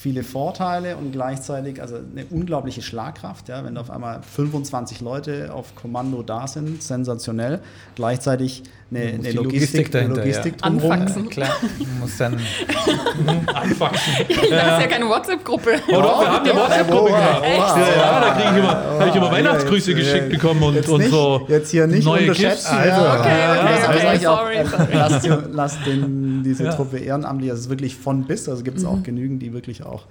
viele 0.00 0.22
Vorteile 0.22 0.96
und 0.96 1.12
gleichzeitig 1.12 1.82
also 1.82 1.96
eine 1.96 2.24
unglaubliche 2.30 2.80
Schlagkraft. 2.80 3.50
Ja, 3.50 3.62
wenn 3.66 3.76
auf 3.76 3.90
einmal 3.90 4.22
25 4.22 5.02
Leute 5.02 5.52
auf 5.52 5.74
Kommando 5.74 6.22
da 6.22 6.46
sind, 6.46 6.82
sensationell. 6.82 7.60
Gleichzeitig 7.96 8.62
eine, 8.90 9.00
eine 9.00 9.16
Logistik, 9.32 9.34
Logistik, 9.34 9.92
dahinter, 9.92 10.16
Logistik 10.16 10.54
ja. 10.58 10.66
Anfaxen. 10.66 11.28
Klar, 11.28 11.54
muss 12.00 12.16
dann 12.16 12.34
anfaxen. 13.54 14.14
Das 14.28 14.38
ist 14.38 14.50
ja 14.50 14.86
keine 14.86 15.06
WhatsApp-Gruppe. 15.06 15.80
Oh, 15.88 15.92
doch, 15.92 16.20
wir 16.22 16.28
haben 16.28 16.48
eine 16.48 16.58
WhatsApp-Gruppe 16.58 17.10
gemacht. 17.10 17.44
Ja, 17.44 18.20
da 18.20 18.34
kriege 18.34 18.50
ich 18.50 18.58
immer, 18.58 18.84
habe 19.00 19.08
ich 19.10 19.14
immer 19.14 19.30
Weihnachtsgrüße 19.30 19.94
geschickt 19.94 20.30
bekommen 20.30 20.62
und, 20.62 20.88
und 20.88 21.04
so. 21.04 21.46
Jetzt 21.46 21.70
hier 21.70 21.86
nicht 21.86 22.04
neue 22.06 22.22
unterschätzen. 22.22 22.74
Also, 22.74 23.02
okay, 23.02 23.36
okay, 23.60 23.78
okay, 23.86 24.18
sorry, 24.18 24.64
sorry. 24.64 24.94
Lasst, 24.94 25.28
lasst 25.52 25.86
den, 25.86 26.19
diese 26.42 26.68
Truppe 26.70 26.98
ehrenamtlich, 26.98 27.50
also 27.50 27.70
wirklich 27.70 27.96
von 27.96 28.24
bis, 28.24 28.48
also 28.48 28.62
gibt 28.62 28.78
es 28.78 28.84
auch 28.84 28.96
mhm. 28.96 29.02
genügend, 29.02 29.42
die 29.42 29.52
wirklich 29.52 29.84
auch 29.84 30.06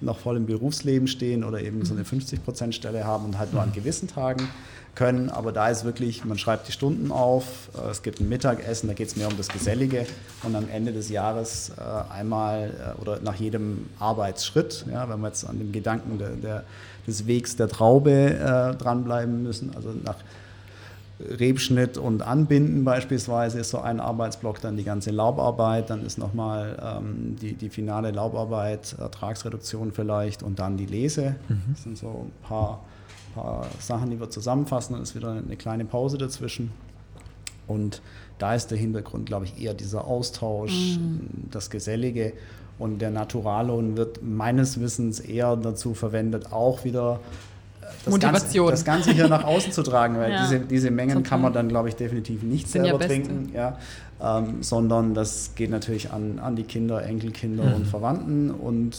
noch 0.00 0.18
voll 0.18 0.36
im 0.36 0.46
Berufsleben 0.46 1.08
stehen 1.08 1.44
oder 1.44 1.60
eben 1.60 1.84
so 1.84 1.94
eine 1.94 2.04
50%-Stelle 2.04 3.04
haben 3.04 3.26
und 3.26 3.38
halt 3.38 3.52
nur 3.52 3.62
an 3.62 3.72
gewissen 3.72 4.08
Tagen 4.08 4.48
können. 4.94 5.30
Aber 5.30 5.52
da 5.52 5.68
ist 5.68 5.84
wirklich, 5.84 6.24
man 6.24 6.38
schreibt 6.38 6.68
die 6.68 6.72
Stunden 6.72 7.12
auf, 7.12 7.70
äh, 7.76 7.90
es 7.90 8.02
gibt 8.02 8.20
ein 8.20 8.28
Mittagessen, 8.28 8.88
da 8.88 8.94
geht 8.94 9.08
es 9.08 9.16
mehr 9.16 9.28
um 9.28 9.36
das 9.36 9.48
Gesellige. 9.48 10.06
Und 10.42 10.56
am 10.56 10.68
Ende 10.68 10.92
des 10.92 11.10
Jahres 11.10 11.72
äh, 11.76 12.12
einmal 12.12 12.94
äh, 12.98 13.00
oder 13.00 13.20
nach 13.20 13.36
jedem 13.36 13.86
Arbeitsschritt, 13.98 14.86
ja, 14.90 15.08
wenn 15.08 15.20
wir 15.20 15.28
jetzt 15.28 15.44
an 15.44 15.58
dem 15.58 15.72
Gedanken 15.72 16.18
der, 16.18 16.30
der, 16.30 16.64
des 17.06 17.26
Wegs 17.26 17.56
der 17.56 17.68
Traube 17.68 18.10
äh, 18.10 18.76
dranbleiben 18.76 19.42
müssen, 19.42 19.72
also 19.76 19.90
nach 20.04 20.16
Rebschnitt 21.28 21.98
und 21.98 22.22
Anbinden 22.22 22.84
beispielsweise 22.84 23.60
ist 23.60 23.70
so 23.70 23.80
ein 23.80 24.00
Arbeitsblock, 24.00 24.60
dann 24.60 24.76
die 24.76 24.84
ganze 24.84 25.10
Laubarbeit, 25.10 25.90
dann 25.90 26.04
ist 26.04 26.18
nochmal 26.18 26.78
ähm, 26.82 27.36
die, 27.40 27.54
die 27.54 27.68
finale 27.68 28.10
Laubarbeit, 28.10 28.96
Ertragsreduktion 28.98 29.92
vielleicht 29.92 30.42
und 30.42 30.58
dann 30.58 30.76
die 30.76 30.86
Lese. 30.86 31.36
Mhm. 31.48 31.62
Das 31.72 31.82
sind 31.82 31.98
so 31.98 32.26
ein 32.26 32.32
paar, 32.46 32.80
paar 33.34 33.66
Sachen, 33.78 34.10
die 34.10 34.20
wir 34.20 34.30
zusammenfassen, 34.30 34.94
dann 34.94 35.02
ist 35.02 35.14
wieder 35.14 35.32
eine 35.32 35.56
kleine 35.56 35.84
Pause 35.84 36.18
dazwischen. 36.18 36.72
Und 37.66 38.02
da 38.38 38.54
ist 38.54 38.70
der 38.70 38.78
Hintergrund, 38.78 39.26
glaube 39.26 39.44
ich, 39.44 39.62
eher 39.62 39.74
dieser 39.74 40.04
Austausch, 40.06 40.98
mhm. 40.98 41.48
das 41.50 41.70
Gesellige. 41.70 42.32
Und 42.78 43.00
der 43.00 43.10
Naturallohn 43.10 43.96
wird 43.96 44.22
meines 44.22 44.80
Wissens 44.80 45.20
eher 45.20 45.54
dazu 45.56 45.92
verwendet, 45.92 46.50
auch 46.50 46.84
wieder 46.84 47.20
das 48.04 48.12
Motivation. 48.12 48.68
Ganze, 48.68 48.82
das 48.82 48.84
Ganze 48.84 49.12
hier 49.12 49.28
nach 49.28 49.44
außen 49.44 49.72
zu 49.72 49.82
tragen, 49.82 50.16
weil 50.18 50.32
ja. 50.32 50.42
diese, 50.42 50.60
diese 50.60 50.90
Mengen 50.90 51.16
Total. 51.16 51.28
kann 51.28 51.42
man 51.42 51.52
dann, 51.52 51.68
glaube 51.68 51.88
ich, 51.88 51.96
definitiv 51.96 52.42
nicht 52.42 52.68
Sind 52.68 52.84
selber 52.84 53.00
ja 53.00 53.06
trinken. 53.06 53.52
Ja 53.54 53.78
ähm, 54.22 54.62
sondern 54.62 55.14
das 55.14 55.52
geht 55.54 55.70
natürlich 55.70 56.12
an, 56.12 56.38
an 56.40 56.54
die 56.54 56.64
Kinder, 56.64 57.02
Enkelkinder 57.04 57.64
mhm. 57.64 57.74
und 57.74 57.86
Verwandten. 57.86 58.50
Und 58.50 58.96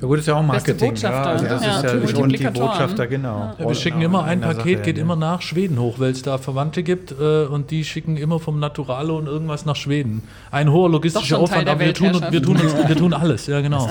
ja 0.00 0.08
gut, 0.08 0.18
ist 0.18 0.26
ja 0.26 0.34
auch 0.34 0.42
Marketing. 0.42 0.96
Ja, 0.96 1.22
also 1.22 1.44
das 1.44 1.64
ja, 1.64 1.80
ist 1.80 2.12
ja 2.12 2.22
und 2.22 2.32
die 2.32 2.44
Botschafter, 2.44 3.06
genau. 3.06 3.54
Ja, 3.58 3.68
wir 3.68 3.74
schicken 3.74 4.02
immer 4.02 4.24
ein 4.24 4.40
Paket, 4.40 4.82
geht 4.82 4.98
immer 4.98 5.16
nach 5.16 5.42
Schweden 5.42 5.78
hoch, 5.78 5.98
weil 5.98 6.10
es 6.10 6.22
da 6.22 6.38
Verwandte 6.38 6.82
gibt 6.82 7.12
äh, 7.12 7.44
und 7.44 7.70
die 7.70 7.84
schicken 7.84 8.16
immer 8.16 8.40
vom 8.40 8.58
Naturalo 8.58 9.16
und 9.16 9.26
irgendwas 9.26 9.64
nach 9.64 9.76
Schweden. 9.76 10.22
Ein 10.50 10.72
hoher 10.72 10.90
logistischer 10.90 11.38
Aufwand, 11.38 11.68
aber 11.68 11.80
wir 11.80 11.94
tun, 11.94 12.20
wir, 12.30 12.42
tun 12.42 12.56
uns, 12.56 12.88
wir 12.88 12.96
tun 12.96 13.12
alles, 13.12 13.46
ja 13.46 13.60
genau. 13.60 13.88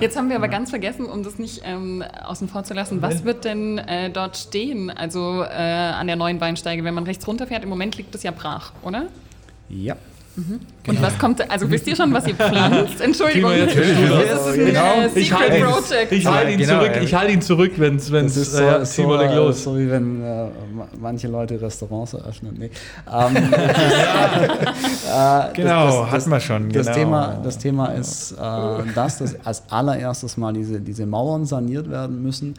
Jetzt 0.00 0.16
haben 0.16 0.28
wir 0.28 0.36
aber 0.36 0.48
ganz 0.48 0.70
vergessen, 0.70 1.06
um 1.06 1.22
das 1.22 1.38
nicht 1.38 1.62
ähm, 1.64 2.02
außen 2.24 2.48
vor 2.48 2.64
zu 2.64 2.74
lassen, 2.74 3.02
was 3.02 3.24
wird 3.24 3.44
denn 3.44 3.78
äh, 3.78 4.10
dort 4.10 4.36
stehen, 4.36 4.90
also 4.90 5.42
äh, 5.42 5.46
an 5.46 6.06
der 6.06 6.16
neuen 6.16 6.40
Weinsteige, 6.40 6.82
wenn 6.84 6.94
man 6.94 7.04
rechts 7.04 7.26
runterfährt? 7.26 7.62
Im 7.62 7.68
Moment 7.68 7.96
liegt 7.96 8.14
es 8.14 8.22
ja 8.22 8.32
brach, 8.32 8.72
oder? 8.82 9.06
Ja. 9.68 9.96
Mhm. 10.38 10.60
Genau. 10.84 10.98
Und 10.98 11.02
was 11.04 11.18
kommt, 11.18 11.50
also 11.50 11.68
wisst 11.68 11.88
ihr 11.88 11.96
schon, 11.96 12.12
was 12.12 12.24
ihr 12.28 12.34
pflanzt? 12.36 13.00
Entschuldigung. 13.00 13.50
Das 13.50 13.74
ist 13.74 14.46
ein 14.46 14.66
genau. 14.66 15.00
äh, 15.00 15.18
ich 15.18 15.32
halte 15.32 15.64
Project. 15.64 16.12
Ich 16.12 16.26
halte 16.26 16.52
ihn, 16.52 16.58
genau, 16.58 16.78
zurück, 16.78 16.92
ich 17.02 17.14
halte 17.14 17.32
ihn 17.32 17.42
zurück, 17.42 17.72
wenn 17.76 17.96
es 17.96 18.12
wenn 18.12 18.26
es 18.26 18.34
so, 18.34 18.62
äh, 18.62 18.86
so, 18.86 19.14
äh, 19.16 19.34
los. 19.34 19.64
so 19.64 19.76
wie 19.76 19.90
wenn 19.90 20.22
äh, 20.22 20.46
manche 21.00 21.26
Leute 21.26 21.60
Restaurants 21.60 22.14
eröffnen. 22.14 22.54
Nee. 22.58 22.70
Ähm, 23.10 23.36
äh, 23.36 23.40
genau, 25.54 25.86
das, 25.86 25.94
das, 25.94 26.10
hatten 26.10 26.30
wir 26.30 26.40
schon. 26.40 26.68
Das, 26.70 26.86
genau. 26.86 26.98
Thema, 26.98 27.40
das 27.42 27.58
Thema 27.58 27.86
ist, 27.86 28.32
äh, 28.32 28.36
dass 28.94 29.18
das 29.18 29.34
als 29.44 29.62
allererstes 29.70 30.36
mal 30.36 30.52
diese, 30.52 30.80
diese 30.80 31.06
Mauern 31.06 31.46
saniert 31.46 31.90
werden 31.90 32.22
müssen. 32.22 32.54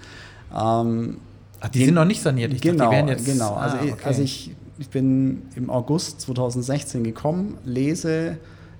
Ähm, 0.53 1.17
Ach, 1.61 1.69
die 1.69 1.85
sind 1.85 1.93
noch 1.93 2.05
nicht 2.05 2.21
saniert. 2.21 2.53
Ich 2.53 2.61
genau, 2.61 2.85
dachte, 2.85 2.89
die 2.89 2.95
werden 2.95 3.07
jetzt, 3.09 3.25
genau. 3.25 3.53
Also, 3.53 3.77
ah, 3.77 3.83
okay. 3.83 3.95
also 4.03 4.21
ich 4.21 4.51
ich 4.79 4.89
bin 4.89 5.43
im 5.55 5.69
August 5.69 6.21
2016 6.21 7.03
gekommen, 7.03 7.57
lese, 7.65 8.37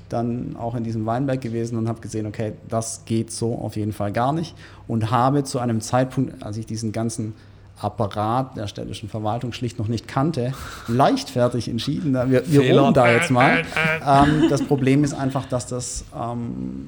dann 0.08 0.56
auch 0.58 0.74
in 0.74 0.84
diesem 0.84 1.06
Weinberg 1.06 1.42
gewesen 1.42 1.78
und 1.78 1.88
habe 1.88 2.00
gesehen, 2.02 2.26
okay, 2.26 2.54
das 2.68 3.04
geht 3.06 3.32
so 3.32 3.56
auf 3.56 3.76
jeden 3.76 3.94
Fall 3.94 4.12
gar 4.12 4.34
nicht. 4.34 4.56
Und 4.88 5.12
habe 5.12 5.44
zu 5.44 5.60
einem 5.60 5.82
Zeitpunkt, 5.82 6.42
als 6.42 6.58
ich 6.58 6.66
diesen 6.66 6.92
ganzen 6.92 7.34
Apparat 7.80 8.58
der 8.58 8.68
städtischen 8.68 9.08
Verwaltung 9.08 9.54
schlicht 9.54 9.78
noch 9.78 9.88
nicht 9.88 10.08
kannte, 10.08 10.54
leichtfertig 10.88 11.68
entschieden, 11.68 12.14
wir, 12.14 12.50
wir 12.50 12.80
ruhen 12.80 12.94
da 12.94 13.12
jetzt 13.12 13.30
mal. 13.30 13.64
Ähm, 14.06 14.48
das 14.50 14.64
Problem 14.64 15.04
ist 15.04 15.14
einfach, 15.14 15.46
dass 15.46 15.68
das 15.68 16.06
ähm, 16.16 16.88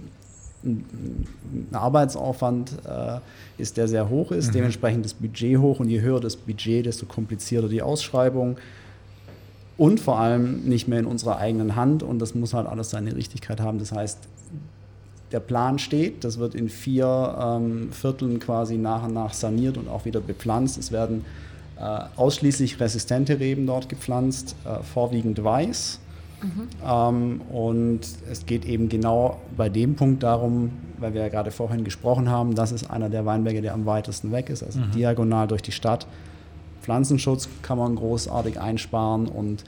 ein 0.64 1.68
Arbeitsaufwand 1.72 2.72
äh, 2.86 3.20
ist, 3.62 3.78
der 3.78 3.88
sehr 3.88 4.10
hoch 4.10 4.32
ist, 4.32 4.48
mhm. 4.48 4.54
dementsprechend 4.54 5.06
das 5.06 5.14
Budget 5.14 5.60
hoch 5.60 5.80
und 5.80 5.90
je 5.90 6.02
höher 6.02 6.20
das 6.20 6.36
Budget, 6.36 6.86
desto 6.86 7.06
komplizierter 7.06 7.68
die 7.68 7.82
Ausschreibung 7.82 8.58
und 9.82 10.00
vor 10.00 10.20
allem 10.20 10.62
nicht 10.66 10.88
mehr 10.88 11.00
in 11.00 11.08
unserer 11.08 11.40
eigenen 11.40 11.76
Hand 11.76 12.04
und 12.04 12.20
das 12.20 12.36
muss 12.36 12.54
halt 12.54 12.68
alles 12.68 12.92
seine 12.92 13.16
Richtigkeit 13.16 13.60
haben. 13.60 13.80
Das 13.80 13.92
heißt, 13.92 14.20
der 15.32 15.40
Plan 15.40 15.80
steht, 15.80 16.24
das 16.24 16.38
wird 16.38 16.54
in 16.54 16.70
vier 16.70 17.36
ähm, 17.42 17.92
Vierteln 17.92 18.40
quasi 18.40 18.78
nach 18.78 19.08
und 19.08 19.16
nach 19.16 19.34
saniert 19.34 19.78
und 19.78 19.88
auch 19.88 20.06
wieder 20.06 20.20
bepflanzt. 20.20 20.78
Es 20.78 20.92
werden 20.92 21.26
äh, 21.80 21.82
ausschließlich 22.16 22.80
resistente 22.80 23.40
Reben 23.40 23.66
dort 23.66 23.90
gepflanzt, 23.90 24.56
äh, 24.66 24.84
vorwiegend 24.84 25.44
weiß. 25.44 26.00
Mhm. 26.44 26.68
Ähm, 26.88 27.42
und 27.52 28.02
es 28.30 28.46
geht 28.46 28.66
eben 28.66 28.88
genau 28.88 29.42
bei 29.58 29.70
dem 29.70 29.96
Punkt 29.96 30.22
darum, 30.22 30.74
weil 31.00 31.16
wir 31.16 31.22
ja 31.22 31.30
gerade 31.30 31.50
vorhin 31.50 31.84
gesprochen 31.84 32.30
haben, 32.30 32.54
das 32.54 32.72
ist 32.72 32.92
einer 32.92 33.10
der 33.10 33.26
Weinberge, 33.26 33.64
der 33.64 33.74
am 33.74 33.88
weitesten 33.88 34.32
weg 34.32 34.52
ist, 34.52 34.62
also 34.62 34.78
mhm. 34.78 34.92
diagonal 34.92 35.48
durch 35.48 35.64
die 35.64 35.72
Stadt. 35.72 36.06
Pflanzenschutz 36.82 37.48
kann 37.62 37.78
man 37.78 37.96
großartig 37.96 38.60
einsparen 38.60 39.28
und 39.28 39.64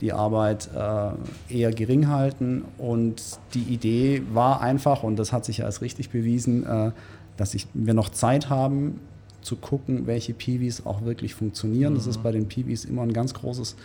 die 0.00 0.12
Arbeit 0.12 0.68
äh, 0.74 1.54
eher 1.54 1.72
gering 1.72 2.08
halten. 2.08 2.64
Und 2.78 3.22
die 3.54 3.62
Idee 3.62 4.22
war 4.32 4.60
einfach, 4.60 5.02
und 5.02 5.16
das 5.16 5.32
hat 5.32 5.44
sich 5.44 5.58
ja 5.58 5.64
als 5.64 5.80
richtig 5.80 6.10
bewiesen, 6.10 6.66
äh, 6.66 6.90
dass 7.36 7.54
ich, 7.54 7.66
wir 7.74 7.94
noch 7.94 8.10
Zeit 8.10 8.50
haben, 8.50 9.00
zu 9.40 9.56
gucken, 9.56 10.06
welche 10.06 10.34
Piwis 10.34 10.84
auch 10.84 11.04
wirklich 11.04 11.34
funktionieren. 11.34 11.92
Mhm. 11.92 11.96
Das 11.98 12.06
ist 12.06 12.18
mhm. 12.18 12.22
bei 12.22 12.32
den 12.32 12.48
Piwis 12.48 12.84
immer 12.84 13.02
ein 13.02 13.12
ganz 13.12 13.32
großes 13.32 13.76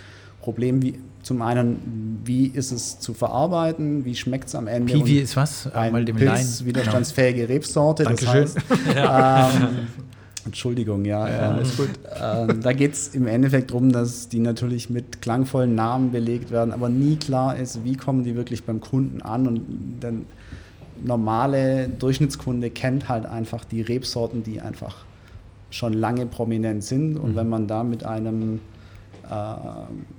Problem. 0.42 0.82
Wie, 0.82 1.00
zum 1.22 1.42
einen, 1.42 2.20
wie 2.26 2.48
ist 2.48 2.72
es 2.72 3.00
zu 3.00 3.14
verarbeiten? 3.14 4.04
Wie 4.04 4.16
schmeckt 4.16 4.48
es 4.48 4.56
am 4.56 4.68
Ende? 4.68 4.92
Piwi 4.92 5.20
ist 5.20 5.38
was? 5.38 5.72
Ein 5.72 6.04
Pilz, 6.06 6.66
widerstandsfähige 6.66 7.42
genau. 7.42 7.54
Rebsorte. 7.54 8.04
Dankeschön. 8.04 8.42
Das 8.42 8.56
heißt, 8.56 8.58
ja. 8.96 9.52
ähm, 9.52 9.88
Entschuldigung, 10.46 11.06
ja. 11.06 11.28
ja 11.28 11.58
ist 11.58 11.78
gut. 11.78 11.90
Äh, 12.04 12.54
da 12.62 12.74
geht 12.74 12.94
es 12.94 13.10
im 13.10 13.28
Endeffekt 13.28 13.72
darum, 13.72 13.92
dass 13.92 14.30
die 14.30 14.40
natürlich 14.40 14.90
mit 14.90 15.22
klangvollen 15.22 15.76
Namen 15.76 16.12
belegt 16.12 16.52
werden, 16.52 16.74
aber 16.74 16.90
nie 16.90 17.16
klar 17.16 17.56
ist, 17.58 17.84
wie 17.84 17.96
kommen 17.96 18.24
die 18.24 18.36
wirklich 18.36 18.64
beim 18.64 18.82
Kunden 18.82 19.22
an. 19.22 19.48
Und 19.48 20.00
der 20.02 20.14
normale 21.04 21.90
Durchschnittskunde 21.90 22.70
kennt 22.70 23.10
halt 23.10 23.26
einfach 23.26 23.66
die 23.66 23.82
Rebsorten, 23.82 24.44
die 24.44 24.62
einfach 24.62 25.06
schon 25.70 25.94
lange 25.94 26.26
prominent 26.26 26.84
sind. 26.84 27.18
Und 27.18 27.32
mhm. 27.32 27.36
wenn 27.36 27.50
man 27.50 27.68
da 27.68 27.84
mit 27.84 28.06
einem 28.06 28.60
äh, 29.30 29.56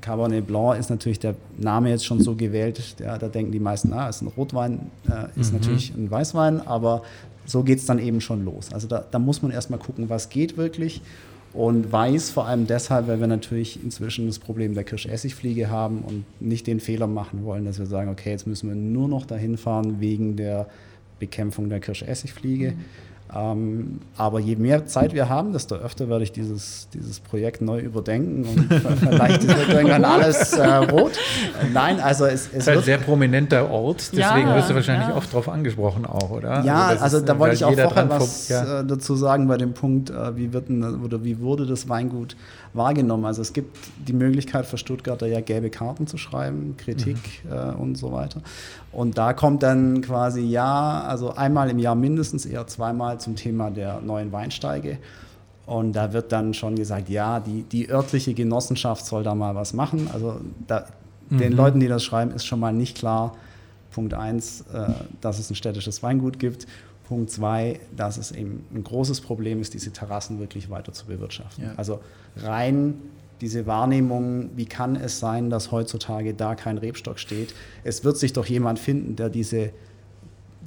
Cabernet 0.01 0.47
Blanc 0.47 0.79
ist 0.79 0.91
natürlich 0.91 1.21
der 1.21 1.35
Name 1.59 1.91
jetzt 1.91 2.07
schon 2.07 2.21
so 2.21 2.35
gewählt, 2.35 2.99
der, 2.99 3.19
da 3.19 3.29
denken 3.29 3.53
die 3.53 3.61
meisten, 3.61 3.93
ah, 3.93 4.09
ist 4.09 4.23
ein 4.23 4.29
Rotwein, 4.29 4.91
äh, 5.09 5.39
ist 5.39 5.53
mhm. 5.53 5.59
natürlich 5.59 5.95
ein 5.95 6.11
Weißwein, 6.11 6.67
aber 6.67 7.03
so 7.45 7.63
geht 7.63 7.79
es 7.79 7.87
dann 7.87 7.99
eben 7.99 8.21
schon 8.21 8.45
los. 8.45 8.73
Also 8.73 8.87
da, 8.89 9.05
da 9.11 9.19
muss 9.19 9.43
man 9.43 9.51
erstmal 9.51 9.79
gucken, 9.79 10.09
was 10.09 10.29
geht 10.29 10.57
wirklich 10.57 11.03
und 11.53 11.93
weiß 11.93 12.31
vor 12.31 12.47
allem 12.47 12.67
deshalb, 12.67 13.09
weil 13.09 13.21
wir 13.21 13.27
natürlich 13.27 13.83
inzwischen 13.83 14.27
das 14.27 14.39
Problem 14.39 14.75
der 14.75 14.85
Kirschessigfliege 14.85 15.69
haben 15.69 16.01
und 16.01 16.25
nicht 16.41 16.67
den 16.67 16.81
Fehler 16.81 17.07
machen 17.07 17.45
wollen, 17.45 17.65
dass 17.65 17.79
wir 17.79 17.87
sagen, 17.87 18.11
okay, 18.11 18.31
jetzt 18.31 18.47
müssen 18.47 18.69
wir 18.69 18.77
nur 18.77 19.09
noch 19.09 19.27
dahin 19.27 19.59
fahren 19.59 20.01
wegen 20.01 20.37
der 20.37 20.67
Bekämpfung 21.19 21.69
der 21.69 21.81
Kirschessigfliege. 21.81 22.73
Mhm. 22.73 22.85
Ähm, 23.35 24.01
aber 24.19 24.41
je 24.41 24.57
mehr 24.57 24.87
Zeit 24.87 25.15
wir 25.15 25.29
haben, 25.29 25.53
desto 25.53 25.77
öfter 25.77 26.09
werde 26.09 26.25
ich 26.25 26.33
dieses, 26.33 26.89
dieses 26.93 27.21
Projekt 27.21 27.63
neu 27.63 27.81
überdenken 27.81 28.45
und 28.45 28.75
vielleicht 28.99 29.45
ist 29.45 29.69
irgendwann 29.69 30.05
alles 30.05 30.53
äh, 30.53 30.67
rot. 30.67 31.13
Nein, 31.73 31.99
also 32.01 32.27
es, 32.27 32.49
es 32.49 32.59
ist 32.59 32.69
ein 32.69 32.83
sehr 32.83 32.99
prominenter 32.99 33.71
Ort, 33.71 34.11
deswegen 34.13 34.49
ja, 34.49 34.57
wirst 34.57 34.69
du 34.69 34.75
wahrscheinlich 34.75 35.09
ja. 35.09 35.17
oft 35.17 35.33
darauf 35.33 35.49
angesprochen 35.49 36.05
auch, 36.05 36.31
oder? 36.31 36.63
Ja, 36.63 36.89
also, 36.89 37.05
also 37.05 37.17
ist, 37.19 37.29
da 37.29 37.39
wollte 37.39 37.55
ich 37.55 37.65
auch 37.65 37.73
vorher 37.73 38.11
was 38.11 38.49
ja. 38.49 38.81
Äh, 38.81 38.85
dazu 38.85 39.17
sagen 39.17 39.49
bei 39.49 39.57
dem 39.57 39.73
Punkt, 39.73 40.11
äh, 40.11 40.37
wie, 40.37 40.53
wird 40.53 40.69
denn, 40.69 41.03
oder 41.03 41.25
wie 41.25 41.41
wurde 41.41 41.67
das 41.67 41.89
Weingut 41.89 42.37
wahrgenommen. 42.75 43.25
Also 43.25 43.43
es 43.43 43.53
gibt 43.53 43.77
die 44.07 44.13
Möglichkeit 44.13 44.67
für 44.67 44.79
Stuttgarter 44.79 45.27
ja 45.27 45.41
gelbe 45.41 45.71
Karten 45.71 46.07
zu 46.07 46.19
schreiben, 46.19 46.77
Kritik 46.77 47.17
mhm. 47.45 47.53
äh, 47.53 47.73
und 47.73 47.97
so 47.97 48.13
weiter. 48.13 48.41
Und 48.93 49.19
da 49.19 49.33
kommt 49.33 49.63
dann 49.63 50.01
quasi 50.01 50.41
ja, 50.41 51.03
also 51.03 51.35
einmal 51.35 51.71
im 51.71 51.79
Jahr 51.79 51.95
mindestens, 51.95 52.47
eher 52.47 52.67
zweimal 52.67 53.21
zum 53.21 53.37
Thema 53.37 53.71
der 53.71 54.01
neuen 54.01 54.33
Weinsteige. 54.33 54.99
Und 55.67 55.93
da 55.93 56.13
wird 56.13 56.33
dann 56.33 56.55
schon 56.55 56.77
gesagt, 56.77 57.09
ja, 57.09 57.41
die, 57.41 57.63
die 57.63 57.89
örtliche 57.89 58.35
Genossenschaft 58.35 59.07
soll 59.07 59.23
da 59.23 59.35
mal 59.35 59.55
was 59.55 59.73
machen. 59.75 60.09
Also 60.13 60.41
da, 60.67 60.87
mhm. 61.31 61.39
den 61.39 61.53
Leuten, 61.53 61.81
die 61.81 61.89
das 61.89 62.03
schreiben, 62.03 62.33
ist 62.33 62.45
schon 62.45 62.61
mal 62.61 62.73
nicht 62.73 62.97
klar, 62.97 63.35
Punkt 63.93 64.15
eins, 64.15 64.63
äh, 64.73 64.87
dass 65.21 65.39
es 65.39 65.51
ein 65.51 65.55
städtisches 65.55 66.03
Weingut 66.03 66.39
gibt. 66.39 66.67
Punkt 67.13 67.31
zwei, 67.31 67.79
dass 67.95 68.17
es 68.17 68.33
eben 68.33 68.65
ein 68.75 68.83
großes 68.83 69.21
Problem 69.21 69.61
ist, 69.61 69.75
diese 69.75 69.93
Terrassen 69.93 70.39
wirklich 70.41 70.71
weiter 70.71 70.95
zu 70.95 71.05
bewirtschaften. 71.05 71.65
Ja. 71.65 71.75
Also 71.77 72.01
rein 72.37 72.95
diese 73.43 73.67
Wahrnehmung, 73.67 74.51
wie 74.57 74.65
kann 74.65 74.97
es 74.97 75.19
sein, 75.19 75.51
dass 75.51 75.71
heutzutage 75.73 76.33
da 76.33 76.55
kein 76.55 76.79
Rebstock 76.79 77.19
steht? 77.19 77.55
Es 77.85 78.03
wird 78.03 78.17
sich 78.17 78.33
doch 78.33 78.47
jemand 78.47 78.79
finden, 78.79 79.15
der 79.15 79.29
diese, 79.29 79.73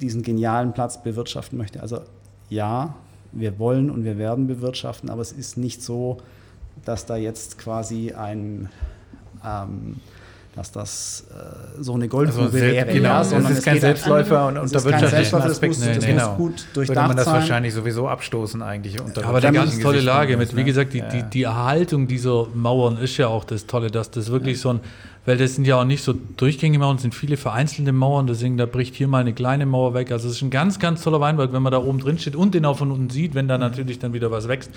diesen 0.00 0.22
genialen 0.22 0.72
Platz 0.72 1.02
bewirtschaften 1.02 1.58
möchte. 1.58 1.80
Also 1.80 2.02
ja, 2.48 2.94
wir 3.32 3.58
wollen 3.58 3.90
und 3.90 4.04
wir 4.04 4.18
werden 4.18 4.46
bewirtschaften, 4.46 5.10
aber 5.10 5.22
es 5.22 5.32
ist 5.32 5.56
nicht 5.56 5.82
so, 5.82 6.18
dass 6.84 7.06
da 7.06 7.16
jetzt 7.16 7.58
quasi 7.58 8.12
ein 8.12 8.68
ähm, 9.44 9.96
dass 10.56 10.72
das 10.72 11.24
äh, 11.30 11.82
so 11.82 11.94
eine 11.94 12.08
Goldgrube 12.08 12.44
also 12.44 12.54
wäre. 12.54 12.86
Genau, 12.86 13.08
ja, 13.08 13.24
sondern 13.24 13.52
es 13.52 13.58
ist 13.58 13.64
kein 13.64 13.78
Selbstläufer 13.78 14.48
und 14.48 14.56
unter 14.56 14.84
wirtschaftlichen 14.84 15.34
Aspekten. 15.36 15.80
Das, 15.80 15.88
muss, 15.88 15.96
das 15.96 16.06
genau. 16.06 16.28
muss 16.30 16.36
gut 16.38 16.66
durchdacht 16.72 16.96
Würde 16.96 17.08
man 17.08 17.16
das 17.18 17.26
wahrscheinlich 17.26 17.74
sowieso 17.74 18.08
abstoßen 18.08 18.62
eigentlich. 18.62 18.98
Unter 18.98 19.26
Aber 19.26 19.38
eine 19.38 19.52
ganz 19.52 19.78
tolle 19.78 20.00
Lage. 20.00 20.38
Mit, 20.38 20.56
wie 20.56 20.64
gesagt, 20.64 20.94
die, 20.94 21.02
die, 21.02 21.22
die 21.24 21.42
Erhaltung 21.42 22.08
dieser 22.08 22.46
Mauern 22.54 22.96
ist 22.96 23.18
ja 23.18 23.28
auch 23.28 23.44
das 23.44 23.66
Tolle, 23.66 23.90
dass 23.90 24.10
das 24.10 24.30
wirklich 24.30 24.56
ja. 24.56 24.62
so 24.62 24.70
ein 24.70 24.80
weil 25.26 25.36
das 25.36 25.56
sind 25.56 25.66
ja 25.66 25.80
auch 25.80 25.84
nicht 25.84 26.04
so 26.04 26.14
durchgängige 26.36 26.78
Mauern, 26.78 26.96
es 26.96 27.02
sind 27.02 27.12
viele 27.12 27.36
vereinzelte 27.36 27.90
Mauern, 27.90 28.28
deswegen 28.28 28.56
da 28.56 28.64
bricht 28.64 28.94
hier 28.94 29.08
mal 29.08 29.18
eine 29.18 29.32
kleine 29.32 29.66
Mauer 29.66 29.92
weg. 29.92 30.12
Also 30.12 30.28
es 30.28 30.36
ist 30.36 30.42
ein 30.42 30.50
ganz, 30.50 30.78
ganz 30.78 31.02
toller 31.02 31.20
Weinberg, 31.20 31.52
wenn 31.52 31.62
man 31.62 31.72
da 31.72 31.78
oben 31.78 31.98
drin 31.98 32.16
steht 32.16 32.36
und 32.36 32.54
den 32.54 32.64
auch 32.64 32.78
von 32.78 32.92
unten 32.92 33.10
sieht, 33.10 33.34
wenn 33.34 33.48
da 33.48 33.58
natürlich 33.58 33.98
dann 33.98 34.12
wieder 34.12 34.30
was 34.30 34.46
wächst. 34.46 34.70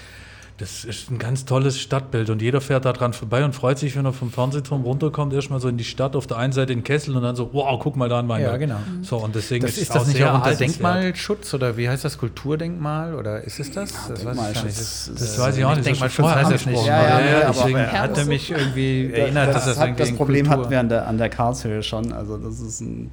Das 0.60 0.84
ist 0.84 1.10
ein 1.10 1.20
ganz 1.20 1.46
tolles 1.46 1.80
Stadtbild 1.80 2.30
und 2.30 2.42
jeder 2.42 2.60
fährt 2.60 2.84
da 2.84 2.92
dran 2.92 3.14
vorbei 3.14 3.46
und 3.46 3.56
freut 3.56 3.80
sich, 3.80 3.96
wenn 3.96 4.04
er 4.04 4.12
vom 4.12 4.30
Fernsehturm 4.30 4.84
runterkommt, 4.84 5.34
erstmal 5.34 5.62
so 5.62 5.70
in 5.70 5.78
die 5.78 5.86
Stadt, 5.86 6.18
auf 6.18 6.28
der 6.28 6.36
einen 6.36 6.52
Seite 6.52 6.74
in 6.74 6.84
Kessel 6.84 7.16
und 7.16 7.24
dann 7.24 7.38
so, 7.38 7.52
wow, 7.54 7.80
guck 7.82 7.96
mal 7.96 8.10
da 8.10 8.20
an 8.20 8.28
meinen 8.28 8.44
Ja, 8.44 8.58
genau. 8.58 8.76
So, 9.02 9.18
und 9.20 9.34
deswegen 9.36 9.66
das 9.66 9.78
ist, 9.78 9.84
ist 9.84 9.96
das 9.96 10.08
nicht 10.08 10.22
auch 10.22 10.34
unter 10.34 10.54
Denkmalschutz 10.54 11.54
oder 11.54 11.78
wie 11.78 11.88
heißt 11.88 12.04
das, 12.04 12.18
Kulturdenkmal 12.18 13.16
oder 13.16 13.42
ist 13.42 13.58
es 13.62 13.72
das? 13.72 13.94
Ja, 13.94 14.00
das, 14.10 14.26
weiß 14.26 14.56
ich, 14.58 14.64
das, 14.64 15.12
das 15.18 15.40
weiß 15.40 15.58
ich 15.58 15.64
auch 15.64 15.76
nicht. 15.76 15.86
Denkmalschutz 15.86 16.28
heißt 16.28 16.52
das 16.52 16.66
nicht. 16.66 16.86
Ja, 16.86 17.04
ja, 17.04 17.40
ja, 17.40 17.48
deswegen 17.48 17.92
hat 17.94 18.18
er 18.18 18.26
mich 18.26 18.52
irgendwie 18.52 19.14
erinnert, 19.14 19.56
dass 19.56 19.64
das, 19.64 19.78
das, 19.78 19.96
das 19.96 20.12
Problem 20.12 20.50
hatten 20.50 20.70
wir 20.70 20.80
an 20.82 20.90
der, 20.90 21.08
an 21.08 21.18
der 21.18 21.30
Karlshöhe 21.30 21.84
schon, 21.84 22.12
also 22.12 22.38
das 22.38 22.60
ist 22.60 22.82
ein 22.82 23.12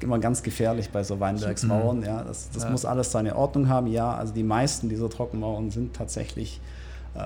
immer 0.00 0.18
ganz 0.18 0.42
gefährlich 0.42 0.90
bei 0.90 1.02
so 1.02 1.18
Weinbergsmauern. 1.18 1.98
Mhm. 1.98 2.04
Ja, 2.04 2.24
das, 2.24 2.50
das 2.50 2.64
ja. 2.64 2.70
muss 2.70 2.84
alles 2.84 3.10
seine 3.10 3.36
Ordnung 3.36 3.68
haben. 3.68 3.86
Ja, 3.86 4.14
also 4.14 4.34
die 4.34 4.42
meisten 4.42 4.90
dieser 4.90 5.08
Trockenmauern 5.08 5.70
sind 5.70 5.94
tatsächlich 5.94 6.58
äh, 6.58 6.73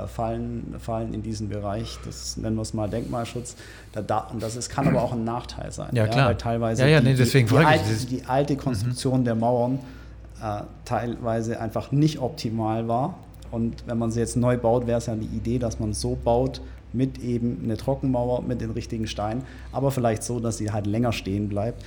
fallen, 0.06 0.74
fallen 0.78 1.14
in 1.14 1.22
diesen 1.22 1.48
Bereich, 1.48 1.98
das 2.04 2.36
nennen 2.36 2.56
wir 2.56 2.62
es 2.62 2.74
mal 2.74 2.88
Denkmalschutz. 2.88 3.56
Da, 3.92 4.18
und 4.32 4.42
das 4.42 4.56
ist, 4.56 4.68
kann 4.68 4.86
aber 4.86 5.02
auch 5.02 5.12
ein 5.12 5.24
Nachteil 5.24 5.72
sein. 5.72 5.90
Ja, 5.92 6.06
klar. 6.06 6.28
weil 6.28 6.36
teilweise 6.36 6.82
ja, 6.82 6.88
ja, 6.88 7.00
nee, 7.00 7.14
deswegen 7.14 7.48
die, 7.48 7.54
die, 7.54 7.64
alte, 7.64 8.06
die, 8.06 8.24
alte 8.24 8.56
Konstruktion 8.56 9.20
mhm. 9.20 9.24
der 9.24 9.34
Mauern 9.34 9.78
äh, 10.42 10.62
teilweise 10.84 11.60
einfach 11.60 11.90
nicht 11.90 12.20
optimal 12.20 12.86
war. 12.88 13.14
Und 13.50 13.86
wenn 13.86 13.98
man 13.98 14.10
sie 14.10 14.20
jetzt 14.20 14.36
neu 14.36 14.58
baut, 14.58 14.86
wäre 14.86 14.98
es 14.98 15.06
ja 15.06 15.14
die 15.14 15.24
Idee, 15.26 15.58
dass 15.58 15.80
man 15.80 15.94
so 15.94 16.18
baut, 16.22 16.60
mit 16.92 17.18
eben 17.18 17.60
eine 17.64 17.76
Trockenmauer, 17.76 18.42
mit 18.42 18.60
den 18.60 18.70
richtigen 18.70 19.06
Steinen, 19.06 19.42
aber 19.72 19.90
vielleicht 19.90 20.22
so, 20.22 20.40
dass 20.40 20.58
sie 20.58 20.70
halt 20.70 20.86
länger 20.86 21.12
stehen 21.12 21.48
bleibt. 21.48 21.84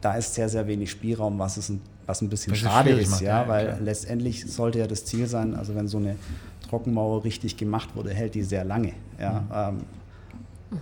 Da 0.00 0.14
ist 0.14 0.34
sehr, 0.34 0.48
sehr 0.48 0.66
wenig 0.66 0.90
Spielraum, 0.90 1.38
was, 1.38 1.56
es 1.56 1.68
ein, 1.68 1.80
was 2.06 2.20
ein 2.20 2.28
bisschen 2.28 2.52
was 2.52 2.60
schade 2.60 2.90
ist, 2.90 3.10
macht, 3.10 3.22
ja, 3.22 3.48
weil 3.48 3.66
klar. 3.66 3.78
letztendlich 3.80 4.50
sollte 4.50 4.78
ja 4.78 4.86
das 4.86 5.04
Ziel 5.04 5.26
sein, 5.26 5.54
also 5.54 5.74
wenn 5.74 5.88
so 5.88 5.98
eine 5.98 6.16
Trockenmauer 6.68 7.24
richtig 7.24 7.56
gemacht 7.56 7.94
wurde, 7.94 8.10
hält 8.10 8.34
die 8.34 8.42
sehr 8.42 8.64
lange. 8.64 8.92
Ja, 9.20 9.40
mhm. 9.40 9.78
ähm, 9.78 9.84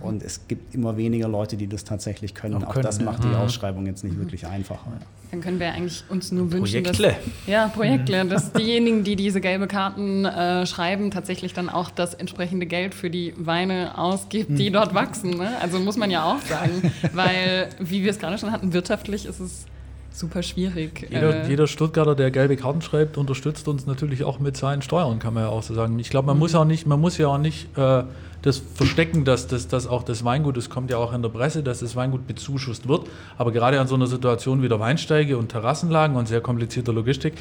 und 0.01 0.23
es 0.23 0.47
gibt 0.47 0.73
immer 0.73 0.97
weniger 0.97 1.27
Leute, 1.27 1.57
die 1.57 1.67
das 1.67 1.83
tatsächlich 1.83 2.33
können. 2.33 2.63
Auch, 2.63 2.75
Auch 2.75 2.81
das 2.81 2.99
macht 2.99 3.23
die 3.23 3.27
mhm. 3.27 3.35
Ausschreibung 3.35 3.85
jetzt 3.85 4.03
nicht 4.03 4.15
mhm. 4.15 4.21
wirklich 4.21 4.47
einfacher. 4.47 4.91
Dann 5.31 5.41
können 5.41 5.59
wir 5.59 5.71
eigentlich 5.71 6.03
uns 6.09 6.31
nur 6.31 6.51
wünschen, 6.51 6.83
Projektle. 6.83 7.07
dass, 7.07 7.47
ja, 7.47 7.67
Projektle, 7.67 8.25
dass 8.25 8.51
diejenigen, 8.53 9.03
die 9.03 9.15
diese 9.15 9.41
gelbe 9.41 9.67
Karten 9.67 10.25
äh, 10.25 10.65
schreiben, 10.65 11.09
tatsächlich 11.11 11.53
dann 11.53 11.69
auch 11.69 11.89
das 11.89 12.13
entsprechende 12.13 12.65
Geld 12.65 12.93
für 12.93 13.09
die 13.09 13.33
Weine 13.37 13.97
ausgibt, 13.97 14.57
die 14.57 14.69
dort 14.69 14.93
wachsen. 14.93 15.31
Ne? 15.31 15.51
Also 15.59 15.79
muss 15.79 15.97
man 15.97 16.11
ja 16.11 16.23
auch 16.23 16.39
sagen, 16.41 16.91
weil, 17.13 17.69
wie 17.79 18.03
wir 18.03 18.11
es 18.11 18.19
gerade 18.19 18.37
schon 18.37 18.51
hatten, 18.51 18.73
wirtschaftlich 18.73 19.25
ist 19.25 19.39
es 19.39 19.65
super 20.13 20.43
schwierig. 20.43 21.07
Jeder, 21.09 21.43
äh, 21.43 21.49
jeder, 21.49 21.67
Stuttgarter, 21.67 22.15
der 22.15 22.31
gelbe 22.31 22.55
Karten 22.55 22.81
schreibt, 22.81 23.17
unterstützt 23.17 23.67
uns 23.67 23.85
natürlich 23.85 24.23
auch 24.23 24.39
mit 24.39 24.55
seinen 24.55 24.81
Steuern, 24.81 25.19
kann 25.19 25.33
man 25.33 25.43
ja 25.43 25.49
auch 25.49 25.63
so 25.63 25.73
sagen. 25.73 25.97
Ich 25.99 26.09
glaube, 26.09 26.27
man 26.27 26.37
mhm. 26.37 26.41
muss 26.41 26.55
auch 26.55 26.65
nicht, 26.65 26.87
man 26.87 27.01
muss 27.01 27.17
ja 27.17 27.27
auch 27.27 27.37
nicht 27.37 27.77
äh, 27.77 28.03
das 28.43 28.57
verstecken, 28.57 29.25
dass, 29.25 29.47
dass, 29.47 29.67
dass 29.67 29.87
auch 29.87 30.03
das 30.03 30.23
Weingut, 30.23 30.57
das 30.57 30.69
kommt 30.69 30.91
ja 30.91 30.97
auch 30.97 31.13
in 31.13 31.21
der 31.21 31.29
Presse, 31.29 31.63
dass 31.63 31.79
das 31.79 31.95
Weingut 31.95 32.27
bezuschusst 32.27 32.87
wird. 32.87 33.07
Aber 33.37 33.51
gerade 33.51 33.79
an 33.79 33.87
so 33.87 33.95
einer 33.95 34.07
Situation 34.07 34.61
wie 34.61 34.69
der 34.69 34.79
Weinsteige 34.79 35.37
und 35.37 35.49
Terrassenlagen 35.49 36.15
und 36.15 36.27
sehr 36.27 36.41
komplizierter 36.41 36.93
Logistik, 36.93 37.33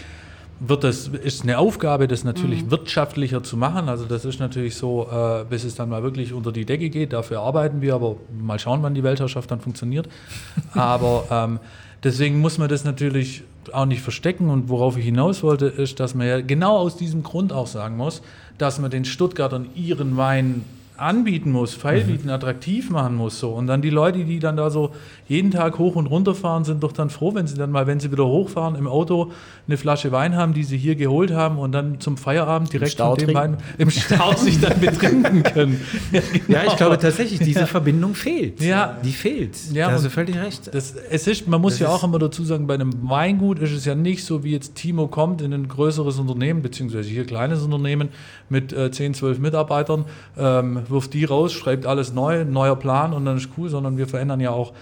wird 0.64 0.84
das, 0.84 1.08
ist 1.08 1.42
eine 1.42 1.58
Aufgabe, 1.58 2.06
das 2.06 2.22
natürlich 2.22 2.64
mhm. 2.64 2.70
wirtschaftlicher 2.70 3.42
zu 3.42 3.56
machen. 3.56 3.88
Also 3.88 4.04
das 4.04 4.24
ist 4.24 4.38
natürlich 4.38 4.76
so, 4.76 5.08
äh, 5.10 5.44
bis 5.48 5.64
es 5.64 5.74
dann 5.74 5.88
mal 5.88 6.04
wirklich 6.04 6.32
unter 6.32 6.52
die 6.52 6.64
Decke 6.64 6.88
geht. 6.88 7.12
Dafür 7.12 7.40
arbeiten 7.40 7.80
wir, 7.80 7.94
aber 7.94 8.16
mal 8.32 8.60
schauen, 8.60 8.82
wann 8.82 8.94
die 8.94 9.02
Weltherrschaft 9.02 9.50
dann 9.50 9.60
funktioniert. 9.60 10.08
aber 10.74 11.24
ähm, 11.30 11.58
Deswegen 12.04 12.40
muss 12.40 12.58
man 12.58 12.68
das 12.68 12.84
natürlich 12.84 13.42
auch 13.72 13.86
nicht 13.86 14.02
verstecken. 14.02 14.50
Und 14.50 14.68
worauf 14.68 14.96
ich 14.96 15.04
hinaus 15.04 15.42
wollte, 15.42 15.66
ist, 15.66 16.00
dass 16.00 16.14
man 16.14 16.26
ja 16.26 16.40
genau 16.40 16.76
aus 16.76 16.96
diesem 16.96 17.22
Grund 17.22 17.52
auch 17.52 17.66
sagen 17.66 17.96
muss, 17.96 18.22
dass 18.58 18.78
man 18.78 18.90
den 18.90 19.04
Stuttgartern 19.04 19.68
ihren 19.74 20.16
Wein 20.16 20.64
anbieten 20.96 21.50
muss, 21.50 21.74
feilbieten, 21.74 22.26
mhm. 22.26 22.32
attraktiv 22.32 22.90
machen 22.90 23.16
muss. 23.16 23.40
So. 23.40 23.50
Und 23.50 23.66
dann 23.66 23.82
die 23.82 23.90
Leute, 23.90 24.24
die 24.24 24.38
dann 24.38 24.56
da 24.56 24.70
so 24.70 24.92
jeden 25.32 25.50
Tag 25.50 25.78
hoch 25.78 25.96
und 25.96 26.06
runter 26.06 26.34
fahren, 26.34 26.64
sind 26.64 26.82
doch 26.82 26.92
dann 26.92 27.08
froh, 27.08 27.34
wenn 27.34 27.46
sie 27.46 27.56
dann 27.56 27.70
mal, 27.70 27.86
wenn 27.86 28.00
sie 28.00 28.12
wieder 28.12 28.26
hochfahren, 28.26 28.74
im 28.76 28.86
Auto 28.86 29.32
eine 29.66 29.78
Flasche 29.78 30.12
Wein 30.12 30.36
haben, 30.36 30.52
die 30.52 30.62
sie 30.62 30.76
hier 30.76 30.94
geholt 30.94 31.32
haben 31.32 31.58
und 31.58 31.72
dann 31.72 32.00
zum 32.00 32.18
Feierabend 32.18 32.72
direkt 32.72 32.98
von 32.98 33.16
dem 33.16 33.34
Wein 33.34 33.56
im 33.78 33.90
Stau 33.90 34.34
sich 34.34 34.60
dann 34.60 34.78
betrinken 34.78 35.42
können. 35.54 35.80
Ja, 36.12 36.20
genau. 36.20 36.44
ja, 36.48 36.64
ich 36.66 36.76
glaube 36.76 36.98
tatsächlich, 36.98 37.40
diese 37.40 37.66
Verbindung 37.66 38.14
fehlt. 38.14 38.60
Ja. 38.60 38.98
Die 39.02 39.12
fehlt. 39.12 39.56
Ja, 39.72 39.86
da 39.86 39.94
hast 39.94 40.04
du 40.04 40.10
völlig 40.10 40.36
recht. 40.36 40.72
Das, 40.74 40.94
es 40.94 41.26
ist, 41.26 41.48
man 41.48 41.60
muss 41.60 41.74
das 41.74 41.80
ja 41.80 41.88
auch 41.88 42.04
immer 42.04 42.18
dazu 42.18 42.44
sagen, 42.44 42.66
bei 42.66 42.74
einem 42.74 42.92
Weingut 43.08 43.58
ist 43.58 43.72
es 43.72 43.86
ja 43.86 43.94
nicht 43.94 44.24
so, 44.24 44.44
wie 44.44 44.52
jetzt 44.52 44.74
Timo 44.74 45.08
kommt 45.08 45.40
in 45.40 45.54
ein 45.54 45.66
größeres 45.66 46.18
Unternehmen, 46.18 46.60
beziehungsweise 46.60 47.08
hier 47.08 47.24
kleines 47.24 47.62
Unternehmen 47.62 48.10
mit 48.50 48.72
äh, 48.72 48.90
10, 48.90 49.14
12 49.14 49.38
Mitarbeitern, 49.38 50.04
ähm, 50.36 50.82
wirft 50.88 51.14
die 51.14 51.24
raus, 51.24 51.52
schreibt 51.52 51.86
alles 51.86 52.12
neu, 52.12 52.44
neuer 52.44 52.76
Plan 52.76 53.14
und 53.14 53.24
dann 53.24 53.38
ist 53.38 53.48
cool, 53.56 53.70
sondern 53.70 53.96
wir 53.96 54.06
verändern 54.06 54.40
ja 54.40 54.50
auch 54.50 54.72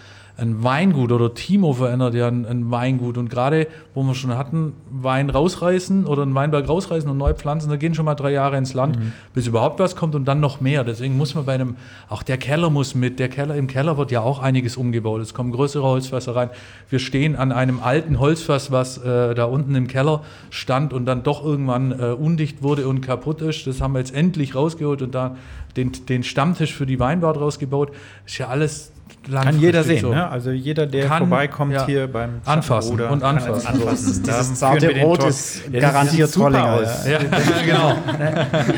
ein 0.41 0.65
Weingut 0.65 1.13
oder 1.13 1.35
Timo 1.35 1.75
verändert 1.75 2.15
ja 2.15 2.29
ein, 2.29 2.47
ein, 2.47 2.71
Weingut. 2.71 3.19
Und 3.19 3.29
gerade, 3.29 3.67
wo 3.95 4.03
wir 4.03 4.15
schon 4.15 4.37
hatten, 4.37 4.73
Wein 4.91 5.31
rausreißen 5.31 6.07
oder 6.07 6.23
einen 6.23 6.35
Weinberg 6.35 6.69
rausreißen 6.69 7.11
und 7.11 7.19
neu 7.19 7.35
pflanzen, 7.35 7.69
da 7.69 7.77
gehen 7.77 7.95
schon 7.95 8.07
mal 8.07 8.15
drei 8.15 8.33
Jahre 8.33 8.57
ins 8.57 8.75
Land, 8.75 8.99
mhm. 8.99 9.13
bis 9.35 9.47
überhaupt 9.47 9.79
was 9.79 9.97
kommt 9.97 10.15
und 10.15 10.25
dann 10.27 10.41
noch 10.41 10.61
mehr. 10.61 10.83
Deswegen 10.83 11.17
muss 11.17 11.35
man 11.35 11.45
bei 11.45 11.55
einem, 11.55 11.77
auch 12.09 12.23
der 12.23 12.39
Keller 12.39 12.71
muss 12.71 12.95
mit, 12.95 13.19
der 13.19 13.29
Keller, 13.29 13.55
im 13.55 13.67
Keller 13.67 13.99
wird 13.99 14.11
ja 14.11 14.21
auch 14.21 14.41
einiges 14.41 14.77
umgebaut. 14.77 15.21
Es 15.21 15.35
kommen 15.35 15.53
größere 15.53 15.85
Holzfässer 15.85 16.35
rein. 16.35 16.51
Wir 16.89 16.99
stehen 16.99 17.37
an 17.37 17.53
einem 17.53 17.81
alten 17.81 18.19
Holzfass, 18.19 18.73
was 18.73 18.99
äh, 18.99 19.35
da 19.35 19.45
unten 19.45 19.75
im 19.75 19.87
Keller 19.87 20.23
stand 20.49 20.93
und 20.93 21.05
dann 21.05 21.23
doch 21.23 21.45
irgendwann 21.45 21.93
äh, 21.93 22.13
undicht 22.13 22.63
wurde 22.63 22.89
und 22.89 23.03
kaputt 23.03 23.43
ist. 23.43 23.67
Das 23.67 23.81
haben 23.81 23.93
wir 23.93 23.99
jetzt 23.99 24.15
endlich 24.15 24.55
rausgeholt 24.55 25.03
und 25.03 25.15
da 25.15 25.37
den, 25.77 25.93
den 26.09 26.23
Stammtisch 26.23 26.75
für 26.75 26.87
die 26.87 26.99
Weinbad 26.99 27.37
rausgebaut. 27.37 27.93
Ist 28.27 28.39
ja 28.39 28.49
alles 28.49 28.93
Kann 29.29 29.61
jeder 29.61 29.85
sehen, 29.85 30.01
so. 30.01 30.11
ne? 30.11 30.29
Also 30.29 30.51
jeder, 30.51 30.87
der 30.87 31.07
kann, 31.07 31.19
vorbeikommt 31.19 31.75
ja, 31.75 31.85
hier 31.85 32.07
beim 32.07 32.41
Anfassen 32.47 32.91
Bruder, 32.91 33.11
und 33.11 33.23
anfassen. 33.23 33.67
anfassen. 33.67 34.23
Dieses 34.23 34.55
zarte 34.55 34.99
Rot 35.01 35.25
ist 35.25 35.71
garantiert 35.71 36.33
Trollinger. 36.33 36.73
Aus. 36.73 37.07
Ja. 37.07 37.19
genau. 37.65 37.97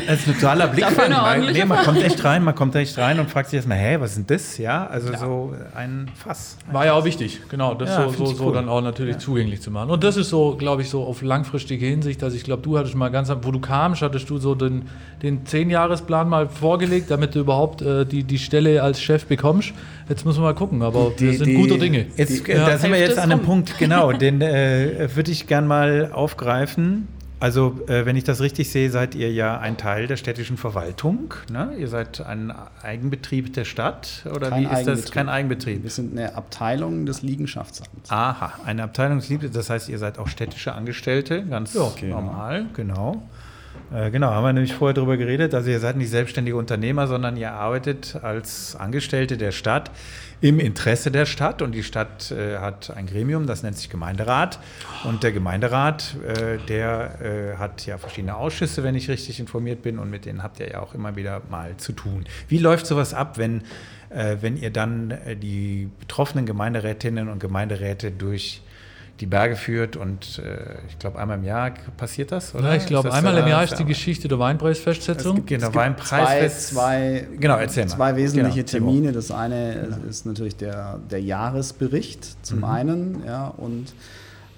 Das 0.05 0.19
ist 0.19 0.27
ein 0.27 0.33
totaler 0.33 0.67
Blick. 0.67 0.85
Nee, 1.53 1.63
man 1.65 1.85
kommt 1.85 2.03
echt 2.03 2.23
rein, 2.25 2.43
man 2.43 2.55
kommt 2.55 2.75
echt 2.75 2.97
rein 2.97 3.19
und 3.19 3.31
fragt 3.31 3.49
sich 3.49 3.57
erstmal, 3.57 3.77
hä, 3.77 3.97
was 3.99 4.11
ist 4.11 4.17
denn 4.17 4.27
das? 4.27 4.57
Ja, 4.57 4.85
also 4.85 5.13
ja. 5.13 5.17
so 5.17 5.53
ein 5.75 6.11
Fass. 6.13 6.57
War 6.71 6.85
ja 6.85 6.93
auch 6.93 7.05
wichtig, 7.05 7.39
genau, 7.49 7.73
das 7.73 7.89
ja, 7.89 8.09
so, 8.09 8.25
so, 8.25 8.33
so 8.33 8.51
dann 8.51 8.67
auch 8.67 8.81
natürlich 8.81 9.19
zugänglich 9.19 9.61
zu 9.61 9.71
machen. 9.71 9.91
Und 9.91 10.03
das 10.03 10.17
ist 10.17 10.29
so, 10.29 10.55
glaube 10.57 10.81
ich, 10.81 10.89
so 10.89 11.03
auf 11.03 11.21
langfristige 11.21 11.85
Hinsicht, 11.85 12.21
dass 12.21 12.33
ich 12.33 12.43
glaube, 12.43 12.61
du 12.63 12.77
hattest 12.77 12.95
mal 12.95 13.09
ganz, 13.09 13.31
wo 13.41 13.51
du 13.51 13.59
kamst, 13.59 14.01
hattest 14.01 14.29
du 14.29 14.37
so 14.37 14.55
den, 14.55 14.83
den 15.21 15.45
Zehn-Jahres-Plan 15.45 16.27
mal 16.27 16.49
vorgelegt, 16.49 17.09
damit 17.09 17.33
du 17.33 17.39
überhaupt 17.39 17.81
äh, 17.81 18.05
die, 18.05 18.23
die 18.23 18.39
Stelle 18.39 18.83
als 18.83 19.01
Chef 19.01 19.25
bekommst. 19.25 19.73
Jetzt 20.09 20.25
müssen 20.25 20.39
wir 20.39 20.43
mal 20.43 20.55
gucken, 20.55 20.81
aber 20.81 21.11
die, 21.17 21.25
wir 21.25 21.37
sind 21.37 21.47
die, 21.47 21.55
guter 21.55 21.77
Dinge. 21.77 22.07
Jetzt, 22.17 22.47
die, 22.47 22.51
äh, 22.51 22.55
da 22.55 22.77
sind 22.77 22.91
wir 22.91 22.99
jetzt 22.99 23.17
an 23.17 23.31
einem 23.31 23.43
Punkt, 23.43 23.77
genau, 23.77 24.11
den 24.13 24.41
äh, 24.41 25.09
würde 25.15 25.31
ich 25.31 25.47
gern 25.47 25.67
mal 25.67 26.11
aufgreifen. 26.11 27.07
Also, 27.43 27.81
äh, 27.87 28.05
wenn 28.05 28.15
ich 28.15 28.23
das 28.23 28.39
richtig 28.39 28.71
sehe, 28.71 28.89
seid 28.89 29.15
ihr 29.15 29.29
ja 29.29 29.59
ein 29.59 29.75
Teil 29.75 30.07
der 30.07 30.15
städtischen 30.15 30.55
Verwaltung. 30.55 31.33
Ne? 31.51 31.73
Ihr 31.77 31.89
seid 31.89 32.25
ein 32.25 32.53
Eigenbetrieb 32.81 33.53
der 33.53 33.65
Stadt 33.65 34.25
oder 34.33 34.49
Kein 34.49 34.61
wie 34.61 34.73
ist 34.73 34.87
das? 34.87 35.11
Kein 35.11 35.27
Eigenbetrieb. 35.27 35.83
Wir 35.83 35.89
sind 35.89 36.17
eine 36.17 36.35
Abteilung 36.35 37.05
des 37.05 37.21
Liegenschaftsamts. 37.21 38.09
Aha, 38.09 38.53
eine 38.65 38.83
Abteilung 38.83 39.17
des 39.17 39.27
Liegenschaftsamts. 39.27 39.67
Das 39.67 39.75
heißt, 39.75 39.89
ihr 39.89 39.99
seid 39.99 40.19
auch 40.19 40.29
städtische 40.29 40.73
Angestellte, 40.73 41.43
ganz 41.43 41.73
ja, 41.73 41.81
okay, 41.81 42.11
normal, 42.11 42.67
genau. 42.75 43.21
Äh, 43.91 44.11
genau, 44.11 44.31
haben 44.31 44.43
wir 44.43 44.53
nämlich 44.53 44.73
vorher 44.73 44.93
darüber 44.93 45.17
geredet. 45.17 45.53
Also 45.53 45.69
ihr 45.69 45.79
seid 45.79 45.97
nicht 45.97 46.09
selbstständige 46.09 46.57
Unternehmer, 46.57 47.07
sondern 47.07 47.37
ihr 47.37 47.51
arbeitet 47.53 48.17
als 48.21 48.75
Angestellte 48.75 49.37
der 49.37 49.51
Stadt 49.51 49.91
im 50.41 50.59
Interesse 50.59 51.11
der 51.11 51.25
Stadt. 51.25 51.61
Und 51.61 51.73
die 51.73 51.83
Stadt 51.83 52.31
äh, 52.31 52.57
hat 52.57 52.95
ein 52.95 53.05
Gremium, 53.05 53.47
das 53.47 53.63
nennt 53.63 53.77
sich 53.77 53.89
Gemeinderat. 53.89 54.59
Und 55.03 55.23
der 55.23 55.31
Gemeinderat, 55.31 56.15
äh, 56.25 56.57
der 56.67 57.21
äh, 57.21 57.57
hat 57.57 57.85
ja 57.85 57.97
verschiedene 57.97 58.35
Ausschüsse, 58.35 58.83
wenn 58.83 58.95
ich 58.95 59.09
richtig 59.09 59.39
informiert 59.39 59.81
bin. 59.81 59.99
Und 59.99 60.09
mit 60.09 60.25
denen 60.25 60.43
habt 60.43 60.59
ihr 60.59 60.69
ja 60.69 60.81
auch 60.81 60.93
immer 60.95 61.15
wieder 61.15 61.41
mal 61.49 61.77
zu 61.77 61.93
tun. 61.93 62.25
Wie 62.47 62.57
läuft 62.57 62.87
sowas 62.87 63.13
ab, 63.13 63.37
wenn, 63.37 63.61
äh, 64.09 64.37
wenn 64.41 64.57
ihr 64.57 64.71
dann 64.71 65.13
die 65.41 65.89
betroffenen 65.99 66.45
Gemeinderätinnen 66.45 67.29
und 67.29 67.39
Gemeinderäte 67.39 68.11
durch 68.11 68.62
die 69.23 69.27
Berge 69.27 69.55
führt 69.55 69.95
und 69.95 70.39
äh, 70.39 70.75
ich 70.89 70.99
glaube, 70.99 71.17
einmal 71.17 71.37
im 71.37 71.45
Jahr 71.45 71.71
passiert 71.95 72.33
das, 72.33 72.53
oder? 72.53 72.71
Ja, 72.71 72.75
ich 72.75 72.85
glaube, 72.85 73.13
einmal 73.13 73.37
im 73.37 73.47
Jahr 73.47 73.63
ist 73.63 73.79
die 73.79 73.85
Geschichte 73.85 74.27
der 74.27 74.37
Weinpreisfestsetzung. 74.37 75.37
Es 75.37 75.45
gibt, 75.45 75.61
genau, 75.61 75.73
Weinpreis 75.73 76.67
zwei, 76.67 77.23
zwei, 77.23 77.27
genau, 77.39 77.55
erzähl 77.55 77.87
zwei 77.87 78.11
mal. 78.11 78.15
wesentliche 78.17 78.65
genau, 78.65 78.69
Termine. 78.69 79.11
Das 79.13 79.31
eine 79.31 79.87
genau. 79.89 80.09
ist 80.09 80.25
natürlich 80.25 80.57
der, 80.57 80.99
der 81.09 81.21
Jahresbericht 81.21 82.45
zum 82.45 82.57
mhm. 82.57 82.63
einen, 82.65 83.23
ja, 83.25 83.47
und 83.47 83.93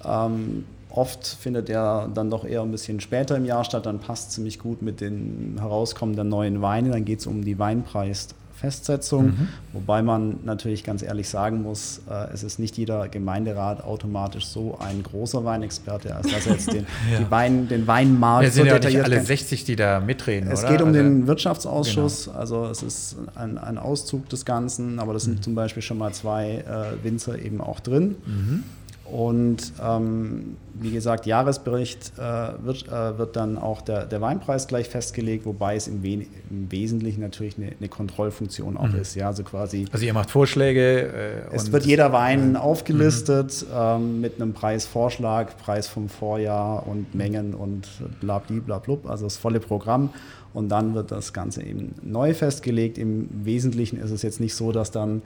ähm, 0.04 0.64
oft 0.90 1.24
findet 1.24 1.70
er 1.70 2.10
dann 2.12 2.28
doch 2.28 2.44
eher 2.44 2.62
ein 2.62 2.72
bisschen 2.72 2.98
später 2.98 3.36
im 3.36 3.44
Jahr 3.44 3.62
statt, 3.62 3.86
dann 3.86 4.00
passt 4.00 4.32
ziemlich 4.32 4.58
gut 4.58 4.82
mit 4.82 5.00
den 5.00 5.58
herauskommenden 5.60 6.28
neuen 6.28 6.60
Weinen. 6.60 6.90
Dann 6.90 7.04
geht 7.04 7.20
es 7.20 7.28
um 7.28 7.44
die 7.44 7.60
Weinpreis 7.60 8.30
Festsetzung, 8.56 9.26
mhm. 9.26 9.48
wobei 9.72 10.02
man 10.02 10.38
natürlich 10.44 10.82
ganz 10.82 11.02
ehrlich 11.02 11.28
sagen 11.28 11.62
muss, 11.62 12.00
äh, 12.10 12.32
es 12.32 12.42
ist 12.42 12.58
nicht 12.58 12.76
jeder 12.78 13.08
Gemeinderat 13.08 13.84
automatisch 13.84 14.46
so 14.46 14.78
ein 14.78 15.02
großer 15.02 15.44
Weinexperte, 15.44 16.14
als 16.16 16.32
dass 16.32 16.46
er 16.46 16.52
jetzt 16.54 16.72
den, 16.72 16.86
ja. 17.12 17.30
Wein, 17.30 17.68
den 17.68 17.86
Weinmarkt 17.86 18.44
ja, 18.44 18.50
sind 18.50 18.68
so 18.68 18.74
ja 18.74 18.78
nicht 18.78 19.02
alle 19.02 19.20
60, 19.20 19.64
die 19.64 19.76
da 19.76 20.00
mitreden, 20.00 20.50
Es 20.50 20.60
oder? 20.60 20.72
geht 20.72 20.82
um 20.82 20.88
also, 20.88 21.00
den 21.00 21.26
Wirtschaftsausschuss, 21.26 22.26
genau. 22.26 22.38
also 22.38 22.66
es 22.66 22.82
ist 22.82 23.16
ein, 23.34 23.58
ein, 23.58 23.76
Auszug 23.76 24.28
des 24.30 24.44
Ganzen, 24.44 24.98
aber 24.98 25.12
das 25.12 25.24
sind 25.24 25.38
mhm. 25.38 25.42
zum 25.42 25.54
Beispiel 25.54 25.82
schon 25.82 25.98
mal 25.98 26.12
zwei 26.12 26.64
äh, 26.66 27.04
Winzer 27.04 27.38
eben 27.38 27.60
auch 27.60 27.80
drin. 27.80 28.16
Mhm. 28.24 28.62
Und 29.10 29.72
ähm, 29.82 30.56
wie 30.74 30.90
gesagt, 30.90 31.26
Jahresbericht 31.26 32.12
äh, 32.18 32.20
wird, 32.64 32.88
äh, 32.88 33.18
wird 33.18 33.36
dann 33.36 33.56
auch 33.56 33.80
der, 33.80 34.04
der 34.04 34.20
Weinpreis 34.20 34.66
gleich 34.66 34.88
festgelegt, 34.88 35.46
wobei 35.46 35.76
es 35.76 35.86
im, 35.86 36.02
We 36.02 36.26
im 36.50 36.70
Wesentlichen 36.70 37.20
natürlich 37.20 37.56
eine, 37.56 37.72
eine 37.78 37.88
Kontrollfunktion 37.88 38.76
auch 38.76 38.88
mhm. 38.88 39.00
ist. 39.00 39.14
Ja, 39.14 39.28
also 39.28 39.42
quasi. 39.44 39.86
Also 39.92 40.04
ihr 40.04 40.12
macht 40.12 40.30
Vorschläge. 40.30 41.46
Äh, 41.50 41.54
es 41.54 41.70
wird 41.72 41.86
jeder 41.86 42.12
Wein 42.12 42.50
mhm. 42.50 42.56
aufgelistet 42.56 43.64
ähm, 43.74 44.20
mit 44.20 44.40
einem 44.40 44.52
Preisvorschlag, 44.52 45.56
Preis 45.58 45.86
vom 45.86 46.08
Vorjahr 46.08 46.86
und 46.86 47.14
Mengen 47.14 47.54
und 47.54 47.88
blablabla. 48.20 48.98
Also 49.06 49.24
das 49.24 49.36
volle 49.36 49.60
Programm. 49.60 50.10
Und 50.56 50.70
dann 50.70 50.94
wird 50.94 51.10
das 51.10 51.34
Ganze 51.34 51.62
eben 51.62 51.94
neu 52.02 52.32
festgelegt. 52.32 52.96
Im 52.96 53.28
Wesentlichen 53.44 53.98
ist 53.98 54.10
es 54.10 54.22
jetzt 54.22 54.40
nicht 54.40 54.54
so, 54.54 54.72
dass 54.72 54.90
dann 54.90 55.20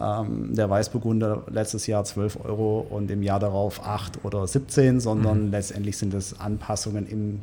ähm, 0.00 0.54
der 0.54 0.70
Weißburgunder 0.70 1.42
letztes 1.50 1.86
Jahr 1.86 2.02
12 2.02 2.46
Euro 2.46 2.86
und 2.88 3.10
im 3.10 3.22
Jahr 3.22 3.40
darauf 3.40 3.86
8 3.86 4.24
oder 4.24 4.46
17, 4.46 5.00
sondern 5.00 5.44
mhm. 5.44 5.50
letztendlich 5.50 5.98
sind 5.98 6.14
es 6.14 6.40
Anpassungen 6.40 7.06
im, 7.06 7.40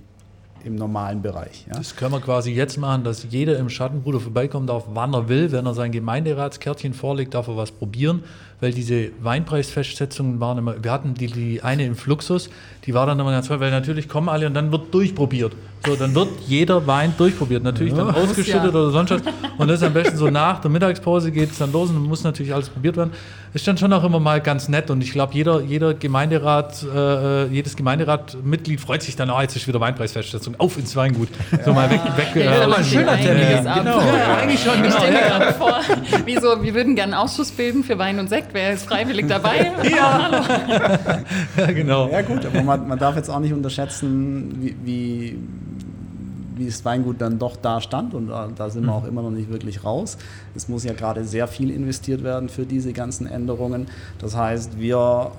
im 0.63 0.73
normalen 0.73 1.21
Bereich. 1.21 1.67
Ja. 1.67 1.77
Das 1.77 1.95
können 1.95 2.13
wir 2.13 2.21
quasi 2.21 2.53
jetzt 2.53 2.77
machen, 2.77 3.03
dass 3.03 3.27
jeder 3.29 3.59
im 3.59 3.69
Schattenbruder 3.69 4.19
vorbeikommen 4.19 4.65
darf, 4.65 4.85
wann 4.91 5.13
er 5.13 5.29
will. 5.29 5.51
Wenn 5.51 5.67
er 5.67 5.75
sein 5.75 5.91
Gemeinderatskärtchen 5.91 6.95
vorlegt, 6.95 7.35
darf 7.35 7.47
er 7.47 7.55
was 7.55 7.69
probieren, 7.69 8.23
weil 8.61 8.73
diese 8.73 9.11
Weinpreisfestsetzungen 9.21 10.39
waren 10.39 10.57
immer, 10.57 10.83
wir 10.83 10.91
hatten 10.91 11.13
die, 11.13 11.27
die 11.27 11.61
eine 11.61 11.85
im 11.85 11.95
Fluxus, 11.95 12.49
die 12.87 12.93
war 12.93 13.05
dann 13.05 13.19
immer 13.19 13.31
ganz 13.31 13.49
toll, 13.49 13.59
weil 13.59 13.69
natürlich 13.69 14.07
kommen 14.07 14.29
alle 14.29 14.47
und 14.47 14.53
dann 14.53 14.71
wird 14.71 14.93
durchprobiert. 14.93 15.51
So, 15.85 15.95
dann 15.95 16.15
wird 16.15 16.29
jeder 16.47 16.85
Wein 16.87 17.13
durchprobiert. 17.17 17.63
Natürlich 17.63 17.93
ja, 17.93 18.03
dann 18.03 18.15
ausgeschüttet 18.15 18.63
ja. 18.63 18.69
oder 18.69 18.91
sonst 18.91 19.11
was. 19.11 19.21
Und 19.57 19.67
das 19.67 19.81
ist 19.81 19.87
am 19.87 19.93
besten 19.93 20.17
so 20.17 20.29
nach 20.29 20.59
der 20.59 20.71
Mittagspause 20.71 21.31
geht 21.31 21.51
es 21.51 21.59
dann 21.59 21.71
los 21.71 21.89
und 21.89 22.01
muss 22.03 22.23
natürlich 22.23 22.53
alles 22.53 22.69
probiert 22.69 22.97
werden. 22.97 23.11
Ist 23.53 23.67
dann 23.67 23.77
schon 23.77 23.93
auch 23.93 24.03
immer 24.03 24.19
mal 24.19 24.41
ganz 24.41 24.67
nett. 24.67 24.89
Und 24.89 25.01
ich 25.01 25.11
glaube, 25.11 25.33
jeder, 25.33 25.61
jeder 25.61 25.93
Gemeinderat, 25.93 26.83
äh, 26.83 27.45
jedes 27.47 27.75
Gemeinderatmitglied 27.75 28.81
freut 28.81 29.01
sich 29.01 29.15
dann, 29.15 29.29
oh, 29.29 29.39
jetzt 29.39 29.55
ist 29.55 29.67
wieder 29.67 29.79
Weinpreisfestsetzung. 29.79 30.55
Auf 30.57 30.77
ins 30.77 30.95
Weingut. 30.95 31.29
So 31.63 31.73
mal 31.73 31.89
weg. 31.89 32.01
weg 32.15 32.43
ja, 32.43 32.67
äh, 32.67 32.73
ein 32.73 32.83
schöner 32.83 33.17
Termin. 33.17 33.63
Genau. 33.63 33.99
Ja, 33.99 34.37
eigentlich 34.41 34.61
schon. 34.61 34.81
Genau. 34.81 34.87
Ich 34.87 34.93
stelle 34.93 35.11
mir 35.13 35.27
gerade 35.27 35.53
vor, 35.53 35.79
wie 36.25 36.35
so, 36.35 36.61
wir 36.61 36.73
würden 36.73 36.95
gerne 36.95 37.13
einen 37.15 37.23
Ausschuss 37.23 37.51
bilden 37.51 37.83
für 37.83 37.97
Wein 37.97 38.19
und 38.19 38.29
Sekt. 38.29 38.49
Wer 38.53 38.73
ist 38.73 38.87
freiwillig 38.87 39.27
dabei? 39.27 39.71
ja. 39.89 40.29
ja, 41.57 41.65
genau. 41.71 42.09
Ja, 42.09 42.21
gut, 42.21 42.45
aber 42.45 42.61
man, 42.77 42.87
man 42.89 42.99
darf 42.99 43.15
jetzt 43.15 43.29
auch 43.29 43.39
nicht 43.39 43.53
unterschätzen, 43.53 44.55
wie, 44.59 44.75
wie 44.83 45.39
wie 46.57 46.65
das 46.65 46.83
Weingut 46.85 47.21
dann 47.21 47.39
doch 47.39 47.55
da 47.55 47.81
stand 47.81 48.13
und 48.13 48.27
da, 48.27 48.49
da 48.53 48.69
sind 48.69 48.85
wir 48.85 48.93
auch 48.93 49.03
mhm. 49.03 49.09
immer 49.09 49.21
noch 49.21 49.31
nicht 49.31 49.49
wirklich 49.49 49.83
raus. 49.83 50.17
Es 50.55 50.67
muss 50.67 50.83
ja 50.83 50.93
gerade 50.93 51.23
sehr 51.23 51.47
viel 51.47 51.69
investiert 51.71 52.23
werden 52.23 52.49
für 52.49 52.65
diese 52.65 52.93
ganzen 52.93 53.27
Änderungen. 53.27 53.87
Das 54.19 54.35
heißt, 54.35 54.79
wir 54.79 55.31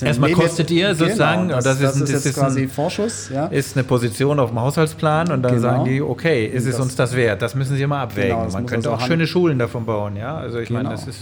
Erstmal 0.00 0.32
kostet 0.32 0.70
ihr 0.70 0.94
sozusagen, 0.94 1.48
genau, 1.48 1.56
das, 1.56 1.64
das, 1.64 1.96
ist, 1.96 2.00
das, 2.00 2.10
ist, 2.10 2.24
jetzt 2.24 2.38
quasi 2.38 2.62
ein, 2.62 2.68
Vorschuss. 2.70 3.28
Ja. 3.28 3.46
Ist 3.48 3.76
eine 3.76 3.84
Position 3.84 4.40
auf 4.40 4.48
dem 4.48 4.58
Haushaltsplan 4.58 5.30
und 5.30 5.42
dann 5.42 5.56
genau. 5.56 5.62
sagen 5.62 5.84
die, 5.84 6.00
okay, 6.00 6.46
ist 6.46 6.66
es 6.66 6.80
uns 6.80 6.96
das 6.96 7.14
wert? 7.14 7.42
Das 7.42 7.54
müssen 7.54 7.76
sie 7.76 7.82
immer 7.82 7.98
abwägen. 7.98 8.38
Genau, 8.38 8.52
Man 8.52 8.64
könnte 8.64 8.90
also 8.90 9.04
auch 9.04 9.06
schöne 9.06 9.26
Schulen 9.26 9.58
davon 9.58 9.84
bauen, 9.84 10.16
ja. 10.16 10.34
Also 10.34 10.60
ich 10.60 10.70
meine, 10.70 10.88
genau. 10.88 10.96
das 10.96 11.08
ist 11.08 11.20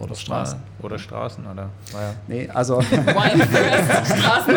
oder 0.00 0.14
Straßen. 0.14 0.58
Oder 0.82 0.98
Straßen, 0.98 1.44
oder? 1.44 1.68
Naja. 1.92 2.14
Nee, 2.26 2.48
also. 2.48 2.80
Straßen 2.82 4.54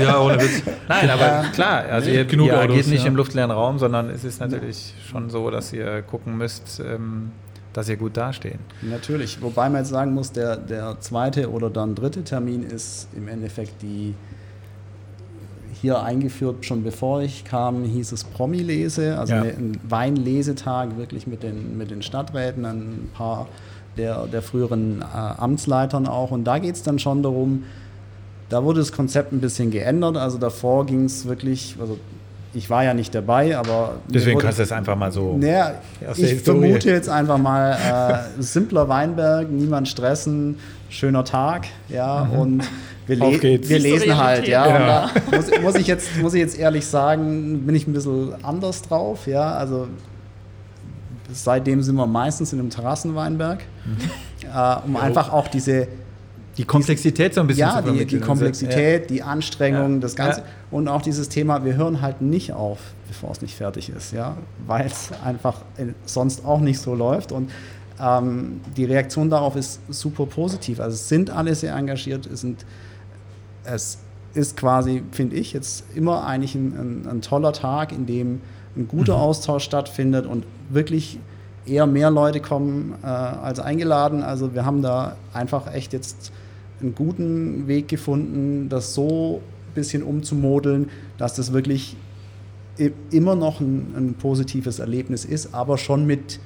Ja, 0.00 0.20
ohne 0.20 0.40
Witz. 0.40 0.62
Nein, 0.88 1.08
aber 1.10 1.44
klar, 1.52 1.84
also 1.84 2.10
nee, 2.10 2.16
ihr, 2.16 2.24
genug 2.24 2.48
ihr 2.48 2.60
Autos, 2.60 2.86
nicht 2.88 3.02
ja. 3.02 3.08
im 3.08 3.16
luftleeren 3.16 3.50
Raum, 3.50 3.78
sondern 3.78 4.10
es 4.10 4.24
ist 4.24 4.40
natürlich 4.40 4.94
ja. 4.96 5.10
schon 5.10 5.30
so, 5.30 5.50
dass 5.50 5.72
ihr 5.72 6.02
gucken 6.02 6.36
müsst, 6.36 6.80
ähm, 6.80 7.30
dass 7.72 7.88
ihr 7.88 7.96
gut 7.96 8.16
dastehen. 8.16 8.58
Natürlich, 8.82 9.40
wobei 9.40 9.68
man 9.68 9.82
jetzt 9.82 9.90
sagen 9.90 10.12
muss, 10.14 10.32
der, 10.32 10.56
der 10.56 10.98
zweite 11.00 11.50
oder 11.50 11.70
dann 11.70 11.94
dritte 11.94 12.24
Termin 12.24 12.64
ist 12.64 13.08
im 13.14 13.28
Endeffekt 13.28 13.82
die 13.82 14.14
hier 15.80 16.02
eingeführt, 16.02 16.64
schon 16.64 16.82
bevor 16.82 17.22
ich 17.22 17.44
kam, 17.44 17.84
hieß 17.84 18.12
es 18.12 18.24
Promi-Lese, 18.24 19.18
also 19.18 19.34
ja. 19.34 19.42
ein 19.42 19.78
Weinlesetag 19.88 20.96
wirklich 20.96 21.26
mit 21.26 21.42
den, 21.42 21.76
mit 21.76 21.90
den 21.90 22.02
Stadträten, 22.02 22.64
ein 22.64 23.10
paar 23.14 23.46
der, 23.96 24.26
der 24.26 24.42
früheren 24.42 25.02
äh, 25.02 25.04
Amtsleitern 25.04 26.06
auch. 26.06 26.30
Und 26.30 26.44
da 26.44 26.58
geht 26.58 26.74
es 26.74 26.82
dann 26.82 26.98
schon 26.98 27.22
darum, 27.22 27.64
da 28.48 28.62
wurde 28.64 28.80
das 28.80 28.92
Konzept 28.92 29.32
ein 29.32 29.40
bisschen 29.40 29.70
geändert. 29.70 30.16
Also 30.16 30.38
davor 30.38 30.86
ging 30.86 31.04
es 31.04 31.26
wirklich, 31.26 31.76
also 31.80 31.98
ich 32.54 32.70
war 32.70 32.84
ja 32.84 32.94
nicht 32.94 33.14
dabei, 33.14 33.56
aber. 33.56 33.96
Deswegen 34.08 34.38
kannst 34.38 34.58
du 34.58 34.62
es 34.62 34.72
einfach 34.72 34.96
mal 34.96 35.12
so. 35.12 35.36
Naja, 35.36 35.74
ich 36.16 36.36
vermute 36.36 36.90
jetzt 36.90 37.08
einfach 37.08 37.38
mal 37.38 37.72
äh, 38.38 38.42
simpler 38.42 38.88
Weinberg, 38.88 39.50
niemand 39.50 39.88
stressen, 39.88 40.56
schöner 40.88 41.24
Tag, 41.24 41.66
ja, 41.88 42.24
mhm. 42.24 42.38
und 42.38 42.64
wir, 43.06 43.16
le 43.16 43.60
wir 43.62 43.78
lesen 43.78 44.16
halt, 44.16 44.48
ja. 44.48 44.66
ja. 44.66 45.10
muss, 45.30 45.50
muss, 45.60 45.74
ich 45.74 45.86
jetzt, 45.86 46.16
muss 46.20 46.34
ich 46.34 46.40
jetzt 46.40 46.58
ehrlich 46.58 46.86
sagen, 46.86 47.66
bin 47.66 47.74
ich 47.74 47.86
ein 47.86 47.92
bisschen 47.92 48.32
anders 48.42 48.82
drauf, 48.82 49.26
ja. 49.26 49.54
Also 49.54 49.88
seitdem 51.32 51.82
sind 51.82 51.96
wir 51.96 52.06
meistens 52.06 52.52
in 52.52 52.60
einem 52.60 52.70
Terrassenweinberg, 52.70 53.64
mhm. 53.84 53.96
äh, 54.42 54.76
um 54.86 54.94
ja. 54.94 55.00
einfach 55.00 55.32
auch 55.32 55.48
diese 55.48 55.88
die 56.56 56.64
Komplexität 56.64 57.34
so 57.34 57.42
ein 57.42 57.46
bisschen 57.46 57.68
ja, 57.68 57.76
zu 57.76 57.82
vermitteln. 57.82 58.08
Die, 58.08 58.16
die 58.16 58.20
Komplexität, 58.20 59.02
ja. 59.02 59.06
die 59.08 59.22
Anstrengung, 59.22 59.94
ja. 59.94 60.00
das 60.00 60.16
Ganze. 60.16 60.42
Und 60.70 60.88
auch 60.88 61.02
dieses 61.02 61.28
Thema, 61.28 61.64
wir 61.64 61.76
hören 61.76 62.00
halt 62.00 62.22
nicht 62.22 62.52
auf, 62.52 62.78
bevor 63.08 63.30
es 63.32 63.42
nicht 63.42 63.54
fertig 63.54 63.90
ist, 63.90 64.12
ja, 64.12 64.36
weil 64.66 64.86
es 64.86 65.10
einfach 65.22 65.60
sonst 66.06 66.44
auch 66.44 66.60
nicht 66.60 66.80
so 66.80 66.94
läuft. 66.94 67.32
Und 67.32 67.50
ähm, 68.00 68.60
die 68.76 68.84
Reaktion 68.84 69.28
darauf 69.28 69.56
ist 69.56 69.80
super 69.88 70.26
positiv. 70.26 70.80
Also 70.80 70.94
es 70.94 71.08
sind 71.08 71.30
alle 71.30 71.54
sehr 71.54 71.74
engagiert. 71.74 72.26
Es, 72.26 72.40
sind, 72.40 72.64
es 73.64 73.98
ist 74.34 74.56
quasi, 74.56 75.02
finde 75.12 75.36
ich, 75.36 75.52
jetzt 75.52 75.84
immer 75.94 76.26
eigentlich 76.26 76.54
ein, 76.54 77.04
ein, 77.04 77.08
ein, 77.08 77.20
toller 77.22 77.52
Tag, 77.52 77.92
in 77.92 78.06
dem 78.06 78.40
ein 78.76 78.88
guter 78.88 79.16
mhm. 79.16 79.22
Austausch 79.22 79.64
stattfindet 79.64 80.26
und 80.26 80.44
wirklich 80.70 81.18
eher 81.66 81.86
mehr 81.86 82.10
Leute 82.10 82.40
kommen 82.40 82.94
äh, 83.02 83.06
als 83.06 83.58
eingeladen. 83.60 84.22
Also 84.22 84.54
wir 84.54 84.64
haben 84.64 84.82
da 84.82 85.16
einfach 85.32 85.72
echt 85.72 85.92
jetzt 85.92 86.32
einen 86.80 86.94
guten 86.94 87.66
Weg 87.66 87.88
gefunden, 87.88 88.68
das 88.68 88.94
so 88.94 89.40
ein 89.70 89.74
bisschen 89.74 90.02
umzumodeln, 90.02 90.90
dass 91.18 91.34
das 91.34 91.52
wirklich 91.52 91.96
immer 93.10 93.34
noch 93.34 93.60
ein, 93.60 93.94
ein 93.96 94.14
positives 94.14 94.78
Erlebnis 94.80 95.24
ist, 95.24 95.54
aber 95.54 95.78
schon 95.78 96.06
mit, 96.06 96.40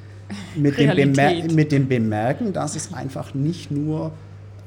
mit, 0.54 0.78
dem, 0.78 1.12
mit 1.54 1.72
dem 1.72 1.88
Bemerken, 1.88 2.52
dass 2.52 2.76
es 2.76 2.94
einfach 2.94 3.34
nicht 3.34 3.70
nur 3.70 4.12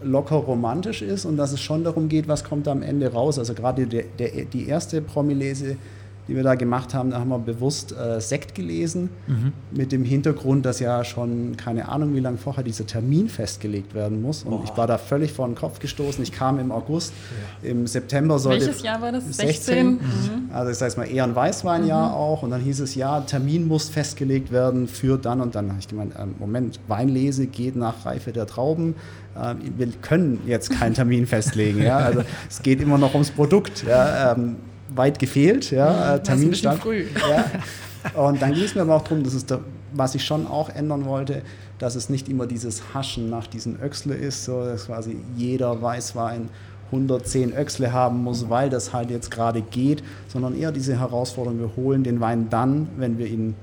locker 0.03 0.35
romantisch 0.35 1.01
ist 1.01 1.23
und 1.25 1.37
dass 1.37 1.53
es 1.53 1.61
schon 1.61 1.85
darum 1.85 2.09
geht, 2.09 2.27
was 2.27 2.43
kommt 2.43 2.67
am 2.67 2.81
Ende 2.81 3.13
raus. 3.13 3.39
Also 3.39 3.53
gerade 3.53 3.87
der, 3.87 4.03
der, 4.19 4.45
die 4.45 4.67
erste 4.67 5.01
Promilese 5.01 5.77
die 6.27 6.35
wir 6.35 6.43
da 6.43 6.55
gemacht 6.55 6.93
haben, 6.93 7.11
da 7.11 7.19
haben 7.19 7.29
wir 7.29 7.39
bewusst 7.39 7.93
äh, 7.95 8.21
Sekt 8.21 8.55
gelesen, 8.55 9.09
mhm. 9.27 9.53
mit 9.71 9.91
dem 9.91 10.03
Hintergrund, 10.03 10.65
dass 10.65 10.79
ja 10.79 11.03
schon 11.03 11.57
keine 11.57 11.89
Ahnung, 11.89 12.15
wie 12.15 12.19
lange 12.19 12.37
vorher 12.37 12.63
dieser 12.63 12.85
Termin 12.85 13.27
festgelegt 13.27 13.93
werden 13.93 14.21
muss. 14.21 14.43
Und 14.43 14.51
Boah. 14.51 14.63
ich 14.63 14.77
war 14.77 14.87
da 14.87 14.97
völlig 14.97 15.33
vor 15.33 15.47
den 15.47 15.55
Kopf 15.55 15.79
gestoßen. 15.79 16.23
Ich 16.23 16.31
kam 16.31 16.59
im 16.59 16.71
August, 16.71 17.13
ja. 17.61 17.69
im 17.69 17.87
September 17.87 18.39
sollte. 18.39 18.65
Welches 18.65 18.83
Jahr 18.83 19.01
war 19.01 19.11
das? 19.11 19.25
16. 19.25 19.47
16. 19.47 19.87
Mhm. 19.87 19.99
Also 20.53 20.69
das 20.69 20.81
heißt 20.81 20.97
mal 20.97 21.05
eher 21.05 21.25
ein 21.25 21.35
Weißweinjahr 21.35 22.09
mhm. 22.09 22.15
auch. 22.15 22.43
Und 22.43 22.51
dann 22.51 22.61
hieß 22.61 22.79
es, 22.79 22.95
ja, 22.95 23.21
Termin 23.21 23.67
muss 23.67 23.89
festgelegt 23.89 24.51
werden 24.51 24.87
für 24.87 25.17
dann 25.17 25.41
und 25.41 25.55
dann. 25.55 25.65
Da 25.65 25.71
habe 25.71 25.81
ich 25.81 25.87
gemeint, 25.87 26.15
äh, 26.15 26.25
Moment, 26.39 26.79
Weinlese 26.87 27.47
geht 27.47 27.75
nach 27.75 28.05
Reife 28.05 28.31
der 28.31 28.47
Trauben. 28.47 28.95
Äh, 29.35 29.55
wir 29.77 29.87
können 30.01 30.39
jetzt 30.47 30.71
keinen 30.71 30.93
Termin 30.93 31.27
festlegen. 31.27 31.81
Ja? 31.81 31.97
Also 31.97 32.23
es 32.49 32.61
geht 32.61 32.81
immer 32.81 32.97
noch 32.97 33.13
ums 33.13 33.31
Produkt. 33.31 33.83
Ja? 33.85 34.33
Ähm, 34.33 34.55
weit 34.95 35.19
gefehlt, 35.19 35.71
ja, 35.71 36.15
äh, 36.15 36.23
Terminstand. 36.23 36.81
Früh. 36.81 37.05
Ja. 37.29 37.45
Und 38.21 38.41
dann 38.41 38.53
ging 38.53 38.63
es 38.63 38.75
mir 38.75 38.81
aber 38.81 38.95
auch 38.95 39.03
darum, 39.03 39.23
dass 39.23 39.33
es 39.33 39.45
da, 39.45 39.59
was 39.93 40.13
ich 40.15 40.25
schon 40.25 40.45
auch 40.45 40.69
ändern 40.69 41.05
wollte, 41.05 41.41
dass 41.79 41.95
es 41.95 42.09
nicht 42.09 42.27
immer 42.27 42.47
dieses 42.47 42.93
Haschen 42.93 43.29
nach 43.29 43.47
diesen 43.47 43.81
Öxle 43.81 44.15
ist, 44.15 44.43
so 44.45 44.63
dass 44.63 44.87
quasi 44.87 45.17
jeder 45.37 45.81
Weißwein 45.81 46.49
110 46.87 47.53
Öxle 47.53 47.91
haben 47.91 48.23
muss, 48.23 48.49
weil 48.49 48.69
das 48.69 48.93
halt 48.93 49.09
jetzt 49.09 49.31
gerade 49.31 49.61
geht, 49.61 50.03
sondern 50.27 50.57
eher 50.57 50.71
diese 50.71 50.99
Herausforderung, 50.99 51.59
wir 51.59 51.75
holen 51.75 52.03
den 52.03 52.19
Wein 52.19 52.49
dann, 52.49 52.89
wenn 52.97 53.17
wir 53.17 53.27
ihn 53.27 53.55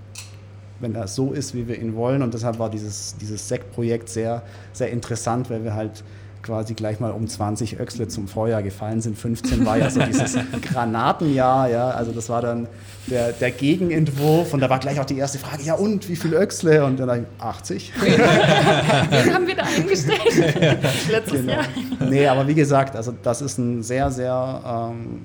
wenn 0.81 0.95
er 0.95 1.07
so 1.07 1.33
ist, 1.33 1.55
wie 1.55 1.69
wir 1.69 1.79
ihn 1.79 1.95
wollen. 1.95 2.23
Und 2.23 2.35
deshalb 2.35 2.59
war 2.59 2.71
dieses, 2.71 3.15
dieses 3.21 3.47
Sektprojekt 3.49 4.09
sehr, 4.09 4.43
sehr 4.73 4.91
interessant, 4.91 5.51
weil 5.51 5.63
wir 5.63 5.75
halt 5.75 6.03
quasi 6.43 6.75
gleich 6.75 7.01
mal 7.01 7.11
um 7.11 7.27
20 7.27 7.79
Öxle 7.79 8.09
zum 8.09 8.29
Vorjahr 8.29 8.63
gefallen 8.63 9.01
sind. 9.01 9.19
15 9.19 9.65
war 9.67 9.79
ja 9.79 9.91
so 9.91 10.01
dieses 10.01 10.37
Granatenjahr, 10.63 11.69
ja, 11.69 11.91
also 11.91 12.13
das 12.13 12.29
war 12.29 12.43
dann 12.43 12.67
der, 13.07 13.33
der 13.33 13.51
Gegenentwurf 13.51 14.55
und 14.55 14.61
da 14.61 14.71
war 14.71 14.79
gleich 14.79 15.01
auch 15.01 15.05
die 15.05 15.19
erste 15.19 15.39
Frage, 15.39 15.63
ja 15.63 15.75
und, 15.75 16.09
wie 16.09 16.17
viele 16.17 16.39
Öxle? 16.39 16.85
Und 16.85 16.99
dann 16.99 17.09
dachte 17.09 17.75
ich, 17.75 17.93
80. 17.93 17.93
Den 18.01 19.35
haben 19.35 19.47
wir 19.47 19.57
da 19.57 19.65
eingestellt, 19.65 20.19
letztes 21.11 21.41
genau. 21.41 21.53
Jahr. 21.53 21.65
Nee, 22.09 22.27
aber 22.27 22.47
wie 22.47 22.55
gesagt, 22.55 22.97
also 22.97 23.13
das 23.23 23.43
ist 23.43 23.59
ein 23.59 23.83
sehr, 23.83 24.11
sehr... 24.11 24.91
Ähm, 24.93 25.21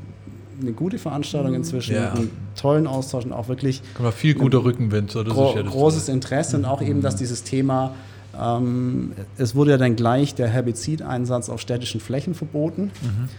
eine 0.62 0.72
gute 0.72 0.98
Veranstaltung 0.98 1.52
mhm. 1.52 1.58
inzwischen, 1.58 1.96
ja. 1.96 2.14
einen 2.14 2.32
tollen 2.56 2.88
Austausch 2.88 3.26
und 3.26 3.34
auch 3.34 3.50
wirklich. 3.50 3.82
Kann 3.94 4.04
man 4.04 4.14
viel 4.14 4.36
guter 4.36 4.64
Rückenwind. 4.64 5.12
So, 5.12 5.24
gro 5.24 5.54
ja 5.54 5.62
großes 5.62 6.10
Interesse 6.10 6.58
und 6.58 6.66
auch 6.66 6.82
eben, 6.82 7.02
dass 7.02 7.16
dieses 7.16 7.44
Thema 7.44 7.94
ähm, 8.40 9.14
es 9.38 9.56
wurde 9.56 9.72
ja 9.72 9.78
dann 9.78 9.96
gleich 9.96 10.36
der 10.36 10.48
Herbizideinsatz 10.48 11.50
auf 11.50 11.62
städtischen 11.62 12.02
Flächen 12.02 12.34
verboten. 12.34 12.92
Mhm. 13.02 13.30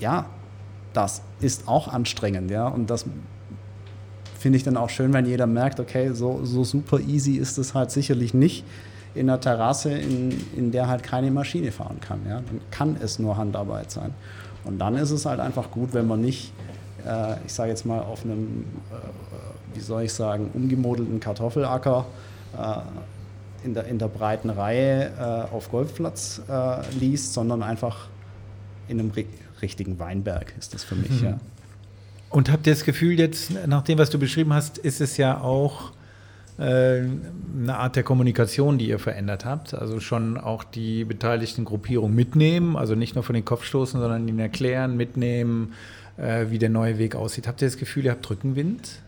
Ja, 0.00 0.26
das 0.92 1.22
ist 1.40 1.68
auch 1.68 1.88
anstrengend, 1.88 2.50
ja, 2.50 2.66
und 2.68 2.90
das 2.90 3.04
finde 4.38 4.56
ich 4.56 4.62
dann 4.62 4.76
auch 4.76 4.90
schön, 4.90 5.12
wenn 5.12 5.26
jeder 5.26 5.46
merkt, 5.46 5.80
okay, 5.80 6.12
so, 6.12 6.44
so 6.44 6.64
super 6.64 7.00
easy 7.00 7.36
ist 7.36 7.58
es 7.58 7.74
halt 7.74 7.90
sicherlich 7.90 8.34
nicht 8.34 8.64
in 9.14 9.28
einer 9.28 9.40
Terrasse, 9.40 9.90
in, 9.90 10.32
in 10.56 10.70
der 10.70 10.86
halt 10.86 11.02
keine 11.02 11.30
Maschine 11.30 11.72
fahren 11.72 11.98
kann. 12.00 12.20
Ja? 12.28 12.36
Dann 12.36 12.60
kann 12.70 12.96
es 13.02 13.18
nur 13.18 13.36
Handarbeit 13.36 13.90
sein. 13.90 14.14
Und 14.64 14.78
dann 14.78 14.96
ist 14.96 15.10
es 15.10 15.26
halt 15.26 15.40
einfach 15.40 15.70
gut, 15.70 15.92
wenn 15.92 16.06
man 16.06 16.20
nicht, 16.20 16.52
äh, 17.06 17.34
ich 17.44 17.52
sage 17.52 17.70
jetzt 17.70 17.84
mal, 17.84 18.00
auf 18.00 18.24
einem, 18.24 18.64
äh, 18.92 19.76
wie 19.76 19.80
soll 19.80 20.04
ich 20.04 20.12
sagen, 20.12 20.50
umgemodelten 20.54 21.20
Kartoffelacker 21.20 22.06
äh, 22.56 22.80
in 23.64 23.74
der, 23.74 23.86
in 23.86 23.98
der 23.98 24.08
breiten 24.08 24.50
Reihe 24.50 25.12
äh, 25.18 25.54
auf 25.54 25.70
Golfplatz 25.70 26.40
äh, 26.48 26.82
liest, 26.98 27.34
sondern 27.34 27.62
einfach 27.62 28.08
in 28.88 29.00
einem 29.00 29.12
richtigen 29.60 29.98
Weinberg 29.98 30.54
ist 30.58 30.74
das 30.74 30.84
für 30.84 30.94
mich. 30.94 31.22
Mhm. 31.22 31.26
Ja. 31.26 31.40
Und 32.30 32.50
habt 32.50 32.66
ihr 32.66 32.72
das 32.72 32.84
Gefühl 32.84 33.18
jetzt, 33.18 33.52
nach 33.66 33.82
dem, 33.82 33.98
was 33.98 34.10
du 34.10 34.18
beschrieben 34.18 34.52
hast, 34.52 34.78
ist 34.78 35.00
es 35.00 35.16
ja 35.16 35.40
auch 35.40 35.92
äh, 36.58 37.02
eine 37.02 37.76
Art 37.76 37.96
der 37.96 38.02
Kommunikation, 38.02 38.78
die 38.78 38.88
ihr 38.88 38.98
verändert 38.98 39.44
habt? 39.44 39.74
Also 39.74 40.00
schon 40.00 40.36
auch 40.36 40.64
die 40.64 41.04
beteiligten 41.04 41.64
Gruppierungen 41.64 42.14
mitnehmen, 42.14 42.76
also 42.76 42.94
nicht 42.94 43.14
nur 43.14 43.24
von 43.24 43.34
den 43.34 43.44
Kopf 43.44 43.64
stoßen, 43.64 43.98
sondern 43.98 44.28
ihnen 44.28 44.38
erklären, 44.38 44.96
mitnehmen, 44.96 45.72
äh, 46.18 46.46
wie 46.50 46.58
der 46.58 46.68
neue 46.68 46.98
Weg 46.98 47.14
aussieht. 47.14 47.46
Habt 47.46 47.62
ihr 47.62 47.68
das 47.68 47.78
Gefühl, 47.78 48.04
ihr 48.04 48.10
habt 48.10 48.28
Rückenwind? 48.28 49.00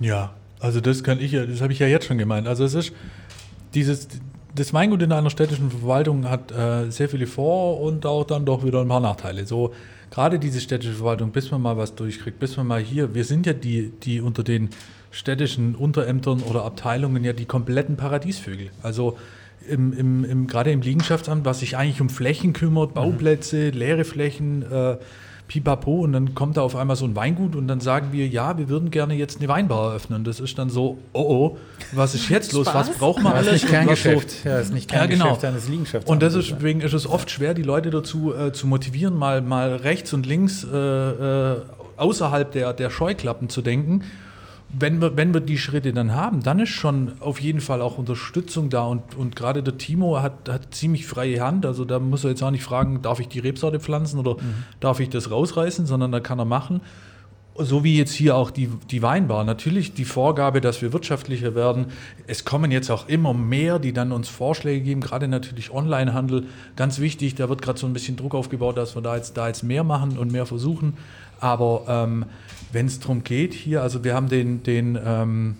Ja, 0.00 0.32
also 0.58 0.80
das 0.80 1.04
kann 1.04 1.20
ich 1.20 1.32
ja, 1.32 1.46
das 1.46 1.60
habe 1.60 1.72
ich 1.72 1.78
ja 1.78 1.86
jetzt 1.86 2.06
schon 2.06 2.18
gemeint. 2.18 2.48
Also 2.48 2.64
es 2.64 2.74
ist 2.74 2.92
dieses, 3.74 4.08
das 4.54 4.72
Weingut 4.72 5.02
in 5.02 5.12
einer 5.12 5.30
städtischen 5.30 5.70
Verwaltung 5.70 6.28
hat 6.28 6.52
äh, 6.52 6.90
sehr 6.90 7.08
viele 7.08 7.26
Vor- 7.26 7.80
und 7.80 8.06
auch 8.06 8.24
dann 8.24 8.44
doch 8.44 8.64
wieder 8.64 8.80
ein 8.80 8.88
paar 8.88 9.00
Nachteile. 9.00 9.46
So 9.46 9.72
gerade 10.10 10.38
diese 10.38 10.60
städtische 10.60 10.94
Verwaltung, 10.94 11.30
bis 11.30 11.50
man 11.50 11.62
mal 11.62 11.76
was 11.76 11.94
durchkriegt, 11.94 12.38
bis 12.38 12.56
man 12.56 12.66
mal 12.66 12.80
hier, 12.80 13.14
wir 13.14 13.24
sind 13.24 13.46
ja 13.46 13.52
die, 13.52 13.92
die 14.02 14.20
unter 14.20 14.42
den 14.42 14.70
städtischen 15.10 15.74
Unterämtern 15.74 16.42
oder 16.42 16.64
Abteilungen 16.64 17.24
ja 17.24 17.32
die 17.32 17.44
kompletten 17.44 17.96
Paradiesvögel. 17.96 18.70
Also 18.82 19.16
im, 19.68 19.92
im, 19.92 20.24
im, 20.24 20.46
gerade 20.46 20.72
im 20.72 20.80
Liegenschaftsamt, 20.80 21.44
was 21.44 21.60
sich 21.60 21.76
eigentlich 21.76 22.00
um 22.00 22.08
Flächen 22.08 22.52
kümmert, 22.52 22.94
Bauplätze, 22.94 23.70
leere 23.70 24.04
Flächen, 24.04 24.62
äh, 24.62 24.96
pipapo 25.50 26.02
und 26.02 26.12
dann 26.12 26.36
kommt 26.36 26.56
da 26.56 26.62
auf 26.62 26.76
einmal 26.76 26.94
so 26.94 27.04
ein 27.04 27.16
Weingut 27.16 27.56
und 27.56 27.66
dann 27.66 27.80
sagen 27.80 28.12
wir, 28.12 28.28
ja, 28.28 28.56
wir 28.56 28.68
würden 28.68 28.92
gerne 28.92 29.14
jetzt 29.14 29.40
eine 29.40 29.48
Weinbar 29.48 29.90
eröffnen. 29.90 30.22
Das 30.22 30.38
ist 30.38 30.56
dann 30.58 30.70
so, 30.70 30.98
oh 31.12 31.22
oh, 31.22 31.58
was 31.90 32.14
ist 32.14 32.28
jetzt 32.28 32.52
los? 32.52 32.68
Was 32.72 32.90
braucht 32.90 33.20
man 33.20 33.32
alles? 33.32 33.46
Das 33.46 33.56
ist 33.56 33.62
nicht 33.62 33.72
Kerngeschäft. 33.72 34.30
So, 34.30 34.48
ja, 34.48 34.58
ist 34.60 34.72
nicht 34.72 34.88
Kerngeschäft 34.88 35.26
ja, 35.26 35.34
genau. 35.34 35.48
eines 35.48 35.68
Und 36.08 36.22
deswegen 36.22 36.80
ist 36.82 36.92
es 36.92 37.04
oft 37.04 37.32
schwer, 37.32 37.54
die 37.54 37.64
Leute 37.64 37.90
dazu 37.90 38.32
äh, 38.32 38.52
zu 38.52 38.68
motivieren, 38.68 39.16
mal, 39.16 39.42
mal 39.42 39.74
rechts 39.74 40.12
und 40.12 40.24
links 40.24 40.62
äh, 40.62 40.76
äh, 40.76 41.56
außerhalb 41.96 42.52
der, 42.52 42.72
der 42.72 42.90
Scheuklappen 42.90 43.48
zu 43.48 43.60
denken 43.60 44.04
wenn 44.72 45.00
wir, 45.00 45.16
wenn 45.16 45.34
wir 45.34 45.40
die 45.40 45.58
Schritte 45.58 45.92
dann 45.92 46.14
haben, 46.14 46.42
dann 46.42 46.60
ist 46.60 46.70
schon 46.70 47.12
auf 47.20 47.40
jeden 47.40 47.60
Fall 47.60 47.82
auch 47.82 47.98
Unterstützung 47.98 48.70
da. 48.70 48.84
Und, 48.84 49.16
und 49.16 49.34
gerade 49.34 49.62
der 49.62 49.78
Timo 49.78 50.20
hat, 50.20 50.48
hat 50.48 50.74
ziemlich 50.74 51.06
freie 51.06 51.40
Hand. 51.40 51.66
Also 51.66 51.84
da 51.84 51.98
muss 51.98 52.24
er 52.24 52.30
jetzt 52.30 52.42
auch 52.42 52.50
nicht 52.50 52.62
fragen, 52.62 53.02
darf 53.02 53.20
ich 53.20 53.28
die 53.28 53.40
Rebsorte 53.40 53.80
pflanzen 53.80 54.18
oder 54.18 54.34
mhm. 54.34 54.64
darf 54.78 55.00
ich 55.00 55.08
das 55.08 55.30
rausreißen, 55.30 55.86
sondern 55.86 56.12
da 56.12 56.20
kann 56.20 56.38
er 56.38 56.44
machen. 56.44 56.80
So 57.56 57.82
wie 57.82 57.98
jetzt 57.98 58.12
hier 58.12 58.36
auch 58.36 58.50
die, 58.50 58.68
die 58.90 59.02
Weinbar. 59.02 59.42
Natürlich 59.44 59.92
die 59.92 60.04
Vorgabe, 60.04 60.60
dass 60.60 60.80
wir 60.82 60.92
wirtschaftlicher 60.92 61.56
werden. 61.56 61.86
Es 62.28 62.44
kommen 62.44 62.70
jetzt 62.70 62.90
auch 62.90 63.08
immer 63.08 63.34
mehr, 63.34 63.80
die 63.80 63.92
dann 63.92 64.12
uns 64.12 64.28
Vorschläge 64.28 64.82
geben, 64.84 65.00
gerade 65.00 65.26
natürlich 65.26 65.72
Onlinehandel. 65.72 66.44
Ganz 66.76 67.00
wichtig, 67.00 67.34
da 67.34 67.48
wird 67.48 67.60
gerade 67.60 67.78
so 67.78 67.86
ein 67.86 67.92
bisschen 67.92 68.16
Druck 68.16 68.36
aufgebaut, 68.36 68.76
dass 68.76 68.94
wir 68.94 69.02
da 69.02 69.16
jetzt, 69.16 69.36
da 69.36 69.48
jetzt 69.48 69.64
mehr 69.64 69.82
machen 69.82 70.16
und 70.16 70.30
mehr 70.30 70.46
versuchen. 70.46 70.96
Aber 71.40 71.84
ähm, 71.88 72.26
wenn 72.72 72.86
es 72.86 73.00
darum 73.00 73.24
geht, 73.24 73.54
hier, 73.54 73.82
also 73.82 74.04
wir 74.04 74.14
haben 74.14 74.28
den, 74.28 74.62
den, 74.62 74.98
ähm, 75.04 75.56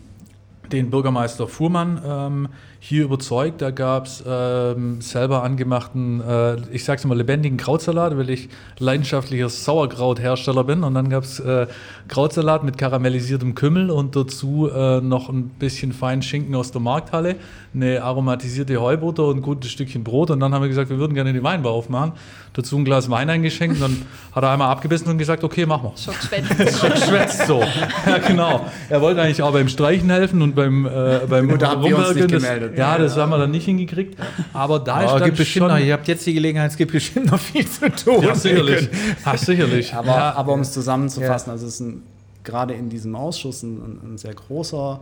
den 0.70 0.91
Bürgermeister 0.91 1.49
Fuhrmann 1.49 2.01
ähm, 2.05 2.49
hier 2.82 3.05
überzeugt. 3.05 3.61
Da 3.61 3.70
gab 3.70 4.07
es 4.07 4.24
ähm, 4.27 5.02
selber 5.02 5.43
angemachten, 5.43 6.23
äh, 6.27 6.57
ich 6.73 6.85
sag's 6.85 7.05
mal, 7.05 7.16
lebendigen 7.16 7.59
Krautsalat, 7.59 8.16
weil 8.16 8.31
ich 8.31 8.48
leidenschaftlicher 8.78 9.51
Sauerkrauthersteller 9.51 10.65
bin. 10.65 10.82
Und 10.82 10.94
dann 10.94 11.11
gab 11.11 11.24
es 11.24 11.39
äh, 11.40 11.66
Krautsalat 12.09 12.65
mit 12.65 12.78
karamellisiertem 12.78 13.55
Kümmel 13.55 13.90
und 13.90 14.16
dazu 14.16 14.70
äh, 14.74 15.02
noch 15.02 15.28
ein 15.28 15.51
bisschen 15.51 15.93
feinen 15.93 16.23
Schinken 16.23 16.55
aus 16.55 16.73
der 16.73 16.81
Markthalle, 16.81 17.36
eine 17.74 18.02
aromatisierte 18.02 18.81
Heubutter 18.81 19.27
und 19.27 19.39
ein 19.39 19.43
gutes 19.43 19.70
Stückchen 19.70 20.02
Brot. 20.02 20.31
Und 20.31 20.40
dann 20.40 20.55
haben 20.55 20.62
wir 20.62 20.69
gesagt, 20.69 20.89
wir 20.89 20.98
würden 20.98 21.15
gerne 21.15 21.35
die 21.35 21.43
Weinbar 21.43 21.73
aufmachen 21.73 22.15
dazu 22.52 22.77
ein 22.78 22.85
Glas 22.85 23.11
Wein 23.11 23.31
eingeschenkt 23.31 23.77
und 23.77 23.82
dann 23.82 24.02
hat 24.32 24.43
er 24.43 24.51
einmal 24.51 24.70
abgebissen 24.70 25.09
und 25.09 25.19
gesagt, 25.19 25.44
okay, 25.44 25.66
mach 25.66 25.82
mal. 25.82 25.93
Schockschwätzt. 25.97 26.78
Schockschwätzt 26.81 27.47
so. 27.47 27.62
Ja, 28.07 28.19
genau. 28.19 28.66
Er 28.89 29.01
wollte 29.01 29.23
eigentlich 29.23 29.43
auch 29.43 29.52
beim 29.52 29.69
Streichen 29.69 30.11
helfen 30.11 30.43
und 30.43 30.55
beim, 30.55 30.86
äh, 30.86 31.20
beim 31.28 31.48
Gut, 31.48 31.62
da 31.62 31.70
haben 31.70 31.85
wir 31.85 31.97
uns 31.97 32.15
nicht 32.15 32.28
gemeldet. 32.28 32.70
Ja, 32.77 32.99
das 32.99 33.17
haben 33.17 33.31
wir 33.31 33.39
dann 33.39 33.51
nicht 33.51 33.65
hingekriegt. 33.65 34.19
Aber 34.53 34.79
da 34.79 35.03
ist 35.03 35.13
dann 35.13 35.35
gibt 35.35 35.47
schon... 35.47 35.69
Noch, 35.69 35.79
ihr 35.79 35.93
habt 35.93 36.09
jetzt 36.09 36.27
die 36.27 36.35
Gelegenheit, 36.35 36.71
es 36.71 36.77
gibt 36.77 36.93
bestimmt 36.93 37.31
noch 37.31 37.39
viel 37.39 37.67
zu 37.67 37.91
tun. 37.91 38.23
Ja, 38.23 38.35
sicherlich. 38.35 38.89
Ach, 39.25 39.37
sicherlich. 39.37 39.95
Aber, 40.01 40.09
ja. 40.09 40.35
aber 40.35 40.53
um 40.53 40.61
es 40.61 40.73
zusammenzufassen, 40.73 41.51
also 41.51 41.67
es 41.67 41.75
ist 41.75 41.81
ein, 41.81 42.03
gerade 42.45 42.75
in 42.75 42.89
diesem 42.89 43.15
Ausschuss 43.15 43.63
ein, 43.63 43.99
ein 44.03 44.19
sehr 44.19 44.35
großer 44.35 45.01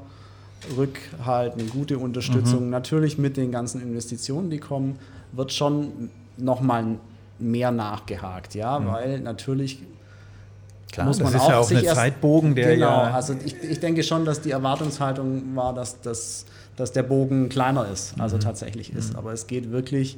Rückhalt, 0.76 1.54
eine 1.54 1.64
gute 1.64 1.98
Unterstützung. 1.98 2.64
Mhm. 2.64 2.70
Natürlich 2.70 3.18
mit 3.18 3.36
den 3.36 3.52
ganzen 3.52 3.80
Investitionen, 3.80 4.50
die 4.50 4.58
kommen, 4.58 4.98
wird 5.32 5.52
schon 5.52 6.10
nochmal 6.36 6.98
mehr 7.38 7.70
nachgehakt, 7.70 8.54
ja, 8.54 8.78
mhm. 8.78 8.86
weil 8.86 9.20
natürlich 9.20 9.82
Klar, 10.92 11.06
muss 11.06 11.18
man 11.18 11.32
das 11.32 11.42
ist 11.42 11.46
auch 11.46 11.50
ja 11.50 11.58
auch 11.58 11.70
ein 11.70 11.84
Zeitbogen, 11.84 12.54
der 12.54 12.74
genau, 12.74 12.86
ja. 12.86 13.10
Also 13.12 13.34
ich, 13.44 13.54
ich 13.62 13.78
denke 13.78 14.02
schon, 14.02 14.24
dass 14.24 14.40
die 14.40 14.52
Erwartungshaltung 14.52 15.54
war, 15.54 15.74
dass, 15.74 16.00
dass, 16.00 16.46
dass 16.78 16.92
der 16.92 17.02
Bogen 17.02 17.48
kleiner 17.48 17.88
ist, 17.88 18.14
also 18.18 18.36
mhm. 18.36 18.40
tatsächlich 18.40 18.92
ist. 18.92 19.12
Mhm. 19.12 19.18
Aber 19.18 19.32
es 19.32 19.46
geht 19.46 19.70
wirklich 19.72 20.16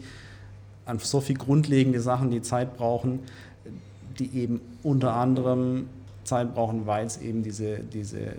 an 0.84 0.98
so 0.98 1.20
viel 1.20 1.36
grundlegende 1.36 2.00
Sachen, 2.00 2.30
die 2.30 2.42
Zeit 2.42 2.76
brauchen, 2.76 3.20
die 4.18 4.30
eben 4.36 4.60
unter 4.82 5.14
anderem 5.14 5.86
Zeit 6.24 6.54
brauchen, 6.54 6.86
weil 6.86 7.06
es 7.06 7.16
eben 7.18 7.42
diese, 7.42 7.78
diese 7.78 8.34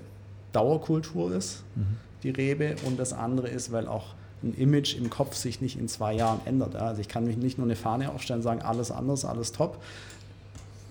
Dauerkultur 0.52 1.34
ist, 1.34 1.64
mhm. 1.76 1.98
die 2.22 2.30
Rebe, 2.30 2.76
und 2.85 2.99
das 2.99 3.11
andere 3.11 3.48
ist, 3.48 3.72
weil 3.72 3.88
auch 3.88 4.14
ein 4.43 4.53
Image 4.53 4.95
im 4.95 5.10
Kopf 5.10 5.35
sich 5.35 5.61
nicht 5.61 5.80
in 5.80 5.88
zwei 5.88 6.14
Jahren 6.14 6.41
ändert. 6.45 6.76
Also 6.76 7.02
ich 7.02 7.07
kann 7.07 7.26
mich 7.26 7.38
nicht 7.38 7.57
nur 7.57 7.65
eine 7.65 7.76
Fahne 7.76 8.11
aufstellen 8.11 8.39
und 8.39 8.43
sagen, 8.43 8.61
alles 8.61 8.91
anders, 8.91 9.26
alles 9.26 9.52
top. 9.52 9.81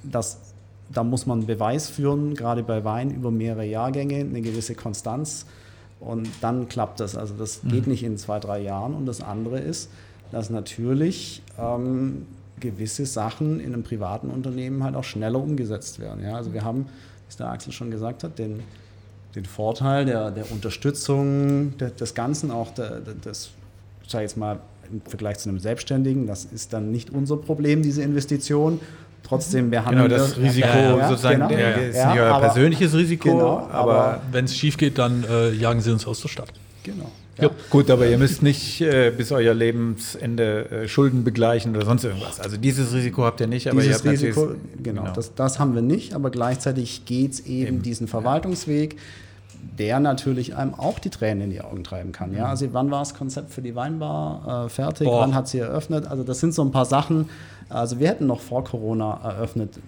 Das, 0.02 0.39
da 0.93 1.05
muss 1.05 1.27
man 1.27 1.47
Beweis 1.47 1.89
führen, 1.89 2.35
gerade 2.35 2.62
bei 2.62 2.85
Wein 2.85 3.11
über 3.11 3.31
mehrere 3.31 3.65
Jahrgänge, 3.65 4.16
eine 4.16 4.40
gewisse 4.40 4.74
Konstanz 4.74 5.47
und 6.01 6.28
dann 6.40 6.68
klappt 6.68 7.01
das. 7.01 7.16
Also 7.16 7.35
das 7.35 7.62
mhm. 7.62 7.68
geht 7.68 7.86
nicht 7.86 8.02
in 8.02 8.16
zwei, 8.18 8.40
drei 8.40 8.60
Jahren. 8.60 8.94
Und 8.94 9.06
das 9.06 9.20
andere 9.20 9.60
ist, 9.60 9.90
dass 10.32 10.51
natürlich 10.51 11.43
ähm, 11.59 12.27
gewisse 12.59 13.06
Sachen 13.06 13.60
in 13.60 13.74
einem 13.74 13.82
privaten 13.82 14.31
Unternehmen 14.31 14.82
halt 14.82 14.94
auch 14.94 15.05
schneller 15.05 15.40
umgesetzt 15.40 15.98
werden. 15.98 16.24
Ja? 16.24 16.36
Also 16.36 16.52
wir 16.52 16.64
haben, 16.64 16.86
wie 17.28 17.36
der 17.36 17.51
Axel 17.51 17.72
schon 17.72 17.90
gesagt 17.90 18.24
hat, 18.24 18.39
den 18.39 18.62
den 19.35 19.44
Vorteil 19.44 20.05
der, 20.05 20.31
der 20.31 20.51
Unterstützung 20.51 21.77
der, 21.78 21.90
des 21.90 22.14
Ganzen, 22.14 22.51
auch 22.51 22.72
der, 22.72 23.01
des, 23.01 23.51
sage 24.06 24.24
ich 24.24 24.31
jetzt 24.31 24.36
mal, 24.36 24.60
im 24.90 25.01
Vergleich 25.02 25.39
zu 25.39 25.48
einem 25.48 25.60
Selbstständigen, 25.60 26.27
das 26.27 26.44
ist 26.44 26.72
dann 26.72 26.90
nicht 26.90 27.10
unser 27.10 27.36
Problem, 27.36 27.82
diese 27.82 28.02
Investition. 28.02 28.81
Trotzdem, 29.23 29.71
wir 29.71 29.85
haben 29.85 29.97
genau, 29.97 30.09
das 30.09 30.37
Risiko 30.37 30.67
ja, 30.67 31.09
sozusagen, 31.09 31.47
genau. 31.49 31.61
ja, 31.61 31.71
ist 31.71 31.97
ja, 31.97 32.13
nicht 32.13 32.21
euer 32.21 32.41
persönliches 32.41 32.95
Risiko, 32.95 33.31
genau, 33.31 33.69
aber, 33.71 33.73
aber 33.73 34.21
wenn 34.33 34.45
es 34.45 34.57
schief 34.57 34.77
geht, 34.77 34.99
dann 34.99 35.25
äh, 35.25 35.51
jagen 35.53 35.81
sie 35.81 35.93
uns 35.93 36.07
aus 36.07 36.21
der 36.21 36.29
Stadt. 36.29 36.49
Genau. 36.83 37.05
Ja. 37.39 37.45
Ja, 37.45 37.51
gut, 37.71 37.91
aber 37.91 38.07
ihr 38.07 38.19
müsst 38.19 38.43
nicht 38.43 38.81
äh, 38.81 39.13
bis 39.17 39.33
euer 39.33 39.55
Lebensende 39.55 40.71
äh, 40.71 40.89
Schulden 40.89 41.25
begleichen 41.25 41.75
oder 41.75 41.87
sonst 41.87 42.05
irgendwas. 42.05 42.41
Also 42.41 42.57
dieses 42.57 42.93
Risiko 42.93 43.25
habt 43.25 43.41
ihr 43.41 43.47
nicht, 43.47 43.69
aber 43.69 43.81
dieses 43.81 44.05
ihr 44.05 44.11
habt 44.11 44.23
Risiko, 44.23 44.55
genau, 44.83 45.03
genau. 45.03 45.13
Das, 45.15 45.35
das, 45.35 45.59
haben 45.59 45.75
wir 45.75 45.83
nicht, 45.83 46.15
aber 46.15 46.31
gleichzeitig 46.31 47.05
geht 47.05 47.33
es 47.33 47.41
eben, 47.41 47.77
eben, 47.77 47.83
diesen 47.83 48.09
Verwaltungsweg, 48.09 48.97
der 49.79 50.01
natürlich 50.01 50.57
einem 50.57 50.75
auch 50.75 50.99
die 50.99 51.11
Tränen 51.11 51.45
in 51.45 51.51
die 51.51 51.61
Augen 51.61 51.85
treiben 51.85 52.13
kann. 52.13 52.33
Ja? 52.33 52.45
Mhm. 52.45 52.51
Also 52.51 52.67
wann 52.73 52.91
war 52.91 53.01
das 53.01 53.15
Konzept 53.15 53.53
für 53.53 53.63
die 53.63 53.75
Weinbar 53.75 54.67
äh, 54.67 54.69
fertig? 54.69 55.07
Boah. 55.07 55.23
Wann 55.23 55.35
hat 55.35 55.49
sie 55.49 55.59
eröffnet? 55.59 56.07
Also 56.07 56.25
das 56.25 56.41
sind 56.41 56.53
so 56.53 56.63
ein 56.63 56.73
paar 56.73 56.87
Sachen. 56.87 57.29
Also 57.71 57.99
wir 57.99 58.09
hätten 58.09 58.27
noch 58.27 58.41
vor 58.41 58.65
Corona 58.65 59.21
eröffnet, 59.23 59.79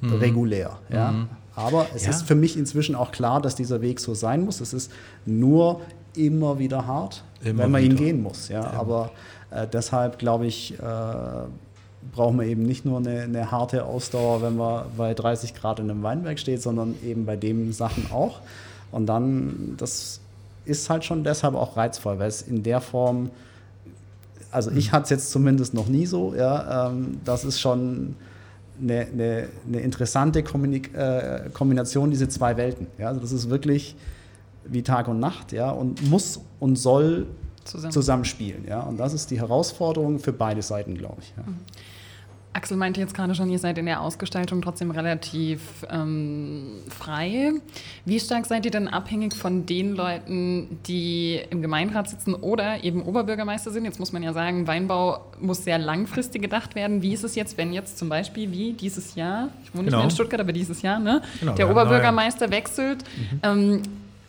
mhm. 0.00 0.14
regulär. 0.14 0.78
Ja? 0.90 1.12
Mhm. 1.12 1.28
Aber 1.54 1.86
es 1.94 2.04
ja. 2.04 2.10
ist 2.10 2.22
für 2.22 2.34
mich 2.34 2.56
inzwischen 2.56 2.94
auch 2.94 3.12
klar, 3.12 3.42
dass 3.42 3.54
dieser 3.54 3.82
Weg 3.82 4.00
so 4.00 4.14
sein 4.14 4.44
muss. 4.44 4.60
Es 4.60 4.72
ist 4.72 4.90
nur 5.26 5.82
immer 6.16 6.58
wieder 6.58 6.86
hart, 6.86 7.24
immer 7.42 7.64
wenn 7.64 7.70
man 7.70 7.82
wieder. 7.82 7.94
ihn 7.94 7.98
gehen 7.98 8.22
muss. 8.22 8.48
Ja? 8.48 8.62
ja. 8.62 8.70
Aber 8.72 9.10
äh, 9.50 9.66
deshalb 9.66 10.18
glaube 10.18 10.46
ich, 10.46 10.78
äh, 10.78 10.82
brauchen 12.12 12.38
wir 12.38 12.46
eben 12.46 12.62
nicht 12.62 12.84
nur 12.84 12.98
eine, 12.98 13.22
eine, 13.22 13.50
harte 13.50 13.84
Ausdauer, 13.84 14.42
wenn 14.42 14.56
man 14.56 14.86
bei 14.96 15.14
30 15.14 15.54
Grad 15.54 15.78
in 15.78 15.90
einem 15.90 16.02
Weinberg 16.02 16.38
steht, 16.38 16.62
sondern 16.62 16.94
eben 17.04 17.26
bei 17.26 17.36
den 17.36 17.72
Sachen 17.72 18.10
auch. 18.10 18.40
Und 18.90 19.06
dann, 19.06 19.74
das 19.76 20.20
ist 20.64 20.90
halt 20.90 21.04
schon 21.04 21.24
deshalb 21.24 21.54
auch 21.54 21.76
reizvoll, 21.76 22.18
weil 22.18 22.28
es 22.28 22.42
in 22.42 22.62
der 22.62 22.80
Form, 22.80 23.30
also 24.52 24.70
ich 24.70 24.88
mhm. 24.88 24.92
hatte 24.92 25.04
es 25.04 25.10
jetzt 25.10 25.30
zumindest 25.30 25.74
noch 25.74 25.88
nie 25.88 26.06
so, 26.06 26.34
ja, 26.34 26.88
ähm, 26.88 27.18
das 27.24 27.44
ist 27.44 27.60
schon 27.60 28.14
eine, 28.80 29.06
eine, 29.06 29.48
eine 29.66 29.80
interessante 29.80 30.42
Kommunik 30.42 30.94
äh, 30.94 31.50
Kombination, 31.52 32.10
diese 32.10 32.28
zwei 32.28 32.56
Welten. 32.56 32.86
Ja? 32.98 33.08
Also 33.08 33.20
das 33.20 33.32
ist 33.32 33.50
wirklich 33.50 33.96
wie 34.64 34.82
Tag 34.82 35.08
und 35.08 35.18
Nacht, 35.18 35.52
ja, 35.52 35.70
und 35.70 36.08
muss 36.08 36.40
und 36.60 36.76
soll 36.76 37.26
Zusammen. 37.64 37.92
zusammenspielen, 37.92 38.64
ja. 38.68 38.80
Und 38.80 38.98
das 38.98 39.12
ist 39.12 39.30
die 39.30 39.40
Herausforderung 39.40 40.18
für 40.20 40.32
beide 40.32 40.62
Seiten, 40.62 40.96
glaube 40.96 41.16
ich. 41.20 41.32
Ja. 41.36 41.44
Axel 42.54 42.76
meinte 42.76 43.00
jetzt 43.00 43.14
gerade 43.14 43.34
schon, 43.34 43.50
ihr 43.50 43.58
seid 43.58 43.78
in 43.78 43.86
der 43.86 44.00
Ausgestaltung 44.00 44.60
trotzdem 44.60 44.90
relativ 44.90 45.60
ähm, 45.90 46.80
frei. 46.88 47.52
Wie 48.04 48.20
stark 48.20 48.46
seid 48.46 48.64
ihr 48.64 48.70
denn 48.70 48.88
abhängig 48.88 49.34
von 49.34 49.64
den 49.64 49.94
Leuten, 49.94 50.78
die 50.86 51.40
im 51.50 51.62
Gemeinderat 51.62 52.10
sitzen 52.10 52.34
oder 52.34 52.84
eben 52.84 53.02
Oberbürgermeister 53.02 53.70
sind? 53.70 53.84
Jetzt 53.84 53.98
muss 53.98 54.12
man 54.12 54.22
ja 54.22 54.32
sagen, 54.32 54.66
Weinbau 54.66 55.24
muss 55.40 55.64
sehr 55.64 55.78
langfristig 55.78 56.42
gedacht 56.42 56.74
werden. 56.74 57.00
Wie 57.00 57.14
ist 57.14 57.24
es 57.24 57.34
jetzt, 57.34 57.56
wenn 57.56 57.72
jetzt 57.72 57.96
zum 57.96 58.08
Beispiel 58.08 58.52
wie 58.52 58.74
dieses 58.74 59.14
Jahr, 59.14 59.48
ich 59.64 59.72
wohne 59.74 59.84
nicht 59.84 59.92
mehr 59.92 60.00
in 60.00 60.08
genau. 60.08 60.14
Stuttgart, 60.14 60.40
aber 60.40 60.52
dieses 60.52 60.82
Jahr, 60.82 60.98
ne, 60.98 61.22
genau, 61.40 61.54
der 61.54 61.70
Oberbürgermeister 61.70 62.50
wechselt? 62.50 63.04
Mhm. 63.16 63.40
Ähm, 63.42 63.82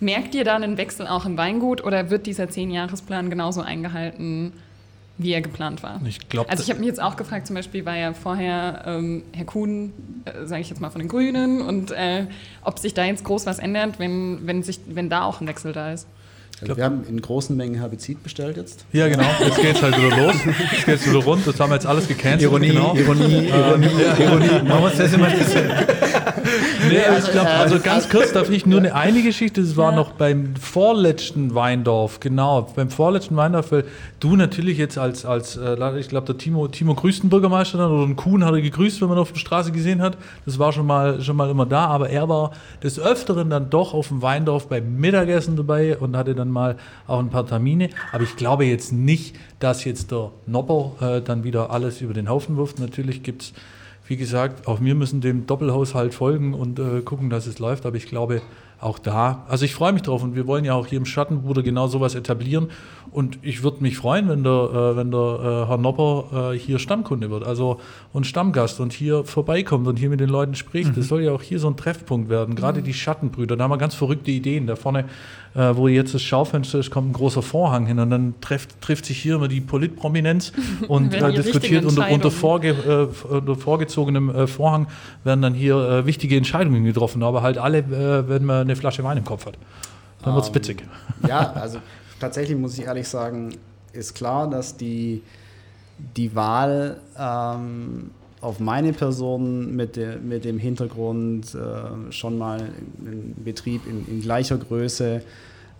Merkt 0.03 0.35
ihr 0.35 0.43
da 0.43 0.55
einen 0.55 0.77
Wechsel 0.77 1.07
auch 1.07 1.25
im 1.25 1.37
Weingut 1.37 1.81
oder 1.81 2.09
wird 2.09 2.25
dieser 2.25 2.49
Zehn-Jahres-Plan 2.49 3.29
genauso 3.29 3.61
eingehalten, 3.61 4.51
wie 5.17 5.31
er 5.31 5.41
geplant 5.41 5.83
war? 5.83 6.01
Ich 6.05 6.27
glaub, 6.27 6.49
also 6.49 6.63
ich 6.63 6.69
habe 6.69 6.79
mich 6.79 6.87
jetzt 6.87 7.01
auch 7.01 7.15
gefragt, 7.15 7.45
zum 7.47 7.55
Beispiel 7.55 7.85
war 7.85 7.95
ja 7.95 8.13
vorher 8.13 8.83
ähm, 8.85 9.23
Herr 9.31 9.45
Kuhn, 9.45 9.93
äh, 10.25 10.45
sage 10.45 10.61
ich 10.61 10.69
jetzt 10.69 10.81
mal 10.81 10.89
von 10.89 10.99
den 10.99 11.07
Grünen, 11.07 11.61
und 11.61 11.91
äh, 11.91 12.25
ob 12.63 12.79
sich 12.79 12.93
da 12.93 13.05
jetzt 13.05 13.23
groß 13.23 13.45
was 13.45 13.59
ändert, 13.59 13.99
wenn, 13.99 14.47
wenn, 14.47 14.63
sich, 14.63 14.79
wenn 14.87 15.09
da 15.09 15.23
auch 15.23 15.39
ein 15.39 15.47
Wechsel 15.47 15.71
da 15.71 15.91
ist. 15.93 16.07
Also 16.69 16.77
wir 16.77 16.83
haben 16.85 17.03
in 17.07 17.21
großen 17.21 17.55
Mengen 17.55 17.75
Herbizid 17.75 18.23
bestellt 18.23 18.57
jetzt. 18.57 18.85
Ja, 18.91 19.07
genau. 19.07 19.23
Jetzt 19.39 19.61
geht 19.61 19.75
es 19.75 19.81
halt 19.81 19.97
wieder 19.97 20.17
los. 20.17 20.35
Jetzt 20.71 20.85
geht 20.85 20.95
es 20.95 21.09
wieder 21.09 21.23
rund. 21.23 21.45
Das 21.45 21.59
haben 21.59 21.69
wir 21.69 21.75
jetzt 21.75 21.85
alles 21.85 22.07
gecancelt. 22.07 22.41
Ironie, 22.41 22.69
genau. 22.69 22.95
Ironie, 22.95 23.47
Ironie, 23.47 23.87
äh, 23.87 24.23
Ironie. 24.23 24.47
Machen 24.67 24.67
wir 24.67 24.83
uns 24.83 24.97
das 24.97 25.13
immer 25.13 25.27
ein 25.27 25.37
bisschen. 25.37 25.63
Nee, 26.89 26.99
also, 27.05 27.27
ich 27.27 27.33
glaube, 27.33 27.49
also 27.49 27.79
ganz 27.79 28.09
kurz 28.09 28.33
darf 28.33 28.49
ich 28.49 28.65
nur 28.65 28.79
eine, 28.79 28.93
eine 28.93 29.21
Geschichte. 29.21 29.61
Das 29.61 29.77
war 29.77 29.91
ja. 29.91 29.95
noch 29.95 30.11
beim 30.11 30.55
vorletzten 30.55 31.55
Weindorf, 31.55 32.19
genau. 32.19 32.69
Beim 32.75 32.89
vorletzten 32.89 33.35
Weindorf, 33.35 33.71
weil 33.71 33.85
du 34.19 34.35
natürlich 34.35 34.77
jetzt 34.77 34.97
als, 34.97 35.25
als 35.25 35.57
äh, 35.57 35.99
ich 35.99 36.09
glaube, 36.09 36.27
der 36.27 36.37
Timo, 36.37 36.67
Timo 36.67 36.93
grüßt 36.95 37.23
den 37.23 37.29
Bürgermeister 37.29 37.77
dann 37.77 37.91
oder 37.91 38.03
ein 38.05 38.15
Kuhn 38.15 38.43
hat 38.43 38.53
er 38.53 38.61
gegrüßt, 38.61 39.01
wenn 39.01 39.09
man 39.09 39.17
auf 39.17 39.31
der 39.31 39.39
Straße 39.39 39.71
gesehen 39.71 40.01
hat. 40.01 40.17
Das 40.45 40.59
war 40.59 40.71
schon 40.71 40.85
mal, 40.85 41.21
schon 41.21 41.35
mal 41.35 41.49
immer 41.49 41.65
da. 41.65 41.85
Aber 41.85 42.09
er 42.09 42.29
war 42.29 42.51
des 42.83 42.99
Öfteren 42.99 43.49
dann 43.49 43.69
doch 43.69 43.93
auf 43.93 44.09
dem 44.09 44.21
Weindorf 44.21 44.67
beim 44.67 44.97
Mittagessen 44.97 45.55
dabei 45.55 45.97
und 45.97 46.15
hatte 46.17 46.35
dann 46.35 46.51
mal 46.53 46.77
auch 47.07 47.19
ein 47.19 47.29
paar 47.29 47.45
Termine. 47.45 47.89
Aber 48.11 48.23
ich 48.23 48.35
glaube 48.35 48.65
jetzt 48.65 48.93
nicht, 48.93 49.35
dass 49.59 49.83
jetzt 49.83 50.11
der 50.11 50.31
Nopper 50.45 51.17
äh, 51.17 51.21
dann 51.21 51.43
wieder 51.43 51.71
alles 51.71 52.01
über 52.01 52.13
den 52.13 52.29
Haufen 52.29 52.55
wirft. 52.55 52.79
Natürlich 52.79 53.23
gibt 53.23 53.41
es, 53.41 53.53
wie 54.07 54.15
gesagt, 54.15 54.67
auch 54.67 54.81
wir 54.81 54.95
müssen 54.95 55.21
dem 55.21 55.45
Doppelhaushalt 55.45 56.13
folgen 56.13 56.53
und 56.53 56.79
äh, 56.79 57.01
gucken, 57.01 57.29
dass 57.29 57.47
es 57.47 57.59
läuft. 57.59 57.85
Aber 57.85 57.97
ich 57.97 58.05
glaube, 58.05 58.41
auch 58.83 58.99
da, 58.99 59.45
also 59.47 59.63
ich 59.65 59.73
freue 59.73 59.93
mich 59.93 60.01
drauf 60.01 60.23
und 60.23 60.35
wir 60.35 60.45
wollen 60.45 60.65
ja 60.65 60.73
auch 60.73 60.87
hier 60.87 60.97
im 60.97 61.05
Schattenbruder 61.05 61.63
genau 61.63 61.87
sowas 61.87 62.15
etablieren 62.15 62.67
und 63.11 63.39
ich 63.41 63.63
würde 63.63 63.81
mich 63.81 63.97
freuen, 63.97 64.27
wenn 64.27 64.43
der, 64.43 64.51
äh, 64.51 64.97
wenn 64.97 65.09
der 65.09 65.19
äh, 65.19 65.67
Herr 65.69 65.77
Nopper 65.77 66.51
äh, 66.51 66.57
hier 66.57 66.79
Stammkunde 66.79 67.29
wird, 67.29 67.45
also 67.45 67.79
und 68.11 68.27
Stammgast 68.27 68.79
und 68.79 68.91
hier 68.91 69.23
vorbeikommt 69.23 69.87
und 69.87 69.99
hier 69.99 70.09
mit 70.09 70.19
den 70.19 70.29
Leuten 70.29 70.55
spricht. 70.55 70.91
Mhm. 70.91 70.95
Das 70.95 71.07
soll 71.07 71.21
ja 71.23 71.31
auch 71.31 71.41
hier 71.41 71.59
so 71.59 71.69
ein 71.69 71.77
Treffpunkt 71.77 72.29
werden, 72.29 72.55
gerade 72.55 72.81
mhm. 72.81 72.83
die 72.83 72.93
Schattenbrüder, 72.93 73.55
da 73.55 73.63
haben 73.63 73.71
wir 73.71 73.77
ganz 73.77 73.95
verrückte 73.95 74.31
Ideen. 74.31 74.67
Da 74.67 74.75
vorne 74.75 75.05
äh, 75.55 75.75
wo 75.75 75.87
jetzt 75.87 76.13
das 76.13 76.21
Schaufenster 76.21 76.79
ist, 76.79 76.89
kommt 76.89 77.11
ein 77.11 77.13
großer 77.13 77.41
Vorhang 77.41 77.85
hin 77.85 77.99
und 77.99 78.09
dann 78.09 78.35
trifft, 78.41 78.81
trifft 78.81 79.05
sich 79.05 79.19
hier 79.21 79.35
immer 79.35 79.47
die 79.47 79.61
Politprominenz 79.61 80.51
und 80.87 81.13
äh, 81.13 81.33
diskutiert 81.33 81.85
unter, 81.85 82.09
unter, 82.09 82.31
vorge, 82.31 82.69
äh, 82.69 83.33
unter, 83.33 83.55
vorgezogenem 83.55 84.29
äh, 84.29 84.47
Vorhang 84.47 84.87
werden 85.23 85.41
dann 85.41 85.53
hier 85.53 85.75
äh, 85.77 86.05
wichtige 86.05 86.37
Entscheidungen 86.37 86.83
getroffen, 86.83 87.23
aber 87.23 87.41
halt 87.41 87.57
alle, 87.57 87.79
äh, 87.79 88.27
wenn 88.27 88.45
man 88.45 88.61
eine 88.61 88.75
Flasche 88.75 89.03
Wein 89.03 89.17
im 89.17 89.25
Kopf 89.25 89.45
hat. 89.45 89.57
Dann 90.23 90.33
wird 90.35 90.43
es 90.43 90.49
ähm, 90.49 90.55
witzig. 90.55 90.83
Ja, 91.27 91.51
also 91.55 91.79
tatsächlich 92.19 92.57
muss 92.57 92.77
ich 92.77 92.85
ehrlich 92.85 93.07
sagen, 93.07 93.55
ist 93.93 94.15
klar, 94.15 94.49
dass 94.49 94.75
die, 94.75 95.21
die 96.17 96.35
Wahl 96.35 96.99
ähm, 97.17 98.11
auf 98.43 98.59
meine 98.59 98.93
Person 98.93 99.75
mit, 99.75 99.95
de, 99.95 100.19
mit 100.19 100.45
dem 100.45 100.59
Hintergrund 100.59 101.55
äh, 101.55 102.11
schon 102.11 102.37
mal 102.37 102.69
ein 102.99 103.35
Betrieb 103.43 103.87
in, 103.87 104.05
in 104.07 104.21
gleicher 104.21 104.57
Größe. 104.57 105.15
Äh, 105.15 105.21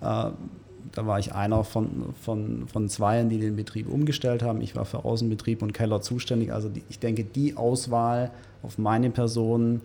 da 0.02 1.08
war 1.08 1.20
ich 1.20 1.34
einer 1.34 1.64
von, 1.64 2.14
von, 2.22 2.68
von 2.68 2.90
zweien, 2.90 3.30
die 3.30 3.40
den 3.40 3.56
Betrieb 3.56 3.90
umgestellt 3.90 4.44
haben. 4.44 4.62
Ich 4.62 4.76
war 4.76 4.86
für 4.86 5.04
Außenbetrieb 5.04 5.62
und 5.62 5.74
Keller 5.74 6.02
zuständig. 6.02 6.54
Also 6.54 6.70
die, 6.70 6.84
ich 6.90 7.00
denke, 7.00 7.24
die 7.24 7.58
Auswahl 7.58 8.32
auf 8.62 8.78
meine 8.78 9.10
Person 9.10 9.82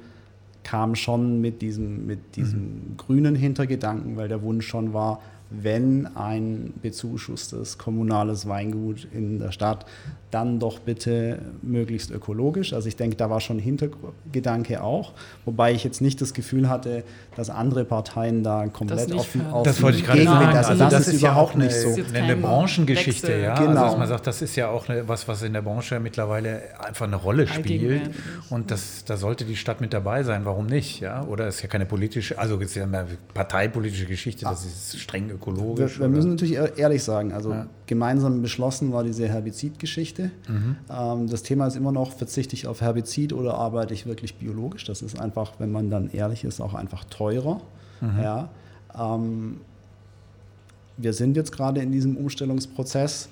kam 0.63 0.95
schon 0.95 1.41
mit 1.41 1.63
diesem, 1.63 2.07
mit 2.07 2.37
diesem 2.37 2.61
mhm. 2.61 2.97
grünen 2.97 3.35
Hintergedanken, 3.35 4.17
weil 4.17 4.29
der 4.29 4.43
Wunsch 4.43 4.67
schon 4.67 4.93
war, 4.93 5.21
wenn 5.51 6.07
ein 6.15 6.75
bezuschusstes 6.83 7.79
kommunales 7.79 8.47
Weingut 8.47 9.09
in 9.13 9.39
der 9.39 9.51
Stadt, 9.51 9.87
dann 10.31 10.59
doch 10.59 10.79
bitte 10.79 11.41
möglichst 11.63 12.11
ökologisch. 12.11 12.73
Also 12.73 12.89
ich 12.89 12.97
denke, 12.97 13.17
da 13.17 13.31
war 13.31 13.41
schon 13.41 13.59
Hintergedanke 13.59 14.83
auch, 14.83 15.13
wobei 15.45 15.73
ich 15.73 15.85
jetzt 15.85 16.01
nicht 16.01 16.21
das 16.21 16.35
Gefühl 16.35 16.69
hatte, 16.69 17.05
dass 17.37 17.51
andere 17.51 17.85
Parteien 17.85 18.43
da 18.43 18.67
komplett 18.67 19.13
offen 19.13 19.47
auf 19.51 19.65
Das 19.65 19.81
wollte 19.81 19.99
ich 19.99 20.05
gerade 20.05 20.25
sagen. 20.25 20.57
Also, 20.57 20.71
also 20.71 20.85
das, 20.85 20.93
das, 20.93 21.09
ist, 21.09 21.15
ist 21.15 21.23
ja 21.23 21.49
nicht 21.55 21.73
so. 21.73 21.89
Eine, 21.89 22.19
eine 22.19 22.37
Branchengeschichte, 22.37 23.39
ja. 23.39 23.55
Also 23.55 23.69
genau. 23.69 23.85
Also 23.85 23.97
man 23.97 24.09
sagt, 24.09 24.27
das 24.27 24.43
ist 24.43 24.57
ja 24.57 24.69
auch 24.69 24.89
eine, 24.89 25.09
was, 25.09 25.29
was 25.29 25.43
in 25.43 25.53
der 25.53 25.63
Branche 25.63 25.99
mittlerweile 26.01 26.63
einfach 26.79 27.07
eine 27.07 27.17
Rolle 27.17 27.47
spielt. 27.47 28.11
Und 28.51 28.71
das, 28.71 29.05
da 29.05 29.17
sollte 29.17 29.45
die 29.45 29.57
Stadt 29.57 29.81
mit 29.81 29.95
dabei 29.95 30.23
sein. 30.25 30.45
Warum 30.45 30.67
nicht? 30.67 31.01
Ja? 31.01 31.25
Oder 31.25 31.49
ist 31.49 31.63
ja 31.63 31.69
keine 31.69 31.87
politische, 31.87 32.39
also 32.39 32.59
ist 32.59 32.75
ja 32.75 32.85
eine 32.85 33.07
parteipolitische 33.33 34.07
Geschichte, 34.07 34.45
das 34.45 34.65
ist 34.65 34.99
streng 34.99 35.31
ökologisch. 35.31 35.99
Wir, 35.99 36.07
wir 36.07 36.09
müssen 36.09 36.31
natürlich 36.31 36.59
ehrlich 36.77 37.03
sagen, 37.03 37.33
also 37.33 37.53
ja. 37.53 37.67
gemeinsam 37.87 38.43
beschlossen 38.43 38.93
war 38.93 39.05
diese 39.05 39.29
Herbizidgeschichte. 39.29 40.18
Mhm. 40.19 40.77
Ähm, 40.91 41.29
das 41.29 41.43
Thema 41.43 41.67
ist 41.67 41.77
immer 41.77 41.93
noch, 41.93 42.13
verzichte 42.13 42.55
ich 42.55 42.67
auf 42.67 42.81
Herbizid 42.81 43.33
oder 43.33 43.55
arbeite 43.55 43.95
ich 43.95 44.07
wirklich 44.07 44.37
biologisch? 44.37 44.85
Das 44.85 45.03
ist 45.03 45.19
einfach, 45.19 45.53
wenn 45.59 45.73
man 45.73 45.91
dann 45.91 46.11
ehrlich 46.11 46.45
ist, 46.45 46.61
auch 46.61 46.75
einfach 46.75 47.05
teurer. 47.05 47.61
Mhm. 48.01 48.23
Ja. 48.23 48.49
Ähm, 48.99 49.61
wir 50.97 51.13
sind 51.13 51.37
jetzt 51.37 51.53
gerade 51.53 51.81
in 51.81 51.93
diesem 51.93 52.17
Umstellungsprozess. 52.17 53.29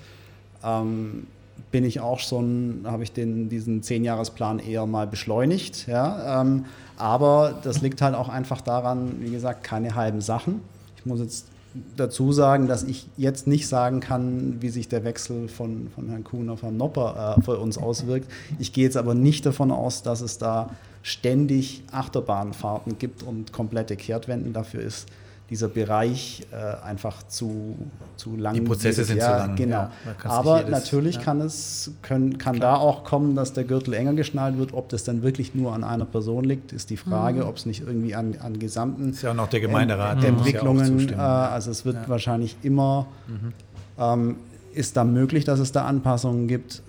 Ähm, 0.63 1.27
bin 1.71 1.83
ich 1.83 1.99
auch 1.99 2.19
schon, 2.19 2.81
habe 2.85 3.03
ich 3.03 3.11
den, 3.11 3.49
diesen 3.49 3.83
Zehnjahresplan 3.83 4.59
eher 4.59 4.85
mal 4.85 5.07
beschleunigt. 5.07 5.87
Ja? 5.87 6.41
Ähm, 6.41 6.65
aber 6.97 7.59
das 7.63 7.81
liegt 7.81 8.01
halt 8.01 8.15
auch 8.15 8.29
einfach 8.29 8.61
daran, 8.61 9.15
wie 9.19 9.31
gesagt, 9.31 9.63
keine 9.63 9.95
halben 9.95 10.21
Sachen. 10.21 10.61
Ich 10.97 11.05
muss 11.05 11.19
jetzt 11.19 11.47
dazu 11.95 12.31
sagen, 12.31 12.67
dass 12.67 12.83
ich 12.83 13.07
jetzt 13.17 13.47
nicht 13.47 13.67
sagen 13.67 13.99
kann, 13.99 14.61
wie 14.61 14.69
sich 14.69 14.87
der 14.87 15.03
Wechsel 15.03 15.47
von, 15.47 15.89
von 15.93 16.09
Herrn 16.09 16.23
Kuhn 16.23 16.49
auf 16.49 16.61
Herrn 16.61 16.77
Nopper 16.77 17.37
äh, 17.37 17.41
für 17.41 17.57
uns 17.57 17.77
auswirkt. 17.77 18.29
Ich 18.59 18.73
gehe 18.73 18.83
jetzt 18.83 18.97
aber 18.97 19.13
nicht 19.13 19.45
davon 19.45 19.71
aus, 19.71 20.03
dass 20.03 20.21
es 20.21 20.37
da 20.37 20.71
ständig 21.03 21.83
Achterbahnfahrten 21.91 22.97
gibt 22.97 23.23
und 23.23 23.53
komplette 23.53 23.95
Kehrtwenden. 23.95 24.53
Dafür 24.53 24.81
ist 24.81 25.07
dieser 25.49 25.69
Bereich 25.69 26.45
äh, 26.51 26.85
einfach 26.85 27.23
zu, 27.23 27.77
zu 28.17 28.35
lang. 28.35 28.53
Die 28.53 28.61
Prozesse 28.61 29.05
sind 29.05 29.17
ja, 29.17 29.25
zu 29.25 29.31
lang. 29.31 29.55
Genau. 29.55 29.75
Ja, 29.75 29.91
Aber 30.25 30.57
jedes, 30.57 30.71
natürlich 30.71 31.15
ja. 31.15 31.21
kann 31.21 31.39
es 31.39 31.91
können, 32.01 32.37
kann 32.37 32.59
da 32.59 32.75
auch 32.75 33.05
kommen, 33.05 33.35
dass 33.35 33.53
der 33.53 33.63
Gürtel 33.63 33.93
enger 33.93 34.13
geschnallt 34.13 34.57
wird. 34.57 34.73
Ob 34.73 34.89
das 34.89 35.05
dann 35.05 35.23
wirklich 35.23 35.55
nur 35.55 35.73
an 35.73 35.83
einer 35.83 36.05
Person 36.05 36.43
liegt, 36.43 36.73
ist 36.73 36.89
die 36.89 36.97
Frage. 36.97 37.41
Mhm. 37.41 37.47
Ob 37.47 37.57
es 37.57 37.65
nicht 37.65 37.81
irgendwie 37.85 38.13
an, 38.13 38.35
an 38.41 38.59
gesamten 38.59 39.11
ist 39.11 39.21
ja 39.21 39.31
auch 39.31 39.35
noch 39.35 39.47
der 39.47 39.61
Gemeinderat, 39.61 40.17
Ent 40.17 40.39
Entwicklungen. 40.39 41.09
Äh, 41.09 41.15
also 41.15 41.71
es 41.71 41.85
wird 41.85 42.09
wahrscheinlich 42.09 42.57
immer 42.63 43.07
mhm. 43.27 43.53
ähm, 43.97 44.35
ist 44.73 44.97
da 44.97 45.05
möglich, 45.05 45.45
dass 45.45 45.59
es 45.59 45.71
da 45.71 45.85
Anpassungen 45.85 46.47
gibt 46.47 46.83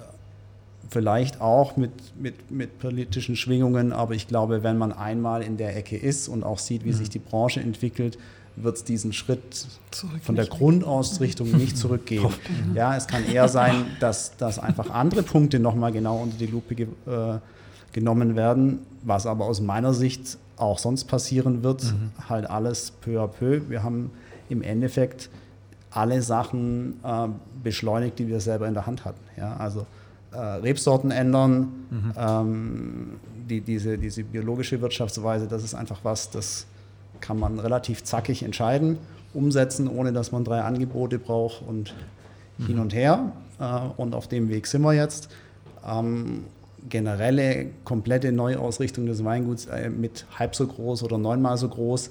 vielleicht 0.91 1.41
auch 1.41 1.77
mit, 1.77 1.91
mit, 2.19 2.51
mit 2.51 2.79
politischen 2.79 3.37
Schwingungen, 3.37 3.93
aber 3.93 4.15
ich 4.15 4.27
glaube, 4.27 4.63
wenn 4.63 4.79
man 4.79 4.93
einmal 4.93 5.43
in 5.43 5.57
der 5.57 5.77
Ecke 5.77 5.97
ist 5.97 6.29
und 6.29 6.45
auch 6.45 6.59
sieht, 6.59 6.85
wie 6.85 6.91
mhm. 6.91 6.95
sich 6.95 7.11
die 7.11 7.19
Branche 7.19 7.61
entwickelt, 7.61 8.19
wird 8.63 8.77
es 8.77 8.85
diesen 8.85 9.13
Schritt 9.13 9.67
von 10.23 10.35
der 10.35 10.47
Grundausrichtung 10.47 11.51
nicht 11.53 11.77
zurückgehen. 11.77 12.29
ja, 12.75 12.97
es 12.97 13.07
kann 13.07 13.25
eher 13.25 13.49
sein, 13.49 13.87
dass, 14.01 14.37
dass 14.37 14.59
einfach 14.59 14.91
andere 14.91 15.23
Punkte 15.23 15.59
nochmal 15.59 15.93
genau 15.93 16.19
unter 16.23 16.37
die 16.37 16.47
Lupe 16.47 16.75
ge, 16.75 16.87
äh, 17.07 17.39
genommen 17.93 18.37
werden, 18.37 18.81
was 19.03 19.27
aber 19.27 19.47
aus 19.47 19.61
meiner 19.61 19.95
Sicht 19.95 20.39
auch 20.57 20.79
sonst 20.79 21.05
passieren 21.05 21.63
wird, 21.63 21.85
mhm. 21.85 22.11
halt 22.29 22.49
alles 22.49 22.91
peu 22.91 23.21
à 23.23 23.29
peu. 23.29 23.63
Wir 23.69 23.83
haben 23.83 24.11
im 24.49 24.63
Endeffekt 24.63 25.31
alle 25.91 26.23
Sachen 26.23 27.01
äh, 27.03 27.29
beschleunigt, 27.63 28.19
die 28.19 28.29
wir 28.29 28.41
selber 28.41 28.69
in 28.69 28.75
der 28.75 28.87
Hand 28.87 29.05
hatten. 29.05 29.21
Ja, 29.37 29.57
also 29.57 29.87
äh, 30.33 30.39
Rebsorten 30.39 31.11
ändern, 31.11 31.61
mhm. 31.91 32.13
ähm, 32.17 33.21
die, 33.49 33.61
diese, 33.61 33.97
diese 33.97 34.25
biologische 34.25 34.81
Wirtschaftsweise, 34.81 35.47
das 35.47 35.65
ist 35.65 35.75
einfach 35.75 36.01
was, 36.03 36.31
das 36.31 36.67
kann 37.21 37.39
man 37.39 37.59
relativ 37.59 38.05
zackig 38.05 38.43
entscheiden, 38.43 38.99
umsetzen, 39.35 39.89
ohne 39.89 40.13
dass 40.13 40.33
man 40.33 40.45
drei 40.45 40.63
Angebote 40.63 41.19
braucht 41.19 41.63
und 41.67 41.95
mhm. 42.59 42.67
hin 42.67 42.79
und 42.79 42.95
her. 42.95 43.33
Äh, 43.61 43.81
und 43.97 44.15
auf 44.15 44.29
dem 44.29 44.49
Weg 44.49 44.67
sind 44.67 44.83
wir 44.83 44.95
jetzt. 44.95 45.29
Ähm, 45.87 46.45
generelle, 46.89 47.67
komplette 47.85 48.33
Neuausrichtung 48.33 49.07
des 49.07 49.25
Weinguts 49.25 49.67
äh, 49.67 49.91
mit 49.91 50.27
halb 50.39 50.55
so 50.55 50.67
groß 50.67 51.03
oder 51.03 51.19
neunmal 51.19 51.57
so 51.59 51.69
groß, 51.69 52.11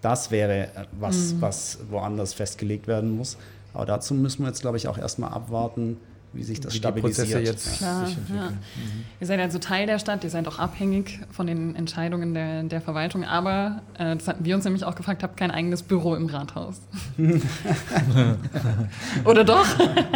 das 0.00 0.30
wäre 0.30 0.64
äh, 0.64 0.68
was, 0.98 1.34
mhm. 1.34 1.40
was 1.40 1.78
woanders 1.90 2.34
festgelegt 2.34 2.86
werden 2.86 3.16
muss. 3.16 3.36
Aber 3.74 3.86
dazu 3.86 4.14
müssen 4.14 4.42
wir 4.42 4.48
jetzt, 4.48 4.62
glaube 4.62 4.76
ich, 4.78 4.88
auch 4.88 4.98
erstmal 4.98 5.30
abwarten, 5.30 5.98
wie 6.36 6.42
sich 6.42 6.60
das 6.60 6.74
wie 6.74 6.78
stabilisiert. 6.78 7.28
Die 7.28 7.32
Prozesse 7.32 7.50
jetzt 7.50 7.78
Klar, 7.78 8.06
sich 8.06 8.16
entwickeln. 8.16 8.44
Ja. 8.44 8.50
Mhm. 8.50 9.04
Ihr 9.20 9.26
seid 9.26 9.40
also 9.40 9.58
Teil 9.58 9.86
der 9.86 9.98
Stadt, 9.98 10.24
ihr 10.24 10.30
seid 10.30 10.46
auch 10.48 10.58
abhängig 10.58 11.20
von 11.30 11.46
den 11.46 11.74
Entscheidungen 11.74 12.34
der, 12.34 12.62
der 12.64 12.80
Verwaltung, 12.80 13.24
aber, 13.24 13.82
äh, 13.98 14.16
das 14.16 14.28
hatten 14.28 14.44
wir 14.44 14.54
uns 14.54 14.64
nämlich 14.64 14.84
auch 14.84 14.94
gefragt, 14.94 15.22
habt 15.22 15.36
kein 15.36 15.50
eigenes 15.50 15.82
Büro 15.82 16.14
im 16.14 16.26
Rathaus. 16.26 16.80
Oder 19.24 19.44
doch? 19.44 19.66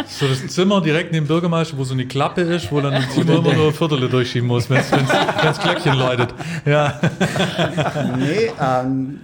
So 0.07 0.27
das 0.27 0.47
Zimmer 0.47 0.81
direkt 0.81 1.11
neben 1.11 1.25
dem 1.25 1.27
Bürgermeister, 1.27 1.77
wo 1.77 1.83
so 1.83 1.93
eine 1.93 2.05
Klappe 2.05 2.41
ist, 2.41 2.71
wo 2.71 2.81
dann 2.81 2.93
ein 2.93 3.09
Zimmer 3.09 3.37
immer 3.37 3.53
nur 3.53 3.73
Viertel 3.73 4.09
durchschieben 4.09 4.47
muss, 4.47 4.69
wenn 4.69 4.81
das 5.41 5.59
Glöckchen 5.59 5.97
läutet. 5.97 6.33
Ja. 6.65 6.99
Nee, 8.17 8.51
ähm, 8.59 9.19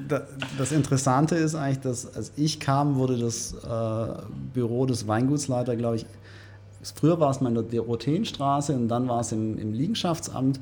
das 0.57 0.71
Interessante 0.71 1.35
ist 1.35 1.55
eigentlich, 1.55 1.79
dass 1.79 2.15
als 2.15 2.31
ich 2.35 2.59
kam, 2.59 2.95
wurde 2.95 3.17
das 3.17 3.53
äh, 3.53 4.21
Büro 4.53 4.85
des 4.85 5.07
Weingutsleiter, 5.07 5.75
glaube 5.75 5.97
ich, 5.97 6.05
Früher 6.95 7.19
war 7.19 7.31
es 7.31 7.41
mal 7.41 7.49
in 7.49 7.55
der 7.55 7.63
Dorotheenstraße 7.63 8.73
und 8.73 8.87
dann 8.87 9.07
war 9.07 9.21
es 9.21 9.31
im, 9.31 9.57
im 9.57 9.73
Liegenschaftsamt. 9.73 10.59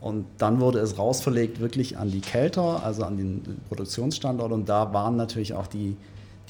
Und 0.00 0.26
dann 0.36 0.60
wurde 0.60 0.80
es 0.80 0.98
rausverlegt 0.98 1.60
wirklich 1.60 1.96
an 1.96 2.10
die 2.10 2.20
Kelter, 2.20 2.84
also 2.84 3.04
an 3.04 3.16
den 3.16 3.42
Produktionsstandort. 3.68 4.52
Und 4.52 4.68
da 4.68 4.92
waren 4.92 5.16
natürlich 5.16 5.54
auch 5.54 5.66
die, 5.66 5.96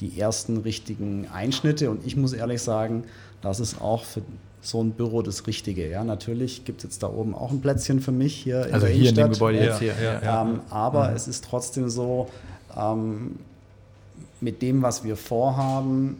die 0.01 0.19
ersten 0.19 0.57
richtigen 0.57 1.27
Einschnitte. 1.33 1.89
Und 1.89 2.05
ich 2.05 2.17
muss 2.17 2.33
ehrlich 2.33 2.61
sagen, 2.61 3.05
das 3.41 3.61
ist 3.61 3.79
auch 3.79 4.03
für 4.03 4.21
so 4.59 4.81
ein 4.83 4.91
Büro 4.91 5.21
das 5.21 5.47
Richtige. 5.47 5.89
Ja, 5.89 6.03
natürlich 6.03 6.65
gibt 6.65 6.79
es 6.79 6.83
jetzt 6.83 7.03
da 7.03 7.07
oben 7.07 7.33
auch 7.33 7.51
ein 7.51 7.61
Plätzchen 7.61 8.01
für 8.01 8.11
mich 8.11 8.35
hier 8.35 8.65
in 8.65 8.73
also 8.73 8.87
der 8.87 8.95
hier 8.95 9.09
Innenstadt. 9.09 9.25
in 9.25 9.31
dem 9.31 9.33
Gebäude 9.33 9.59
jetzt 9.59 9.79
hier. 9.79 9.93
Ja, 10.03 10.21
ja. 10.21 10.41
Ähm, 10.41 10.59
aber 10.69 11.09
mhm. 11.09 11.15
es 11.15 11.27
ist 11.27 11.45
trotzdem 11.45 11.89
so, 11.89 12.27
ähm, 12.75 13.37
mit 14.41 14.61
dem, 14.61 14.81
was 14.81 15.03
wir 15.03 15.15
vorhaben, 15.15 16.17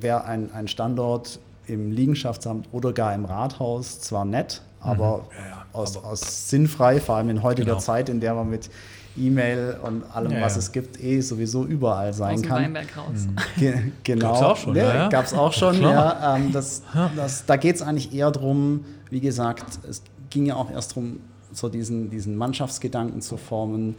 wäre 0.00 0.24
ein, 0.24 0.52
ein 0.52 0.68
Standort 0.68 1.38
im 1.66 1.92
Liegenschaftsamt 1.92 2.68
oder 2.72 2.92
gar 2.92 3.14
im 3.14 3.24
Rathaus 3.24 4.00
zwar 4.00 4.24
nett, 4.24 4.62
aber, 4.80 5.18
mhm. 5.18 5.24
ja, 5.36 5.48
ja, 5.48 5.64
aus, 5.72 5.96
aber 5.96 6.08
aus, 6.08 6.50
sinnfrei, 6.50 7.00
vor 7.00 7.16
allem 7.16 7.30
in 7.30 7.42
heutiger 7.42 7.72
genau. 7.72 7.78
Zeit, 7.78 8.08
in 8.08 8.20
der 8.20 8.34
man 8.34 8.50
mit 8.50 8.70
E-Mail 9.16 9.78
und 9.82 10.04
allem, 10.14 10.32
ja, 10.32 10.40
was 10.40 10.56
es 10.56 10.72
gibt, 10.72 11.02
eh 11.02 11.20
sowieso 11.20 11.64
überall 11.64 12.12
sein 12.12 12.36
aus 12.36 12.42
kann. 12.42 12.62
Weinberg 12.62 12.96
raus. 12.96 13.26
Mhm. 13.26 13.36
Ge 13.60 13.74
genau. 14.04 14.28
Gab 14.28 14.36
es 14.36 14.42
auch 14.42 14.56
schon. 14.56 14.76
Ja, 14.76 15.08
Gab 15.08 15.24
es 15.24 15.34
auch 15.34 15.52
schon, 15.52 15.80
ja. 15.82 16.36
Ähm, 16.36 16.52
das, 16.52 16.82
das, 17.16 17.44
da 17.44 17.56
geht 17.56 17.76
es 17.76 17.82
eigentlich 17.82 18.14
eher 18.14 18.30
darum, 18.30 18.84
wie 19.10 19.20
gesagt, 19.20 19.80
es 19.88 20.02
ging 20.30 20.46
ja 20.46 20.54
auch 20.54 20.70
erst 20.70 20.92
darum, 20.92 21.20
so 21.52 21.68
diesen, 21.68 22.10
diesen 22.10 22.36
Mannschaftsgedanken 22.36 23.20
zu 23.20 23.36
formen. 23.36 23.96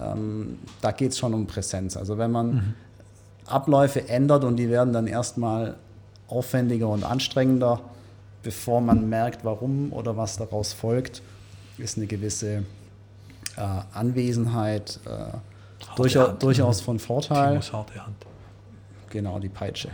Ähm, 0.00 0.58
da 0.80 0.90
geht 0.90 1.12
es 1.12 1.18
schon 1.18 1.34
um 1.34 1.46
Präsenz. 1.46 1.96
Also 1.96 2.16
wenn 2.16 2.30
man 2.30 2.54
mhm. 2.54 2.74
Abläufe 3.46 4.08
ändert 4.08 4.44
und 4.44 4.56
die 4.56 4.70
werden 4.70 4.92
dann 4.92 5.06
erstmal 5.06 5.76
aufwendiger 6.28 6.88
und 6.88 7.04
anstrengender, 7.04 7.80
bevor 8.42 8.80
man 8.80 9.08
merkt, 9.08 9.44
warum 9.44 9.92
oder 9.92 10.16
was 10.16 10.36
daraus 10.36 10.72
folgt, 10.72 11.22
ist 11.78 11.96
eine 11.96 12.06
gewisse 12.06 12.64
äh, 13.56 13.60
Anwesenheit 13.92 15.00
äh, 15.06 15.36
durchaus, 15.96 16.28
Hand. 16.28 16.42
durchaus 16.42 16.80
von 16.80 16.98
Vorteil. 16.98 17.60
harte 17.60 18.04
Hand. 18.04 18.16
Genau, 19.10 19.38
die 19.38 19.48
Peitsche. 19.48 19.90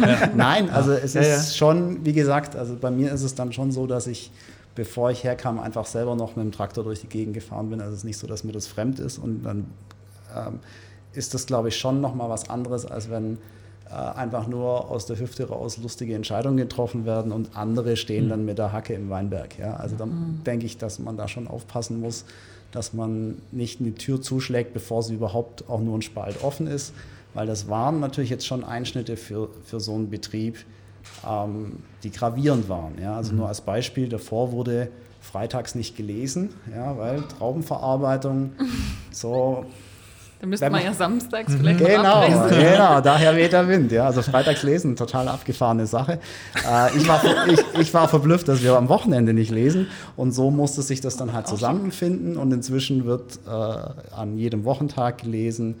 ja. 0.00 0.28
Nein, 0.34 0.68
also 0.68 0.92
es 0.92 1.14
ja, 1.14 1.22
ist 1.22 1.52
ja. 1.52 1.56
schon, 1.56 2.04
wie 2.04 2.12
gesagt, 2.12 2.54
also 2.54 2.76
bei 2.76 2.90
mir 2.90 3.12
ist 3.12 3.22
es 3.22 3.34
dann 3.34 3.52
schon 3.52 3.72
so, 3.72 3.86
dass 3.86 4.06
ich, 4.06 4.30
bevor 4.74 5.10
ich 5.10 5.24
herkam, 5.24 5.58
einfach 5.58 5.86
selber 5.86 6.14
noch 6.14 6.36
mit 6.36 6.44
dem 6.44 6.52
Traktor 6.52 6.84
durch 6.84 7.00
die 7.00 7.06
Gegend 7.06 7.34
gefahren 7.34 7.70
bin. 7.70 7.80
Also 7.80 7.92
es 7.92 8.00
ist 8.00 8.04
nicht 8.04 8.18
so, 8.18 8.26
dass 8.26 8.44
mir 8.44 8.52
das 8.52 8.66
fremd 8.66 8.98
ist 8.98 9.18
und 9.18 9.44
dann 9.44 9.66
ähm, 10.36 10.60
ist 11.16 11.34
das, 11.34 11.46
glaube 11.46 11.68
ich, 11.68 11.76
schon 11.76 12.00
nochmal 12.00 12.28
was 12.28 12.48
anderes, 12.50 12.86
als 12.86 13.10
wenn 13.10 13.38
äh, 13.88 13.94
einfach 13.94 14.46
nur 14.46 14.90
aus 14.90 15.06
der 15.06 15.18
Hüfte 15.18 15.48
raus 15.48 15.78
lustige 15.78 16.14
Entscheidungen 16.14 16.56
getroffen 16.56 17.06
werden 17.06 17.30
und 17.30 17.56
andere 17.56 17.96
stehen 17.96 18.24
mhm. 18.26 18.30
dann 18.30 18.44
mit 18.44 18.58
der 18.58 18.72
Hacke 18.72 18.94
im 18.94 19.10
Weinberg. 19.10 19.58
Ja? 19.58 19.74
Also 19.74 19.96
dann 19.96 20.08
mhm. 20.08 20.44
denke 20.44 20.66
ich, 20.66 20.76
dass 20.78 20.98
man 20.98 21.16
da 21.16 21.28
schon 21.28 21.46
aufpassen 21.46 22.00
muss, 22.00 22.24
dass 22.72 22.92
man 22.92 23.36
nicht 23.52 23.80
eine 23.80 23.94
Tür 23.94 24.20
zuschlägt, 24.20 24.74
bevor 24.74 25.02
sie 25.02 25.14
überhaupt 25.14 25.68
auch 25.68 25.80
nur 25.80 25.96
ein 25.96 26.02
Spalt 26.02 26.42
offen 26.42 26.66
ist, 26.66 26.94
weil 27.32 27.46
das 27.46 27.68
waren 27.68 28.00
natürlich 28.00 28.30
jetzt 28.30 28.46
schon 28.46 28.64
Einschnitte 28.64 29.16
für, 29.16 29.48
für 29.64 29.78
so 29.78 29.94
einen 29.94 30.10
Betrieb, 30.10 30.58
ähm, 31.24 31.78
die 32.02 32.10
gravierend 32.10 32.68
waren. 32.68 32.94
Ja? 33.00 33.16
Also 33.16 33.32
mhm. 33.32 33.38
nur 33.38 33.48
als 33.48 33.60
Beispiel, 33.60 34.08
davor 34.08 34.50
wurde 34.50 34.88
freitags 35.20 35.74
nicht 35.74 35.96
gelesen, 35.96 36.50
ja, 36.72 36.96
weil 36.96 37.22
Traubenverarbeitung 37.22 38.52
so 39.10 39.64
Da 40.40 40.46
müsste 40.46 40.68
man 40.68 40.84
ja 40.84 40.92
samstags 40.92 41.52
mhm. 41.52 41.58
vielleicht 41.58 41.78
Genau, 41.78 42.26
genau, 42.50 43.00
daher 43.00 43.36
weht 43.36 43.52
der 43.52 43.68
Wind. 43.68 43.90
Ja. 43.90 44.06
Also 44.06 44.22
freitags 44.22 44.62
lesen, 44.62 44.96
total 44.96 45.28
abgefahrene 45.28 45.86
Sache. 45.86 46.20
Äh, 46.56 46.96
ich, 46.96 47.08
war, 47.08 47.22
ich, 47.48 47.60
ich 47.80 47.94
war 47.94 48.08
verblüfft, 48.08 48.48
dass 48.48 48.62
wir 48.62 48.76
am 48.76 48.88
Wochenende 48.88 49.32
nicht 49.32 49.50
lesen. 49.50 49.86
Und 50.16 50.32
so 50.32 50.50
musste 50.50 50.82
sich 50.82 51.00
das 51.00 51.16
dann 51.16 51.32
halt 51.32 51.48
zusammenfinden. 51.48 52.36
Und 52.36 52.52
inzwischen 52.52 53.06
wird 53.06 53.38
äh, 53.46 53.50
an 53.50 54.36
jedem 54.36 54.64
Wochentag 54.64 55.18
gelesen 55.18 55.76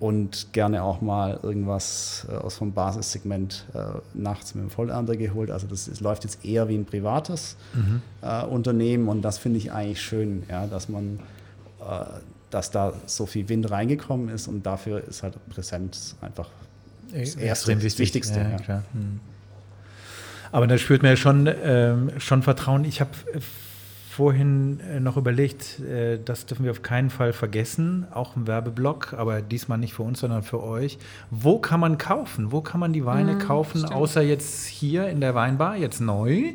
und 0.00 0.52
gerne 0.52 0.82
auch 0.82 1.02
mal 1.02 1.38
irgendwas 1.42 2.26
äh, 2.28 2.34
aus 2.34 2.56
vom 2.56 2.72
Basissegment 2.72 3.66
äh, 3.74 3.98
nachts 4.14 4.54
mit 4.54 4.64
dem 4.64 4.70
Vollernter 4.70 5.14
geholt. 5.14 5.50
Also 5.50 5.66
das, 5.66 5.84
das, 5.84 6.00
läuft 6.00 6.24
jetzt 6.24 6.44
eher 6.44 6.68
wie 6.68 6.74
ein 6.74 6.86
privates 6.86 7.56
mhm. 7.74 8.00
äh, 8.22 8.44
Unternehmen 8.44 9.08
und 9.08 9.22
das 9.22 9.36
finde 9.38 9.58
ich 9.58 9.72
eigentlich 9.72 10.00
schön, 10.00 10.42
ja, 10.48 10.66
dass 10.66 10.88
man 10.88 11.20
äh, 11.80 12.04
dass 12.50 12.70
da 12.70 12.92
so 13.06 13.26
viel 13.26 13.48
Wind 13.48 13.70
reingekommen 13.70 14.28
ist 14.28 14.48
und 14.48 14.64
dafür 14.64 15.02
ist 15.06 15.22
halt 15.22 15.34
Präsenz 15.48 16.16
einfach 16.20 16.48
das 17.12 17.34
erste, 17.34 17.76
das 17.76 17.98
Wichtigste. 17.98 18.40
Ja, 18.40 18.74
ja. 18.74 18.82
Hm. 18.92 19.20
Aber 20.52 20.66
da 20.66 20.78
spürt 20.78 21.02
man 21.02 21.12
ja 21.12 21.16
schon, 21.16 21.48
ähm, 21.62 22.10
schon 22.18 22.42
Vertrauen. 22.42 22.84
Ich 22.84 23.00
habe 23.00 23.10
äh, 23.32 23.40
vorhin 24.10 24.80
äh, 24.80 25.00
noch 25.00 25.16
überlegt, 25.16 25.80
äh, 25.80 26.18
das 26.22 26.46
dürfen 26.46 26.64
wir 26.64 26.72
auf 26.72 26.82
keinen 26.82 27.10
Fall 27.10 27.32
vergessen, 27.32 28.06
auch 28.10 28.36
im 28.36 28.46
Werbeblock, 28.46 29.14
aber 29.14 29.42
diesmal 29.42 29.78
nicht 29.78 29.94
für 29.94 30.02
uns, 30.02 30.20
sondern 30.20 30.42
für 30.42 30.62
euch. 30.62 30.98
Wo 31.30 31.58
kann 31.58 31.80
man 31.80 31.98
kaufen? 31.98 32.50
Wo 32.52 32.60
kann 32.60 32.80
man 32.80 32.92
die 32.92 33.04
Weine 33.04 33.34
mhm, 33.34 33.38
kaufen, 33.38 33.78
stimmt. 33.78 33.94
außer 33.94 34.22
jetzt 34.22 34.66
hier 34.66 35.08
in 35.08 35.20
der 35.20 35.34
Weinbar, 35.34 35.76
jetzt 35.76 36.00
neu? 36.00 36.54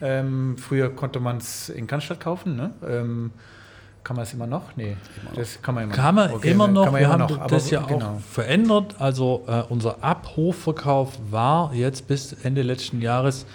Ähm, 0.00 0.56
früher 0.58 0.90
konnte 0.90 1.20
man 1.20 1.38
es 1.38 1.68
in 1.68 1.86
Cannstatt 1.86 2.20
kaufen, 2.20 2.56
ne? 2.56 2.70
Ähm, 2.86 3.30
kann 4.06 4.14
man 4.14 4.22
es 4.22 4.32
immer 4.34 4.46
noch? 4.46 4.76
Nee, 4.76 4.96
das 5.34 5.60
kann 5.60 5.74
man 5.74 5.84
immer 5.84 5.92
kann 5.92 6.14
man 6.14 6.30
noch. 6.30 6.36
Okay, 6.36 6.50
immer 6.52 6.68
noch. 6.68 6.92
Man 6.92 7.00
wir 7.00 7.08
haben 7.08 7.22
noch, 7.22 7.46
das 7.48 7.70
ja 7.70 7.80
genau. 7.80 8.06
auch 8.06 8.20
verändert. 8.20 8.94
Also 9.00 9.42
äh, 9.48 9.62
unser 9.68 10.04
Abrufverkauf 10.04 11.18
war 11.28 11.74
jetzt 11.74 12.06
bis 12.06 12.32
Ende 12.32 12.62
letzten 12.62 13.02
Jahres 13.02 13.46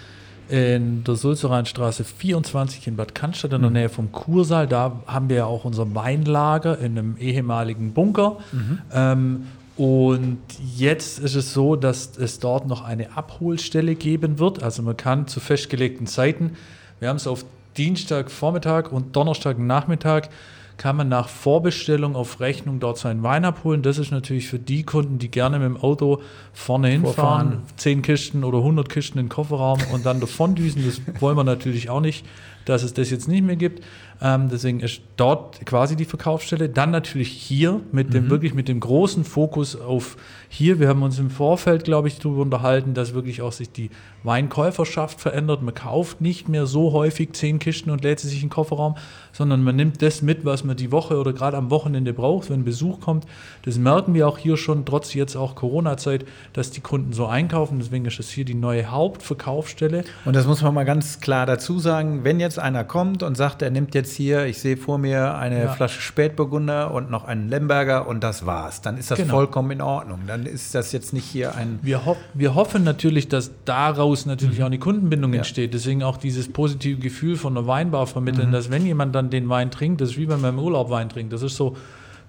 in 0.50 1.04
der 1.04 1.14
Sulzeranstraße 1.14 2.04
24 2.04 2.86
in 2.86 2.96
Bad 2.96 3.14
Cannstatt 3.14 3.54
in 3.54 3.62
der 3.62 3.70
mhm. 3.70 3.76
Nähe 3.76 3.88
vom 3.88 4.12
Kursaal. 4.12 4.66
Da 4.66 5.00
haben 5.06 5.30
wir 5.30 5.36
ja 5.36 5.44
auch 5.46 5.64
unser 5.64 5.94
Weinlager 5.94 6.78
in 6.78 6.98
einem 6.98 7.16
ehemaligen 7.16 7.94
Bunker. 7.94 8.36
Mhm. 8.52 8.78
Ähm, 8.92 9.46
und 9.78 10.42
jetzt 10.76 11.18
ist 11.18 11.34
es 11.34 11.54
so, 11.54 11.76
dass 11.76 12.18
es 12.18 12.40
dort 12.40 12.66
noch 12.66 12.84
eine 12.84 13.16
Abholstelle 13.16 13.94
geben 13.94 14.38
wird. 14.38 14.62
Also 14.62 14.82
man 14.82 14.98
kann 14.98 15.26
zu 15.28 15.40
festgelegten 15.40 16.06
Zeiten, 16.06 16.58
wir 17.00 17.08
haben 17.08 17.16
es 17.16 17.26
auf 17.26 17.46
Dienstagvormittag 17.76 18.92
und 18.92 19.16
Donnerstagnachmittag 19.16 20.28
kann 20.76 20.96
man 20.96 21.08
nach 21.08 21.28
Vorbestellung 21.28 22.16
auf 22.16 22.40
Rechnung 22.40 22.80
dort 22.80 22.98
seinen 22.98 23.22
Wein 23.22 23.44
abholen. 23.44 23.82
Das 23.82 23.98
ist 23.98 24.10
natürlich 24.10 24.48
für 24.48 24.58
die 24.58 24.82
Kunden, 24.82 25.18
die 25.18 25.30
gerne 25.30 25.58
mit 25.58 25.66
dem 25.66 25.76
Auto 25.76 26.22
vorne 26.52 26.88
hinfahren, 26.88 27.62
zehn 27.76 28.02
Kisten 28.02 28.42
oder 28.42 28.58
100 28.58 28.88
Kisten 28.88 29.18
in 29.18 29.26
den 29.26 29.30
Kofferraum 29.30 29.78
und 29.92 30.06
dann 30.06 30.20
davon 30.20 30.54
düsen. 30.54 30.84
Das 30.84 31.00
wollen 31.20 31.36
wir 31.36 31.44
natürlich 31.44 31.88
auch 31.88 32.00
nicht, 32.00 32.26
dass 32.64 32.82
es 32.82 32.94
das 32.94 33.10
jetzt 33.10 33.28
nicht 33.28 33.44
mehr 33.44 33.56
gibt. 33.56 33.84
Ähm, 34.24 34.48
deswegen 34.48 34.78
ist 34.78 35.02
dort 35.16 35.66
quasi 35.66 35.96
die 35.96 36.04
Verkaufsstelle. 36.04 36.68
Dann 36.68 36.92
natürlich 36.92 37.28
hier 37.28 37.80
mit 37.90 38.14
dem 38.14 38.26
mhm. 38.26 38.30
wirklich 38.30 38.54
mit 38.54 38.68
dem 38.68 38.78
großen 38.78 39.24
Fokus 39.24 39.74
auf 39.74 40.16
hier. 40.48 40.78
Wir 40.78 40.88
haben 40.88 41.02
uns 41.02 41.18
im 41.18 41.28
Vorfeld, 41.28 41.82
glaube 41.82 42.06
ich, 42.06 42.20
darüber 42.20 42.42
unterhalten, 42.42 42.94
dass 42.94 43.14
wirklich 43.14 43.42
auch 43.42 43.50
sich 43.50 43.72
die 43.72 43.90
Weinkäuferschaft 44.22 45.20
verändert. 45.20 45.62
Man 45.62 45.74
kauft 45.74 46.20
nicht 46.20 46.48
mehr 46.48 46.66
so 46.66 46.92
häufig 46.92 47.32
zehn 47.32 47.58
Kisten 47.58 47.90
und 47.90 48.04
lädt 48.04 48.20
sie 48.20 48.28
sich 48.28 48.42
in 48.42 48.48
den 48.48 48.50
Kofferraum, 48.50 48.94
sondern 49.32 49.64
man 49.64 49.74
nimmt 49.74 50.02
das 50.02 50.22
mit, 50.22 50.44
was 50.44 50.62
man 50.62 50.76
die 50.76 50.92
Woche 50.92 51.18
oder 51.18 51.32
gerade 51.32 51.56
am 51.56 51.70
Wochenende 51.70 52.12
braucht, 52.12 52.48
wenn 52.48 52.64
Besuch 52.64 53.00
kommt. 53.00 53.26
Das 53.64 53.76
merken 53.76 54.14
wir 54.14 54.28
auch 54.28 54.38
hier 54.38 54.56
schon, 54.56 54.84
trotz 54.84 55.14
jetzt 55.14 55.34
auch 55.34 55.56
Corona-Zeit, 55.56 56.24
dass 56.52 56.70
die 56.70 56.80
Kunden 56.80 57.12
so 57.12 57.26
einkaufen. 57.26 57.80
Deswegen 57.80 58.04
ist 58.04 58.20
das 58.20 58.30
hier 58.30 58.44
die 58.44 58.54
neue 58.54 58.88
Hauptverkaufsstelle. 58.88 60.04
Und 60.24 60.36
das 60.36 60.46
muss 60.46 60.62
man 60.62 60.74
mal 60.74 60.84
ganz 60.84 61.20
klar 61.20 61.44
dazu 61.46 61.80
sagen, 61.80 62.22
wenn 62.22 62.38
jetzt 62.38 62.60
einer 62.60 62.84
kommt 62.84 63.24
und 63.24 63.36
sagt, 63.36 63.62
er 63.62 63.70
nimmt 63.70 63.96
jetzt 63.96 64.11
hier, 64.14 64.46
ich 64.46 64.58
sehe 64.58 64.76
vor 64.76 64.98
mir 64.98 65.34
eine 65.34 65.64
ja. 65.64 65.72
Flasche 65.72 66.00
Spätburgunder 66.00 66.92
und 66.92 67.10
noch 67.10 67.24
einen 67.24 67.48
Lemberger 67.48 68.06
und 68.06 68.22
das 68.22 68.46
war's, 68.46 68.82
dann 68.82 68.96
ist 68.96 69.10
das 69.10 69.18
genau. 69.18 69.34
vollkommen 69.34 69.70
in 69.70 69.80
Ordnung. 69.80 70.20
Dann 70.26 70.46
ist 70.46 70.74
das 70.74 70.92
jetzt 70.92 71.12
nicht 71.12 71.24
hier 71.24 71.54
ein. 71.54 71.78
Wir, 71.82 72.04
ho 72.06 72.16
wir 72.34 72.54
hoffen 72.54 72.84
natürlich, 72.84 73.28
dass 73.28 73.50
daraus 73.64 74.26
natürlich 74.26 74.58
mhm. 74.58 74.62
auch 74.62 74.66
eine 74.66 74.78
Kundenbindung 74.78 75.32
ja. 75.32 75.38
entsteht. 75.38 75.74
Deswegen 75.74 76.02
auch 76.02 76.16
dieses 76.16 76.52
positive 76.52 77.00
Gefühl 77.00 77.36
von 77.36 77.56
einer 77.56 77.66
Weinbar 77.66 78.06
vermitteln, 78.06 78.48
mhm. 78.48 78.52
dass 78.52 78.70
wenn 78.70 78.86
jemand 78.86 79.14
dann 79.14 79.30
den 79.30 79.48
Wein 79.48 79.70
trinkt, 79.70 80.00
das 80.00 80.10
ist 80.10 80.18
wie 80.18 80.28
wenn 80.28 80.40
man 80.40 80.54
im 80.54 80.58
Urlaub 80.58 80.90
Wein 80.90 81.08
trinkt. 81.08 81.32
Das 81.32 81.42
ist 81.42 81.56
so, 81.56 81.76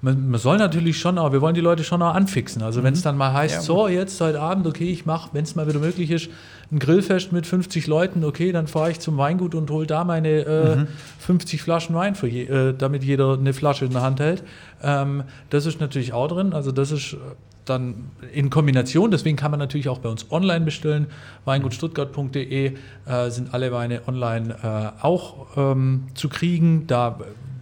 man, 0.04 0.30
man, 0.30 0.40
soll 0.40 0.58
natürlich 0.58 1.00
schon, 1.00 1.18
aber 1.18 1.32
wir 1.32 1.42
wollen 1.42 1.56
die 1.56 1.62
Leute 1.62 1.84
schon 1.84 2.02
auch 2.02 2.14
anfixen. 2.14 2.62
Also 2.62 2.82
mhm. 2.82 2.84
wenn 2.86 2.94
es 2.94 3.02
dann 3.02 3.18
mal 3.18 3.32
heißt, 3.34 3.56
ja. 3.56 3.62
so 3.62 3.88
jetzt 3.88 4.20
heute 4.20 4.42
Abend, 4.42 4.68
okay, 4.68 4.92
ich 4.92 5.06
mache, 5.06 5.30
wenn 5.32 5.46
es 5.46 5.56
mal 5.56 5.68
wieder 5.68 5.80
möglich 5.80 6.12
ist, 6.12 6.30
ein 6.72 6.80
Grillfest 6.80 7.32
mit 7.32 7.48
50 7.48 7.88
Leuten, 7.88 8.26
okay, 8.26 8.52
dann 8.52 8.68
fahre 8.68 8.92
ich 8.92 9.00
zum 9.00 9.18
Weingut 9.18 9.56
und 9.56 9.72
hole 9.72 9.88
da 9.88 10.04
meine 10.04 10.40
äh, 10.42 10.76
mhm. 10.76 10.88
50 11.20 11.62
Flaschen 11.62 11.96
Wein, 11.96 12.16
für 12.16 12.28
je, 12.28 12.44
äh, 12.44 12.74
damit 12.78 13.04
jeder 13.04 13.34
eine 13.34 13.54
Flasche 13.54 13.86
in 13.86 13.92
der 13.92 14.02
Hand 14.02 14.20
hält. 14.20 14.44
Ähm, 14.82 15.24
das 15.50 15.66
ist 15.66 15.80
natürlich 15.80 16.12
auch 16.12 16.28
drin. 16.28 16.52
Also 16.54 16.74
das 16.74 16.92
ist 16.92 17.16
dann 17.64 18.12
in 18.34 18.50
Kombination, 18.50 19.10
deswegen 19.10 19.38
kann 19.38 19.52
man 19.52 19.60
natürlich 19.60 19.88
auch 19.88 20.00
bei 20.00 20.10
uns 20.10 20.30
online 20.32 20.66
bestellen. 20.66 21.08
Weingutstuttgart.de 21.46 22.74
äh, 23.06 23.30
sind 23.30 23.54
alle 23.54 23.72
Weine 23.72 24.02
online 24.06 24.94
äh, 25.02 25.02
auch 25.02 25.56
ähm, 25.56 26.08
zu 26.14 26.28
kriegen. 26.28 26.88
Da, 26.88 27.20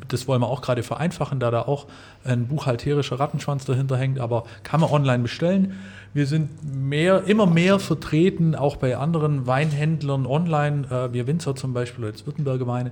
das 0.08 0.28
wollen 0.28 0.42
wir 0.42 0.48
auch 0.48 0.62
gerade 0.62 0.82
vereinfachen, 0.82 1.40
da 1.40 1.52
da 1.52 1.62
auch 1.62 1.86
ein 2.24 2.48
buchhalterischer 2.48 3.20
Rattenschwanz 3.20 3.66
dahinter 3.66 3.98
hängt, 3.98 4.20
aber 4.20 4.46
kann 4.64 4.80
man 4.80 4.90
online 4.90 5.24
bestellen. 5.24 5.80
Wir 6.14 6.26
sind 6.26 6.50
mehr, 6.64 7.24
immer 7.26 7.46
mehr 7.46 7.80
vertreten, 7.80 8.54
auch 8.54 8.76
bei 8.76 8.98
anderen 8.98 9.48
Weinhändlern 9.48 10.26
online. 10.26 10.86
Äh, 10.92 11.14
wir 11.14 11.28
Winzer 11.28 11.56
zum 11.56 11.74
Beispiel, 11.74 12.06
als 12.06 12.26
Württemberger 12.26 12.68
Weine, 12.68 12.92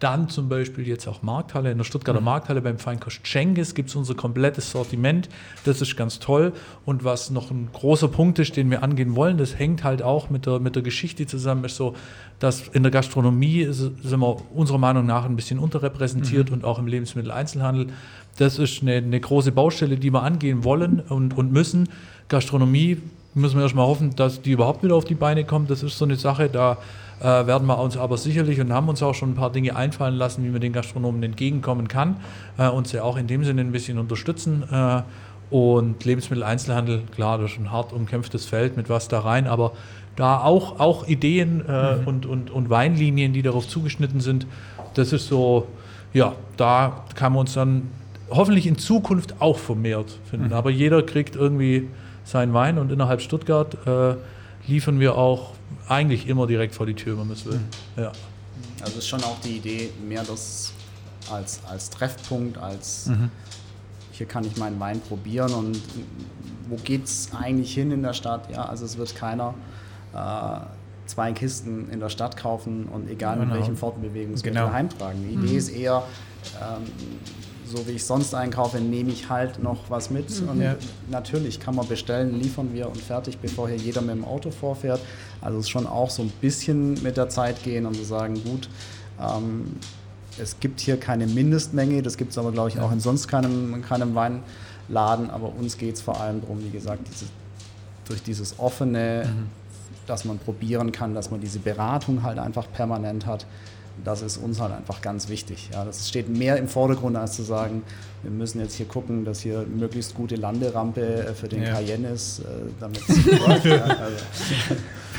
dann 0.00 0.28
zum 0.28 0.48
Beispiel 0.48 0.88
jetzt 0.88 1.06
auch 1.06 1.22
Markthalle, 1.22 1.70
in 1.70 1.78
der 1.78 1.84
Stuttgarter 1.84 2.20
mhm. 2.20 2.24
Markthalle 2.24 2.62
beim 2.62 2.78
Feinkost 2.78 3.20
Cengiz 3.24 3.74
gibt 3.74 3.90
es 3.90 3.96
unser 3.96 4.14
komplettes 4.14 4.70
Sortiment. 4.70 5.28
Das 5.64 5.80
ist 5.82 5.96
ganz 5.96 6.18
toll. 6.18 6.52
Und 6.86 7.04
was 7.04 7.30
noch 7.30 7.50
ein 7.50 7.68
großer 7.72 8.08
Punkt 8.08 8.38
ist, 8.38 8.56
den 8.56 8.70
wir 8.70 8.82
angehen 8.82 9.14
wollen, 9.14 9.36
das 9.36 9.58
hängt 9.58 9.84
halt 9.84 10.02
auch 10.02 10.30
mit 10.30 10.46
der, 10.46 10.58
mit 10.58 10.74
der 10.74 10.82
Geschichte 10.82 11.26
zusammen, 11.26 11.64
ist 11.64 11.76
so, 11.76 11.94
dass 12.38 12.68
in 12.68 12.82
der 12.82 12.90
Gastronomie 12.90 13.68
sind 13.70 14.02
wir 14.02 14.36
unserer 14.54 14.78
Meinung 14.78 15.04
nach 15.04 15.26
ein 15.26 15.36
bisschen 15.36 15.58
unterrepräsentiert 15.58 16.48
mhm. 16.48 16.54
und 16.54 16.64
auch 16.64 16.78
im 16.78 16.86
Lebensmitteleinzelhandel. 16.86 17.88
Das 18.40 18.58
ist 18.58 18.80
eine, 18.80 18.94
eine 18.94 19.20
große 19.20 19.52
Baustelle, 19.52 19.98
die 19.98 20.10
wir 20.10 20.22
angehen 20.22 20.64
wollen 20.64 21.00
und, 21.00 21.36
und 21.36 21.52
müssen. 21.52 21.90
Gastronomie 22.30 22.96
müssen 23.34 23.56
wir 23.56 23.64
erstmal 23.64 23.86
hoffen, 23.86 24.16
dass 24.16 24.40
die 24.40 24.52
überhaupt 24.52 24.82
wieder 24.82 24.94
auf 24.94 25.04
die 25.04 25.14
Beine 25.14 25.44
kommt. 25.44 25.68
Das 25.68 25.82
ist 25.82 25.98
so 25.98 26.06
eine 26.06 26.16
Sache, 26.16 26.48
da 26.48 26.78
äh, 27.20 27.24
werden 27.24 27.66
wir 27.66 27.78
uns 27.78 27.98
aber 27.98 28.16
sicherlich 28.16 28.58
und 28.58 28.72
haben 28.72 28.88
uns 28.88 29.02
auch 29.02 29.12
schon 29.12 29.32
ein 29.32 29.34
paar 29.34 29.52
Dinge 29.52 29.76
einfallen 29.76 30.14
lassen, 30.14 30.42
wie 30.42 30.48
man 30.48 30.62
den 30.62 30.72
Gastronomen 30.72 31.22
entgegenkommen 31.22 31.86
kann, 31.86 32.16
äh, 32.56 32.66
uns 32.66 32.92
ja 32.92 33.02
auch 33.02 33.18
in 33.18 33.26
dem 33.26 33.44
Sinne 33.44 33.60
ein 33.60 33.72
bisschen 33.72 33.98
unterstützen. 33.98 34.64
Äh, 34.72 35.02
und 35.54 36.02
Lebensmitteleinzelhandel, 36.02 37.02
klar, 37.14 37.36
das 37.36 37.50
ist 37.50 37.58
ein 37.58 37.70
hart 37.70 37.92
umkämpftes 37.92 38.46
Feld 38.46 38.74
mit 38.74 38.88
was 38.88 39.08
da 39.08 39.20
rein, 39.20 39.48
aber 39.48 39.72
da 40.16 40.40
auch, 40.40 40.80
auch 40.80 41.06
Ideen 41.06 41.62
äh, 41.68 41.96
mhm. 41.96 42.06
und, 42.06 42.26
und, 42.26 42.50
und 42.50 42.70
Weinlinien, 42.70 43.34
die 43.34 43.42
darauf 43.42 43.68
zugeschnitten 43.68 44.20
sind, 44.20 44.46
das 44.94 45.12
ist 45.12 45.28
so, 45.28 45.66
ja, 46.14 46.32
da 46.56 47.04
kann 47.14 47.34
man 47.34 47.40
uns 47.40 47.52
dann 47.52 47.82
hoffentlich 48.30 48.66
in 48.66 48.78
Zukunft 48.78 49.40
auch 49.40 49.58
vermehrt 49.58 50.18
finden. 50.28 50.48
Mhm. 50.48 50.52
Aber 50.52 50.70
jeder 50.70 51.02
kriegt 51.02 51.36
irgendwie 51.36 51.88
seinen 52.24 52.54
Wein 52.54 52.78
und 52.78 52.92
innerhalb 52.92 53.20
Stuttgart 53.20 53.76
äh, 53.86 54.14
liefern 54.66 55.00
wir 55.00 55.16
auch 55.16 55.52
eigentlich 55.88 56.28
immer 56.28 56.46
direkt 56.46 56.74
vor 56.74 56.86
die 56.86 56.94
Tür, 56.94 57.18
wenn 57.18 57.26
man 57.26 57.36
es 57.36 57.44
will. 57.44 57.58
Mhm. 57.96 58.02
Ja. 58.02 58.12
Also 58.82 58.98
ist 58.98 59.08
schon 59.08 59.22
auch 59.24 59.40
die 59.40 59.56
Idee, 59.56 59.90
mehr 60.06 60.22
das 60.22 60.72
als, 61.30 61.60
als 61.68 61.90
Treffpunkt, 61.90 62.58
als 62.58 63.06
mhm. 63.06 63.30
hier 64.12 64.26
kann 64.26 64.44
ich 64.44 64.56
meinen 64.56 64.78
Wein 64.80 65.00
probieren 65.00 65.52
und 65.52 65.80
wo 66.68 66.76
geht 66.76 67.04
es 67.04 67.30
eigentlich 67.38 67.74
hin 67.74 67.90
in 67.90 68.02
der 68.02 68.12
Stadt? 68.12 68.50
Ja, 68.50 68.64
also 68.64 68.84
es 68.84 68.96
wird 68.96 69.14
keiner 69.14 69.54
äh, 70.14 70.60
zwei 71.06 71.32
Kisten 71.32 71.90
in 71.90 72.00
der 72.00 72.08
Stadt 72.08 72.36
kaufen 72.36 72.86
und 72.86 73.10
egal 73.10 73.38
genau. 73.38 73.46
mit 73.46 73.60
welchem 73.60 73.76
Fortbewegungsmittel 73.76 74.62
genau. 74.62 74.72
heimtragen. 74.72 75.22
Die 75.28 75.34
Idee 75.34 75.52
mhm. 75.52 75.58
ist 75.58 75.68
eher, 75.68 76.04
ähm, 76.60 76.84
so 77.70 77.86
wie 77.86 77.92
ich 77.92 78.04
sonst 78.04 78.34
einkaufe, 78.34 78.78
nehme 78.80 79.10
ich 79.10 79.28
halt 79.28 79.62
noch 79.62 79.78
was 79.88 80.10
mit. 80.10 80.28
Mhm. 80.42 80.48
Und 80.48 80.60
ja. 80.60 80.76
natürlich 81.08 81.60
kann 81.60 81.74
man 81.74 81.86
bestellen, 81.86 82.40
liefern 82.40 82.72
wir 82.72 82.88
und 82.88 82.98
fertig, 83.00 83.38
bevor 83.38 83.68
hier 83.68 83.76
jeder 83.76 84.00
mit 84.00 84.16
dem 84.16 84.24
Auto 84.24 84.50
vorfährt. 84.50 85.00
Also 85.40 85.58
es 85.58 85.66
ist 85.66 85.70
schon 85.70 85.86
auch 85.86 86.10
so 86.10 86.22
ein 86.22 86.32
bisschen 86.40 87.02
mit 87.02 87.16
der 87.16 87.28
Zeit 87.28 87.62
gehen 87.62 87.86
und 87.86 87.94
zu 87.94 88.04
sagen, 88.04 88.42
gut, 88.42 88.68
ähm, 89.20 89.76
es 90.38 90.58
gibt 90.60 90.80
hier 90.80 90.98
keine 90.98 91.26
Mindestmenge, 91.26 92.02
das 92.02 92.16
gibt 92.16 92.32
es 92.32 92.38
aber, 92.38 92.52
glaube 92.52 92.70
ich, 92.70 92.80
auch 92.80 92.92
in 92.92 93.00
sonst 93.00 93.28
keinem, 93.28 93.82
keinem 93.82 94.14
Weinladen, 94.14 95.30
aber 95.30 95.52
uns 95.54 95.76
geht 95.76 95.96
es 95.96 96.00
vor 96.00 96.20
allem 96.20 96.40
darum, 96.40 96.62
wie 96.64 96.70
gesagt, 96.70 97.00
diese, 97.10 97.26
durch 98.06 98.22
dieses 98.22 98.58
offene, 98.58 99.24
mhm. 99.26 99.46
Dass 100.10 100.24
man 100.24 100.38
probieren 100.38 100.92
kann, 100.92 101.14
dass 101.14 101.30
man 101.30 101.40
diese 101.40 101.58
Beratung 101.58 102.22
halt 102.22 102.38
einfach 102.38 102.70
permanent 102.72 103.24
hat 103.26 103.46
das 104.04 104.22
ist 104.22 104.38
uns 104.38 104.60
halt 104.60 104.72
einfach 104.72 105.00
ganz 105.00 105.28
wichtig. 105.28 105.70
Ja, 105.72 105.84
das 105.84 106.08
steht 106.08 106.28
mehr 106.28 106.56
im 106.56 106.68
Vordergrund, 106.68 107.16
als 107.16 107.36
zu 107.36 107.42
sagen, 107.42 107.82
wir 108.22 108.30
müssen 108.30 108.60
jetzt 108.60 108.74
hier 108.74 108.86
gucken, 108.86 109.24
dass 109.24 109.40
hier 109.40 109.66
möglichst 109.66 110.14
gute 110.14 110.36
Landerampe 110.36 111.00
äh, 111.00 111.34
für 111.34 111.48
den 111.48 111.62
ja. 111.62 111.72
Cayenne 111.72 112.08
ist, 112.08 112.40
äh, 112.40 112.44
damit 112.78 113.00
es 113.08 113.24
läuft. 113.26 113.64
Ja, 113.64 113.84
also. 113.84 114.16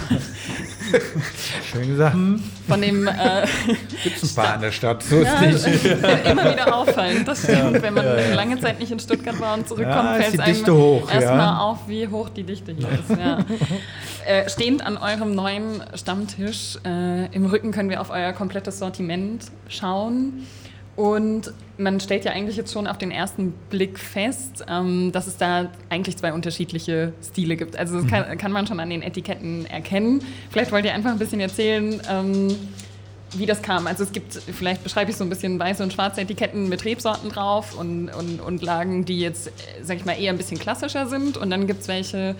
Schön 1.71 1.87
gesagt. 1.87 2.13
Hm. 2.13 2.43
Von 2.67 2.81
dem 2.81 3.07
äh, 3.07 3.11
gibt 4.03 4.21
es 4.21 4.31
ein 4.31 4.35
paar 4.35 4.55
in 4.55 4.61
der 4.61 4.71
Stadt, 4.71 5.03
so 5.03 5.21
ja, 5.21 5.41
ist 5.41 5.67
nicht. 5.67 5.85
immer 5.85 6.51
wieder 6.51 6.75
auffallend. 6.75 7.27
Das 7.27 7.43
stimmt. 7.43 7.75
Ja. 7.75 7.81
Wenn 7.81 7.93
man 7.93 8.05
ja, 8.05 8.33
lange 8.33 8.59
Zeit 8.59 8.79
nicht 8.79 8.91
in 8.91 8.99
Stuttgart 8.99 9.39
war 9.39 9.55
und 9.55 9.67
zurückkommt, 9.67 10.17
fällt 10.17 10.33
es 10.33 10.39
einem 10.39 11.01
erstmal 11.09 11.59
auf, 11.59 11.87
wie 11.87 12.07
hoch 12.07 12.29
die 12.29 12.43
Dichte 12.43 12.73
hier 12.73 12.89
ist. 12.89 13.19
Äh, 14.23 14.47
stehend 14.49 14.85
an 14.85 14.97
eurem 14.97 15.33
neuen 15.33 15.81
Stammtisch 15.95 16.77
äh, 16.85 17.25
im 17.33 17.47
Rücken 17.47 17.71
können 17.71 17.89
wir 17.89 18.01
auf 18.01 18.11
euer 18.11 18.33
komplettes 18.33 18.77
Sortiment 18.77 19.45
schauen. 19.67 20.45
Und 21.01 21.51
man 21.79 21.99
stellt 21.99 22.25
ja 22.25 22.31
eigentlich 22.31 22.57
jetzt 22.57 22.71
schon 22.71 22.85
auf 22.85 22.99
den 22.99 23.09
ersten 23.09 23.53
Blick 23.71 23.97
fest, 23.97 24.63
ähm, 24.69 25.11
dass 25.11 25.25
es 25.25 25.35
da 25.35 25.71
eigentlich 25.89 26.15
zwei 26.15 26.31
unterschiedliche 26.31 27.13
Stile 27.23 27.57
gibt. 27.57 27.75
Also 27.75 28.01
das 28.01 28.07
kann, 28.07 28.37
kann, 28.37 28.51
man 28.51 28.67
schon 28.67 28.79
an 28.79 28.91
den 28.91 29.01
Etiketten 29.01 29.65
erkennen. 29.65 30.23
Vielleicht 30.51 30.71
wollt 30.71 30.85
ihr 30.85 30.93
einfach 30.93 31.09
ein 31.09 31.17
bisschen 31.17 31.39
erzählen, 31.39 31.99
ähm, 32.07 32.55
wie 33.33 33.47
das 33.47 33.63
kam. 33.63 33.87
Also 33.87 34.03
es 34.03 34.11
gibt, 34.11 34.35
vielleicht 34.35 34.83
beschreibe 34.83 35.09
ich 35.09 35.17
so 35.17 35.23
ein 35.23 35.29
bisschen 35.31 35.57
weiße 35.57 35.81
und 35.81 35.91
schwarze 35.91 36.21
Etiketten 36.21 36.69
mit 36.69 36.85
Rebsorten 36.85 37.31
drauf 37.31 37.75
und, 37.75 38.09
und, 38.09 38.39
und 38.39 38.61
Lagen, 38.61 39.03
die 39.03 39.21
jetzt, 39.21 39.51
sag 39.81 39.97
ich 39.97 40.05
mal, 40.05 40.13
eher 40.13 40.31
ein 40.31 40.37
bisschen 40.37 40.59
klassischer 40.59 41.07
sind. 41.07 41.35
Und 41.35 41.49
dann 41.49 41.65
gibt 41.65 41.81
es 41.81 41.87
welche, 41.87 42.35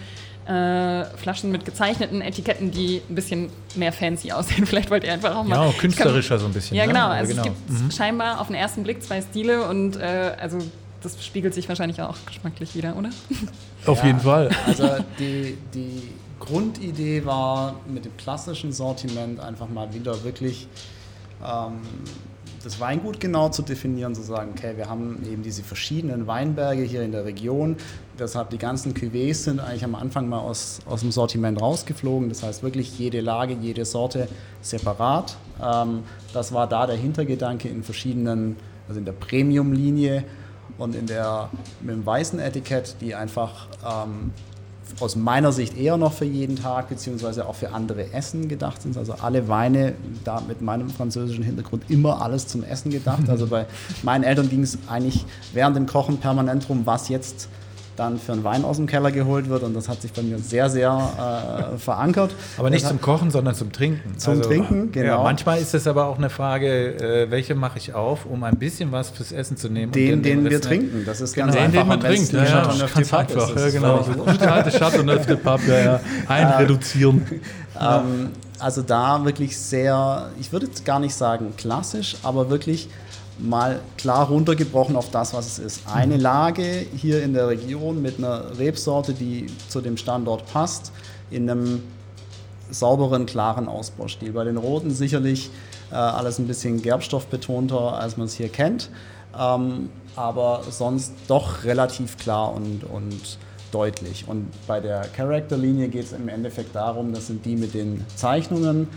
äh, 0.47 1.05
Flaschen 1.17 1.51
mit 1.51 1.65
gezeichneten 1.65 2.21
Etiketten, 2.21 2.71
die 2.71 3.01
ein 3.09 3.15
bisschen 3.15 3.49
mehr 3.75 3.91
fancy 3.91 4.31
aussehen. 4.31 4.65
Vielleicht 4.67 4.89
wollt 4.89 5.03
ihr 5.03 5.13
einfach 5.13 5.35
auch 5.35 5.43
mal. 5.43 5.67
Ja, 5.67 5.73
künstlerischer 5.73 6.39
so 6.39 6.47
ein 6.47 6.53
bisschen. 6.53 6.75
Ja, 6.75 6.85
ne? 6.85 6.93
genau. 6.93 7.07
Also 7.07 7.31
genau. 7.31 7.43
es 7.43 7.47
gibt 7.47 7.69
mhm. 7.69 7.91
scheinbar 7.91 8.41
auf 8.41 8.47
den 8.47 8.55
ersten 8.55 8.83
Blick 8.83 9.03
zwei 9.03 9.21
Stile 9.21 9.67
und 9.67 9.97
äh, 9.97 10.35
also 10.39 10.59
das 11.01 11.23
spiegelt 11.25 11.53
sich 11.53 11.67
wahrscheinlich 11.67 12.01
auch 12.01 12.17
geschmacklich 12.25 12.75
wieder, 12.75 12.95
oder? 12.95 13.09
Auf 13.85 13.99
ja, 13.99 14.07
jeden 14.07 14.19
Fall. 14.19 14.49
Also 14.67 14.87
die, 15.17 15.57
die 15.73 16.09
Grundidee 16.39 17.25
war 17.25 17.75
mit 17.87 18.05
dem 18.05 18.15
klassischen 18.17 18.71
Sortiment 18.71 19.39
einfach 19.39 19.67
mal 19.67 19.93
wieder 19.93 20.23
wirklich 20.23 20.67
ähm, 21.43 21.81
das 22.63 22.79
Weingut 22.79 23.19
genau 23.19 23.49
zu 23.49 23.61
definieren, 23.63 24.13
zu 24.13 24.21
sagen, 24.21 24.51
okay, 24.55 24.73
wir 24.77 24.89
haben 24.89 25.23
eben 25.31 25.43
diese 25.43 25.63
verschiedenen 25.63 26.27
Weinberge 26.27 26.83
hier 26.83 27.01
in 27.01 27.11
der 27.11 27.25
Region. 27.25 27.77
Deshalb 28.21 28.51
die 28.51 28.59
ganzen 28.59 28.93
Cuvées 28.93 29.33
sind 29.33 29.59
eigentlich 29.59 29.83
am 29.83 29.95
Anfang 29.95 30.29
mal 30.29 30.37
aus, 30.37 30.77
aus 30.85 30.99
dem 30.99 31.11
Sortiment 31.11 31.59
rausgeflogen. 31.59 32.29
Das 32.29 32.43
heißt 32.43 32.61
wirklich 32.61 32.99
jede 32.99 33.19
Lage, 33.19 33.57
jede 33.59 33.83
Sorte 33.83 34.27
separat. 34.61 35.37
Ähm, 35.59 36.03
das 36.31 36.53
war 36.53 36.67
da 36.67 36.85
der 36.85 36.97
Hintergedanke 36.97 37.67
in 37.67 37.81
verschiedenen, 37.81 38.57
also 38.87 38.99
in 38.99 39.05
der 39.05 39.13
Premium-Linie 39.13 40.23
und 40.77 40.95
in 40.95 41.07
der, 41.07 41.49
mit 41.81 41.95
dem 41.95 42.05
weißen 42.05 42.37
Etikett, 42.39 42.97
die 43.01 43.15
einfach 43.15 43.67
ähm, 43.83 44.31
aus 44.99 45.15
meiner 45.15 45.51
Sicht 45.51 45.75
eher 45.75 45.97
noch 45.97 46.13
für 46.13 46.25
jeden 46.25 46.57
Tag 46.57 46.89
beziehungsweise 46.89 47.47
auch 47.47 47.55
für 47.55 47.71
andere 47.71 48.13
Essen 48.13 48.49
gedacht 48.49 48.83
sind. 48.83 48.97
Also 48.97 49.13
alle 49.13 49.47
Weine, 49.47 49.95
da 50.23 50.41
mit 50.41 50.61
meinem 50.61 50.91
französischen 50.91 51.43
Hintergrund 51.43 51.89
immer 51.89 52.21
alles 52.21 52.45
zum 52.45 52.63
Essen 52.63 52.91
gedacht. 52.91 53.29
Also 53.29 53.47
bei 53.47 53.65
meinen 54.03 54.23
Eltern 54.23 54.47
ging 54.47 54.61
es 54.61 54.77
eigentlich 54.87 55.25
während 55.53 55.75
dem 55.75 55.87
Kochen 55.87 56.17
permanent 56.17 56.65
darum, 56.65 56.85
was 56.85 57.09
jetzt 57.09 57.49
dann 57.95 58.19
für 58.19 58.33
einen 58.33 58.43
Wein 58.43 58.63
aus 58.63 58.77
dem 58.77 58.87
Keller 58.87 59.11
geholt 59.11 59.49
wird 59.49 59.63
und 59.63 59.73
das 59.73 59.89
hat 59.89 60.01
sich 60.01 60.11
bei 60.11 60.21
mir 60.21 60.39
sehr, 60.39 60.69
sehr 60.69 61.73
äh, 61.73 61.77
verankert. 61.77 62.31
Aber 62.57 62.69
nicht 62.69 62.85
zum 62.85 63.01
Kochen, 63.01 63.31
sondern 63.31 63.55
zum 63.55 63.71
Trinken. 63.71 64.17
Zum 64.17 64.37
also, 64.37 64.49
Trinken, 64.49 64.91
genau. 64.91 65.17
Ja, 65.17 65.23
manchmal 65.23 65.59
ist 65.59 65.73
es 65.73 65.87
aber 65.87 66.07
auch 66.07 66.17
eine 66.17 66.29
Frage, 66.29 66.95
äh, 66.95 67.31
welche 67.31 67.55
mache 67.55 67.77
ich 67.77 67.93
auf, 67.93 68.25
um 68.25 68.43
ein 68.43 68.57
bisschen 68.57 68.91
was 68.91 69.09
fürs 69.09 69.31
Essen 69.31 69.57
zu 69.57 69.69
nehmen. 69.69 69.91
Den, 69.91 70.23
den, 70.23 70.43
den 70.43 70.49
wir 70.49 70.61
trinken, 70.61 71.03
das 71.05 71.21
ist 71.21 71.33
genau. 71.33 71.47
ganz 71.47 71.57
den, 71.57 71.63
einfach. 71.65 71.81
Den 71.81 71.87
man 71.87 71.99
trinkt, 71.99 72.31
ja, 72.31 72.43
ja, 72.43 72.63
ganz 72.65 72.95
einfach, 72.95 73.55
ja, 73.55 73.69
genau. 73.69 74.05
Alte 74.51 74.77
Chateauneuf 74.77 75.27
Pub, 75.43 75.61
ja, 75.67 75.79
ja. 75.79 75.99
einreduzieren. 76.27 77.25
ähm, 77.79 78.29
also 78.59 78.81
da 78.81 79.25
wirklich 79.25 79.57
sehr, 79.57 80.29
ich 80.39 80.51
würde 80.51 80.67
jetzt 80.67 80.85
gar 80.85 80.99
nicht 80.99 81.15
sagen 81.15 81.53
klassisch, 81.57 82.17
aber 82.23 82.49
wirklich 82.49 82.89
mal 83.41 83.79
klar 83.97 84.27
runtergebrochen 84.27 84.95
auf 84.95 85.09
das, 85.09 85.33
was 85.33 85.47
es 85.47 85.59
ist. 85.59 85.81
Eine 85.91 86.15
mhm. 86.15 86.21
Lage 86.21 86.85
hier 86.95 87.23
in 87.23 87.33
der 87.33 87.47
Region 87.47 88.01
mit 88.01 88.17
einer 88.17 88.57
Rebsorte, 88.57 89.13
die 89.13 89.47
zu 89.67 89.81
dem 89.81 89.97
Standort 89.97 90.45
passt, 90.51 90.91
in 91.29 91.49
einem 91.49 91.83
sauberen, 92.69 93.25
klaren 93.25 93.67
Ausbaustil. 93.67 94.31
Bei 94.33 94.43
den 94.43 94.57
Roten 94.57 94.91
sicherlich 94.91 95.49
äh, 95.91 95.95
alles 95.95 96.39
ein 96.39 96.47
bisschen 96.47 96.81
gerbstoffbetonter, 96.81 97.93
als 97.99 98.17
man 98.17 98.27
es 98.27 98.35
hier 98.35 98.49
kennt, 98.49 98.89
ähm, 99.37 99.89
aber 100.15 100.63
sonst 100.69 101.13
doch 101.27 101.63
relativ 101.63 102.17
klar 102.17 102.53
und, 102.53 102.83
und 102.83 103.37
deutlich. 103.71 104.25
Und 104.27 104.49
bei 104.67 104.79
der 104.79 105.01
Character-Linie 105.15 105.87
geht 105.87 106.05
es 106.05 106.13
im 106.13 106.27
Endeffekt 106.27 106.75
darum, 106.75 107.13
das 107.13 107.27
sind 107.27 107.45
die 107.45 107.55
mit 107.55 107.73
den 107.73 108.05
Zeichnungen. 108.15 108.87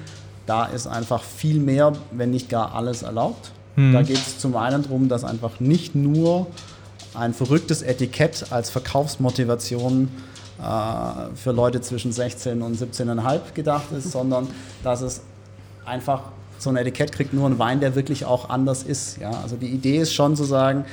Da 0.47 0.67
ist 0.67 0.87
einfach 0.87 1.23
viel 1.23 1.59
mehr, 1.59 1.93
wenn 2.11 2.31
nicht 2.31 2.49
gar 2.49 2.75
alles 2.75 3.03
erlaubt. 3.03 3.51
Hm. 3.77 3.93
Da 3.93 4.03
geht 4.03 4.19
es 4.19 4.39
zum 4.39 4.57
einen 4.57 4.83
darum, 4.83 5.09
dass 5.09 5.25
einfach 5.25 5.61
nicht 5.61 5.95
nur 5.95 6.47
ein 7.15 7.33
verrücktes 7.33 7.83
Etikett 7.83 8.47
als 8.51 8.71
Verkaufsmotivation 8.71 10.09
äh, 10.61 11.35
für 11.35 11.53
Leute 11.53 11.81
zwischen 11.81 12.13
16 12.13 12.63
und 12.63 12.77
17,5 12.77 13.41
gedacht 13.55 13.93
ist, 13.97 14.13
sondern 14.13 14.49
dass 14.83 15.01
es 15.01 15.23
einfach 15.85 16.23
so 16.59 16.71
ein 16.71 16.77
Etikett 16.77 17.13
kriegt 17.13 17.35
nur 17.35 17.49
ein 17.49 17.59
Wein, 17.59 17.81
der 17.81 17.95
wirklich 17.95 18.25
auch 18.25 18.49
anders 18.49 18.83
ist. 18.83 19.19
Ja? 19.19 19.31
Also 19.43 19.57
die 19.57 19.69
Idee 19.69 19.99
ist 19.99 20.15
schon 20.15 20.37
zu 20.37 20.45
sagen, 20.45 20.85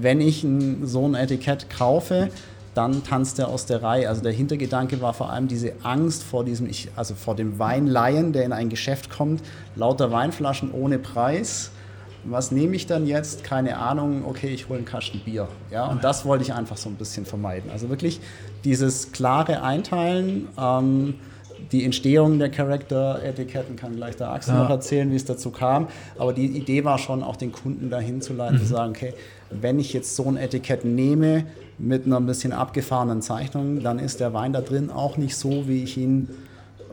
wenn 0.00 0.20
ich 0.20 0.42
ein, 0.42 0.86
so 0.86 1.06
ein 1.06 1.14
Etikett 1.14 1.68
kaufe, 1.68 2.30
dann 2.74 3.04
tanzt 3.04 3.38
er 3.38 3.48
aus 3.48 3.66
der 3.66 3.82
Reihe. 3.82 4.08
Also 4.08 4.22
der 4.22 4.32
Hintergedanke 4.32 5.00
war 5.02 5.12
vor 5.12 5.30
allem 5.30 5.48
diese 5.48 5.74
Angst 5.82 6.22
vor 6.22 6.44
diesem, 6.44 6.70
also 6.96 7.14
vor 7.14 7.36
dem 7.36 7.58
Weinlaien, 7.58 8.32
der 8.32 8.44
in 8.44 8.52
ein 8.52 8.70
Geschäft 8.70 9.10
kommt, 9.10 9.42
lauter 9.76 10.10
Weinflaschen 10.10 10.72
ohne 10.72 10.98
Preis 10.98 11.70
was 12.24 12.52
nehme 12.52 12.76
ich 12.76 12.86
dann 12.86 13.06
jetzt? 13.06 13.44
Keine 13.44 13.78
Ahnung, 13.78 14.24
okay, 14.26 14.48
ich 14.48 14.68
hole 14.68 14.78
einen 14.78 14.86
Kasten 14.86 15.20
Bier. 15.20 15.48
Ja, 15.70 15.86
und 15.86 16.04
das 16.04 16.24
wollte 16.24 16.44
ich 16.44 16.52
einfach 16.54 16.76
so 16.76 16.88
ein 16.88 16.94
bisschen 16.94 17.26
vermeiden. 17.26 17.70
Also 17.70 17.88
wirklich 17.88 18.20
dieses 18.64 19.12
klare 19.12 19.62
Einteilen, 19.62 20.48
ähm, 20.58 21.14
die 21.70 21.84
Entstehung 21.84 22.38
der 22.38 22.50
Charakter-Etiketten 22.50 23.76
kann 23.76 23.96
gleich 23.96 24.16
der 24.16 24.30
Axel 24.30 24.54
ja. 24.54 24.62
noch 24.62 24.70
erzählen, 24.70 25.10
wie 25.10 25.16
es 25.16 25.24
dazu 25.24 25.50
kam. 25.50 25.88
Aber 26.18 26.32
die 26.32 26.46
Idee 26.46 26.84
war 26.84 26.98
schon, 26.98 27.22
auch 27.22 27.36
den 27.36 27.52
Kunden 27.52 27.88
dahin 27.88 28.20
zu 28.20 28.32
leiten, 28.32 28.56
mhm. 28.56 28.60
zu 28.60 28.66
sagen, 28.66 28.90
okay, 28.90 29.14
wenn 29.50 29.78
ich 29.78 29.92
jetzt 29.92 30.16
so 30.16 30.24
ein 30.24 30.36
Etikett 30.36 30.84
nehme 30.84 31.46
mit 31.78 32.06
einer 32.06 32.18
ein 32.18 32.26
bisschen 32.26 32.52
abgefahrenen 32.52 33.22
Zeichnung, 33.22 33.82
dann 33.82 33.98
ist 33.98 34.20
der 34.20 34.32
Wein 34.34 34.52
da 34.52 34.60
drin 34.60 34.90
auch 34.90 35.16
nicht 35.16 35.36
so, 35.36 35.68
wie 35.68 35.82
ich 35.82 35.96
ihn 35.96 36.28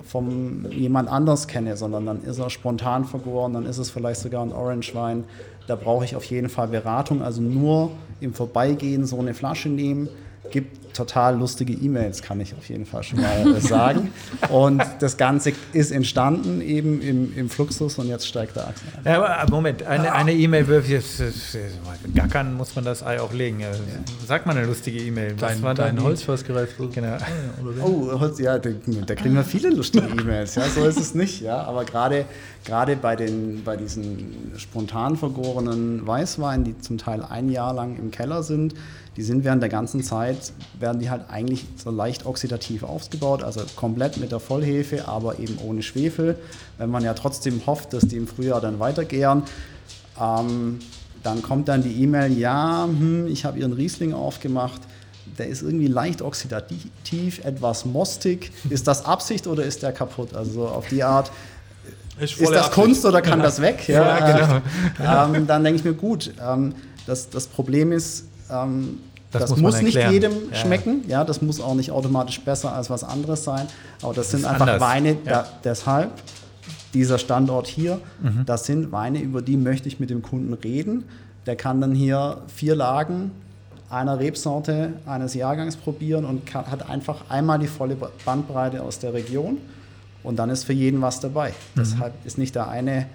von 0.10 0.66
jemand 0.72 1.08
anders 1.08 1.48
kenne, 1.48 1.78
sondern 1.78 2.08
dann 2.08 2.24
ist 2.24 2.40
er 2.40 2.50
spontan 2.50 3.06
vergoren, 3.06 3.54
dann 3.54 3.68
ist 3.68 3.78
es 3.78 3.92
vielleicht 3.92 4.20
sogar 4.22 4.42
ein 4.42 4.52
Orange-Wein. 4.52 5.24
Da 5.68 5.76
brauche 5.76 6.04
ich 6.04 6.16
auf 6.16 6.24
jeden 6.24 6.50
Fall 6.50 6.68
Beratung, 6.68 7.22
also 7.22 7.44
nur 7.44 7.92
im 8.20 8.34
Vorbeigehen 8.34 9.06
so 9.06 9.20
eine 9.20 9.36
Flasche 9.36 9.70
nehmen, 9.70 10.10
gibt 10.50 10.80
total 10.94 11.38
lustige 11.38 11.74
E-Mails, 11.74 12.22
kann 12.22 12.42
ich 12.42 12.54
auf 12.56 12.68
jeden 12.68 12.86
Fall 12.86 13.04
schon 13.04 13.22
mal 13.22 13.56
äh, 13.56 13.62
sagen. 13.62 14.12
Und 14.50 14.84
das 15.00 15.18
Ganze 15.18 15.54
ist 15.72 15.92
entstanden 15.92 16.62
eben 16.62 17.02
im, 17.02 17.38
im 17.38 17.50
Fluxus 17.50 17.98
und 18.00 18.08
jetzt 18.08 18.28
steigt 18.28 18.56
der 18.56 18.68
Achsen 18.68 18.88
ein. 19.04 19.14
Ja, 19.14 19.46
Moment, 19.50 19.84
eine 19.84 20.34
E-Mail, 20.34 20.68
gackern 22.14 22.56
muss 22.56 22.76
man 22.76 22.86
das 22.86 23.04
Ei 23.04 23.22
auch 23.22 23.34
legen. 23.34 23.64
Sag 24.28 24.46
mal 24.46 24.58
eine 24.58 24.66
lustige 24.66 25.00
E-Mail. 25.00 25.36
Dein, 25.36 25.62
war 25.62 25.74
dein 25.74 26.02
Holz 26.02 26.28
was 26.28 26.44
gereift 26.44 26.74
Genau. 26.94 27.18
Oh, 27.84 28.20
Holz, 28.20 28.40
ja, 28.40 28.58
da, 28.60 28.70
da, 29.06 29.16
kriegen 29.16 29.36
wir 29.36 29.44
viele 29.44 29.70
lustige 29.70 30.08
E-Mails. 30.08 30.56
Ja, 30.56 30.64
so 30.68 30.86
ist 30.86 31.00
es 31.00 31.16
nicht. 31.16 31.42
Ja, 31.42 31.64
aber 31.64 31.86
gerade 31.86 32.26
gerade 32.66 32.96
bei, 32.96 33.16
den, 33.16 33.64
bei 33.64 33.78
diesen 33.78 34.52
spontan 34.58 35.16
vergorenen 35.18 36.06
Weißweinen, 36.06 36.64
die 36.66 36.78
zum 36.80 36.98
Teil 36.98 37.24
ein 37.24 37.50
Jahr 37.50 37.74
lang 37.74 37.98
im 37.98 38.12
Keller 38.12 38.44
sind, 38.44 38.76
die 39.20 39.26
sind 39.26 39.44
während 39.44 39.62
der 39.62 39.68
ganzen 39.68 40.02
Zeit, 40.02 40.54
werden 40.80 41.02
die 41.02 41.10
halt 41.10 41.24
eigentlich 41.30 41.66
so 41.76 41.92
leicht 41.92 42.26
oxidativ 42.26 42.84
aufgebaut, 42.84 43.44
also 43.44 43.60
komplett 43.76 44.16
mit 44.16 44.32
der 44.32 44.40
Vollhefe, 44.40 45.10
aber 45.10 45.40
eben 45.40 45.58
ohne 45.62 45.84
Schwefel. 45.84 46.38
Wenn 46.78 46.90
man 46.90 47.04
ja 47.04 47.14
trotzdem 47.14 47.62
hofft, 47.66 47.92
dass 47.92 48.08
die 48.08 48.16
im 48.16 48.30
Frühjahr 48.30 48.62
dann 48.62 48.80
weitergären, 48.80 49.44
ähm, 50.22 50.80
dann 51.22 51.42
kommt 51.42 51.68
dann 51.68 51.84
die 51.84 52.02
E-Mail, 52.02 52.32
ja, 52.38 52.86
hm, 52.86 53.28
ich 53.28 53.44
habe 53.44 53.60
Ihren 53.60 53.74
Riesling 53.74 54.14
aufgemacht, 54.14 54.80
der 55.38 55.48
ist 55.48 55.64
irgendwie 55.64 55.88
leicht 55.88 56.22
oxidativ, 56.22 57.44
etwas 57.44 57.84
mostig. 57.84 58.54
Ist 58.70 58.88
das 58.88 59.04
Absicht 59.04 59.48
oder 59.48 59.66
ist 59.66 59.84
der 59.84 59.92
kaputt? 59.92 60.34
Also 60.34 60.66
auf 60.66 60.88
die 60.88 61.04
Art, 61.04 61.30
ist, 62.22 62.40
ist 62.40 62.40
das 62.40 62.52
Absicht. 62.52 62.72
Kunst 62.72 63.06
oder 63.06 63.22
kann 63.22 63.42
das 63.42 63.62
weg? 63.62 63.86
Ja, 63.90 64.18
ja 64.18 64.62
genau. 64.98 65.38
ähm, 65.38 65.46
dann 65.46 65.66
denke 65.66 65.80
ich 65.80 65.84
mir, 65.84 65.94
gut, 65.94 66.32
ähm, 66.42 66.74
das, 67.06 67.30
das 67.30 67.48
Problem 67.48 67.92
ist, 67.92 68.30
ähm, 68.50 69.00
das, 69.32 69.42
das 69.42 69.50
muss, 69.52 69.60
muss 69.60 69.82
nicht 69.82 69.98
jedem 70.10 70.32
ja. 70.52 70.56
schmecken. 70.56 71.04
Ja, 71.08 71.24
das 71.24 71.42
muss 71.42 71.62
auch 71.62 71.76
nicht 71.76 71.92
automatisch 71.92 72.42
besser 72.42 72.74
als 72.74 72.90
was 72.90 73.04
anderes 73.04 73.44
sein. 73.44 73.68
Aber 74.02 74.14
das, 74.14 74.32
das 74.32 74.42
sind 74.42 74.46
einfach 74.46 74.68
anders. 74.68 74.82
Weine. 74.82 75.18
Ja. 75.26 75.46
Deshalb 75.64 76.12
dieser 76.94 77.20
Standort 77.20 77.68
hier, 77.68 78.00
mhm. 78.22 78.46
das 78.46 78.66
sind 78.66 78.92
Weine, 78.92 79.20
über 79.22 79.44
die 79.44 79.58
möchte 79.58 79.88
ich 79.88 80.00
mit 80.00 80.10
dem 80.10 80.24
Kunden 80.24 80.54
reden. 80.54 81.04
Der 81.46 81.56
kann 81.56 81.80
dann 81.80 81.94
hier 81.94 82.42
vier 82.48 82.76
Lagen 82.76 83.32
einer 83.90 84.20
Rebsorte 84.20 84.94
eines 85.06 85.34
Jahrgangs 85.34 85.76
probieren 85.76 86.26
und 86.26 86.46
kann, 86.46 86.66
hat 86.70 86.90
einfach 86.90 87.30
einmal 87.30 87.60
die 87.60 87.68
volle 87.68 87.98
Bandbreite 88.26 88.82
aus 88.82 89.00
der 89.00 89.14
Region 89.14 89.58
und 90.24 90.38
dann 90.38 90.50
ist 90.50 90.64
für 90.64 90.74
jeden 90.74 91.02
was 91.02 91.20
dabei. 91.20 91.50
Mhm. 91.50 91.54
Deshalb 91.78 92.14
ist 92.26 92.38
nicht 92.38 92.56
der 92.56 92.68
eine, 92.68 93.02
äh, 93.02 93.06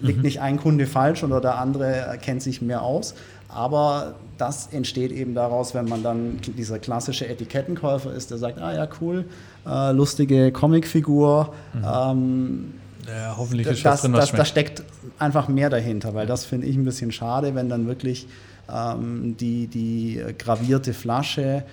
liegt 0.00 0.18
mhm. 0.18 0.24
nicht 0.24 0.40
ein 0.40 0.58
Kunde 0.58 0.86
falsch 0.86 1.22
oder 1.22 1.40
der 1.40 1.58
andere 1.58 2.18
kennt 2.20 2.42
sich 2.42 2.62
mehr 2.62 2.82
aus. 2.82 3.14
Aber 3.48 4.14
das 4.38 4.68
entsteht 4.72 5.12
eben 5.12 5.34
daraus, 5.34 5.74
wenn 5.74 5.88
man 5.88 6.02
dann 6.02 6.38
dieser 6.56 6.78
klassische 6.78 7.28
Etikettenkäufer 7.28 8.12
ist, 8.12 8.30
der 8.30 8.38
sagt, 8.38 8.60
ah 8.60 8.72
ja, 8.72 8.88
cool, 9.00 9.24
äh, 9.66 9.92
lustige 9.92 10.52
Comicfigur. 10.52 11.52
Mhm. 11.74 11.84
Ähm, 11.84 12.74
ja, 13.06 13.34
hoffentlich 13.36 13.66
ist 13.66 13.84
das, 13.84 14.02
drin, 14.02 14.12
das, 14.12 14.32
Da 14.32 14.44
steckt 14.44 14.82
einfach 15.18 15.48
mehr 15.48 15.70
dahinter, 15.70 16.14
weil 16.14 16.26
das 16.26 16.44
finde 16.44 16.66
ich 16.66 16.76
ein 16.76 16.84
bisschen 16.84 17.10
schade, 17.10 17.54
wenn 17.54 17.68
dann 17.68 17.86
wirklich 17.86 18.26
ähm, 18.72 19.36
die, 19.38 19.66
die 19.66 20.22
gravierte 20.38 20.94
Flasche 20.94 21.64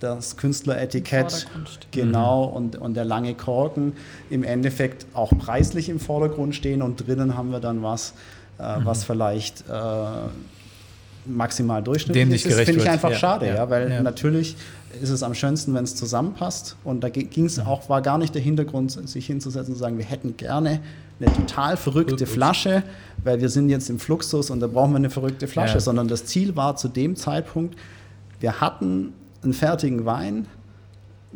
das 0.00 0.36
Künstleretikett, 0.36 1.46
genau, 1.90 2.48
mhm. 2.48 2.56
und, 2.56 2.76
und 2.76 2.94
der 2.94 3.04
lange 3.04 3.34
Korken 3.34 3.94
im 4.28 4.44
Endeffekt 4.44 5.06
auch 5.14 5.32
preislich 5.38 5.88
im 5.88 5.98
Vordergrund 5.98 6.54
stehen 6.54 6.82
und 6.82 7.06
drinnen 7.06 7.36
haben 7.36 7.50
wir 7.50 7.60
dann 7.60 7.82
was, 7.82 8.12
äh, 8.58 8.78
mhm. 8.78 8.84
was 8.84 9.04
vielleicht 9.04 9.64
äh, 9.68 9.72
maximal 11.26 11.82
durchschnittlich 11.82 12.44
ist. 12.44 12.58
Das 12.58 12.64
finde 12.64 12.82
ich 12.82 12.90
einfach 12.90 13.10
ja. 13.10 13.16
schade, 13.16 13.46
ja, 13.46 13.54
ja 13.54 13.70
weil 13.70 13.90
ja. 13.90 14.02
natürlich 14.02 14.56
ist 15.02 15.10
es 15.10 15.22
am 15.22 15.34
schönsten, 15.34 15.74
wenn 15.74 15.84
es 15.84 15.96
zusammenpasst. 15.96 16.76
Und 16.84 17.02
da 17.02 17.08
ging 17.08 17.44
es 17.44 17.58
auch, 17.58 17.88
war 17.88 18.02
gar 18.02 18.18
nicht 18.18 18.34
der 18.34 18.42
Hintergrund, 18.42 18.92
sich 19.08 19.26
hinzusetzen 19.26 19.72
und 19.72 19.76
zu 19.76 19.80
sagen, 19.80 19.98
wir 19.98 20.04
hätten 20.04 20.36
gerne 20.36 20.80
eine 21.20 21.32
total 21.32 21.76
verrückte 21.76 22.26
Flasche, 22.26 22.82
weil 23.22 23.40
wir 23.40 23.48
sind 23.48 23.68
jetzt 23.68 23.88
im 23.90 23.98
Fluxus 23.98 24.50
und 24.50 24.60
da 24.60 24.66
brauchen 24.66 24.92
wir 24.92 24.96
eine 24.96 25.10
verrückte 25.10 25.46
Flasche, 25.46 25.80
sondern 25.80 26.08
das 26.08 26.26
Ziel 26.26 26.56
war 26.56 26.76
zu 26.76 26.88
dem 26.88 27.16
Zeitpunkt, 27.16 27.76
wir 28.40 28.60
hatten 28.60 29.12
einen 29.42 29.52
fertigen 29.52 30.04
Wein 30.04 30.46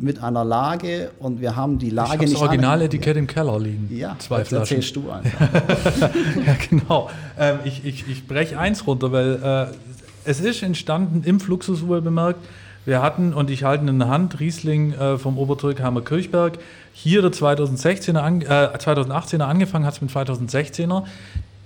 mit 0.01 0.23
einer 0.23 0.43
Lage 0.43 1.11
und 1.19 1.41
wir 1.41 1.55
haben 1.55 1.77
die 1.79 1.89
Lage 1.89 2.15
ich 2.15 2.21
nicht. 2.21 2.33
Das 2.33 2.41
Originaletikett 2.41 3.17
im 3.17 3.27
Keller 3.27 3.59
liegen. 3.59 3.89
Ja, 3.95 4.15
zwei 4.19 4.43
Flaschen. 4.43 4.77
erzählst 4.77 4.95
du 4.95 5.11
einfach. 5.11 5.49
ja, 6.45 6.55
genau. 6.69 7.09
Ähm, 7.37 7.59
ich 7.63 7.85
ich, 7.85 8.07
ich 8.07 8.27
breche 8.27 8.57
eins 8.57 8.85
runter, 8.87 9.11
weil 9.11 9.39
äh, 9.43 9.75
es 10.25 10.39
ist 10.39 10.63
entstanden 10.63 11.23
im 11.25 11.39
Fluxus 11.39 11.87
wohl 11.87 12.01
bemerkt. 12.01 12.39
Wir 12.85 13.01
hatten, 13.01 13.33
und 13.33 13.49
ich 13.49 13.63
halte 13.63 13.85
in 13.87 13.99
der 13.99 14.07
Hand, 14.07 14.39
Riesling 14.39 14.93
äh, 14.93 15.17
vom 15.17 15.37
Obertürkheimer 15.37 16.01
Kirchberg. 16.01 16.57
Hier 16.93 17.21
der 17.21 17.31
2016er, 17.31 18.17
an, 18.17 18.41
äh, 18.41 18.45
2018er 18.45 19.43
angefangen 19.43 19.85
hat 19.85 19.95
es 19.95 20.01
mit 20.01 20.11
2016er 20.11 21.03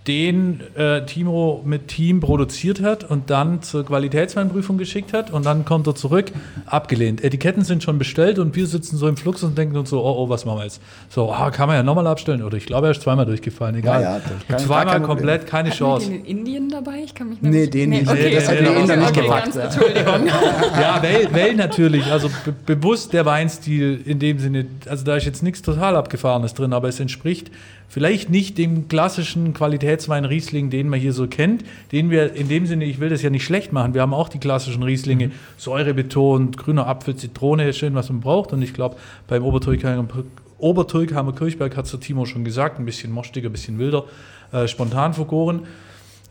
den 0.08 0.60
äh, 0.76 1.06
Timo 1.06 1.62
mit 1.66 1.88
Team 1.88 2.20
produziert 2.20 2.82
hat 2.82 3.10
und 3.10 3.30
dann 3.30 3.62
zur 3.62 3.86
Qualitätsweinprüfung 3.86 4.78
geschickt 4.78 5.14
hat 5.14 5.32
und 5.32 5.46
dann 5.46 5.64
kommt 5.64 5.88
er 5.88 5.96
zurück, 5.96 6.32
abgelehnt. 6.66 7.24
Etiketten 7.24 7.64
sind 7.64 7.84
schon 7.84 7.98
bestellt 7.98 8.38
und 8.38 8.56
wir 8.56 8.68
sitzen 8.68 8.98
so 8.98 9.08
im 9.08 9.16
Flux 9.16 9.44
und 9.44 9.58
denken 9.58 9.78
uns 9.78 9.90
so, 9.90 10.04
oh, 10.04 10.16
oh, 10.18 10.30
was 10.30 10.44
machen 10.44 10.60
wir 10.60 10.64
jetzt? 10.66 10.82
So, 11.10 11.32
ah, 11.32 11.52
kann 11.52 11.68
man 11.68 11.78
ja 11.78 11.84
nochmal 11.84 12.08
abstellen 12.08 12.44
oder 12.44 12.58
ich 12.58 12.66
glaube, 12.66 12.88
er 12.88 12.92
ist 12.92 13.02
zweimal 13.02 13.26
durchgefallen, 13.26 13.76
egal. 13.76 14.02
Ja, 14.02 14.22
ja, 14.50 14.58
Zweimal 14.58 15.02
komplett, 15.02 15.48
keine 15.48 15.70
Hatten 15.70 15.78
Chance. 15.78 16.10
den 16.10 16.26
in 16.26 16.38
Indien 16.40 16.70
dabei? 16.70 17.02
Ich 17.06 17.14
kann 17.14 17.30
mich 17.30 17.42
nicht 17.42 17.54
Nee, 17.54 17.68
den 17.68 17.92
nicht. 17.92 18.10
Okay, 18.10 18.34
das 18.36 18.50
hat 18.50 18.60
die 18.60 18.66
Inder 18.66 18.98
nicht 18.98 19.14
gepackt. 19.14 19.56
Entschuldigung. 19.56 20.26
ja, 20.82 21.02
Well, 21.02 21.28
well 21.34 21.56
natürlich, 21.56 22.06
also 22.12 22.30
be 22.46 22.54
bewusst 22.76 23.14
der 23.14 23.26
Weinstil 23.26 24.02
in 24.06 24.20
dem 24.20 24.40
Sinne, 24.40 24.66
also 24.88 25.04
da 25.06 25.16
ist 25.16 25.26
jetzt 25.26 25.44
nichts 25.44 25.62
total 25.62 25.96
abgefahrenes 25.96 26.54
drin, 26.54 26.74
aber 26.74 26.88
es 26.88 27.00
entspricht 27.00 27.52
vielleicht 27.94 28.32
nicht 28.32 28.58
dem 28.58 28.88
klassischen 28.88 29.54
Qualitätswein 29.54 30.26
Riesling, 30.26 30.72
den 30.72 30.90
man 30.90 31.00
hier 31.00 31.14
so 31.14 31.28
kennt, 31.28 31.64
den 31.92 32.10
wir 32.10 32.34
in 32.34 32.50
dem 32.50 32.66
Sinne, 32.66 32.86
ich 32.86 33.00
will 33.00 33.10
das 33.10 33.22
ja 33.22 33.30
nicht 33.30 33.44
schlecht 33.44 33.72
machen, 33.72 33.94
wir 33.94 34.02
haben 34.02 34.16
auch 34.16 34.30
die 34.30 34.40
klassischen 34.40 34.82
Rieslinge, 34.82 35.28
mhm. 35.28 35.32
Säure 35.58 35.94
betont, 35.94 36.58
grüner 36.58 36.88
Apfel, 36.88 37.16
Zitrone, 37.16 37.72
schön, 37.72 37.94
was 37.94 38.10
man 38.10 38.20
braucht 38.20 38.52
und 38.52 38.64
ich 38.64 38.74
glaube, 38.74 38.96
beim 39.28 39.44
Obertürkheimer 39.44 41.34
Kirchberg 41.34 41.78
hat 41.78 41.86
es 41.86 41.92
der 41.92 42.00
Timo 42.00 42.26
schon 42.26 42.44
gesagt, 42.44 42.80
ein 42.80 42.86
bisschen 42.86 43.12
mostiger, 43.12 43.50
ein 43.50 43.52
bisschen 43.52 43.78
wilder, 43.78 44.06
äh, 44.52 44.68
spontan 44.68 45.14
vergoren. 45.14 45.68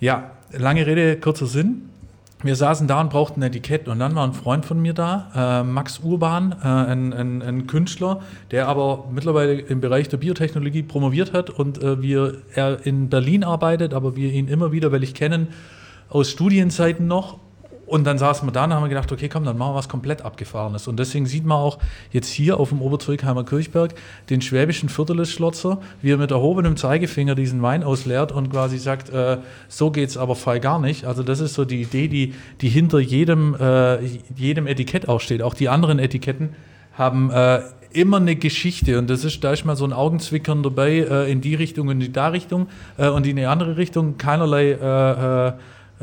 Ja, 0.01 0.33
lange 0.51 0.85
Rede, 0.85 1.17
kurzer 1.17 1.47
Sinn 1.47 1.92
wir 2.43 2.57
saßen 2.57 2.89
da 2.89 3.01
und 3.01 3.11
brauchten 3.11 3.43
ein 3.43 3.49
Etikett 3.49 3.89
und 3.89 3.99
dann 3.99 4.15
war 4.15 4.27
ein 4.27 4.33
Freund 4.33 4.67
von 4.67 4.81
mir 4.81 4.95
da, 4.95 5.63
äh, 5.63 5.65
Max 5.65 6.01
Urban, 6.01 6.53
äh, 6.63 6.67
ein, 6.67 7.13
ein, 7.13 7.43
ein, 7.43 7.67
Künstler, 7.67 8.21
der 8.51 8.69
aber 8.69 9.05
mittlerweile 9.13 9.55
im 9.55 9.81
Bereich 9.81 10.09
der 10.09 10.17
Biotechnologie 10.17 10.83
promoviert 10.83 11.33
hat 11.33 11.51
und 11.51 11.83
äh, 11.83 12.03
wir, 12.03 12.43
er 12.55 12.85
in 12.85 13.09
Berlin 13.09 13.45
arbeitet, 13.45 13.95
aber 13.95 14.17
wir 14.17 14.33
ihn 14.33 14.49
immer 14.49 14.73
wieder, 14.73 14.93
weil 14.93 15.03
ich 15.03 15.15
kennen, 15.15 15.49
aus 16.09 16.31
Studienzeiten 16.31 17.07
noch 17.07 17.39
und 17.93 18.05
dann 18.05 18.17
saßen 18.17 18.49
wir 18.49 18.53
da 18.53 18.65
und 18.65 18.73
haben 18.73 18.89
gedacht, 18.89 19.13
okay, 19.13 19.29
komm, 19.29 19.45
dann 19.45 19.59
machen 19.59 19.73
wir 19.73 19.77
was 19.77 19.91
komplett 19.91 20.23
Abgefahrenes. 20.23 20.89
Und 20.89 20.99
deswegen 20.99 21.27
sieht 21.27 21.45
man 21.45 21.59
auch 21.59 21.79
jetzt 22.11 22.31
hier 22.31 22.59
auf 22.59 22.71
dem 22.71 22.81
Oberzurkheimer 22.81 23.45
Kirchberg 23.45 23.95
den 24.31 24.41
schwäbischen 24.41 24.89
Viertelschlotzer, 24.89 25.79
wie 26.01 26.13
er 26.13 26.17
mit 26.17 26.31
erhobenem 26.31 26.79
Zeigefinger 26.79 27.35
diesen 27.35 27.61
Wein 27.61 27.85
ausleert 27.85 28.33
und 28.33 28.49
quasi 28.49 28.79
sagt, 28.79 29.11
äh, 29.11 29.37
so 29.69 29.91
geht's 29.91 30.17
aber 30.17 30.37
frei 30.37 30.59
gar 30.59 30.79
nicht. 30.79 31.05
Also 31.05 31.23
das 31.23 31.41
ist 31.41 31.53
so 31.53 31.67
die 31.67 31.83
Idee, 31.83 32.09
die, 32.09 32.35
die 32.63 32.71
hinter 32.71 32.99
jedem, 32.99 33.55
äh, 33.61 33.99
jedem 34.37 34.67
Etikett 34.67 35.07
auch 35.07 35.21
steht. 35.21 35.43
Auch 35.43 35.53
die 35.53 35.69
anderen 35.69 35.99
Etiketten 35.99 36.55
haben 36.95 37.31
äh, 37.31 37.61
immer 37.93 38.17
eine 38.17 38.37
Geschichte 38.37 38.99
und 38.99 39.11
das 39.11 39.23
ist, 39.23 39.45
da 39.45 39.53
ist 39.53 39.67
mal 39.67 39.77
so 39.77 39.85
ein 39.85 39.93
Augenzwickern 39.93 40.63
dabei 40.63 40.93
äh, 40.93 41.31
in 41.31 41.43
die 41.43 41.57
Richtung 41.57 41.89
und 41.89 41.97
in 41.97 42.01
die 42.01 42.13
da 42.13 42.29
Richtung 42.29 42.69
äh, 42.97 43.09
und 43.09 43.27
in 43.27 43.37
die 43.37 43.45
andere 43.45 43.77
Richtung. 43.77 44.17
Keinerlei 44.17 44.71
äh, 44.71 45.49
äh 45.49 45.53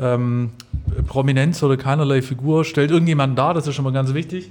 ähm, 0.00 0.50
Prominenz 1.06 1.62
oder 1.62 1.76
keinerlei 1.76 2.22
Figur 2.22 2.64
stellt 2.64 2.90
irgendjemand 2.90 3.38
dar, 3.38 3.54
das 3.54 3.66
ist 3.66 3.74
schon 3.74 3.84
mal 3.84 3.92
ganz 3.92 4.14
wichtig. 4.14 4.50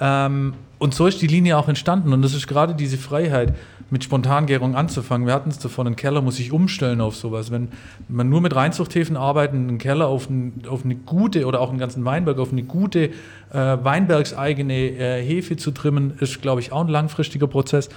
Ähm, 0.00 0.54
und 0.78 0.94
so 0.94 1.06
ist 1.06 1.20
die 1.20 1.26
Linie 1.26 1.58
auch 1.58 1.68
entstanden 1.68 2.12
und 2.12 2.22
das 2.22 2.34
ist 2.34 2.46
gerade 2.46 2.74
diese 2.74 2.96
Freiheit, 2.96 3.54
mit 3.90 4.04
Spontangärung 4.04 4.76
anzufangen. 4.76 5.26
Wir 5.26 5.34
hatten 5.34 5.50
es 5.50 5.58
davon, 5.58 5.86
ein 5.86 5.96
Keller 5.96 6.22
muss 6.22 6.36
sich 6.36 6.52
umstellen 6.52 7.00
auf 7.00 7.16
sowas. 7.16 7.50
Wenn 7.50 7.68
man 8.08 8.28
nur 8.28 8.40
mit 8.40 8.54
Reinzuchthäfen 8.54 9.16
arbeitet, 9.16 9.56
einen 9.56 9.78
Keller 9.78 10.06
auf, 10.06 10.30
ein, 10.30 10.62
auf, 10.68 10.84
eine 10.84 10.94
gute 10.94 11.44
oder 11.46 11.60
auch 11.60 11.70
einen 11.70 11.78
ganzen 11.78 12.04
Weinberg 12.04 12.38
auf 12.38 12.52
eine 12.52 12.62
gute 12.62 13.06
äh, 13.06 13.12
weinbergseigene 13.52 14.74
äh, 14.74 15.22
Hefe 15.22 15.56
zu 15.56 15.72
trimmen, 15.72 16.14
ist, 16.20 16.40
glaube 16.40 16.60
ich, 16.60 16.72
auch 16.72 16.82
ein 16.82 16.88
langfristiger 16.88 17.48
Prozess. 17.48 17.88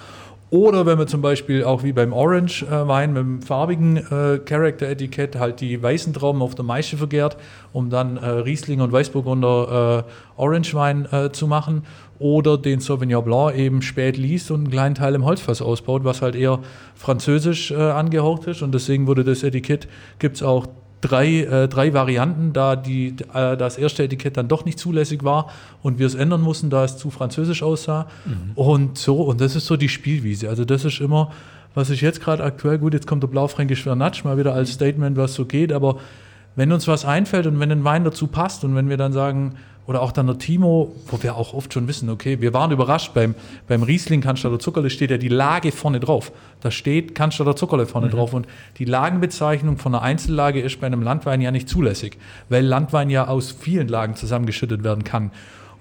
Oder 0.53 0.85
wenn 0.85 0.99
man 0.99 1.07
zum 1.07 1.23
Beispiel 1.23 1.63
auch 1.63 1.81
wie 1.81 1.93
beim 1.93 2.13
Orange-Wein 2.13 3.13
mit 3.13 3.23
dem 3.23 3.41
farbigen 3.41 3.97
äh, 3.97 4.37
Character-Etikett 4.37 5.35
halt 5.35 5.61
die 5.61 5.81
weißen 5.81 6.13
Trauben 6.13 6.43
auf 6.43 6.53
der 6.53 6.63
Maische 6.63 6.95
vergärt, 6.95 7.37
um 7.71 7.89
dann 7.89 8.17
äh, 8.17 8.27
Riesling 8.27 8.79
und 8.79 8.91
Weißburgunder 8.91 10.05
äh, 10.05 10.39
Orange-Wein 10.39 11.07
äh, 11.11 11.31
zu 11.31 11.47
machen. 11.47 11.87
Oder 12.19 12.59
den 12.59 12.81
Sauvignon 12.81 13.23
Blanc 13.23 13.55
eben 13.57 13.81
spät 13.81 14.15
liest 14.15 14.51
und 14.51 14.59
einen 14.59 14.69
kleinen 14.69 14.93
Teil 14.93 15.15
im 15.15 15.25
Holzfass 15.25 15.59
ausbaut, 15.59 16.03
was 16.03 16.21
halt 16.21 16.35
eher 16.35 16.59
französisch 16.93 17.71
äh, 17.71 17.73
angehaucht 17.73 18.45
ist. 18.45 18.61
Und 18.61 18.75
deswegen 18.75 19.07
wurde 19.07 19.23
das 19.23 19.41
Etikett, 19.41 19.87
gibt 20.19 20.35
es 20.35 20.43
auch 20.43 20.67
drei, 21.03 21.41
äh, 21.41 21.67
drei 21.67 21.93
Varianten, 21.93 22.53
da 22.53 22.75
die, 22.75 23.15
äh, 23.33 23.57
das 23.57 23.77
erste 23.77 24.03
Etikett 24.03 24.37
dann 24.37 24.47
doch 24.47 24.65
nicht 24.65 24.79
zulässig 24.79 25.23
war 25.23 25.49
und 25.81 25.99
wir 25.99 26.07
es 26.07 26.15
ändern 26.15 26.41
mussten, 26.41 26.69
da 26.69 26.83
es 26.83 26.97
zu 26.97 27.11
französisch 27.11 27.61
aussah. 27.61 28.07
Mhm. 28.25 28.51
Und 28.55 28.97
so, 28.97 29.21
und 29.21 29.41
das 29.41 29.55
ist 29.55 29.65
so 29.65 29.75
die 29.75 29.89
Spielwiese. 29.89 30.49
Also 30.49 30.65
das 30.65 30.85
ist 30.85 31.01
immer, 31.01 31.31
was 31.75 31.89
ich 31.89 32.01
jetzt 32.01 32.21
gerade 32.21 32.43
aktuell, 32.43 32.79
gut, 32.79 32.93
jetzt 32.93 33.07
kommt 33.07 33.23
der 33.23 33.27
Blaufränkisch 33.27 33.83
Vernatsch 33.83 34.23
mal 34.23 34.37
wieder 34.37 34.53
als 34.53 34.71
Statement, 34.71 35.17
was 35.17 35.33
so 35.33 35.45
geht, 35.45 35.73
aber 35.73 35.97
wenn 36.55 36.71
uns 36.71 36.87
was 36.87 37.03
einfällt 37.03 37.47
und 37.47 37.59
wenn 37.59 37.71
ein 37.71 37.83
Wein 37.83 38.03
dazu 38.03 38.27
passt 38.27 38.63
und 38.63 38.75
wenn 38.75 38.89
wir 38.89 38.97
dann 38.97 39.11
sagen, 39.11 39.55
oder 39.85 40.01
auch 40.01 40.11
dann 40.11 40.27
der 40.27 40.37
Timo, 40.37 40.95
wo 41.07 41.21
wir 41.21 41.35
auch 41.35 41.53
oft 41.53 41.73
schon 41.73 41.87
wissen, 41.87 42.09
okay, 42.09 42.39
wir 42.41 42.53
waren 42.53 42.71
überrascht, 42.71 43.13
beim, 43.13 43.35
beim 43.67 43.83
Riesling 43.83 44.21
Cannstatter 44.21 44.59
Zuckerle 44.59 44.89
steht 44.89 45.11
ja 45.11 45.17
die 45.17 45.27
Lage 45.27 45.71
vorne 45.71 45.99
drauf. 45.99 46.31
Da 46.61 46.71
steht 46.71 47.15
Cannstatter 47.15 47.55
Zuckerle 47.55 47.85
vorne 47.85 48.07
mhm. 48.07 48.11
drauf 48.11 48.33
und 48.33 48.47
die 48.77 48.85
Lagenbezeichnung 48.85 49.77
von 49.77 49.93
einer 49.93 50.03
Einzellage 50.03 50.61
ist 50.61 50.79
bei 50.79 50.87
einem 50.87 51.01
Landwein 51.01 51.41
ja 51.41 51.51
nicht 51.51 51.67
zulässig, 51.67 52.17
weil 52.49 52.65
Landwein 52.65 53.09
ja 53.09 53.27
aus 53.27 53.51
vielen 53.51 53.87
Lagen 53.87 54.15
zusammengeschüttet 54.15 54.83
werden 54.83 55.03
kann. 55.03 55.31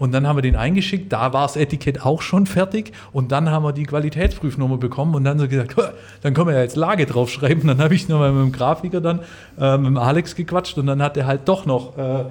Und 0.03 0.11
dann 0.11 0.27
haben 0.27 0.37
wir 0.37 0.43
den 0.43 0.57
eingeschickt, 0.57 1.13
da 1.13 1.33
war 1.33 1.43
das 1.43 1.55
Etikett 1.55 2.05
auch 2.05 2.23
schon 2.23 2.47
fertig 2.47 2.91
und 3.13 3.31
dann 3.31 3.51
haben 3.51 3.63
wir 3.65 3.73
die 3.73 3.85
Qualitätsprüfnummer 3.85 4.77
bekommen 4.77 5.15
und 5.15 5.23
dann 5.23 5.39
so 5.39 5.47
gesagt, 5.47 5.77
dann 6.23 6.35
können 6.35 6.49
wir 6.49 6.55
ja 6.55 6.63
jetzt 6.63 6.75
Lage 6.75 7.07
draufschreiben. 7.07 7.67
Dann 7.69 7.79
habe 7.79 7.95
ich 7.95 8.09
nochmal 8.09 8.33
mit 8.33 8.43
dem 8.43 8.51
Grafiker 8.51 9.01
dann, 9.01 9.21
äh, 9.61 9.77
mit 9.79 9.87
dem 9.87 9.97
Alex 9.99 10.35
gequatscht 10.35 10.77
und 10.77 10.87
dann 10.87 11.01
hat 11.01 11.17
er 11.17 11.27
halt 11.27 11.43
doch 11.47 11.67
noch 11.67 11.97
äh, 11.97 12.25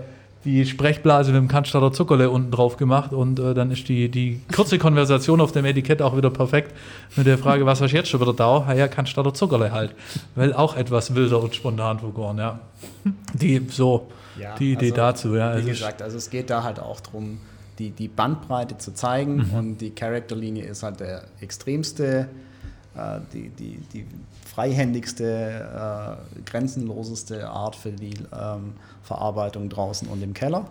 die 0.44 0.66
Sprechblase 0.66 1.32
mit 1.32 1.40
dem 1.40 1.48
Cannstatter 1.48 1.92
Zuckerle 1.92 2.30
unten 2.30 2.52
drauf 2.52 2.78
gemacht 2.78 3.14
und 3.14 3.40
äh, 3.40 3.54
dann 3.54 3.72
ist 3.72 3.88
die, 3.88 4.10
die 4.10 4.42
kurze 4.54 4.80
Konversation 4.80 5.40
auf 5.40 5.52
dem 5.52 5.66
Etikett 5.66 6.02
auch 6.02 6.18
wieder 6.18 6.30
perfekt 6.30 6.76
mit 7.16 7.28
der 7.28 7.38
Frage, 7.38 7.66
was 7.66 7.82
hast 7.82 7.92
du 7.92 7.98
jetzt 7.98 8.10
schon 8.10 8.22
wieder 8.22 8.34
da? 8.34 8.66
Ja, 8.70 8.74
ja, 8.74 8.88
Cannstatter 8.88 9.34
Zuckerle 9.34 9.72
halt. 9.72 9.94
Weil 10.36 10.54
auch 10.54 10.76
etwas 10.76 11.14
wilder 11.14 11.42
und 11.42 11.54
spontan 11.54 12.00
vergoren, 12.00 12.38
ja. 12.38 12.60
Die, 13.34 13.66
so, 13.70 14.08
ja, 14.40 14.56
die 14.56 14.74
Idee 14.74 14.92
also, 14.92 14.96
dazu, 14.96 15.36
ja. 15.36 15.52
Wie 15.52 15.58
also 15.58 15.68
gesagt, 15.68 16.02
also 16.02 16.18
es 16.18 16.30
geht 16.30 16.50
da 16.50 16.64
halt 16.64 16.80
auch 16.80 17.00
darum, 17.00 17.38
die, 17.78 17.92
die 17.92 18.08
Bandbreite 18.08 18.78
zu 18.78 18.94
zeigen 18.94 19.48
mhm. 19.48 19.54
und 19.54 19.78
die 19.78 19.92
Charakterlinie 19.92 20.66
ist 20.66 20.84
halt 20.84 21.00
der 21.00 21.24
extremste 21.40 22.28
äh, 22.96 23.20
die, 23.34 23.50
die, 23.50 23.78
die 23.94 24.06
freihändigste, 24.62 26.18
äh, 26.36 26.42
grenzenloseste 26.46 27.50
Art 27.50 27.76
für 27.76 27.92
die 27.92 28.14
ähm, 28.32 28.74
Verarbeitung 29.02 29.70
draußen 29.70 30.08
und 30.08 30.22
im 30.22 30.36
Keller. 30.36 30.66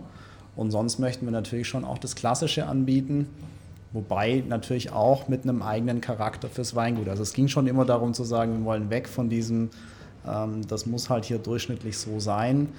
Und 0.55 0.71
sonst 0.71 0.99
möchten 0.99 1.25
wir 1.25 1.31
natürlich 1.31 1.67
schon 1.67 1.83
auch 1.83 1.97
das 1.97 2.15
Klassische 2.15 2.67
anbieten, 2.67 3.27
wobei 3.91 4.43
natürlich 4.47 4.93
auch 4.93 5.27
mit 5.27 5.43
einem 5.43 5.61
eigenen 5.61 5.99
Charakter 5.99 6.47
fürs 6.47 6.73
Weingut. 6.73 7.09
Also 7.09 7.23
es 7.23 7.33
ging 7.33 7.49
schon 7.49 7.67
immer 7.67 7.83
darum 7.83 8.13
zu 8.13 8.23
sagen, 8.23 8.59
wir 8.59 8.65
wollen 8.65 8.89
weg 8.89 9.09
von 9.09 9.27
diesem, 9.27 9.71
ähm, 10.25 10.65
das 10.67 10.85
muss 10.85 11.09
halt 11.09 11.25
hier 11.25 11.39
durchschnittlich 11.39 11.97
so 11.97 12.21
sein. 12.21 12.69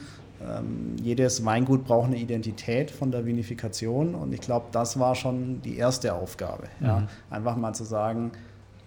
Ähm, 0.43 0.97
jedes 1.03 1.45
Weingut 1.45 1.85
braucht 1.85 2.07
eine 2.07 2.17
Identität 2.17 2.91
von 2.91 3.11
der 3.11 3.27
Vinifikation 3.27 4.15
und 4.15 4.33
ich 4.33 4.41
glaube, 4.41 4.67
das 4.73 4.99
war 4.99 5.15
schon 5.15 5.61
die 5.61 5.77
erste 5.77 6.15
Aufgabe. 6.15 6.65
Mhm. 6.81 6.87
Ja? 6.87 7.07
Einfach 7.29 7.57
mal 7.57 7.75
zu 7.75 7.85
sagen, 7.85 8.33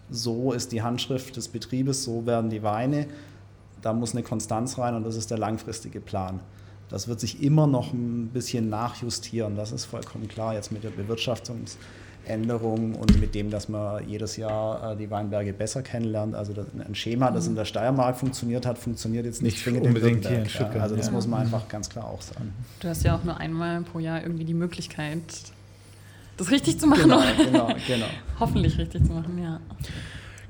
so 0.09 0.51
ist 0.51 0.71
die 0.71 0.81
Handschrift 0.81 1.35
des 1.35 1.47
Betriebes, 1.47 2.03
so 2.03 2.25
werden 2.25 2.49
die 2.49 2.63
Weine. 2.63 3.07
Da 3.81 3.93
muss 3.93 4.13
eine 4.13 4.23
Konstanz 4.23 4.77
rein 4.77 4.95
und 4.95 5.03
das 5.03 5.15
ist 5.15 5.31
der 5.31 5.37
langfristige 5.37 5.99
Plan. 5.99 6.39
Das 6.89 7.07
wird 7.07 7.19
sich 7.19 7.41
immer 7.41 7.67
noch 7.67 7.93
ein 7.93 8.29
bisschen 8.29 8.69
nachjustieren, 8.69 9.55
das 9.55 9.71
ist 9.71 9.85
vollkommen 9.85 10.27
klar 10.27 10.53
jetzt 10.53 10.71
mit 10.71 10.83
der 10.83 10.91
Bewirtschaftungsänderung 10.91 12.93
und 12.93 13.19
mit 13.19 13.33
dem, 13.33 13.49
dass 13.49 13.69
man 13.69 14.07
jedes 14.07 14.37
Jahr 14.37 14.91
äh, 14.91 14.95
die 14.95 15.09
Weinberge 15.09 15.51
besser 15.51 15.81
kennenlernt. 15.81 16.35
Also 16.35 16.53
ein 16.53 16.93
Schema, 16.93 17.31
das 17.31 17.47
in 17.47 17.55
der 17.55 17.65
Steiermark 17.65 18.17
funktioniert 18.17 18.67
hat, 18.67 18.77
funktioniert 18.77 19.25
jetzt 19.25 19.41
nicht, 19.41 19.65
nicht 19.65 19.81
unbedingt 19.81 20.27
hier 20.27 20.39
in 20.39 20.47
Stuttgart. 20.47 20.75
Ja, 20.75 20.83
also 20.83 20.95
das 20.95 21.07
ja. 21.07 21.11
muss 21.11 21.25
man 21.25 21.41
einfach 21.41 21.67
ganz 21.67 21.89
klar 21.89 22.05
auch 22.05 22.21
sagen. 22.21 22.53
Du 22.81 22.87
hast 22.87 23.03
ja 23.03 23.17
auch 23.17 23.23
nur 23.23 23.37
einmal 23.37 23.81
pro 23.81 23.97
Jahr 23.97 24.21
irgendwie 24.21 24.45
die 24.45 24.53
Möglichkeit, 24.53 25.23
das 26.37 26.51
richtig 26.51 26.79
zu 26.79 26.87
machen. 26.87 27.03
Genau, 27.03 27.21
genau, 27.37 27.67
genau. 27.87 28.05
Hoffentlich 28.39 28.77
richtig 28.77 29.05
zu 29.05 29.13
machen, 29.13 29.41
ja. 29.41 29.59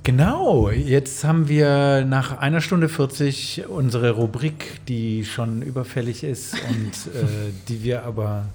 Genau, 0.03 0.69
jetzt 0.69 1.23
haben 1.23 1.47
wir 1.47 2.05
nach 2.05 2.37
einer 2.37 2.61
Stunde 2.61 2.89
40 2.89 3.63
unsere 3.67 4.11
Rubrik, 4.11 4.85
die 4.87 5.25
schon 5.25 5.63
überfällig 5.63 6.23
ist 6.23 6.53
und 6.69 7.13
äh, 7.13 7.25
die 7.67 7.83
wir 7.83 8.03
aber 8.03 8.45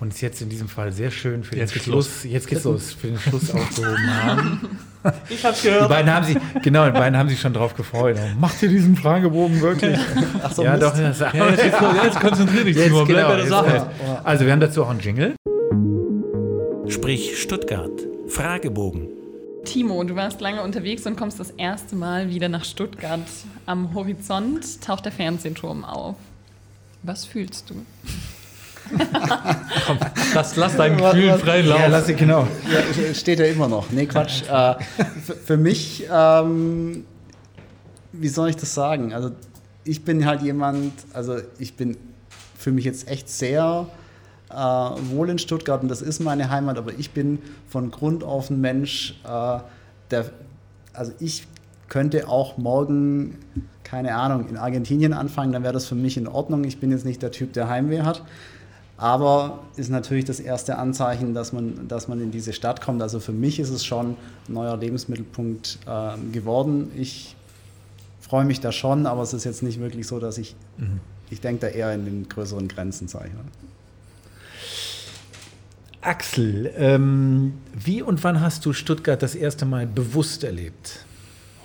uns 0.00 0.20
jetzt 0.20 0.40
in 0.40 0.48
diesem 0.48 0.68
Fall 0.68 0.92
sehr 0.92 1.10
schön 1.10 1.42
für 1.44 1.56
jetzt 1.56 1.74
den 1.74 1.82
Schluss, 1.82 2.24
los. 2.24 2.32
jetzt 2.32 2.46
geht's 2.46 2.64
los, 2.64 2.92
für 2.92 3.08
den 3.08 3.18
Schluss 3.18 3.50
aufgehoben 3.54 4.22
haben. 4.22 4.78
Ich 5.28 5.44
hab's 5.44 5.62
gehört. 5.62 5.84
Die 5.84 5.88
beiden 5.88 6.10
haben 6.12 6.24
sich, 6.24 6.36
genau, 6.62 6.86
die 6.86 6.92
beiden 6.92 7.18
haben 7.18 7.28
sich 7.28 7.40
schon 7.40 7.52
drauf 7.52 7.74
gefreut. 7.74 8.16
Oh, 8.18 8.40
macht 8.40 8.62
ihr 8.62 8.68
diesen 8.68 8.96
Fragebogen 8.96 9.60
wirklich? 9.60 9.98
Ach 10.42 10.52
so, 10.52 10.62
ja, 10.62 10.72
Mist. 10.72 10.82
doch. 10.84 10.96
Das, 10.96 11.18
ja, 11.20 11.48
jetzt, 11.48 11.64
jetzt, 11.64 11.80
jetzt 12.04 12.20
konzentrier 12.20 12.64
dich, 12.64 12.76
jetzt, 12.76 12.90
genau, 12.90 13.36
jetzt, 13.36 13.52
Also, 14.24 14.44
wir 14.46 14.52
haben 14.52 14.60
dazu 14.60 14.84
auch 14.84 14.90
einen 14.90 15.00
Jingle. 15.00 15.34
Sprich 16.88 17.38
Stuttgart. 17.38 17.90
Fragebogen. 18.28 19.08
Timo, 19.64 20.02
du 20.04 20.16
warst 20.16 20.40
lange 20.40 20.62
unterwegs 20.62 21.06
und 21.06 21.16
kommst 21.16 21.38
das 21.38 21.50
erste 21.50 21.96
Mal 21.96 22.30
wieder 22.30 22.48
nach 22.48 22.64
Stuttgart. 22.64 23.20
Am 23.66 23.94
Horizont 23.94 24.80
taucht 24.80 25.04
der 25.04 25.12
Fernsehturm 25.12 25.84
auf. 25.84 26.16
Was 27.02 27.26
fühlst 27.26 27.68
du? 27.68 27.74
Komm, 29.86 29.98
lass, 30.34 30.56
lass 30.56 30.76
deinen 30.76 30.96
Gefühl 30.96 31.34
freien 31.34 31.66
Lauf. 31.66 31.78
Ja, 31.78 31.86
lass 31.88 32.08
ich, 32.08 32.16
genau. 32.16 32.48
Ja, 32.72 33.14
steht 33.14 33.38
ja 33.38 33.44
immer 33.44 33.68
noch. 33.68 33.90
Nee, 33.90 34.06
Quatsch. 34.06 34.44
Äh, 34.48 34.74
für, 35.26 35.34
für, 35.34 35.56
mich, 35.58 36.06
ähm, 36.10 37.04
wie 38.12 38.28
soll 38.28 38.48
ich 38.48 38.56
das 38.56 38.72
sagen? 38.72 39.12
Also, 39.12 39.32
ich 39.84 40.04
bin 40.04 40.24
halt 40.24 40.40
jemand, 40.40 40.94
also 41.12 41.36
ich 41.58 41.74
bin 41.74 41.98
für 42.56 42.72
mich 42.72 42.86
jetzt 42.86 43.08
echt 43.08 43.28
sehr 43.28 43.88
äh, 44.50 44.54
wohl 44.54 45.30
in 45.30 45.38
Stuttgart 45.38 45.82
und 45.82 45.88
das 45.88 46.02
ist 46.02 46.20
meine 46.20 46.50
Heimat, 46.50 46.78
aber 46.78 46.92
ich 46.98 47.10
bin 47.10 47.38
von 47.68 47.90
Grund 47.90 48.24
auf 48.24 48.50
ein 48.50 48.60
Mensch, 48.60 49.20
äh, 49.24 49.58
der, 50.10 50.30
also 50.92 51.12
ich 51.20 51.46
könnte 51.88 52.28
auch 52.28 52.58
morgen, 52.58 53.38
keine 53.84 54.14
Ahnung, 54.14 54.48
in 54.48 54.56
Argentinien 54.56 55.12
anfangen, 55.12 55.52
dann 55.52 55.62
wäre 55.62 55.72
das 55.72 55.86
für 55.86 55.94
mich 55.94 56.16
in 56.16 56.28
Ordnung. 56.28 56.64
Ich 56.64 56.78
bin 56.78 56.90
jetzt 56.90 57.04
nicht 57.04 57.22
der 57.22 57.30
Typ, 57.30 57.52
der 57.54 57.68
Heimweh 57.68 58.02
hat. 58.02 58.22
Aber 58.98 59.60
ist 59.76 59.90
natürlich 59.90 60.24
das 60.24 60.40
erste 60.40 60.76
Anzeichen, 60.76 61.32
dass 61.32 61.52
man, 61.52 61.86
dass 61.86 62.08
man 62.08 62.20
in 62.20 62.32
diese 62.32 62.52
Stadt 62.52 62.80
kommt. 62.80 63.00
Also 63.00 63.20
für 63.20 63.32
mich 63.32 63.60
ist 63.60 63.70
es 63.70 63.84
schon 63.84 64.10
ein 64.48 64.52
neuer 64.52 64.76
Lebensmittelpunkt 64.76 65.78
äh, 65.86 66.32
geworden. 66.32 66.90
Ich 66.96 67.36
freue 68.20 68.44
mich 68.44 68.60
da 68.60 68.72
schon, 68.72 69.06
aber 69.06 69.22
es 69.22 69.32
ist 69.32 69.44
jetzt 69.44 69.62
nicht 69.62 69.78
wirklich 69.78 70.06
so, 70.08 70.18
dass 70.18 70.36
ich, 70.36 70.56
mhm. 70.78 71.00
ich 71.30 71.40
denke 71.40 71.60
da 71.60 71.66
eher 71.68 71.94
in 71.94 72.04
den 72.04 72.28
größeren 72.28 72.66
Grenzen, 72.66 73.06
sage 73.06 73.28
ich 73.28 73.34
mal. 73.34 73.44
Axel, 76.00 76.72
ähm, 76.76 77.54
wie 77.74 78.02
und 78.02 78.22
wann 78.24 78.40
hast 78.40 78.64
du 78.64 78.72
Stuttgart 78.72 79.22
das 79.22 79.34
erste 79.34 79.66
Mal 79.66 79.86
bewusst 79.86 80.44
erlebt? 80.44 81.04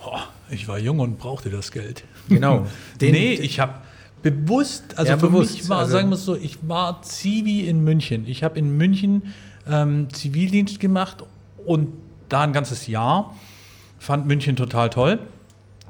Oh, 0.06 0.18
ich 0.50 0.68
war 0.68 0.80
jung 0.80 1.00
und 1.00 1.20
brauchte 1.20 1.50
das 1.50 1.72
Geld. 1.72 2.04
Genau. 2.30 2.66
Den, 3.00 3.12
nee, 3.14 3.34
ich 3.34 3.60
habe 3.60 3.76
bewusst, 4.24 4.98
also 4.98 5.12
ja, 5.12 5.18
für 5.18 5.28
bewusst, 5.28 5.54
mich 5.54 5.70
war, 5.70 5.80
also 5.80 5.92
sagen 5.92 6.10
wir 6.10 6.16
es 6.16 6.26
so, 6.26 6.36
ich 6.36 6.58
war 6.68 7.02
Zivi 7.04 7.68
in 7.68 7.84
München. 7.84 8.26
Ich 8.28 8.44
habe 8.44 8.58
in 8.58 8.76
München 8.76 9.34
ähm, 9.70 10.08
Zivildienst 10.12 10.80
gemacht 10.80 11.24
und 11.66 11.90
da 12.30 12.42
ein 12.42 12.54
ganzes 12.54 12.88
Jahr. 12.88 13.36
Fand 14.00 14.26
München 14.26 14.56
total 14.56 14.90
toll. 14.90 15.20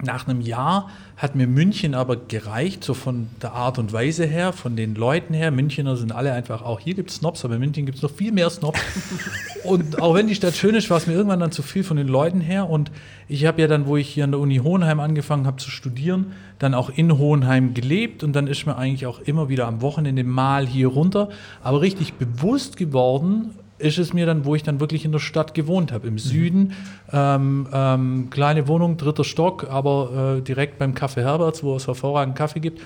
Nach 0.01 0.27
einem 0.27 0.41
Jahr 0.41 0.89
hat 1.17 1.35
mir 1.35 1.47
München 1.47 1.93
aber 1.93 2.15
gereicht, 2.15 2.83
so 2.83 2.93
von 2.93 3.29
der 3.41 3.53
Art 3.53 3.77
und 3.77 3.93
Weise 3.93 4.25
her, 4.25 4.51
von 4.51 4.75
den 4.75 4.95
Leuten 4.95 5.33
her. 5.33 5.51
Münchner 5.51 5.95
sind 5.95 6.11
alle 6.11 6.33
einfach, 6.33 6.63
auch 6.63 6.79
hier 6.79 6.95
gibt 6.95 7.11
es 7.11 7.17
Snobs, 7.17 7.45
aber 7.45 7.53
in 7.53 7.59
München 7.59 7.85
gibt 7.85 7.97
es 7.97 8.01
noch 8.01 8.11
viel 8.11 8.31
mehr 8.31 8.49
Snobs. 8.49 8.79
und 9.63 10.01
auch 10.01 10.15
wenn 10.15 10.27
die 10.27 10.35
Stadt 10.35 10.55
schön 10.55 10.73
ist, 10.73 10.89
war 10.89 10.97
es 10.97 11.05
mir 11.05 11.13
irgendwann 11.13 11.39
dann 11.39 11.51
zu 11.51 11.61
viel 11.61 11.83
von 11.83 11.95
den 11.95 12.07
Leuten 12.07 12.41
her. 12.41 12.69
Und 12.69 12.91
ich 13.27 13.45
habe 13.45 13.61
ja 13.61 13.67
dann, 13.67 13.85
wo 13.85 13.95
ich 13.95 14.09
hier 14.09 14.23
an 14.23 14.31
der 14.31 14.39
Uni 14.39 14.57
Hohenheim 14.57 14.99
angefangen 14.99 15.45
habe 15.45 15.57
zu 15.57 15.69
studieren, 15.69 16.33
dann 16.57 16.73
auch 16.73 16.89
in 16.89 17.17
Hohenheim 17.17 17.73
gelebt 17.73 18.23
und 18.23 18.33
dann 18.33 18.47
ist 18.47 18.65
mir 18.65 18.75
eigentlich 18.75 19.05
auch 19.05 19.19
immer 19.19 19.47
wieder 19.47 19.67
am 19.67 19.81
Wochenende 19.81 20.23
mal 20.23 20.65
hier 20.65 20.87
runter, 20.87 21.29
aber 21.61 21.81
richtig 21.81 22.13
bewusst 22.13 22.77
geworden, 22.77 23.51
ist 23.83 23.97
es 23.97 24.13
mir 24.13 24.25
dann, 24.25 24.45
wo 24.45 24.55
ich 24.55 24.63
dann 24.63 24.79
wirklich 24.79 25.05
in 25.05 25.11
der 25.11 25.19
Stadt 25.19 25.53
gewohnt 25.53 25.91
habe, 25.91 26.07
im 26.07 26.13
mhm. 26.13 26.19
Süden. 26.19 26.73
Ähm, 27.11 27.67
ähm, 27.71 28.27
kleine 28.29 28.67
Wohnung, 28.67 28.97
dritter 28.97 29.23
Stock, 29.23 29.67
aber 29.69 30.37
äh, 30.37 30.41
direkt 30.41 30.79
beim 30.79 30.93
Café 30.93 31.21
Herberts, 31.21 31.63
wo 31.63 31.75
es 31.75 31.87
hervorragenden 31.87 32.37
Kaffee 32.37 32.59
gibt. 32.59 32.81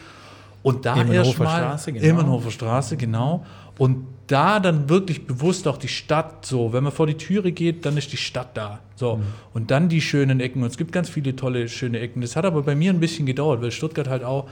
Und 0.64 0.86
da 0.86 1.02
erst 1.04 1.40
mal 1.40 1.60
Straße, 1.60 1.94
genau. 1.94 2.06
Immenhofer 2.06 2.52
Straße, 2.52 2.98
genau. 2.98 3.46
Und 3.78 4.06
da 4.26 4.60
dann 4.60 4.90
wirklich 4.90 5.26
bewusst 5.26 5.68
auch 5.68 5.78
die 5.78 5.88
Stadt 5.88 6.46
so, 6.46 6.74
wenn 6.74 6.84
man 6.84 6.92
vor 6.92 7.08
die 7.08 7.14
Türe 7.14 7.52
geht, 7.52 7.86
dann 7.86 7.96
ist 7.96 8.12
die 8.12 8.18
Stadt 8.18 8.58
da. 8.58 8.80
So. 8.96 9.18
Mhm. 9.18 9.24
Und 9.54 9.72
dann 9.72 9.88
die 9.88 10.02
schönen 10.02 10.40
Ecken. 10.40 10.64
Und 10.64 10.70
es 10.70 10.78
gibt 10.78 10.92
ganz 10.92 11.10
viele 11.10 11.36
tolle, 11.36 11.70
schöne 11.70 12.00
Ecken. 12.00 12.22
Das 12.22 12.36
hat 12.36 12.44
aber 12.44 12.64
bei 12.64 12.76
mir 12.76 12.92
ein 12.92 13.00
bisschen 13.00 13.26
gedauert, 13.26 13.62
weil 13.62 13.72
Stuttgart 13.72 14.10
halt 14.10 14.24
auch, 14.24 14.50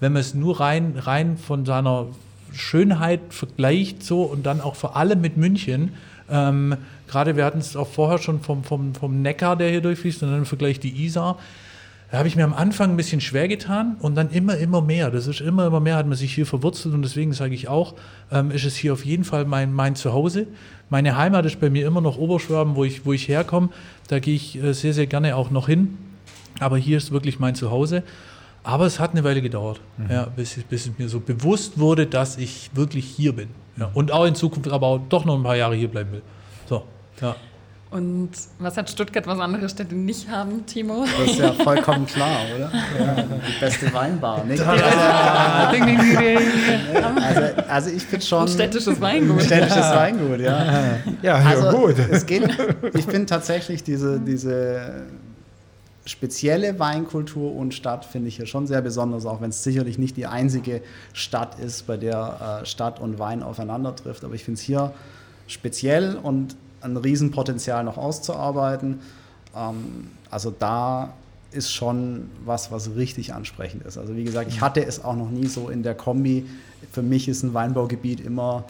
wenn 0.00 0.12
man 0.12 0.20
es 0.20 0.32
nur 0.32 0.60
rein, 0.60 0.94
rein 0.96 1.36
von 1.36 1.66
seiner 1.66 2.06
Schönheit 2.52 3.20
vergleicht 3.30 4.02
so 4.02 4.22
und 4.22 4.46
dann 4.46 4.60
auch 4.60 4.74
vor 4.74 4.96
allem 4.96 5.20
mit 5.20 5.36
München. 5.36 5.92
Ähm, 6.30 6.76
Gerade 7.06 7.36
wir 7.36 7.44
hatten 7.44 7.58
es 7.58 7.76
auch 7.76 7.88
vorher 7.88 8.18
schon 8.18 8.40
vom, 8.40 8.64
vom, 8.64 8.94
vom 8.94 9.22
Neckar, 9.22 9.56
der 9.56 9.70
hier 9.70 9.80
durchfließt, 9.80 10.22
und 10.22 10.30
dann 10.30 10.38
im 10.38 10.46
Vergleich 10.46 10.78
die 10.80 11.04
Isar. 11.04 11.38
Da 12.10 12.18
habe 12.18 12.28
ich 12.28 12.36
mir 12.36 12.44
am 12.44 12.54
Anfang 12.54 12.90
ein 12.90 12.96
bisschen 12.96 13.20
schwer 13.20 13.48
getan 13.48 13.96
und 14.00 14.14
dann 14.14 14.30
immer, 14.30 14.56
immer 14.56 14.80
mehr. 14.80 15.10
Das 15.10 15.26
ist 15.26 15.42
immer, 15.42 15.66
immer 15.66 15.80
mehr, 15.80 15.96
hat 15.96 16.06
man 16.06 16.16
sich 16.16 16.34
hier 16.34 16.46
verwurzelt 16.46 16.94
und 16.94 17.02
deswegen 17.02 17.34
sage 17.34 17.54
ich 17.54 17.68
auch, 17.68 17.94
ähm, 18.32 18.50
ist 18.50 18.64
es 18.64 18.76
hier 18.76 18.94
auf 18.94 19.04
jeden 19.04 19.24
Fall 19.24 19.44
mein, 19.44 19.74
mein 19.74 19.94
Zuhause. 19.94 20.46
Meine 20.88 21.16
Heimat 21.18 21.44
ist 21.44 21.60
bei 21.60 21.68
mir 21.68 21.86
immer 21.86 22.00
noch 22.00 22.16
Oberschwaben, 22.16 22.76
wo 22.76 22.84
ich, 22.84 23.04
wo 23.04 23.12
ich 23.12 23.28
herkomme. 23.28 23.68
Da 24.08 24.20
gehe 24.20 24.34
ich 24.34 24.62
äh, 24.62 24.72
sehr, 24.72 24.94
sehr 24.94 25.06
gerne 25.06 25.36
auch 25.36 25.50
noch 25.50 25.66
hin. 25.66 25.98
Aber 26.60 26.78
hier 26.78 26.96
ist 26.96 27.12
wirklich 27.12 27.38
mein 27.40 27.54
Zuhause. 27.54 28.02
Aber 28.68 28.84
es 28.84 29.00
hat 29.00 29.12
eine 29.12 29.24
Weile 29.24 29.40
gedauert, 29.40 29.80
mhm. 29.96 30.10
ja, 30.10 30.26
bis, 30.26 30.62
bis, 30.68 30.86
es 30.86 30.98
mir 30.98 31.08
so 31.08 31.20
bewusst 31.20 31.78
wurde, 31.78 32.06
dass 32.06 32.36
ich 32.36 32.68
wirklich 32.74 33.06
hier 33.06 33.34
bin. 33.34 33.48
Ja, 33.78 33.90
und 33.94 34.12
auch 34.12 34.26
in 34.26 34.34
Zukunft 34.34 34.70
aber 34.70 34.86
auch 34.86 35.00
doch 35.08 35.24
noch 35.24 35.36
ein 35.36 35.42
paar 35.42 35.56
Jahre 35.56 35.74
hier 35.74 35.88
bleiben 35.88 36.12
will. 36.12 36.22
So, 36.66 36.82
ja. 37.22 37.34
Und 37.90 38.28
was 38.58 38.76
hat 38.76 38.90
Stuttgart, 38.90 39.26
was 39.26 39.38
andere 39.38 39.70
Städte 39.70 39.94
nicht 39.94 40.28
haben, 40.28 40.66
Timo? 40.66 41.06
Das 41.18 41.30
ist 41.30 41.38
ja 41.38 41.52
vollkommen 41.54 42.04
klar, 42.04 42.40
oder? 42.54 42.70
Ja, 42.98 43.22
die 43.22 43.58
beste 43.58 43.94
Weinbar. 43.94 44.44
Nicht? 44.44 44.62
ding, 44.62 45.86
ding, 45.86 46.18
ding, 46.18 47.04
also, 47.22 47.62
also 47.70 47.90
ich 47.90 48.06
bin 48.06 48.20
schon... 48.20 48.42
Ein 48.42 48.48
städtisches 48.48 49.00
Weingut. 49.00 49.42
Städtisches 49.44 49.94
Weingut, 49.94 50.40
ja. 50.40 50.98
Ja, 51.22 51.34
also, 51.36 51.64
ja 51.64 51.72
gut. 51.72 51.98
Es 52.10 52.26
geht, 52.26 52.46
ich 52.92 53.06
finde 53.06 53.24
tatsächlich 53.24 53.82
diese, 53.82 54.20
diese 54.20 55.06
spezielle 56.08 56.78
Weinkultur 56.78 57.54
und 57.54 57.74
Stadt 57.74 58.04
finde 58.04 58.28
ich 58.28 58.36
hier 58.36 58.46
schon 58.46 58.66
sehr 58.66 58.80
besonders, 58.80 59.26
auch 59.26 59.40
wenn 59.40 59.50
es 59.50 59.62
sicherlich 59.62 59.98
nicht 59.98 60.16
die 60.16 60.26
einzige 60.26 60.80
Stadt 61.12 61.58
ist, 61.58 61.86
bei 61.86 61.96
der 61.96 62.62
äh, 62.62 62.66
Stadt 62.66 62.98
und 62.98 63.18
Wein 63.18 63.42
aufeinander 63.42 63.94
trifft. 63.94 64.24
Aber 64.24 64.34
ich 64.34 64.44
finde 64.44 64.58
es 64.58 64.64
hier 64.64 64.92
speziell 65.46 66.16
und 66.16 66.56
ein 66.80 66.96
Riesenpotenzial 66.96 67.84
noch 67.84 67.98
auszuarbeiten. 67.98 69.00
Ähm, 69.54 70.10
also 70.30 70.50
da 70.50 71.12
ist 71.50 71.72
schon 71.72 72.30
was, 72.44 72.70
was 72.70 72.94
richtig 72.96 73.34
ansprechend 73.34 73.84
ist. 73.84 73.98
Also 73.98 74.16
wie 74.16 74.24
gesagt, 74.24 74.50
ich 74.50 74.60
hatte 74.60 74.84
es 74.84 75.04
auch 75.04 75.16
noch 75.16 75.30
nie 75.30 75.46
so 75.46 75.68
in 75.68 75.82
der 75.82 75.94
Kombi. 75.94 76.46
Für 76.92 77.02
mich 77.02 77.28
ist 77.28 77.42
ein 77.42 77.54
Weinbaugebiet 77.54 78.20
immer 78.20 78.64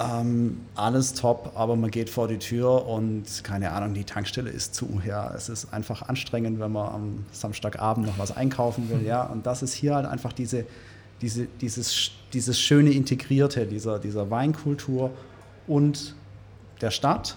Ähm, 0.00 0.60
alles 0.76 1.14
top, 1.14 1.52
aber 1.56 1.74
man 1.74 1.90
geht 1.90 2.08
vor 2.08 2.28
die 2.28 2.38
Tür 2.38 2.86
und 2.86 3.42
keine 3.42 3.72
Ahnung, 3.72 3.94
die 3.94 4.04
Tankstelle 4.04 4.48
ist 4.48 4.74
zu. 4.74 5.00
Ja, 5.04 5.32
es 5.34 5.48
ist 5.48 5.72
einfach 5.72 6.02
anstrengend, 6.02 6.60
wenn 6.60 6.70
man 6.70 6.92
am 6.92 7.26
Samstagabend 7.32 8.06
noch 8.06 8.18
was 8.18 8.36
einkaufen 8.36 8.88
will. 8.90 9.04
Ja, 9.04 9.24
und 9.24 9.44
das 9.46 9.62
ist 9.62 9.74
hier 9.74 9.96
halt 9.96 10.06
einfach 10.06 10.32
diese, 10.32 10.66
diese, 11.20 11.46
dieses, 11.60 12.12
dieses 12.32 12.60
schöne 12.60 12.90
Integrierte 12.90 13.66
dieser, 13.66 13.98
dieser 13.98 14.30
Weinkultur 14.30 15.10
und 15.66 16.14
der 16.80 16.92
Stadt. 16.92 17.36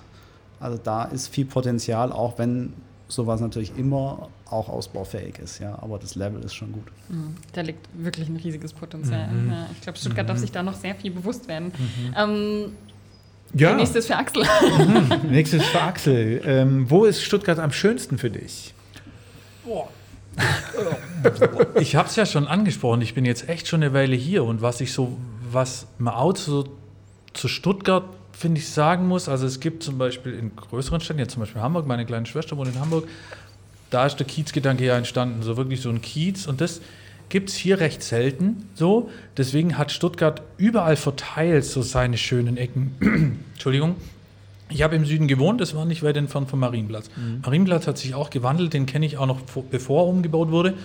Also 0.59 0.77
da 0.77 1.05
ist 1.05 1.29
viel 1.29 1.45
Potenzial, 1.45 2.11
auch 2.11 2.37
wenn 2.37 2.73
sowas 3.11 3.41
natürlich 3.41 3.77
immer 3.77 4.29
auch 4.49 4.69
ausbaufähig 4.69 5.39
ist, 5.39 5.59
ja, 5.59 5.77
aber 5.81 5.99
das 5.99 6.15
Level 6.15 6.41
ist 6.43 6.53
schon 6.53 6.71
gut. 6.71 6.85
Mhm. 7.09 7.35
Da 7.53 7.61
liegt 7.61 7.87
wirklich 7.93 8.29
ein 8.29 8.37
riesiges 8.37 8.73
Potenzial. 8.73 9.27
Mhm. 9.27 9.51
Ja, 9.51 9.67
ich 9.71 9.81
glaube, 9.81 9.97
Stuttgart 9.97 10.25
mhm. 10.25 10.27
darf 10.29 10.37
sich 10.37 10.51
da 10.51 10.63
noch 10.63 10.75
sehr 10.75 10.95
viel 10.95 11.11
bewusst 11.11 11.47
werden. 11.47 11.67
Mhm. 11.77 12.15
Ähm, 12.17 12.71
ja. 13.53 13.75
Nächstes 13.75 14.07
für 14.07 14.15
Axel. 14.15 14.43
Mhm. 14.43 15.09
Nächstes 15.31 15.65
für 15.65 15.81
Axel. 15.81 16.41
Ähm, 16.45 16.89
wo 16.89 17.05
ist 17.05 17.21
Stuttgart 17.21 17.59
am 17.59 17.71
schönsten 17.71 18.17
für 18.17 18.29
dich? 18.29 18.73
Boah. 19.65 19.89
ich 21.75 21.95
habe 21.95 22.07
es 22.07 22.15
ja 22.15 22.25
schon 22.25 22.47
angesprochen. 22.47 23.01
Ich 23.01 23.13
bin 23.13 23.25
jetzt 23.25 23.49
echt 23.49 23.67
schon 23.67 23.83
eine 23.83 23.93
Weile 23.93 24.15
hier 24.15 24.45
und 24.45 24.61
was 24.61 24.79
ich 24.79 24.93
so, 24.93 25.17
was 25.51 25.87
man 25.97 26.13
auch 26.13 26.35
so 26.35 26.65
zu 27.33 27.49
Stuttgart 27.49 28.05
finde 28.33 28.59
ich, 28.59 28.69
sagen 28.69 29.07
muss, 29.07 29.29
also 29.29 29.45
es 29.45 29.59
gibt 29.59 29.83
zum 29.83 29.97
Beispiel 29.97 30.33
in 30.33 30.55
größeren 30.55 31.01
Städten, 31.01 31.19
jetzt 31.19 31.33
zum 31.33 31.41
Beispiel 31.41 31.61
Hamburg, 31.61 31.87
meine 31.87 32.05
kleine 32.05 32.25
Schwester 32.25 32.57
wohnt 32.57 32.69
in 32.69 32.79
Hamburg, 32.79 33.07
da 33.89 34.05
ist 34.05 34.17
der 34.17 34.25
Kiezgedanke 34.25 34.85
ja 34.85 34.97
entstanden, 34.97 35.43
so 35.43 35.57
wirklich 35.57 35.81
so 35.81 35.89
ein 35.89 36.01
Kiez 36.01 36.47
und 36.47 36.61
das 36.61 36.81
gibt 37.29 37.49
es 37.49 37.55
hier 37.55 37.79
recht 37.79 38.03
selten 38.03 38.69
so. 38.75 39.09
Deswegen 39.37 39.77
hat 39.77 39.91
Stuttgart 39.91 40.41
überall 40.57 40.97
verteilt 40.97 41.65
so 41.65 41.81
seine 41.81 42.17
schönen 42.17 42.57
Ecken. 42.57 43.39
Entschuldigung. 43.53 43.95
Ich 44.69 44.83
habe 44.83 44.95
im 44.95 45.05
Süden 45.05 45.27
gewohnt, 45.27 45.59
das 45.59 45.75
war 45.75 45.85
nicht 45.85 46.01
weit 46.03 46.15
entfernt 46.15 46.49
vom 46.49 46.59
Marienplatz. 46.59 47.09
Mhm. 47.15 47.41
Marienplatz 47.43 47.87
hat 47.87 47.97
sich 47.97 48.15
auch 48.15 48.29
gewandelt, 48.29 48.73
den 48.73 48.85
kenne 48.85 49.05
ich 49.05 49.17
auch 49.17 49.25
noch 49.25 49.41
bevor 49.69 50.03
er 50.03 50.07
umgebaut 50.07 50.51
wurde. 50.51 50.75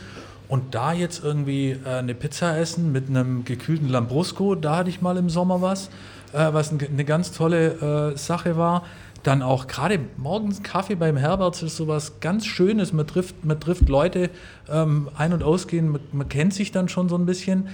Und 0.48 0.74
da 0.74 0.92
jetzt 0.92 1.24
irgendwie 1.24 1.76
äh, 1.84 1.88
eine 1.88 2.14
Pizza 2.14 2.56
essen 2.58 2.92
mit 2.92 3.08
einem 3.08 3.44
gekühlten 3.44 3.88
Lambrusco, 3.88 4.54
da 4.54 4.78
hatte 4.78 4.90
ich 4.90 5.00
mal 5.00 5.16
im 5.16 5.28
Sommer 5.28 5.62
was 5.62 5.90
äh, 6.32 6.52
was 6.52 6.72
eine 6.72 7.04
ganz 7.04 7.32
tolle 7.32 8.12
äh, 8.14 8.16
Sache 8.16 8.56
war. 8.56 8.84
Dann 9.22 9.42
auch 9.42 9.66
gerade 9.66 9.98
morgens 10.16 10.62
Kaffee 10.62 10.94
beim 10.94 11.16
Herbert 11.16 11.60
ist 11.62 11.76
sowas 11.76 12.20
ganz 12.20 12.46
Schönes. 12.46 12.92
Man 12.92 13.06
trifft, 13.06 13.44
man 13.44 13.58
trifft 13.58 13.88
Leute 13.88 14.30
ähm, 14.68 15.08
ein- 15.16 15.32
und 15.32 15.42
ausgehen, 15.42 15.88
man, 15.88 16.00
man, 16.12 16.28
kennt 16.28 16.54
sich 16.54 16.70
dann 16.70 16.88
schon 16.88 17.08
so 17.08 17.16
ein 17.16 17.26
bisschen. 17.26 17.68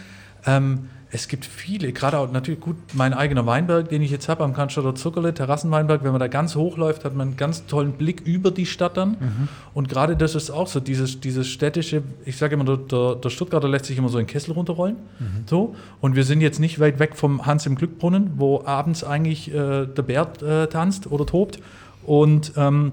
Ähm, 0.46 0.88
es 1.14 1.28
gibt 1.28 1.44
viele, 1.44 1.93
gerade 1.93 2.18
auch 2.18 2.32
natürlich 2.32 2.60
gut, 2.60 2.76
mein 2.94 3.12
eigener 3.12 3.44
Weinberg, 3.44 3.90
den 3.90 4.01
ich 4.01 4.10
jetzt 4.10 4.30
habe 4.30 4.44
am 4.44 4.55
Cannstatter 4.55 4.94
Zuckerle, 4.94 5.34
Terrassenweinberg, 5.34 6.02
wenn 6.05 6.12
man 6.12 6.20
da 6.20 6.26
ganz 6.26 6.56
hochläuft, 6.56 7.05
hat 7.05 7.14
man 7.14 7.28
einen 7.28 7.36
ganz 7.36 7.66
tollen 7.66 7.93
Blick 7.93 8.22
über 8.22 8.51
die 8.51 8.64
Stadt 8.64 8.97
dann. 8.97 9.10
Mhm. 9.10 9.48
Und 9.74 9.90
gerade 9.90 10.16
das 10.16 10.34
ist 10.34 10.51
auch 10.51 10.66
so, 10.66 10.80
dieses, 10.80 11.20
dieses 11.20 11.48
städtische, 11.48 12.02
ich 12.24 12.39
sage 12.39 12.55
immer, 12.55 12.64
der, 12.64 13.16
der, 13.16 13.28
Stuttgarter 13.28 13.68
lässt 13.68 13.84
sich 13.84 13.98
immer 13.98 14.09
so 14.09 14.16
in 14.16 14.24
den 14.24 14.30
Kessel 14.30 14.52
runterrollen. 14.52 14.97
Mhm. 15.18 15.44
So. 15.44 15.76
Und 16.01 16.16
wir 16.16 16.24
sind 16.24 16.40
jetzt 16.40 16.60
nicht 16.60 16.80
weit 16.80 16.98
weg 16.98 17.14
vom 17.14 17.44
Hans 17.44 17.66
im 17.66 17.74
Glückbrunnen, 17.74 18.32
wo 18.36 18.64
abends 18.64 19.05
eigentlich 19.05 19.52
äh, 19.52 19.84
der 19.84 20.02
Bär 20.02 20.32
äh, 20.43 20.66
tanzt 20.68 21.12
oder 21.12 21.26
tobt. 21.26 21.59
Und 22.06 22.55
ähm, 22.56 22.93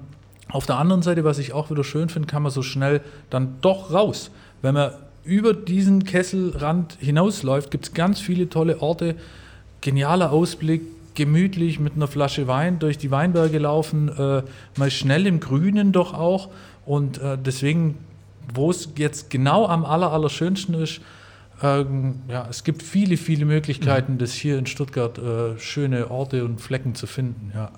auf 0.50 0.66
der 0.66 0.76
anderen 0.76 1.00
Seite, 1.00 1.24
was 1.24 1.38
ich 1.38 1.54
auch 1.54 1.70
wieder 1.70 1.84
schön 1.84 2.10
finde, 2.10 2.28
kann 2.28 2.42
man 2.42 2.52
so 2.52 2.60
schnell 2.60 3.00
dann 3.30 3.54
doch 3.62 3.94
raus. 3.94 4.30
Wenn 4.60 4.74
man 4.74 4.90
über 5.30 5.54
diesen 5.54 6.02
Kesselrand 6.02 6.98
hinausläuft, 6.98 7.70
gibt 7.70 7.84
es 7.86 7.94
ganz 7.94 8.18
viele 8.20 8.48
tolle 8.50 8.82
Orte. 8.82 9.14
Genialer 9.80 10.32
Ausblick, 10.32 10.82
gemütlich 11.14 11.78
mit 11.78 11.94
einer 11.94 12.08
Flasche 12.08 12.48
Wein 12.48 12.80
durch 12.80 12.98
die 12.98 13.12
Weinberge 13.12 13.58
laufen, 13.58 14.08
äh, 14.08 14.42
mal 14.76 14.90
schnell 14.90 15.28
im 15.28 15.38
Grünen 15.38 15.92
doch 15.92 16.14
auch. 16.14 16.48
Und 16.84 17.18
äh, 17.18 17.38
deswegen, 17.38 17.96
wo 18.52 18.72
es 18.72 18.88
jetzt 18.96 19.30
genau 19.30 19.68
am 19.68 19.84
aller, 19.84 20.10
allerschönsten 20.10 20.74
ist, 20.74 21.00
ähm, 21.62 22.16
ja, 22.28 22.48
es 22.50 22.64
gibt 22.64 22.82
viele, 22.82 23.16
viele 23.16 23.44
Möglichkeiten, 23.44 24.14
mhm. 24.14 24.18
das 24.18 24.32
hier 24.32 24.58
in 24.58 24.66
Stuttgart 24.66 25.16
äh, 25.18 25.56
schöne 25.60 26.10
Orte 26.10 26.44
und 26.44 26.60
Flecken 26.60 26.96
zu 26.96 27.06
finden. 27.06 27.52
Ja, 27.54 27.70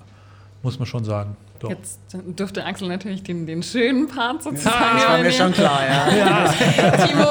muss 0.63 0.79
man 0.79 0.87
schon 0.87 1.03
sagen. 1.03 1.37
Doch. 1.63 1.69
Jetzt 1.69 1.97
dürfte 2.11 2.65
Axel 2.65 2.89
natürlich 2.89 3.23
den, 3.23 3.47
den 3.47 3.63
schönen 3.63 4.09
Part 4.09 4.43
sozusagen. 4.43 4.75
Ja, 4.75 4.93
das 4.95 5.07
war 5.07 5.17
mir 5.19 5.31
schon 5.31 5.53
klar, 5.53 5.79
ja. 5.87 6.13
ja. 6.17 7.05
Timo 7.07 7.25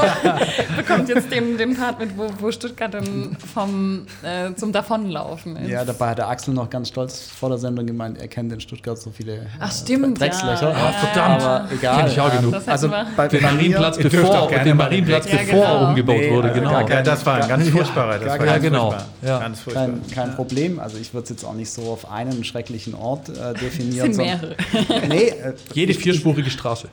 bekommt 0.74 1.09
jetzt 1.10 1.30
den, 1.30 1.59
den 1.59 1.76
Part 1.76 2.00
mit, 2.00 2.16
wo, 2.16 2.28
wo 2.38 2.50
Stuttgart 2.50 2.94
dann 2.94 3.36
vom, 3.52 4.06
äh, 4.22 4.54
zum 4.54 4.72
Davonlaufen 4.72 5.56
ist. 5.56 5.68
Ja, 5.68 5.84
dabei 5.84 6.09
hat 6.09 6.18
der 6.18 6.28
Axel 6.28 6.54
noch 6.54 6.70
ganz 6.70 6.88
stolz 6.88 7.28
vor 7.28 7.50
der 7.50 7.59
Sendung 7.59 7.84
gemeint, 7.84 8.18
er 8.18 8.26
kennt 8.26 8.50
in 8.54 8.60
Stuttgart 8.60 8.98
so 8.98 9.10
viele 9.10 9.44
Ach, 9.60 9.70
stimmt, 9.70 10.16
äh, 10.16 10.20
Dreckslöcher. 10.20 10.70
Ja, 10.70 10.78
ja, 10.78 10.92
verdammt. 10.92 11.42
Aber 11.42 11.68
egal. 11.70 11.98
Kenn 11.98 12.06
ich 12.06 12.20
auch 12.20 12.32
genug. 12.32 12.54
Also 12.66 12.88
bei, 12.88 13.28
den 13.28 13.42
Marienplatz 13.42 13.98
bevor, 13.98 14.48
den 14.48 14.76
Marienplatz 14.78 15.26
bevor 15.26 15.38
er 15.38 15.44
genau. 15.44 15.88
umgebaut 15.88 16.16
nee, 16.16 16.30
wurde, 16.30 16.52
genau. 16.52 16.70
Gar, 16.70 16.90
ja, 16.90 17.02
das 17.02 17.26
war 17.26 17.42
ein 17.42 17.48
ganz 17.48 17.68
furchtbarer. 17.68 18.18
Das 18.18 18.38
war 18.38 18.46
ja, 18.46 18.56
genau. 18.56 18.94
Ja. 19.20 19.40
Ganz 19.40 19.60
furchtbar. 19.60 19.88
Kein, 19.88 20.10
kein 20.10 20.34
Problem. 20.36 20.80
Also 20.80 20.96
ich 20.96 21.12
würde 21.12 21.24
es 21.24 21.28
jetzt 21.28 21.44
auch 21.44 21.54
nicht 21.54 21.70
so 21.70 21.82
auf 21.82 22.10
einen 22.10 22.44
schrecklichen 22.44 22.94
Ort 22.94 23.28
äh, 23.28 23.52
definieren. 23.52 24.21
Mehrere. 24.22 24.56
Nee, 25.08 25.28
äh, 25.28 25.54
Jede 25.74 25.94
vierspurige 25.94 26.50
Straße. 26.50 26.88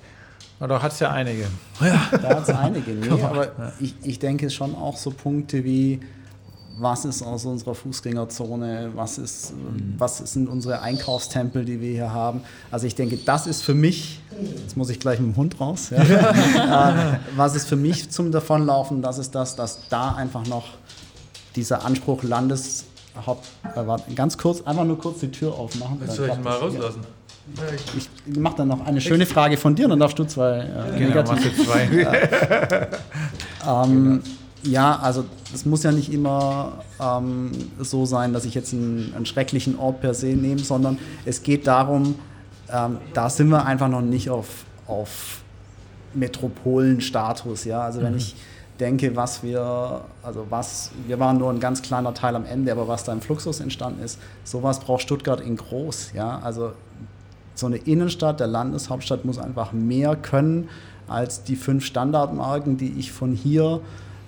Na, 0.59 0.67
da 0.67 0.81
hat 0.81 0.91
es 0.91 0.99
ja 0.99 1.11
einige. 1.11 1.47
Ja. 1.79 2.09
Da 2.11 2.29
hat 2.29 2.43
es 2.43 2.49
einige, 2.49 2.91
nee, 2.91 3.09
aber 3.23 3.45
ja. 3.45 3.73
ich, 3.79 3.95
ich 4.03 4.19
denke 4.19 4.49
schon 4.49 4.75
auch 4.75 4.97
so 4.97 5.11
Punkte 5.11 5.63
wie, 5.63 6.01
was 6.77 7.05
ist 7.05 7.21
aus 7.23 7.45
unserer 7.45 7.75
Fußgängerzone, 7.75 8.91
was 8.93 9.17
ist, 9.17 9.53
mhm. 9.53 9.95
was 9.97 10.17
sind 10.17 10.49
unsere 10.49 10.81
Einkaufstempel, 10.81 11.63
die 11.63 11.79
wir 11.79 11.91
hier 11.91 12.13
haben. 12.13 12.41
Also 12.71 12.87
ich 12.87 12.95
denke, 12.95 13.17
das 13.17 13.47
ist 13.47 13.61
für 13.61 13.73
mich, 13.73 14.21
jetzt 14.61 14.75
muss 14.75 14.89
ich 14.89 14.99
gleich 14.99 15.19
mit 15.19 15.33
dem 15.33 15.37
Hund 15.37 15.59
raus, 15.61 15.91
ja, 15.91 16.01
äh, 17.13 17.19
was 17.35 17.55
ist 17.55 17.67
für 17.67 17.77
mich 17.77 18.09
zum 18.09 18.31
Davonlaufen, 18.31 19.01
das 19.01 19.17
ist 19.17 19.35
das, 19.35 19.55
dass 19.55 19.87
da 19.89 20.15
einfach 20.15 20.45
noch 20.47 20.65
dieser 21.55 21.85
Anspruch 21.85 22.23
Landeshaupt, 22.23 23.47
äh, 23.75 24.13
ganz 24.13 24.37
kurz, 24.37 24.61
einfach 24.61 24.85
nur 24.85 24.99
kurz 24.99 25.19
die 25.19 25.31
Tür 25.31 25.53
aufmachen. 25.53 25.99
Soll 26.07 26.29
ich 26.29 26.35
ihn 26.35 26.43
mal 26.43 26.57
rauslassen? 26.57 27.18
Ich 27.97 28.37
mache 28.37 28.57
dann 28.57 28.67
noch 28.67 28.85
eine 28.85 29.01
schöne 29.01 29.25
Frage 29.25 29.57
von 29.57 29.75
dir, 29.75 29.87
dann 29.87 29.99
darfst 29.99 30.17
du 30.19 30.23
zwei. 30.25 30.59
Äh, 30.59 30.99
genau, 30.99 31.21
negativ. 31.21 31.65
zwei. 31.65 32.87
ähm, 33.67 34.21
ja, 34.63 34.97
also 34.99 35.25
es 35.53 35.65
muss 35.65 35.83
ja 35.83 35.91
nicht 35.91 36.11
immer 36.11 36.83
ähm, 36.99 37.51
so 37.79 38.05
sein, 38.05 38.33
dass 38.33 38.45
ich 38.45 38.53
jetzt 38.53 38.73
einen, 38.73 39.13
einen, 39.15 39.25
schrecklichen 39.25 39.77
Ort 39.79 40.01
per 40.01 40.13
se 40.13 40.27
nehme, 40.27 40.59
sondern 40.59 40.97
es 41.25 41.43
geht 41.43 41.65
darum, 41.65 42.15
ähm, 42.71 42.97
da 43.13 43.29
sind 43.29 43.49
wir 43.49 43.65
einfach 43.65 43.87
noch 43.87 44.01
nicht 44.01 44.29
auf, 44.29 44.65
auf 44.87 45.41
Metropolenstatus. 46.13 47.65
Ja? 47.65 47.81
Also 47.81 48.01
wenn 48.01 48.13
mhm. 48.13 48.19
ich 48.19 48.35
denke, 48.79 49.15
was 49.15 49.43
wir, 49.43 50.01
also 50.23 50.45
was, 50.49 50.91
wir 51.07 51.19
waren 51.19 51.37
nur 51.37 51.49
ein 51.51 51.59
ganz 51.59 51.81
kleiner 51.81 52.13
Teil 52.13 52.35
am 52.35 52.45
Ende, 52.45 52.71
aber 52.71 52.87
was 52.87 53.03
da 53.03 53.13
im 53.13 53.21
Fluxus 53.21 53.59
entstanden 53.59 54.03
ist, 54.03 54.19
sowas 54.43 54.79
braucht 54.79 55.01
Stuttgart 55.01 55.41
in 55.41 55.55
groß. 55.55 56.11
Ja? 56.13 56.39
Also 56.39 56.73
so 57.59 57.67
eine 57.67 57.77
Innenstadt 57.77 58.39
der 58.39 58.47
Landeshauptstadt 58.47 59.25
muss 59.25 59.37
einfach 59.37 59.73
mehr 59.73 60.15
können 60.15 60.69
als 61.07 61.43
die 61.43 61.55
fünf 61.55 61.85
Standardmarken, 61.85 62.77
die 62.77 62.93
ich 62.97 63.11
von 63.11 63.33
hier 63.33 63.81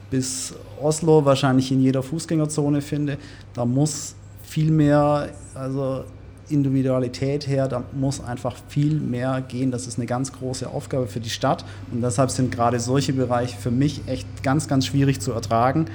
bis 0.10 0.54
Oslo 0.82 1.26
wahrscheinlich 1.26 1.72
in 1.72 1.82
jeder 1.82 2.04
Fußgängerzone 2.04 2.82
finde. 2.82 3.18
Da 3.54 3.66
muss 3.66 4.16
viel 4.44 4.72
mehr, 4.72 5.30
also 5.54 6.04
Individualität 6.50 7.48
her, 7.48 7.68
da 7.68 7.84
muss 7.94 8.22
einfach 8.22 8.56
viel 8.68 9.00
mehr 9.00 9.42
gehen. 9.48 9.72
Das 9.72 9.88
ist 9.88 9.98
eine 9.98 10.06
ganz 10.06 10.34
große 10.34 10.70
Aufgabe 10.70 11.08
für 11.08 11.22
die 11.22 11.30
Stadt 11.30 11.64
und 11.92 12.02
deshalb 12.02 12.30
sind 12.30 12.52
gerade 12.52 12.80
solche 12.80 13.14
Bereiche 13.14 13.58
für 13.58 13.72
mich 13.72 14.02
echt 14.08 14.44
ganz, 14.44 14.68
ganz 14.68 14.86
schwierig 14.86 15.22
zu 15.22 15.32
ertragen, 15.32 15.86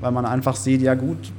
weil 0.00 0.12
man 0.12 0.26
einfach 0.26 0.56
sieht, 0.56 0.82
ja 0.82 0.94
gut, 0.94 1.32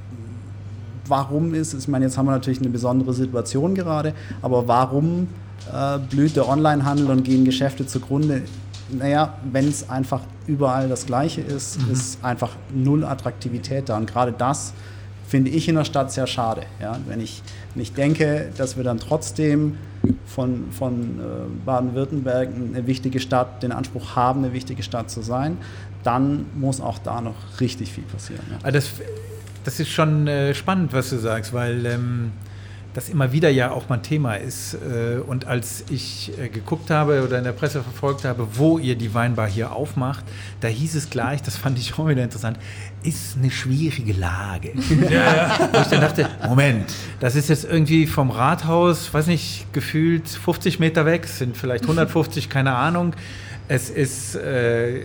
warum 1.07 1.53
ist, 1.53 1.73
ich 1.73 1.87
meine, 1.87 2.05
jetzt 2.05 2.17
haben 2.17 2.25
wir 2.25 2.31
natürlich 2.31 2.59
eine 2.59 2.69
besondere 2.69 3.13
Situation 3.13 3.75
gerade, 3.75 4.13
aber 4.41 4.67
warum 4.67 5.27
äh, 5.73 5.99
blüht 5.99 6.35
der 6.35 6.47
Onlinehandel 6.47 7.09
und 7.09 7.23
gehen 7.23 7.45
Geschäfte 7.45 7.85
zugrunde? 7.85 8.43
Naja, 8.89 9.33
wenn 9.51 9.67
es 9.67 9.89
einfach 9.89 10.21
überall 10.47 10.87
das 10.87 11.05
Gleiche 11.05 11.41
ist, 11.41 11.81
mhm. 11.81 11.91
ist 11.91 12.23
einfach 12.23 12.55
null 12.73 13.03
Attraktivität 13.03 13.89
da. 13.89 13.97
Und 13.97 14.09
gerade 14.09 14.31
das 14.31 14.73
finde 15.27 15.51
ich 15.51 15.67
in 15.67 15.75
der 15.75 15.83
Stadt 15.83 16.11
sehr 16.11 16.25
schade. 16.25 16.63
Ja? 16.81 16.97
Wenn, 17.07 17.19
ich, 17.19 17.43
wenn 17.73 17.83
ich 17.83 17.93
denke, 17.93 18.49
dass 18.57 18.77
wir 18.77 18.83
dann 18.83 18.97
trotzdem 18.97 19.77
von, 20.25 20.71
von 20.71 21.19
äh, 21.19 21.65
Baden-Württemberg 21.65 22.49
eine 22.55 22.87
wichtige 22.87 23.19
Stadt, 23.19 23.61
den 23.61 23.73
Anspruch 23.73 24.15
haben, 24.15 24.43
eine 24.43 24.53
wichtige 24.53 24.83
Stadt 24.83 25.11
zu 25.11 25.21
sein, 25.21 25.57
dann 26.03 26.45
muss 26.55 26.79
auch 26.79 26.99
da 26.99 27.19
noch 27.19 27.35
richtig 27.59 27.91
viel 27.91 28.05
passieren. 28.05 28.43
Ja. 28.49 28.57
Ah, 28.63 28.71
das, 28.71 28.89
das 29.67 29.81
ist 29.81 29.89
schon 29.89 30.27
äh, 30.29 30.55
spannend, 30.55 30.93
was 30.93 31.09
du 31.09 31.17
sagst, 31.17 31.51
weil 31.51 31.85
ähm, 31.85 32.31
das 32.93 33.09
immer 33.09 33.33
wieder 33.33 33.49
ja 33.49 33.69
auch 33.71 33.89
mal 33.89 33.97
Thema 33.97 34.35
ist. 34.35 34.75
Äh, 34.75 35.17
und 35.17 35.45
als 35.45 35.83
ich 35.89 36.31
äh, 36.39 36.47
geguckt 36.47 36.89
habe 36.89 37.21
oder 37.21 37.37
in 37.37 37.43
der 37.43 37.51
Presse 37.51 37.83
verfolgt 37.83 38.23
habe, 38.23 38.47
wo 38.53 38.77
ihr 38.77 38.95
die 38.95 39.13
Weinbar 39.13 39.45
hier 39.45 39.73
aufmacht, 39.73 40.23
da 40.61 40.69
hieß 40.69 40.95
es 40.95 41.09
gleich, 41.09 41.41
das 41.41 41.57
fand 41.57 41.77
ich 41.77 41.93
auch 41.99 42.07
wieder 42.07 42.23
interessant, 42.23 42.57
ist 43.03 43.35
eine 43.37 43.51
schwierige 43.51 44.13
Lage. 44.13 44.71
Ja. 45.09 45.69
Wo 45.73 45.81
ich 45.81 45.87
dann 45.87 45.99
dachte, 45.99 46.29
Moment, 46.47 46.85
das 47.19 47.35
ist 47.35 47.49
jetzt 47.49 47.65
irgendwie 47.65 48.07
vom 48.07 48.31
Rathaus, 48.31 49.13
weiß 49.13 49.27
nicht, 49.27 49.73
gefühlt 49.73 50.29
50 50.29 50.79
Meter 50.79 51.05
weg, 51.05 51.27
sind 51.27 51.57
vielleicht 51.57 51.83
150, 51.83 52.49
keine 52.49 52.73
Ahnung. 52.73 53.13
Es 53.69 53.89
ist 53.89 54.35
äh, 54.35 55.01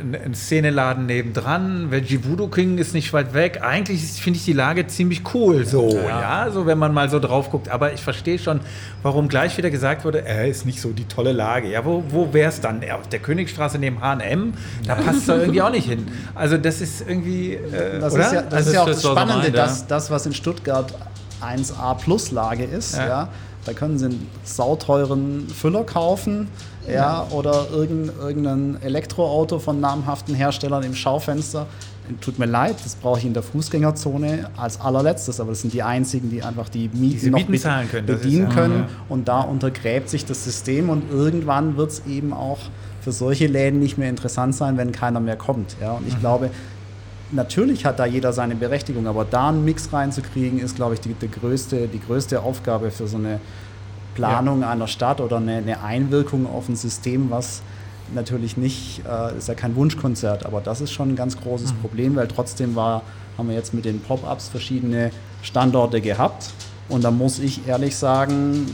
ein 0.00 0.34
Szeneladen 0.34 1.06
nebendran. 1.06 1.92
Veggie 1.92 2.24
Voodoo 2.24 2.48
King 2.48 2.78
ist 2.78 2.94
nicht 2.94 3.12
weit 3.12 3.32
weg. 3.32 3.60
Eigentlich 3.62 4.02
finde 4.20 4.38
ich 4.38 4.44
die 4.44 4.54
Lage 4.54 4.88
ziemlich 4.88 5.22
cool, 5.34 5.64
so, 5.64 5.90
ja. 5.90 6.46
ja. 6.46 6.50
so 6.50 6.66
wenn 6.66 6.78
man 6.78 6.92
mal 6.92 7.08
so 7.08 7.20
drauf 7.20 7.50
guckt. 7.50 7.68
Aber 7.68 7.92
ich 7.92 8.00
verstehe 8.00 8.40
schon, 8.40 8.58
warum 9.04 9.28
gleich 9.28 9.56
wieder 9.56 9.70
gesagt 9.70 10.04
wurde, 10.04 10.24
er 10.24 10.48
ist 10.48 10.66
nicht 10.66 10.80
so 10.80 10.90
die 10.90 11.04
tolle 11.04 11.30
Lage. 11.30 11.70
Ja, 11.70 11.84
wo, 11.84 12.02
wo 12.08 12.32
wäre 12.34 12.48
es 12.48 12.60
dann? 12.60 12.82
Auf 12.90 13.08
der 13.08 13.20
Königstraße 13.20 13.78
neben 13.78 14.00
H&M? 14.00 14.54
Da 14.84 14.96
passt 14.96 15.22
es 15.22 15.28
irgendwie 15.28 15.62
auch 15.62 15.70
nicht 15.70 15.88
hin. 15.88 16.08
Also 16.34 16.58
das 16.58 16.80
ist 16.80 17.08
irgendwie, 17.08 17.54
äh, 17.54 18.00
das, 18.00 18.14
Ist 18.14 18.32
ja, 18.32 18.42
das, 18.42 18.50
das 18.50 18.66
ist 18.66 18.72
ja 18.74 18.82
auch 18.82 18.86
das 18.86 19.02
Spannende, 19.02 19.42
meint, 19.42 19.56
dass 19.56 19.86
das, 19.86 20.10
was 20.10 20.26
in 20.26 20.34
Stuttgart 20.34 20.92
1A 21.40 21.94
Plus 21.94 22.32
Lage 22.32 22.64
ist, 22.64 22.96
ja. 22.96 23.06
ja 23.06 23.28
da 23.64 23.72
können 23.72 23.98
Sie 23.98 24.06
einen 24.06 24.30
sauteuren 24.44 25.48
Füller 25.48 25.84
kaufen 25.84 26.48
ja, 26.92 27.26
oder 27.30 27.66
irgendein 27.72 28.80
Elektroauto 28.82 29.58
von 29.58 29.80
namhaften 29.80 30.34
Herstellern 30.34 30.82
im 30.82 30.94
Schaufenster. 30.94 31.66
Tut 32.20 32.38
mir 32.38 32.46
leid, 32.46 32.76
das 32.84 32.94
brauche 32.94 33.18
ich 33.18 33.24
in 33.24 33.34
der 33.34 33.42
Fußgängerzone 33.42 34.50
als 34.56 34.80
allerletztes, 34.80 35.40
aber 35.40 35.50
das 35.50 35.62
sind 35.62 35.72
die 35.72 35.82
einzigen, 35.82 36.30
die 36.30 36.42
einfach 36.42 36.68
die 36.68 36.88
Mieten 36.92 37.20
die 37.20 37.30
noch 37.30 37.38
Mieten 37.40 37.58
zahlen 37.58 37.90
können, 37.90 38.06
bedienen 38.06 38.48
können. 38.48 38.80
Ja. 38.80 38.88
Und 39.08 39.26
da 39.26 39.40
untergräbt 39.40 40.08
sich 40.08 40.24
das 40.24 40.44
System 40.44 40.88
und 40.88 41.10
irgendwann 41.10 41.76
wird 41.76 41.90
es 41.90 42.02
eben 42.06 42.32
auch 42.32 42.58
für 43.00 43.10
solche 43.10 43.48
Läden 43.48 43.80
nicht 43.80 43.98
mehr 43.98 44.08
interessant 44.08 44.54
sein, 44.54 44.76
wenn 44.76 44.92
keiner 44.92 45.18
mehr 45.18 45.36
kommt. 45.36 45.76
Ja? 45.80 45.92
Und 45.92 46.06
ich 46.06 46.14
mhm. 46.14 46.20
glaube, 46.20 46.50
natürlich 47.32 47.84
hat 47.84 47.98
da 47.98 48.06
jeder 48.06 48.32
seine 48.32 48.54
Berechtigung, 48.54 49.06
aber 49.06 49.24
da 49.24 49.48
einen 49.48 49.64
Mix 49.64 49.92
reinzukriegen, 49.92 50.58
ist, 50.58 50.76
glaube 50.76 50.94
ich, 50.94 51.00
die, 51.00 51.14
die, 51.14 51.30
größte, 51.30 51.88
die 51.88 52.00
größte 52.00 52.40
Aufgabe 52.40 52.90
für 52.90 53.06
so 53.06 53.16
eine 53.16 53.40
Planung 54.16 54.62
ja. 54.62 54.70
einer 54.70 54.88
Stadt 54.88 55.20
oder 55.20 55.36
eine, 55.36 55.58
eine, 55.58 55.82
Einwirkung 55.82 56.46
auf 56.46 56.68
ein 56.68 56.76
System, 56.76 57.30
was 57.30 57.62
natürlich 58.14 58.56
nicht, 58.56 59.02
äh, 59.06 59.36
ist 59.36 59.48
ja 59.48 59.54
kein 59.54 59.76
Wunschkonzert, 59.76 60.46
aber 60.46 60.60
das 60.60 60.80
ist 60.80 60.92
schon 60.92 61.10
ein 61.10 61.16
ganz 61.16 61.38
großes 61.38 61.74
mhm. 61.74 61.78
Problem, 61.78 62.16
weil 62.16 62.26
trotzdem 62.26 62.74
war, 62.74 63.02
haben 63.36 63.48
wir 63.48 63.54
jetzt 63.54 63.74
mit 63.74 63.84
den 63.84 64.00
Pop-ups 64.00 64.48
verschiedene 64.48 65.10
Standorte 65.42 66.00
gehabt 66.00 66.50
und 66.88 67.04
da 67.04 67.10
muss 67.10 67.38
ich 67.38 67.68
ehrlich 67.68 67.96
sagen, 67.96 68.66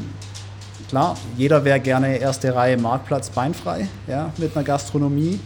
klar, 0.89 1.17
jeder 1.37 1.65
wäre 1.65 1.81
gerne 1.81 2.17
erste 2.17 2.55
Reihe 2.55 2.79
Marktplatz 2.79 3.31
beinfrei, 3.31 3.89
ja, 4.07 4.31
mit 4.39 4.57
einer 4.57 4.65
Gastronomie. 4.65 5.41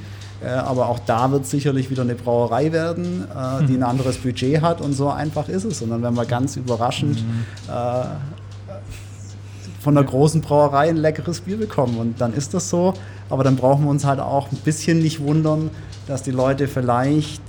Äh, 0.45 0.49
aber 0.49 0.89
auch 0.89 0.99
da 0.99 1.31
wird 1.31 1.47
sicherlich 1.47 1.91
wieder 1.91 2.03
eine 2.03 2.15
Brauerei 2.15 2.71
werden, 2.71 3.25
äh, 3.25 3.65
die 3.65 3.75
ein 3.75 3.77
mhm. 3.79 3.83
anderes 3.85 4.19
Budget 4.19 4.61
hat 4.61 4.81
und 4.81 4.93
so 4.93 5.09
einfach 5.09 5.49
ist 5.49 5.65
es. 5.65 5.81
Und 5.81 5.91
dann 5.91 6.03
werden 6.03 6.15
wir 6.15 6.27
ganz 6.27 6.57
überraschend 6.57 7.23
mhm. 7.23 7.45
äh, 7.73 8.05
von 9.87 9.95
der 9.95 10.03
großen 10.03 10.41
Brauerei 10.41 10.89
ein 10.89 10.97
leckeres 10.97 11.43
Bier 11.43 11.59
bekommen. 11.59 11.99
Und 11.99 12.21
dann 12.21 12.35
ist 12.35 12.55
das 12.55 12.71
so. 12.71 12.93
Aber 13.31 13.45
dann 13.45 13.55
brauchen 13.55 13.85
wir 13.85 13.91
uns 13.91 14.05
halt 14.05 14.19
auch 14.19 14.51
ein 14.51 14.59
bisschen 14.65 14.99
nicht 14.99 15.21
wundern, 15.21 15.71
dass 16.09 16.25
die 16.25 16.33
Leute 16.33 16.67
vielleicht 16.67 17.41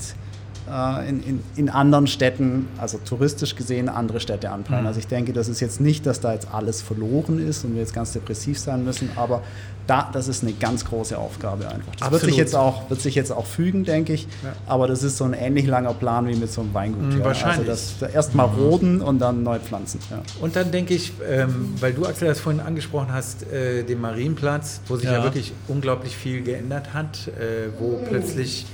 in, 1.08 1.24
in, 1.24 1.44
in, 1.56 1.70
anderen 1.70 2.08
Städten, 2.08 2.68
also 2.78 2.98
touristisch 2.98 3.56
gesehen, 3.56 3.90
andere 3.90 4.20
Städte 4.20 4.52
anpeilen. 4.52 4.82
Mhm. 4.82 4.88
Also 4.88 5.00
ich 5.00 5.08
denke, 5.08 5.34
das 5.34 5.48
ist 5.48 5.60
jetzt 5.60 5.80
nicht, 5.80 6.06
dass 6.06 6.20
da 6.20 6.34
jetzt 6.34 6.54
alles 6.54 6.82
verloren 6.82 7.40
ist 7.40 7.64
und 7.64 7.74
wir 7.74 7.82
jetzt 7.82 7.94
ganz 7.94 8.14
depressiv 8.14 8.60
sein 8.60 8.84
müssen, 8.84 9.10
aber 9.16 9.42
da, 9.88 10.10
das 10.12 10.28
ist 10.28 10.44
eine 10.44 10.52
ganz 10.54 10.86
große 10.86 11.18
Aufgabe 11.18 11.70
einfach. 11.70 11.96
Das 11.96 12.12
wird 12.12 12.22
sich, 12.24 12.36
jetzt 12.36 12.56
auch, 12.56 12.90
wird 12.90 13.02
sich 13.02 13.16
jetzt 13.16 13.32
auch 13.32 13.46
fügen, 13.46 13.86
denke 13.86 14.14
ich. 14.14 14.24
Ja. 14.44 14.54
Aber 14.68 14.88
das 14.88 15.02
ist 15.02 15.18
so 15.18 15.24
ein 15.24 15.34
ähnlich 15.34 15.66
langer 15.66 15.94
Plan 15.94 16.28
wie 16.28 16.36
mit 16.36 16.52
so 16.52 16.62
einem 16.62 16.74
Weingut. 16.74 17.14
Mhm, 17.14 17.20
ja. 17.20 17.26
Wahrscheinlich. 17.26 17.70
Also 17.70 17.94
das, 18.02 18.14
erst 18.14 18.36
mal 18.36 18.44
roden 18.44 19.02
und 19.02 19.20
dann 19.20 19.44
neu 19.44 19.60
pflanzen. 19.60 20.00
Ja. 20.12 20.22
Und 20.42 20.56
dann 20.58 20.72
denke 20.72 20.94
ich, 20.94 21.14
ähm, 21.28 21.74
weil 21.80 21.94
du, 21.94 22.06
Axel, 22.06 22.28
das 22.28 22.40
vorhin 22.40 22.62
angesprochen 22.62 23.14
hast, 23.14 23.50
äh, 23.52 23.84
den 23.84 24.02
Marienplatz, 24.02 24.82
wo 24.88 24.98
sich 24.98 25.10
ja. 25.10 25.24
wirklich 25.24 25.54
unglaublich 25.70 26.16
viel 26.16 26.44
geändert 26.44 26.94
hat, 26.94 27.30
äh, 27.30 27.70
wo 27.80 28.00
plötzlich 28.08 28.66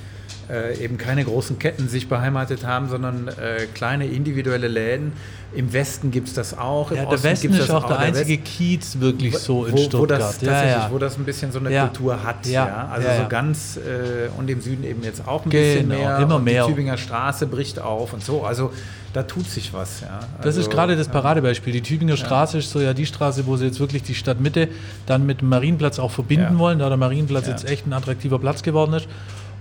äh, 0.50 0.78
eben 0.84 0.98
keine 0.98 1.24
großen 1.24 1.60
Ketten 1.60 1.88
sich 1.88 2.10
beheimatet 2.10 2.66
haben, 2.66 2.90
sondern 2.90 3.28
äh, 3.28 3.66
kleine 3.74 4.08
individuelle 4.08 4.68
Läden. 4.68 5.14
Im 5.56 5.72
Westen 5.72 6.10
gibt 6.10 6.28
es 6.30 6.34
das 6.34 6.58
auch. 6.58 6.92
Im 6.92 6.98
ja, 6.98 7.04
der 7.04 7.14
Osten 7.14 7.24
Westen 7.30 7.54
ist 7.54 7.70
auch 7.70 7.88
der 7.88 8.00
einzige 8.00 8.42
West 8.42 8.46
Kiez 8.46 9.00
wirklich 9.00 9.38
so 9.38 9.66
in 9.66 9.74
wo, 9.74 9.78
Stuttgart. 9.78 10.02
Wo 10.02 10.06
das, 10.06 10.42
ja, 10.42 10.66
ja. 10.66 10.90
wo 10.92 10.98
das 10.98 11.18
ein 11.18 11.26
bisschen 11.26 11.52
so 11.52 11.60
eine 11.60 11.72
ja. 11.72 11.86
Kultur 11.86 12.24
hat. 12.24 12.46
Ja. 12.48 12.90
Also 12.92 13.08
so 13.22 13.30
ganz 13.30 13.78
äh, 13.78 14.30
und 14.38 14.50
im 14.50 14.62
Süden 14.62 14.84
eben 14.84 15.04
jetzt 15.04 15.28
auch 15.28 15.46
ein 15.46 15.52
genau, 15.52 15.64
bisschen 15.64 15.88
mehr. 15.88 16.18
Immer 16.18 16.40
mehr. 16.40 16.66
Die 16.66 16.72
Tübinger 16.72 16.98
Straße 16.98 17.46
bricht 17.46 17.80
auf 17.80 18.14
und 18.14 18.24
so. 18.24 18.44
Also 18.44 18.72
da 19.14 19.24
tut 19.24 19.46
sich 19.46 19.74
was. 19.74 20.02
Ja. 20.02 20.08
Also, 20.18 20.44
das 20.44 20.58
ist 20.58 20.72
gerade 20.72 20.96
das 20.98 21.08
Paradebeispiel. 21.08 21.72
Die 21.72 21.82
Tübinger 21.82 22.18
Straße 22.18 22.58
ist 22.58 22.72
so 22.72 22.82
ja 22.82 22.96
die 22.96 23.06
Straße, 23.06 23.46
wo 23.46 23.56
sie 23.56 23.66
jetzt 23.66 23.80
wirklich 23.80 24.02
die 24.02 24.16
Stadtmitte 24.16 24.70
dann 25.06 25.26
mit 25.26 25.42
dem 25.42 25.50
Marienplatz 25.50 26.00
auch 26.00 26.12
verbinden 26.12 26.58
wollen, 26.58 26.80
da 26.80 26.90
der 26.90 26.98
Marienplatz 26.98 27.48
jetzt 27.48 27.70
echt 27.70 27.86
ein 27.86 27.94
attraktiver 27.94 28.40
Platz 28.40 28.64
geworden 28.64 28.94
ist. 28.94 29.08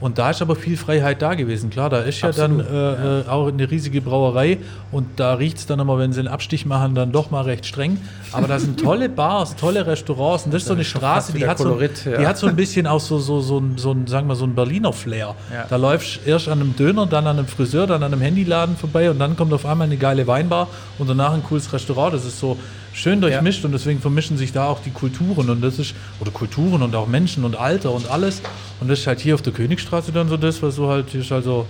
Und 0.02 0.18
da 0.18 0.30
ist 0.30 0.42
aber 0.42 0.56
viel 0.56 0.76
Freiheit 0.76 1.22
da 1.22 1.34
gewesen. 1.34 1.70
Klar, 1.70 1.88
da 1.88 2.00
ist 2.00 2.24
Absolut, 2.24 2.58
ja 2.58 2.64
dann 2.64 2.74
äh, 2.74 3.04
ja. 3.04 3.20
Äh, 3.20 3.28
auch 3.28 3.46
eine 3.46 3.70
riesige 3.70 4.00
Brauerei 4.00 4.58
und 4.90 5.06
da 5.16 5.34
riecht 5.34 5.58
es 5.58 5.66
dann 5.66 5.78
immer, 5.78 5.96
wenn 5.96 6.12
sie 6.12 6.18
einen 6.18 6.28
Abstich 6.28 6.66
machen, 6.66 6.96
dann 6.96 7.12
doch 7.12 7.30
mal 7.30 7.42
recht 7.42 7.64
streng. 7.64 7.98
Aber 8.32 8.48
da 8.48 8.58
sind 8.58 8.80
tolle 8.80 9.08
Bars, 9.08 9.56
tolle 9.56 9.86
Restaurants 9.86 10.44
und 10.44 10.54
das 10.54 10.62
ist 10.62 10.68
so 10.68 10.74
eine 10.74 10.84
Straße, 10.84 11.32
die 11.32 11.46
hat, 11.46 11.58
Kolorit, 11.58 11.96
so, 11.96 12.10
ja. 12.10 12.18
die 12.18 12.26
hat 12.26 12.38
so 12.38 12.46
ein 12.46 12.56
bisschen 12.56 12.86
auch 12.86 13.00
so, 13.00 13.18
so, 13.18 13.40
so, 13.40 13.62
so 13.76 13.92
ein, 13.92 14.06
sagen 14.06 14.28
wir, 14.28 14.36
so 14.36 14.44
ein 14.44 14.54
Berliner 14.54 14.92
Flair. 14.92 15.34
Ja. 15.52 15.66
Da 15.68 15.76
läufst 15.76 16.20
du 16.24 16.30
erst 16.30 16.48
an 16.48 16.60
einem 16.60 16.76
Döner, 16.76 17.06
dann 17.06 17.26
an 17.26 17.38
einem 17.38 17.48
Friseur, 17.48 17.86
dann 17.86 18.02
an 18.02 18.12
einem 18.12 18.22
Handyladen 18.22 18.76
vorbei 18.76 19.10
und 19.10 19.18
dann 19.18 19.36
kommt 19.36 19.52
auf 19.52 19.66
einmal 19.66 19.86
eine 19.86 19.96
geile 19.96 20.26
Weinbar 20.26 20.68
und 20.98 21.08
danach 21.08 21.32
ein 21.32 21.42
cooles 21.42 21.72
Restaurant. 21.72 22.14
Das 22.14 22.24
ist 22.24 22.38
so 22.38 22.56
schön 22.92 23.20
durchmischt 23.20 23.60
ja. 23.60 23.66
und 23.66 23.72
deswegen 23.72 24.00
vermischen 24.00 24.36
sich 24.36 24.52
da 24.52 24.66
auch 24.66 24.80
die 24.80 24.90
Kulturen 24.90 25.50
und 25.50 25.62
das 25.62 25.78
ist, 25.78 25.94
oder 26.20 26.30
Kulturen 26.30 26.82
und 26.82 26.94
auch 26.94 27.06
Menschen 27.06 27.44
und 27.44 27.56
Alter 27.56 27.92
und 27.92 28.10
alles. 28.10 28.42
Und 28.80 28.90
das 28.90 29.00
ist 29.00 29.06
halt 29.06 29.20
hier 29.20 29.34
auf 29.34 29.42
der 29.42 29.52
Königstraße 29.52 30.12
dann 30.12 30.28
so 30.28 30.36
das, 30.36 30.62
was 30.62 30.76
so 30.76 30.88
halt, 30.88 31.14
ist 31.14 31.32
also 31.32 31.66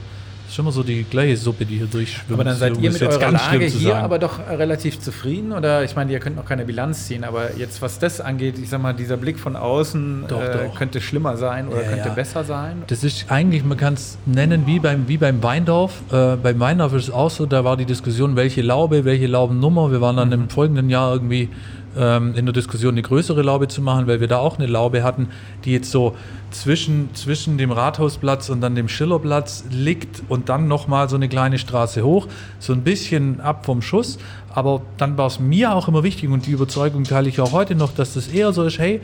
ist 0.49 0.59
immer 0.59 0.73
so 0.73 0.83
die 0.83 1.05
gleiche 1.05 1.37
Suppe, 1.37 1.65
die 1.65 1.79
hier 1.79 1.87
durchschwimmt. 1.87 2.33
Aber 2.33 2.45
dann 2.45 2.57
seid 2.57 2.77
ihr 2.79 2.91
mit 2.91 3.03
eurer 3.03 3.31
Lage 3.31 3.65
hier 3.65 3.97
aber 3.97 4.19
doch 4.19 4.39
relativ 4.49 5.01
zufrieden? 5.01 5.53
Oder 5.53 5.85
ich 5.85 5.97
meine, 5.97 6.13
ihr 6.13 6.19
könnt 6.21 6.37
noch 6.37 6.45
keine 6.45 6.65
Bilanz 6.65 7.07
ziehen, 7.07 7.25
aber 7.25 7.57
jetzt 7.57 7.83
was 7.83 7.99
das 7.99 8.21
angeht, 8.21 8.59
ich 8.59 8.69
sag 8.69 8.83
mal, 8.83 8.93
dieser 8.93 9.17
Blick 9.17 9.39
von 9.39 9.57
außen 9.57 10.25
doch, 10.29 10.41
äh, 10.41 10.67
doch. 10.67 10.75
könnte 10.75 11.01
schlimmer 11.01 11.37
sein 11.37 11.69
oder 11.69 11.83
ja, 11.83 11.89
könnte 11.89 12.09
ja. 12.09 12.15
besser 12.15 12.45
sein? 12.45 12.83
Das 12.87 13.05
ist 13.05 13.31
eigentlich, 13.31 13.65
man 13.65 13.79
kann 13.79 13.95
es 13.95 14.19
nennen 14.27 14.67
wie 14.67 14.79
beim, 14.79 15.09
wie 15.09 15.17
beim 15.17 15.43
Weindorf. 15.43 16.03
Äh, 16.13 16.37
beim 16.37 16.61
Weindorf 16.61 16.93
ist 16.95 17.05
es 17.05 17.11
auch 17.11 17.31
so, 17.31 17.47
da 17.47 17.65
war 17.65 17.77
die 17.77 17.87
Diskussion, 17.87 18.37
welche 18.37 18.63
Laube, 18.63 19.05
welche 19.05 19.27
Laubennummer. 19.27 19.91
Wir 19.91 20.01
waren 20.01 20.17
dann 20.17 20.29
mhm. 20.29 20.35
im 20.35 20.49
folgenden 20.49 20.91
Jahr 20.91 21.13
irgendwie 21.13 21.49
ähm, 21.97 22.35
in 22.35 22.47
der 22.47 22.53
Diskussion 22.53 22.95
eine 22.95 23.03
größere 23.03 23.43
Laube 23.43 23.69
zu 23.69 23.83
machen, 23.83 24.07
weil 24.07 24.21
wir 24.21 24.29
da 24.29 24.39
auch 24.39 24.59
eine 24.59 24.67
Laube 24.67 25.03
hatten, 25.03 25.29
die 25.65 25.73
jetzt 25.73 25.91
so 25.91 26.17
zwischen, 26.51 27.15
zwischen 27.15 27.59
dem 27.59 27.71
Rathausplatz 27.71 28.49
und 28.51 28.61
dann 28.61 28.75
dem 28.75 28.89
Schillerplatz 28.89 29.65
liegt 29.71 30.23
und 30.29 30.49
dann 30.49 30.69
nochmal 30.69 31.09
so 31.09 31.17
eine 31.17 31.29
kleine 31.29 31.59
Straße 31.59 32.03
hoch, 32.03 32.29
so 32.59 32.73
ein 32.73 32.83
bisschen 32.83 33.41
ab 33.41 33.67
vom 33.67 33.83
Schuss. 33.83 34.19
Aber 34.51 34.83
dann 34.97 35.17
war 35.17 35.27
es 35.27 35.41
mir 35.41 35.75
auch 35.75 35.89
immer 35.89 36.03
wichtig 36.03 36.31
und 36.31 36.47
die 36.47 36.53
Überzeugung 36.53 37.05
teile 37.05 37.29
ich 37.29 37.41
auch 37.41 37.53
heute 37.53 37.75
noch, 37.75 37.95
dass 37.95 38.15
das 38.15 38.29
eher 38.29 38.53
so 38.53 38.65
ist, 38.65 38.79
hey, 38.79 39.01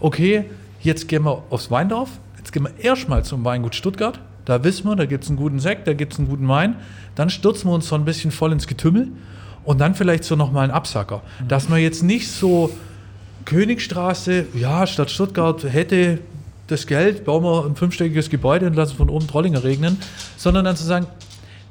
okay, 0.00 0.44
jetzt 0.80 1.08
gehen 1.08 1.24
wir 1.24 1.42
aufs 1.50 1.70
Weindorf, 1.70 2.10
jetzt 2.36 2.52
gehen 2.52 2.64
wir 2.64 2.84
erstmal 2.84 3.24
zum 3.24 3.44
Weingut 3.44 3.74
Stuttgart, 3.74 4.20
da 4.44 4.64
wissen 4.64 4.88
wir, 4.88 4.96
da 4.96 5.06
gibt 5.06 5.24
es 5.24 5.30
einen 5.30 5.38
guten 5.38 5.60
Sekt, 5.60 5.86
da 5.86 5.92
gibt 5.92 6.14
es 6.14 6.18
einen 6.18 6.28
guten 6.28 6.48
Wein, 6.48 6.76
dann 7.14 7.30
stürzen 7.30 7.68
wir 7.68 7.74
uns 7.74 7.88
so 7.88 7.94
ein 7.94 8.04
bisschen 8.04 8.30
voll 8.30 8.52
ins 8.52 8.66
Getümmel 8.66 9.08
und 9.68 9.82
dann 9.82 9.94
vielleicht 9.94 10.24
so 10.24 10.34
nochmal 10.34 10.64
ein 10.64 10.70
Absacker. 10.70 11.20
Mhm. 11.40 11.48
Dass 11.48 11.68
man 11.68 11.80
jetzt 11.80 12.02
nicht 12.02 12.30
so 12.30 12.70
Königstraße, 13.44 14.46
ja, 14.54 14.86
Stadt 14.86 15.10
Stuttgart 15.10 15.62
hätte 15.62 16.20
das 16.68 16.86
Geld, 16.86 17.26
bauen 17.26 17.44
wir 17.44 17.66
ein 17.66 17.76
fünfstöckiges 17.76 18.30
Gebäude 18.30 18.66
und 18.66 18.76
lassen 18.76 18.96
von 18.96 19.10
oben 19.10 19.26
Trollinger 19.26 19.62
regnen, 19.64 19.98
sondern 20.38 20.64
dann 20.64 20.74
zu 20.74 20.84
sagen, 20.84 21.06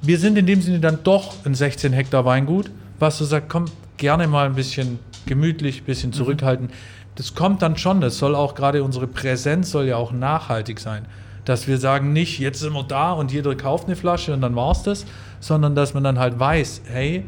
wir 0.04 0.20
sind 0.20 0.38
in 0.38 0.46
dem 0.46 0.62
Sinne 0.62 0.80
dann 0.80 1.00
doch 1.04 1.44
ein 1.44 1.56
16 1.56 1.92
Hektar 1.92 2.24
Weingut, 2.24 2.70
was 3.00 3.18
du 3.18 3.24
sagst, 3.24 3.50
komm, 3.50 3.66
gerne 3.98 4.28
mal 4.28 4.46
ein 4.46 4.54
bisschen 4.54 5.00
gemütlich, 5.26 5.82
ein 5.82 5.86
bisschen 5.86 6.12
mhm. 6.12 6.14
zurückhalten. 6.14 6.70
Das 7.16 7.34
kommt 7.34 7.64
dann 7.64 7.78
schon, 7.78 8.00
das 8.00 8.20
soll 8.20 8.36
auch 8.36 8.54
gerade 8.54 8.84
unsere 8.84 9.08
Präsenz 9.08 9.72
soll 9.72 9.88
ja 9.88 9.96
auch 9.96 10.12
nachhaltig 10.12 10.80
sein. 10.80 11.08
Dass 11.46 11.68
wir 11.68 11.80
sagen, 11.80 12.14
nicht, 12.14 12.38
jetzt 12.38 12.60
sind 12.60 12.74
wir 12.74 12.84
da 12.84 13.14
und 13.14 13.32
jeder 13.32 13.56
kauft 13.56 13.88
eine 13.88 13.96
Flasche 13.96 14.36
und 14.36 14.42
dann 14.42 14.56
war 14.56 14.74
es 14.74 14.84
das, 14.84 15.06
sondern 15.40 15.74
dass 15.74 15.96
man 15.96 16.04
dann 16.04 16.20
halt 16.20 16.38
weiß, 16.38 16.82
hey, 16.86 17.26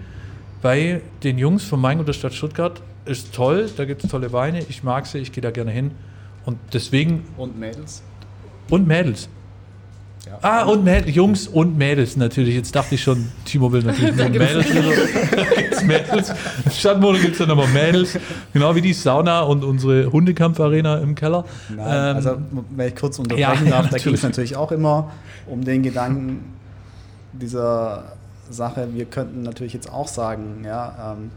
bei 0.61 1.02
den 1.23 1.38
Jungs 1.38 1.64
vom 1.64 1.81
Weingut 1.84 2.07
der 2.07 2.14
Stadt 2.14 2.34
Stuttgart 2.34 2.81
ist 3.06 3.34
toll, 3.34 3.69
da 3.76 3.86
gibt 3.86 4.03
es 4.03 4.10
tolle 4.10 4.31
Weine, 4.34 4.64
ich 4.69 4.84
mag 4.84 5.06
sie, 5.07 5.19
ich 5.19 5.31
gehe 5.31 5.41
da 5.41 5.52
gerne 5.52 5.72
hin. 5.72 5.91
Und 6.45 6.57
deswegen. 6.73 7.26
Und 7.38 7.60
Mädels? 7.60 8.03
Und 8.69 8.88
Mädels. 8.88 9.30
Ja. 10.26 10.38
Ah, 10.41 10.64
und 10.65 10.84
Mäd 10.84 11.07
Jungs 11.07 11.48
und 11.48 11.77
Mädels 11.77 12.18
natürlich. 12.18 12.53
Jetzt 12.53 12.76
dachte 12.76 12.95
ich 12.95 13.02
schon, 13.02 13.30
Timo 13.45 13.72
will 13.72 13.84
natürlich 13.84 14.15
nur 14.15 14.30
Mädels. 14.30 15.84
Mädels. 15.84 16.34
Stadtmode 16.77 17.19
gibt 17.19 17.34
es 17.34 17.38
dann 17.40 17.52
aber 17.52 17.68
Mädels. 17.68 18.19
Genau 18.53 18.76
wie 18.76 18.81
die 18.81 18.94
Sauna 18.94 19.41
und 19.41 19.64
unsere 19.64 20.11
Hundekampfarena 20.11 20.98
im 20.98 21.15
Keller. 21.15 21.45
Nein, 21.69 21.80
ähm, 21.80 22.15
also, 22.15 22.38
wenn 22.76 22.88
ich 22.88 22.95
kurz 22.95 23.18
unterbrechen 23.18 23.65
ja, 23.65 23.72
darf, 23.72 23.90
da 23.90 23.98
geht 24.03 24.14
es 24.14 24.23
natürlich 24.23 24.56
auch 24.56 24.72
immer 24.72 25.11
um 25.48 25.64
den 25.64 25.84
Gedanken 25.84 26.53
dieser 27.31 28.18
Sache. 28.49 28.89
Wir 28.93 29.05
könnten 29.05 29.43
natürlich 29.43 29.73
jetzt 29.73 29.91
auch 29.91 30.07
sagen, 30.07 30.63
ja, 30.65 31.13
ähm, 31.13 31.31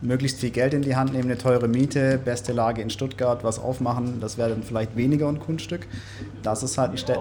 möglichst 0.00 0.40
viel 0.40 0.50
Geld 0.50 0.74
in 0.74 0.82
die 0.82 0.96
Hand 0.96 1.12
nehmen, 1.12 1.24
eine 1.24 1.38
teure 1.38 1.68
Miete, 1.68 2.18
beste 2.18 2.52
Lage 2.52 2.82
in 2.82 2.90
Stuttgart, 2.90 3.42
was 3.42 3.58
aufmachen, 3.58 4.20
das 4.20 4.38
wäre 4.38 4.50
dann 4.50 4.62
vielleicht 4.62 4.96
weniger 4.96 5.28
ein 5.28 5.40
Kunststück. 5.40 5.86
Das 6.42 6.62
ist 6.62 6.78
halt 6.78 6.92
ein, 6.92 6.98
Städt 6.98 7.18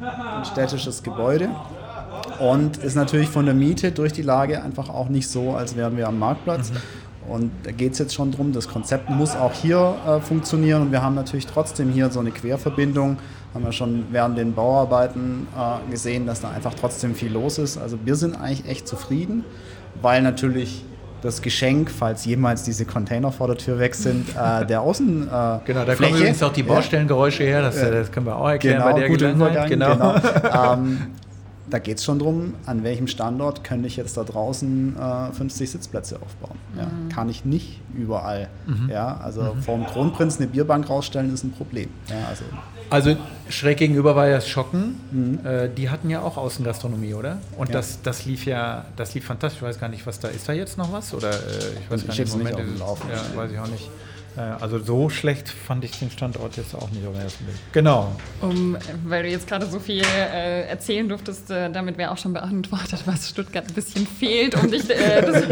ein 0.00 0.44
städtisches 0.44 1.02
Gebäude 1.02 1.50
und 2.40 2.78
ist 2.78 2.94
natürlich 2.94 3.28
von 3.28 3.44
der 3.44 3.54
Miete 3.54 3.92
durch 3.92 4.12
die 4.12 4.22
Lage 4.22 4.62
einfach 4.62 4.88
auch 4.88 5.08
nicht 5.08 5.28
so, 5.28 5.52
als 5.52 5.76
wären 5.76 5.96
wir 5.96 6.08
am 6.08 6.18
Marktplatz. 6.18 6.70
Mhm. 6.70 6.76
Und 7.28 7.52
da 7.62 7.70
geht 7.70 7.92
es 7.92 7.98
jetzt 7.98 8.14
schon 8.14 8.32
darum, 8.32 8.52
das 8.52 8.68
Konzept 8.68 9.08
muss 9.08 9.36
auch 9.36 9.52
hier 9.52 9.94
äh, 10.06 10.20
funktionieren 10.20 10.82
und 10.82 10.92
wir 10.92 11.02
haben 11.02 11.14
natürlich 11.14 11.46
trotzdem 11.46 11.90
hier 11.90 12.10
so 12.10 12.18
eine 12.18 12.32
Querverbindung. 12.32 13.18
Haben 13.54 13.64
wir 13.64 13.72
schon 13.72 14.06
während 14.10 14.38
den 14.38 14.54
Bauarbeiten 14.54 15.46
äh, 15.56 15.90
gesehen, 15.90 16.26
dass 16.26 16.40
da 16.40 16.50
einfach 16.50 16.74
trotzdem 16.74 17.14
viel 17.14 17.32
los 17.32 17.58
ist. 17.58 17.76
Also 17.76 17.98
wir 18.04 18.16
sind 18.16 18.34
eigentlich 18.34 18.66
echt 18.66 18.88
zufrieden, 18.88 19.44
weil 20.00 20.22
natürlich 20.22 20.84
das 21.22 21.40
Geschenk, 21.40 21.90
falls 21.90 22.24
jemals 22.24 22.64
diese 22.64 22.84
Container 22.84 23.30
vor 23.30 23.46
der 23.46 23.56
Tür 23.56 23.78
weg 23.78 23.94
sind, 23.94 24.28
äh, 24.30 24.66
der 24.66 24.80
Außen. 24.80 25.28
Äh, 25.28 25.58
genau, 25.64 25.84
da 25.84 25.94
kommen 25.94 26.16
übrigens 26.16 26.42
auch 26.42 26.52
die 26.52 26.62
Baustellengeräusche 26.62 27.44
her, 27.44 27.62
das, 27.62 27.80
das, 27.80 28.10
können 28.10 28.26
wir 28.26 28.36
auch 28.36 28.48
erklären 28.48 28.78
genau, 28.78 28.92
bei 28.92 29.00
der 29.00 29.08
Gelegenheit. 29.08 29.68
Genau. 29.68 29.94
genau. 29.94 30.14
ähm, 30.74 30.98
da 31.72 31.78
geht 31.78 31.98
es 31.98 32.04
schon 32.04 32.18
darum, 32.18 32.54
an 32.66 32.84
welchem 32.84 33.06
Standort 33.06 33.64
könnte 33.64 33.86
ich 33.86 33.96
jetzt 33.96 34.16
da 34.16 34.24
draußen 34.24 34.96
äh, 34.96 35.32
50 35.32 35.70
Sitzplätze 35.70 36.20
aufbauen. 36.20 36.58
Ja, 36.76 36.84
mhm. 36.84 37.08
Kann 37.08 37.28
ich 37.28 37.44
nicht 37.44 37.80
überall. 37.96 38.48
Mhm. 38.66 38.90
Ja, 38.90 39.18
also 39.22 39.54
mhm. 39.54 39.62
vom 39.62 39.86
Kronprinz 39.86 40.38
eine 40.38 40.48
Bierbank 40.48 40.90
rausstellen 40.90 41.32
ist 41.32 41.44
ein 41.44 41.52
Problem. 41.52 41.88
Ja, 42.08 42.28
also. 42.28 42.44
Also 42.92 43.16
schräg 43.48 43.78
gegenüber 43.78 44.16
war 44.16 44.28
ja 44.28 44.36
das 44.36 44.48
Schocken. 44.48 45.00
Mhm. 45.10 45.46
Äh, 45.46 45.68
die 45.68 45.90
hatten 45.90 46.10
ja 46.10 46.22
auch 46.22 46.36
Außengastronomie, 46.36 47.14
oder? 47.14 47.38
Und 47.56 47.68
ja. 47.68 47.74
das, 47.74 48.02
das 48.02 48.24
lief 48.24 48.46
ja, 48.46 48.84
das 48.96 49.14
lief 49.14 49.24
fantastisch. 49.24 49.62
Ich 49.62 49.66
weiß 49.68 49.80
gar 49.80 49.88
nicht, 49.88 50.06
was 50.06 50.20
da 50.20 50.28
ist. 50.28 50.48
Da 50.48 50.52
jetzt 50.52 50.78
noch 50.78 50.92
was? 50.92 51.14
Oder 51.14 51.30
äh, 51.30 51.34
ich 51.80 51.90
weiß 51.90 52.06
gar 52.06 52.14
nicht, 52.14 52.36
Moment, 52.36 52.72
nicht 52.72 52.82
auf 52.82 53.00
ja, 53.10 53.36
weiß 53.36 53.52
ich 53.52 53.58
auch 53.58 53.68
nicht. 53.68 53.90
Äh, 54.36 54.40
also 54.40 54.78
so 54.78 55.10
schlecht 55.10 55.48
fand 55.48 55.84
ich 55.84 55.98
den 55.98 56.10
Standort 56.10 56.56
jetzt 56.56 56.74
auch 56.74 56.90
nicht 56.90 57.06
auf 57.06 57.12
den 57.12 57.22
ersten 57.22 57.44
Blick. 57.44 57.56
Genau. 57.72 58.12
Um, 58.40 58.76
weil 59.04 59.24
du 59.24 59.28
jetzt 59.28 59.46
gerade 59.46 59.66
so 59.66 59.78
viel 59.78 60.02
äh, 60.02 60.68
erzählen 60.68 61.08
durftest, 61.08 61.50
äh, 61.50 61.70
damit 61.70 61.98
wäre 61.98 62.10
auch 62.10 62.18
schon 62.18 62.32
beantwortet, 62.32 63.02
was 63.04 63.28
Stuttgart 63.28 63.66
ein 63.66 63.74
bisschen 63.74 64.06
fehlt, 64.06 64.54
um, 64.54 64.70
dich, 64.70 64.88
äh, 64.88 65.22
das, 65.26 65.42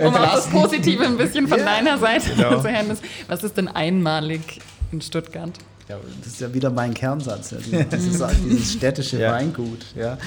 um 0.00 0.14
auch 0.14 0.34
das 0.34 0.48
Positive 0.48 1.04
ein 1.04 1.16
bisschen 1.16 1.48
von 1.48 1.58
ja, 1.58 1.64
deiner 1.64 1.98
Seite 1.98 2.30
genau. 2.34 2.60
zu 2.60 2.70
hören. 2.70 2.96
Was 3.28 3.44
ist 3.44 3.56
denn 3.56 3.68
einmalig 3.68 4.60
in 4.92 5.00
Stuttgart? 5.00 5.52
Ja, 5.90 5.96
das 6.22 6.34
ist 6.34 6.40
ja 6.40 6.54
wieder 6.54 6.70
mein 6.70 6.94
Kernsatz. 6.94 7.50
Ja. 7.50 7.82
Das 7.82 8.04
ist 8.04 8.20
halt 8.20 8.36
dieses 8.44 8.74
städtische 8.74 9.18
ja. 9.18 9.32
Weingut. 9.32 9.86
Ja. 9.96 10.18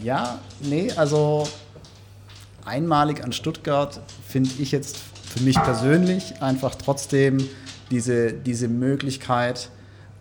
ja, 0.00 0.38
nee, 0.60 0.92
also 0.92 1.48
einmalig 2.64 3.24
an 3.24 3.32
Stuttgart 3.32 4.00
finde 4.28 4.50
ich 4.60 4.70
jetzt 4.70 4.96
für 4.96 5.42
mich 5.42 5.60
persönlich 5.60 6.40
einfach 6.40 6.76
trotzdem 6.76 7.38
diese, 7.90 8.32
diese 8.32 8.68
Möglichkeit, 8.68 9.70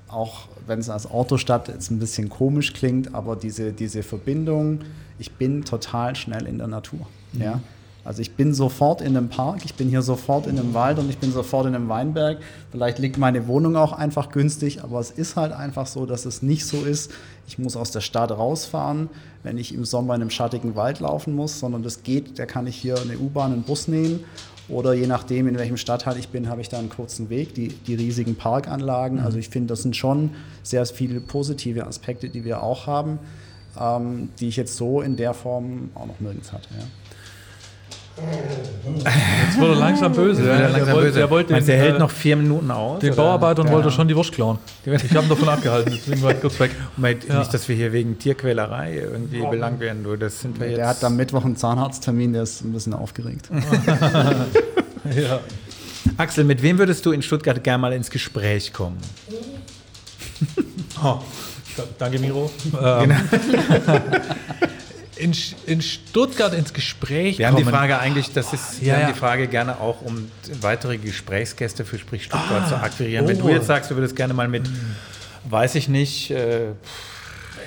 auch 0.08 0.48
wenn 0.66 0.80
es 0.80 0.90
als 0.90 1.06
Autostadt 1.06 1.68
jetzt 1.68 1.92
ein 1.92 2.00
bisschen 2.00 2.30
komisch 2.30 2.74
klingt, 2.74 3.14
aber 3.14 3.36
diese, 3.36 3.72
diese 3.72 4.02
Verbindung, 4.02 4.80
ich 5.20 5.34
bin 5.34 5.64
total 5.64 6.16
schnell 6.16 6.48
in 6.48 6.58
der 6.58 6.68
Natur. 6.68 7.06
Mhm. 7.34 7.42
Ja? 7.42 7.60
Also 8.06 8.22
ich 8.22 8.36
bin 8.36 8.54
sofort 8.54 9.02
in 9.02 9.16
einem 9.16 9.30
Park, 9.30 9.62
ich 9.64 9.76
bin 9.76 9.88
hier 9.88 10.02
sofort 10.02 10.46
in 10.46 10.60
einem 10.60 10.74
Wald 10.74 11.00
und 11.00 11.10
ich 11.10 11.20
bin 11.20 11.32
sofort 11.32 11.68
in 11.68 11.76
einem 11.76 11.88
Weinberg. 11.88 12.40
Vielleicht 12.72 13.00
liegt 13.00 13.18
meine 13.18 13.48
Wohnung 13.48 13.78
auch 13.78 13.94
einfach 13.94 14.30
günstig, 14.30 14.84
aber 14.84 15.00
es 15.00 15.12
ist 15.12 15.38
halt 15.38 15.54
einfach 15.54 15.88
so, 15.88 16.06
dass 16.06 16.26
es 16.26 16.42
nicht 16.42 16.66
so 16.66 16.84
ist, 16.84 17.12
ich 17.48 17.60
muss 17.60 17.78
aus 17.78 17.92
der 17.92 18.02
Stadt 18.02 18.32
rausfahren, 18.32 19.10
wenn 19.44 19.58
ich 19.58 19.74
im 19.74 19.86
Sommer 19.86 20.16
in 20.16 20.22
einem 20.22 20.30
schattigen 20.30 20.76
Wald 20.76 21.00
laufen 21.00 21.34
muss, 21.34 21.60
sondern 21.60 21.84
das 21.84 22.04
geht, 22.04 22.40
da 22.40 22.46
kann 22.46 22.68
ich 22.68 22.76
hier 22.76 23.00
eine 23.00 23.18
U-Bahn, 23.18 23.54
einen 23.54 23.64
Bus 23.64 23.88
nehmen 23.88 24.22
oder 24.70 24.94
je 24.94 25.08
nachdem, 25.08 25.48
in 25.48 25.58
welchem 25.58 25.78
Stadtteil 25.78 26.18
ich 26.18 26.30
bin, 26.30 26.50
habe 26.50 26.62
ich 26.62 26.70
da 26.70 26.80
einen 26.80 26.90
kurzen 26.90 27.30
Weg, 27.30 27.54
die, 27.54 27.70
die 27.70 27.96
riesigen 27.96 28.36
Parkanlagen. 28.36 29.20
Mhm. 29.20 29.26
Also 29.26 29.38
ich 29.38 29.50
finde, 29.50 29.68
das 29.68 29.82
sind 29.82 29.96
schon 29.96 30.32
sehr 30.62 30.86
viele 30.86 31.20
positive 31.20 31.86
Aspekte, 31.86 32.30
die 32.30 32.46
wir 32.46 32.64
auch 32.64 32.88
haben, 32.88 33.20
ähm, 33.80 34.30
die 34.40 34.48
ich 34.48 34.56
jetzt 34.56 34.78
so 34.78 35.02
in 35.02 35.18
der 35.18 35.34
Form 35.34 35.90
auch 35.96 36.06
noch 36.06 36.20
nirgends 36.20 36.54
hatte. 36.54 36.70
Ja. 36.78 36.86
Jetzt 38.15 39.60
wurde 39.60 39.73
er 39.73 39.80
langsam 39.80 40.14
böse. 40.14 40.45
Ja, 40.45 40.68
langsam 40.68 40.85
der, 40.85 40.94
böse. 40.94 41.19
der, 41.19 41.30
wollte 41.30 41.53
den, 41.53 41.65
der 41.65 41.77
hält 41.77 41.95
äh, 41.95 41.99
noch 41.99 42.11
vier 42.11 42.35
Minuten 42.35 42.69
aus. 42.69 42.99
Den 42.99 43.15
Bauarbeiter 43.15 43.64
und 43.64 43.72
wollte 43.72 43.90
schon 43.90 44.07
die 44.07 44.15
Wurst 44.15 44.31
klauen. 44.31 44.60
Ich 44.85 44.91
habe 44.94 45.23
ihn 45.23 45.30
davon 45.30 45.49
abgehalten, 45.49 45.94
deswegen 45.95 46.22
war 46.22 46.31
ich 46.31 46.41
kurz 46.41 46.60
weg. 46.60 46.72
Moment, 46.95 47.27
ja. 47.27 47.40
Nicht, 47.40 47.53
dass 47.53 47.68
wir 47.68 47.76
hier 47.76 47.91
wegen 47.91 48.19
Tierquälerei 48.19 48.95
irgendwie 48.95 49.41
oh. 49.41 49.49
belangt 49.49 49.80
werden. 49.80 50.03
Du, 50.03 50.15
das 50.15 50.41
sind 50.41 50.60
wir 50.60 50.68
jetzt. 50.68 50.77
Der 50.77 50.88
hat 50.88 51.03
am 51.03 51.15
Mittwoch 51.15 51.44
einen 51.44 51.56
Zahnarzttermin, 51.56 52.34
der 52.34 52.44
ist 52.44 52.61
ein 52.61 52.72
bisschen 52.72 52.94
aufgeregt. 52.94 53.49
ja. 55.15 55.40
Axel, 56.18 56.44
mit 56.44 56.61
wem 56.61 56.77
würdest 56.77 57.06
du 57.06 57.11
in 57.11 57.22
Stuttgart 57.22 57.64
gerne 57.64 57.81
mal 57.81 57.94
ins 57.94 58.11
Gespräch 58.11 58.73
kommen? 58.73 58.98
oh. 61.03 61.19
Danke, 61.98 62.19
Miro. 62.19 62.52
Ähm. 62.80 63.10
Genau. 63.10 63.99
In, 65.15 65.34
in 65.65 65.81
Stuttgart 65.81 66.53
ins 66.53 66.73
Gespräch 66.73 67.38
Wir 67.38 67.48
kommen. 67.48 67.57
haben 67.57 67.65
die 67.65 67.69
Frage 67.69 67.99
eigentlich, 67.99 68.31
das 68.34 68.53
ist, 68.53 68.81
wir 68.81 68.94
ja, 68.94 68.99
haben 68.99 69.14
die 69.14 69.19
Frage 69.19 69.48
gerne 69.48 69.80
auch, 69.80 70.02
um 70.02 70.31
weitere 70.61 70.98
Gesprächsgäste 70.98 71.85
für 71.85 71.99
Sprich 71.99 72.26
Stuttgart 72.26 72.64
ah, 72.65 72.68
zu 72.68 72.76
akquirieren. 72.76 73.26
Oh. 73.26 73.27
Wenn 73.27 73.38
du 73.38 73.45
oh. 73.45 73.49
jetzt 73.49 73.68
sagst, 73.68 73.91
du 73.91 73.95
würdest 73.95 74.15
gerne 74.15 74.34
mal 74.34 74.48
mit, 74.48 74.69
weiß 75.49 75.76
ich 75.76 75.88
nicht, 75.88 76.31
äh, 76.31 76.73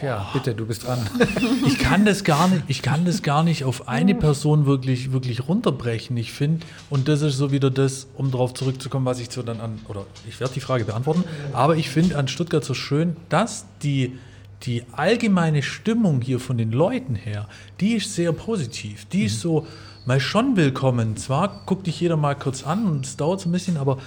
ja, 0.03 0.29
bitte, 0.33 0.55
du 0.55 0.67
bist 0.67 0.87
dran. 0.87 0.99
Ich 1.67 1.79
kann 1.79 2.05
das 2.05 2.25
gar 2.25 2.49
nicht, 2.49 2.65
ich 2.69 2.83
kann 2.83 3.05
das 3.05 3.23
gar 3.23 3.43
nicht 3.43 3.65
auf 3.65 3.89
eine 3.89 4.15
Person 4.15 4.67
wirklich, 4.67 5.13
wirklich 5.13 5.49
runterbrechen. 5.49 6.17
Ich 6.17 6.33
finde, 6.33 6.67
und 6.91 7.09
das 7.09 7.23
ist 7.23 7.37
so 7.37 7.51
wieder 7.51 7.71
das, 7.71 8.07
um 8.17 8.31
darauf 8.31 8.55
zurückzukommen, 8.55 9.07
was 9.07 9.21
ich 9.21 9.31
so 9.31 9.43
dann 9.43 9.61
an, 9.61 9.81
oder 9.89 10.05
ich 10.29 10.39
werde 10.41 10.55
die 10.55 10.61
Frage 10.61 10.85
beantworten, 10.85 11.25
aber 11.53 11.77
ich 11.77 11.91
finde 11.91 12.19
an 12.19 12.29
Stuttgart 12.29 12.65
so 12.65 12.75
schön, 12.75 13.17
dass 13.29 13.67
die 13.83 14.19
die 14.63 14.85
allgemeine 14.93 15.63
Stimmung 15.63 16.21
hier 16.21 16.41
von 16.41 16.59
den 16.59 16.73
Leuten 16.73 17.15
her, 17.15 17.49
die 17.81 17.95
ist 17.95 18.15
sehr 18.15 18.33
positiv. 18.33 19.05
Die 19.07 19.21
mhm. 19.21 19.27
ist 19.27 19.41
so 19.41 19.67
mal 20.07 20.21
schon 20.21 20.57
willkommen. 20.57 21.17
Zwar 21.17 21.63
guckt 21.67 21.87
dich 21.87 22.01
jeder 22.01 22.17
mal 22.17 22.35
kurz 22.35 22.65
an 22.65 22.87
und 22.87 23.07
es 23.07 23.17
dauert 23.17 23.41
so 23.41 23.49
ein 23.49 23.53
bisschen, 23.53 23.77
aber 23.77 23.99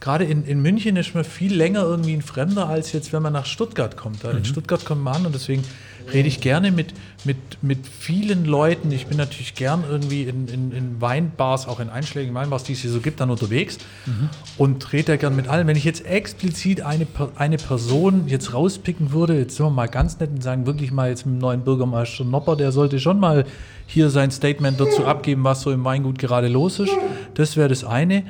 gerade 0.00 0.24
in, 0.24 0.44
in 0.44 0.60
München 0.62 0.96
ist 0.96 1.14
man 1.14 1.24
viel 1.24 1.54
länger 1.54 1.82
irgendwie 1.82 2.14
ein 2.14 2.22
Fremder, 2.22 2.68
als 2.68 2.92
jetzt, 2.92 3.12
wenn 3.12 3.22
man 3.22 3.32
nach 3.32 3.46
Stuttgart 3.46 3.96
kommt. 3.96 4.24
Mhm. 4.24 4.38
In 4.38 4.44
Stuttgart 4.44 4.84
kommt 4.84 5.02
man 5.02 5.16
an 5.16 5.26
und 5.26 5.34
deswegen 5.34 5.64
rede 6.12 6.28
ich 6.28 6.40
gerne 6.40 6.70
mit, 6.70 6.94
mit, 7.24 7.36
mit 7.62 7.86
vielen 7.86 8.44
Leuten. 8.44 8.90
Ich 8.92 9.06
bin 9.06 9.16
natürlich 9.18 9.54
gern 9.54 9.84
irgendwie 9.88 10.22
in, 10.24 10.48
in, 10.48 10.72
in 10.72 11.00
Weinbars, 11.00 11.68
auch 11.68 11.80
in 11.80 11.88
einschlägigen 11.88 12.34
Weinbars, 12.34 12.64
die 12.64 12.72
es 12.72 12.80
hier 12.80 12.90
so 12.90 13.00
gibt, 13.00 13.20
dann 13.20 13.30
unterwegs 13.30 13.78
mhm. 14.06 14.28
und 14.56 14.92
rede 14.92 15.12
ja 15.12 15.16
gern 15.16 15.36
mit 15.36 15.48
allen. 15.48 15.66
Wenn 15.66 15.76
ich 15.76 15.84
jetzt 15.84 16.06
explizit 16.06 16.80
eine, 16.82 17.06
eine 17.36 17.56
Person 17.56 18.28
jetzt 18.28 18.54
rauspicken 18.54 19.12
würde, 19.12 19.38
jetzt 19.38 19.56
sind 19.56 19.66
wir 19.66 19.70
mal 19.70 19.88
ganz 19.88 20.18
nett 20.20 20.30
und 20.30 20.42
sagen, 20.42 20.66
wirklich 20.66 20.92
mal 20.92 21.10
jetzt 21.10 21.26
mit 21.26 21.36
dem 21.36 21.38
neuen 21.38 21.62
Bürgermeister 21.62 22.24
Nopper, 22.24 22.56
der 22.56 22.72
sollte 22.72 23.00
schon 23.00 23.20
mal 23.20 23.44
hier 23.86 24.10
sein 24.10 24.30
Statement 24.30 24.78
dazu 24.78 25.06
abgeben, 25.06 25.44
was 25.44 25.62
so 25.62 25.70
im 25.70 25.84
Weingut 25.84 26.18
gerade 26.18 26.48
los 26.48 26.78
ist. 26.78 26.92
Das 27.34 27.56
wäre 27.56 27.68
das 27.68 27.84
eine. 27.84 28.24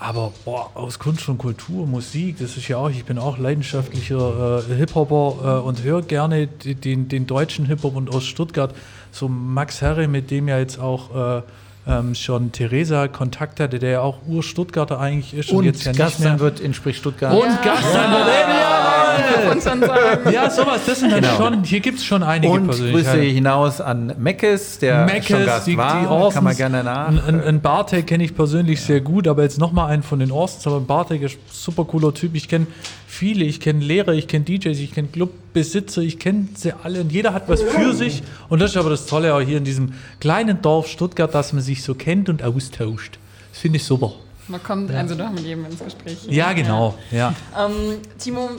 Aber 0.00 0.32
boah, 0.46 0.70
aus 0.74 0.98
Kunst 0.98 1.28
und 1.28 1.36
Kultur, 1.36 1.86
Musik, 1.86 2.38
das 2.38 2.56
ist 2.56 2.66
ja 2.68 2.78
auch, 2.78 2.88
ich 2.88 3.04
bin 3.04 3.18
auch 3.18 3.36
leidenschaftlicher 3.36 4.64
äh, 4.66 4.74
Hip-Hopper 4.74 5.60
äh, 5.60 5.66
und 5.66 5.82
höre 5.82 6.00
gerne 6.00 6.46
den, 6.46 7.08
den 7.08 7.26
deutschen 7.26 7.66
Hip-Hop 7.66 7.94
und 7.94 8.08
aus 8.08 8.24
Stuttgart, 8.24 8.74
so 9.12 9.28
Max 9.28 9.82
Herre, 9.82 10.08
mit 10.08 10.30
dem 10.30 10.48
ja 10.48 10.58
jetzt 10.58 10.80
auch 10.80 11.40
äh, 11.40 11.42
ähm, 11.86 12.14
schon 12.14 12.52
Theresa 12.52 13.08
Kontakt 13.08 13.60
hatte, 13.60 13.78
der 13.78 13.90
ja 13.90 14.00
auch 14.00 14.18
Ur-Stuttgarter 14.26 15.00
eigentlich 15.00 15.34
ist. 15.34 15.50
Und, 15.50 15.58
und 15.58 15.64
jetzt 15.64 15.84
ja 15.84 15.92
Gast 15.92 16.18
sein 16.18 16.38
wird 16.38 16.60
in 16.60 16.74
Sprich 16.74 16.96
Stuttgart. 16.96 17.34
Und 17.34 17.46
ja. 17.46 17.60
Gast 17.62 17.92
sein 17.92 18.10
wird. 18.10 18.26
Ja. 18.26 20.30
ja, 20.30 20.50
sowas, 20.50 20.80
das 20.86 21.00
sind 21.00 21.12
genau. 21.12 21.36
schon, 21.36 21.64
hier 21.64 21.80
gibt 21.80 21.98
es 21.98 22.04
schon 22.04 22.22
einige 22.22 22.52
Und 22.52 22.68
Grüße 22.68 23.20
hinaus 23.20 23.80
an 23.80 24.14
Meckes, 24.18 24.78
der 24.78 25.04
Meckes, 25.04 25.26
schon 25.26 25.44
Gast 25.44 25.66
die, 25.66 25.76
war, 25.76 26.00
die 26.00 26.06
Orsons, 26.06 26.34
kann 26.34 26.44
man 26.44 26.56
gerne 26.56 26.84
nach. 26.84 27.08
Ein, 27.08 27.42
ein 27.42 27.60
Bartek 27.60 28.06
kenne 28.06 28.24
ich 28.24 28.34
persönlich 28.34 28.80
sehr 28.80 29.00
gut, 29.00 29.26
aber 29.26 29.42
jetzt 29.42 29.58
nochmal 29.58 29.90
einen 29.90 30.02
von 30.02 30.18
den 30.18 30.30
Orsons, 30.30 30.66
aber 30.66 30.76
ein 30.76 30.86
Bartek 30.86 31.22
ist 31.22 31.34
ein 31.34 31.40
super 31.50 31.84
cooler 31.84 32.14
Typ. 32.14 32.34
Ich 32.34 32.48
kenne 32.48 32.66
viele, 33.10 33.44
ich 33.44 33.60
kenne 33.60 33.84
Lehrer, 33.84 34.12
ich 34.12 34.28
kenne 34.28 34.44
DJs, 34.44 34.78
ich 34.78 34.92
kenne 34.92 35.08
Clubbesitzer, 35.08 36.00
ich 36.00 36.18
kenne 36.18 36.48
sie 36.54 36.72
alle 36.72 37.00
und 37.00 37.12
jeder 37.12 37.34
hat 37.34 37.48
was 37.48 37.62
für 37.62 37.92
sich. 37.92 38.22
Und 38.48 38.60
das 38.60 38.70
ist 38.70 38.76
aber 38.76 38.90
das 38.90 39.06
Tolle 39.06 39.34
auch 39.34 39.40
hier 39.40 39.58
in 39.58 39.64
diesem 39.64 39.94
kleinen 40.20 40.62
Dorf 40.62 40.88
Stuttgart, 40.88 41.34
dass 41.34 41.52
man 41.52 41.62
sich 41.70 41.82
so 41.82 41.94
kennt 41.94 42.28
und 42.28 42.42
austauscht. 42.42 43.18
Das 43.52 43.60
finde 43.60 43.76
ich 43.76 43.84
super. 43.84 44.14
Man 44.50 44.62
kommt 44.62 44.90
also 44.90 45.14
doch 45.14 45.30
mit 45.30 45.40
jedem 45.40 45.64
ins 45.64 45.82
Gespräch. 45.82 46.18
Ja, 46.28 46.52
genau. 46.52 46.94
Ja. 47.12 47.34
Ähm, 47.56 47.98
Timo, 48.18 48.50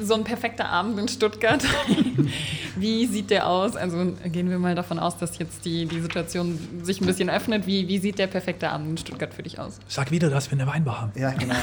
so 0.00 0.14
ein 0.14 0.22
perfekter 0.22 0.68
Abend 0.68 0.98
in 0.98 1.08
Stuttgart. 1.08 1.62
wie 2.76 3.06
sieht 3.06 3.30
der 3.30 3.48
aus? 3.48 3.74
Also 3.74 3.96
gehen 4.26 4.48
wir 4.48 4.58
mal 4.60 4.76
davon 4.76 5.00
aus, 5.00 5.18
dass 5.18 5.38
jetzt 5.38 5.64
die, 5.64 5.86
die 5.86 6.00
Situation 6.00 6.58
sich 6.82 7.00
ein 7.00 7.06
bisschen 7.06 7.28
öffnet. 7.30 7.66
Wie, 7.66 7.88
wie 7.88 7.98
sieht 7.98 8.18
der 8.18 8.28
perfekte 8.28 8.70
Abend 8.70 8.90
in 8.90 8.98
Stuttgart 8.98 9.34
für 9.34 9.42
dich 9.42 9.58
aus? 9.58 9.80
Sag 9.88 10.12
wieder, 10.12 10.30
dass 10.30 10.50
wir 10.50 10.58
eine 10.58 10.70
Weinbar 10.70 11.00
haben. 11.00 11.12
Ja, 11.16 11.30
genau. 11.30 11.54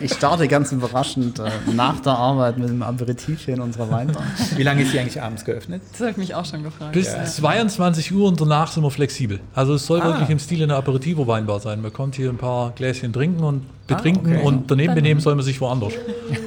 ich 0.00 0.12
starte 0.12 0.46
ganz 0.46 0.70
überraschend 0.70 1.40
äh, 1.40 1.50
nach 1.74 1.98
der 2.00 2.12
Arbeit 2.12 2.58
mit 2.58 2.68
dem 2.68 2.82
Aperitif 2.82 3.46
hier 3.46 3.54
in 3.54 3.60
unserer 3.60 3.90
Weinbar. 3.90 4.22
Wie 4.54 4.62
lange 4.62 4.82
ist 4.82 4.92
die 4.92 5.00
eigentlich 5.00 5.20
abends 5.20 5.44
geöffnet? 5.44 5.82
Das 5.90 6.02
habe 6.02 6.10
ich 6.12 6.16
mich 6.16 6.34
auch 6.36 6.44
schon 6.44 6.62
gefragt. 6.62 6.92
Bis 6.92 7.08
ja. 7.08 7.24
22 7.24 8.12
Uhr 8.12 8.28
und 8.28 8.40
danach 8.40 8.70
sind 8.70 8.84
wir 8.84 8.90
flexibel. 8.92 9.40
Also 9.54 9.74
es 9.74 9.86
soll 9.86 10.00
ah. 10.00 10.06
wirklich 10.06 10.30
im 10.30 10.38
Stil 10.38 10.62
einer 10.62 10.76
Aperitivo-Weinbar 10.76 11.58
sein. 11.58 11.82
Man 11.82 11.92
kommt 11.92 12.14
hier 12.14 12.30
ein 12.30 12.38
paar 12.38 12.59
Gläschen 12.68 13.12
trinken 13.12 13.42
und 13.42 13.62
betrinken 13.86 14.32
ah, 14.32 14.36
okay. 14.36 14.46
und 14.46 14.70
daneben 14.70 14.94
benehmen 14.94 15.20
soll 15.20 15.34
man 15.34 15.44
sich 15.44 15.60
woanders. 15.60 15.92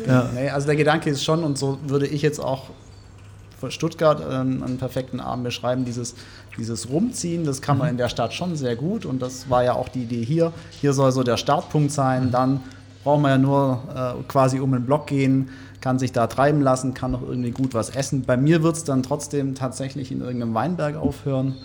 Ja. 0.07 0.29
Nee, 0.33 0.49
also 0.49 0.67
der 0.67 0.75
Gedanke 0.75 1.09
ist 1.09 1.23
schon, 1.23 1.45
und 1.45 1.57
so 1.57 1.77
würde 1.87 2.07
ich 2.07 2.21
jetzt 2.21 2.39
auch 2.39 2.71
für 3.57 3.71
Stuttgart 3.71 4.21
ähm, 4.29 4.61
einen 4.61 4.77
perfekten 4.77 5.21
Abend 5.21 5.45
beschreiben, 5.45 5.85
dieses, 5.85 6.15
dieses 6.57 6.89
Rumziehen, 6.89 7.45
das 7.45 7.61
kann 7.61 7.77
man 7.77 7.87
in 7.87 7.97
der 7.97 8.09
Stadt 8.09 8.33
schon 8.33 8.57
sehr 8.57 8.75
gut 8.75 9.05
und 9.05 9.21
das 9.21 9.49
war 9.49 9.63
ja 9.63 9.73
auch 9.73 9.87
die 9.87 10.03
Idee 10.03 10.25
hier. 10.25 10.51
Hier 10.71 10.91
soll 10.91 11.13
so 11.13 11.23
der 11.23 11.37
Startpunkt 11.37 11.91
sein, 11.91 12.31
dann 12.31 12.59
braucht 13.05 13.21
man 13.21 13.31
ja 13.31 13.37
nur 13.37 13.83
äh, 13.95 14.23
quasi 14.27 14.59
um 14.59 14.73
den 14.73 14.85
Block 14.85 15.07
gehen, 15.07 15.49
kann 15.79 15.99
sich 15.99 16.11
da 16.11 16.27
treiben 16.27 16.61
lassen, 16.61 16.93
kann 16.93 17.11
noch 17.11 17.21
irgendwie 17.21 17.51
gut 17.51 17.73
was 17.73 17.89
essen. 17.89 18.23
Bei 18.23 18.35
mir 18.35 18.63
wird 18.63 18.75
es 18.75 18.83
dann 18.83 19.03
trotzdem 19.03 19.55
tatsächlich 19.55 20.11
in 20.11 20.19
irgendeinem 20.19 20.53
Weinberg 20.53 20.97
aufhören 20.97 21.55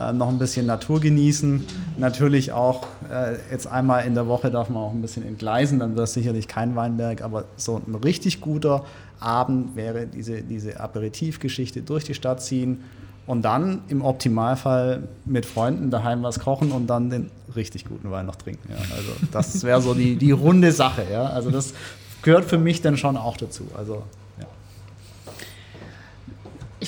äh, 0.00 0.12
noch 0.12 0.28
ein 0.28 0.38
bisschen 0.38 0.66
Natur 0.66 1.00
genießen. 1.00 1.64
Natürlich 1.98 2.52
auch 2.52 2.86
äh, 3.10 3.34
jetzt 3.50 3.66
einmal 3.66 4.06
in 4.06 4.14
der 4.14 4.26
Woche 4.26 4.50
darf 4.50 4.70
man 4.70 4.82
auch 4.82 4.92
ein 4.92 5.02
bisschen 5.02 5.26
entgleisen, 5.26 5.78
dann 5.78 5.96
wird 5.96 6.08
es 6.08 6.14
sicherlich 6.14 6.48
kein 6.48 6.74
Weinberg, 6.76 7.22
aber 7.22 7.44
so 7.56 7.80
ein 7.86 7.94
richtig 7.96 8.40
guter 8.40 8.84
Abend 9.18 9.76
wäre 9.76 10.06
diese, 10.06 10.42
diese 10.42 10.80
Aperitivgeschichte 10.80 11.82
durch 11.82 12.04
die 12.04 12.14
Stadt 12.14 12.42
ziehen 12.42 12.82
und 13.26 13.42
dann 13.42 13.82
im 13.88 14.02
Optimalfall 14.02 15.08
mit 15.24 15.44
Freunden 15.46 15.90
daheim 15.90 16.22
was 16.22 16.40
kochen 16.40 16.72
und 16.72 16.88
dann 16.88 17.10
den 17.10 17.30
richtig 17.54 17.84
guten 17.84 18.10
Wein 18.10 18.26
noch 18.26 18.36
trinken. 18.36 18.70
Ja. 18.70 18.76
Also 18.96 19.12
das 19.30 19.62
wäre 19.62 19.82
so 19.82 19.94
die, 19.94 20.16
die 20.16 20.32
runde 20.32 20.72
Sache. 20.72 21.04
Ja. 21.12 21.26
Also 21.26 21.50
das 21.50 21.74
gehört 22.22 22.46
für 22.46 22.58
mich 22.58 22.80
dann 22.80 22.96
schon 22.96 23.16
auch 23.16 23.36
dazu. 23.36 23.64
Also 23.76 24.02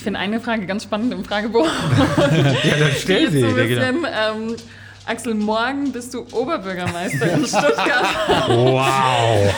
ich 0.03 0.05
finde 0.05 0.19
eine 0.19 0.41
Frage 0.41 0.65
ganz 0.65 0.83
spannend 0.83 1.13
im 1.13 1.23
Fragebogen. 1.23 1.71
ja, 2.17 2.75
dann 2.77 2.91
stell 2.99 3.31
sie. 3.31 3.39
So 3.39 3.55
bisschen, 3.55 4.05
ähm, 4.05 4.57
Axel, 5.05 5.33
morgen 5.33 5.93
bist 5.93 6.13
du 6.13 6.25
Oberbürgermeister 6.29 7.31
in 7.31 7.45
Stuttgart. 7.45 8.03
wow. 8.49 9.53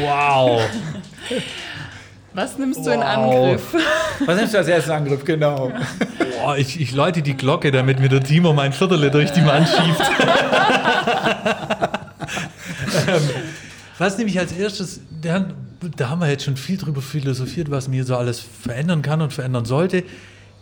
wow. 0.00 0.62
Was 2.32 2.56
nimmst 2.56 2.78
wow. 2.78 2.86
du 2.86 2.92
in 2.92 3.02
Angriff? 3.02 3.74
Was 4.24 4.36
nimmst 4.38 4.54
du 4.54 4.58
als 4.58 4.68
erstes 4.68 4.88
in 4.88 4.96
Angriff, 4.96 5.22
genau? 5.22 5.70
Boah, 6.40 6.56
ich, 6.56 6.80
ich 6.80 6.92
läute 6.92 7.20
die 7.20 7.36
Glocke, 7.36 7.70
damit 7.70 8.00
mir 8.00 8.08
der 8.08 8.22
Timo 8.22 8.54
mein 8.54 8.72
Viertel 8.72 9.10
durch 9.10 9.32
die 9.32 9.44
Wand 9.44 9.68
schiebt. 9.68 10.00
was 13.98 14.18
nehme 14.18 14.30
ich 14.30 14.38
als 14.38 14.52
erstes? 14.52 15.00
Da 15.20 16.08
haben 16.08 16.20
wir 16.20 16.28
jetzt 16.28 16.44
schon 16.44 16.56
viel 16.56 16.76
drüber 16.76 17.02
philosophiert, 17.02 17.70
was 17.70 17.88
mir 17.88 18.04
so 18.04 18.16
alles 18.16 18.40
verändern 18.40 19.02
kann 19.02 19.20
und 19.22 19.32
verändern 19.32 19.64
sollte. 19.64 20.04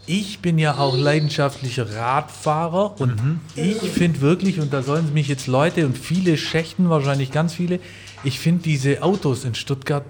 Ich 0.07 0.41
bin 0.41 0.59
ja 0.59 0.77
auch 0.77 0.97
leidenschaftlicher 0.97 1.97
Radfahrer 1.97 3.01
und 3.01 3.25
mhm. 3.25 3.41
ich 3.57 3.79
finde 3.79 4.21
wirklich, 4.21 4.61
und 4.61 4.73
da 4.73 4.83
sollen 4.83 5.15
mich 5.15 5.29
jetzt 5.29 5.47
Leute 5.47 5.87
und 5.87 5.97
viele 5.97 6.37
schächten, 6.37 6.91
wahrscheinlich 6.91 7.33
ganz 7.33 7.55
viele, 7.55 7.81
ich 8.23 8.39
finde 8.39 8.63
diese 8.65 9.03
Autos 9.03 9.45
in 9.45 9.55
Stuttgart 9.55 10.05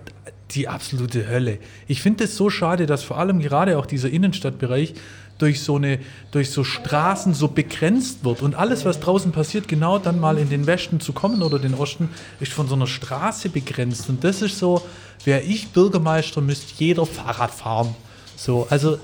die 0.51 0.69
absolute 0.69 1.29
Hölle. 1.29 1.59
Ich 1.87 2.03
finde 2.03 2.25
es 2.25 2.37
so 2.37 2.51
schade, 2.51 2.87
dass 2.87 3.03
vor 3.03 3.19
allem 3.19 3.41
gerade 3.41 3.79
auch 3.79 3.87
dieser 3.87 4.11
Innenstadtbereich 4.11 4.95
durch 5.39 5.62
so, 5.62 5.77
eine, 5.77 5.98
durch 6.31 6.51
so 6.51 6.65
Straßen 6.65 7.35
so 7.35 7.48
begrenzt 7.48 8.24
wird 8.24 8.43
und 8.43 8.55
alles, 8.55 8.85
was 8.85 9.01
draußen 9.01 9.32
passiert, 9.32 9.69
genau 9.69 9.98
dann 9.98 10.20
mal 10.20 10.39
in 10.39 10.48
den 10.48 10.66
Westen 10.66 11.01
zu 11.01 11.12
kommen 11.12 11.43
oder 11.43 11.59
den 11.59 11.74
Osten, 11.74 12.09
ist 12.40 12.52
von 12.52 12.69
so 12.69 12.74
einer 12.74 12.86
Straße 12.86 13.48
begrenzt. 13.48 14.09
Und 14.09 14.23
das 14.23 14.43
ist 14.43 14.59
so, 14.59 14.82
wäre 15.24 15.40
ich 15.43 15.69
Bürgermeister, 15.69 16.40
müsste 16.40 16.73
jeder 16.78 17.06
Fahrrad 17.06 17.51
fahren. 17.51 17.94
So, 18.36 18.66
also 18.69 18.98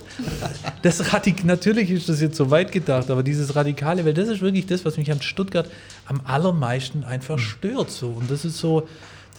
das 0.82 1.12
Radik 1.12 1.44
natürlich 1.44 1.90
ist 1.90 2.08
das 2.08 2.20
jetzt 2.20 2.36
so 2.36 2.50
weit 2.50 2.72
gedacht, 2.72 3.10
aber 3.10 3.22
dieses 3.22 3.54
Radikale, 3.54 4.04
weil 4.04 4.14
das 4.14 4.28
ist 4.28 4.40
wirklich 4.40 4.66
das, 4.66 4.84
was 4.84 4.96
mich 4.96 5.10
an 5.10 5.22
Stuttgart 5.22 5.70
am 6.06 6.20
allermeisten 6.24 7.04
einfach 7.04 7.38
stört. 7.38 7.90
So. 7.90 8.08
Und 8.08 8.30
das 8.30 8.44
ist 8.44 8.58
so, 8.58 8.88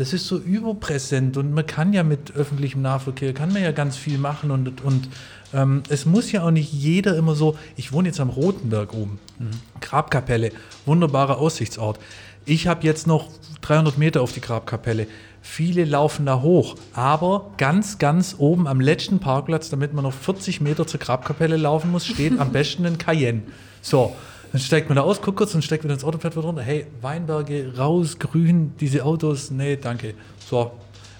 das 0.02 0.14
ist 0.14 0.26
so 0.26 0.40
überpräsent 0.40 1.38
und 1.38 1.53
man 1.53 1.68
kann 1.68 1.94
ja 1.94 2.02
mit 2.02 2.32
öffentlichem 2.36 2.82
Nahverkehr, 2.82 3.36
kann 3.36 3.53
man 3.53 3.61
ja 3.61 3.72
ganz 3.72 3.98
viel 3.98 4.18
machen 4.18 4.49
und, 4.49 4.84
und 4.84 5.07
ähm, 5.53 5.84
es 5.90 6.07
muss 6.07 6.32
ja 6.32 6.41
auch 6.41 6.49
nicht 6.49 6.73
jeder 6.73 7.15
immer 7.15 7.36
so, 7.36 7.56
ich 7.76 7.94
wohne 7.94 8.07
jetzt 8.07 8.19
am 8.19 8.32
Rotenberg 8.32 8.95
oben, 8.95 9.19
mhm. 9.38 9.52
Grabkapelle, 9.80 10.53
wunderbarer 10.88 11.38
Aussichtsort. 11.38 11.99
Ich 12.45 12.65
habe 12.65 12.84
jetzt 12.84 13.06
noch 13.06 13.28
300 13.61 13.99
Meter 13.99 14.23
auf 14.23 14.32
die 14.32 14.41
Grabkapelle. 14.41 15.06
Viele 15.44 15.86
laufen 15.86 16.26
da 16.26 16.41
hoch, 16.41 16.78
aber 16.94 17.52
ganz, 17.57 17.99
ganz 17.99 18.34
oben 18.40 18.68
am 18.68 18.80
letzten 18.82 19.19
Parkplatz, 19.19 19.69
damit 19.69 19.94
man 19.94 20.03
noch 20.03 20.14
40 20.14 20.61
Meter 20.61 20.88
zur 20.88 20.99
Grabkapelle 20.99 21.57
laufen 21.57 21.91
muss, 21.91 22.07
steht 22.07 22.40
am 22.40 22.52
besten 22.52 22.88
ein 22.88 22.98
Cayenne. 22.98 23.44
So, 23.84 24.15
dann 24.52 24.61
steigt 24.61 24.90
man 24.90 24.98
da 24.98 25.02
aus, 25.02 25.22
guckt 25.22 25.38
kurz 25.38 25.56
und 25.56 25.64
steigt 25.64 25.84
wieder 25.84 25.94
ins 25.94 26.03
Auto, 26.03 26.18
fährt 26.18 26.36
wieder 26.36 26.45
runter. 26.45 26.61
Hey, 26.61 26.88
Weinberge, 27.02 27.73
raus, 27.78 28.19
grün, 28.19 28.73
diese 28.80 29.06
Autos, 29.06 29.49
nee, 29.52 29.78
danke. 29.78 30.14
So, 30.49 30.72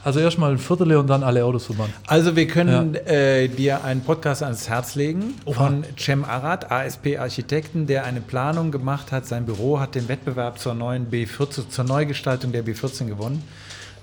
also 0.04 0.20
erstmal 0.20 0.52
ein 0.52 0.58
Viertel 0.58 0.96
und 0.96 1.08
dann 1.08 1.24
alle 1.24 1.46
Autos 1.46 1.66
verbannen. 1.66 1.94
Also 2.08 2.36
wir 2.36 2.48
können 2.48 2.96
ja. 2.96 3.02
äh, 3.02 3.48
dir 3.48 3.84
einen 3.84 4.02
Podcast 4.02 4.42
ans 4.44 4.68
Herz 4.68 4.96
legen 4.96 5.36
von 5.50 5.84
Cem 5.98 6.26
Arad, 6.26 6.72
ASP 6.72 7.18
Architekten, 7.20 7.86
der 7.86 8.06
eine 8.06 8.20
Planung 8.20 8.72
gemacht 8.72 9.12
hat. 9.12 9.28
Sein 9.28 9.46
Büro 9.46 9.80
hat 9.80 9.96
den 9.96 10.08
Wettbewerb 10.10 10.60
zur 10.60 10.74
neuen 10.74 11.12
B14, 11.12 11.70
zur 11.70 11.86
Neugestaltung 11.86 12.52
der 12.52 12.66
B14 12.66 13.06
gewonnen. 13.06 13.44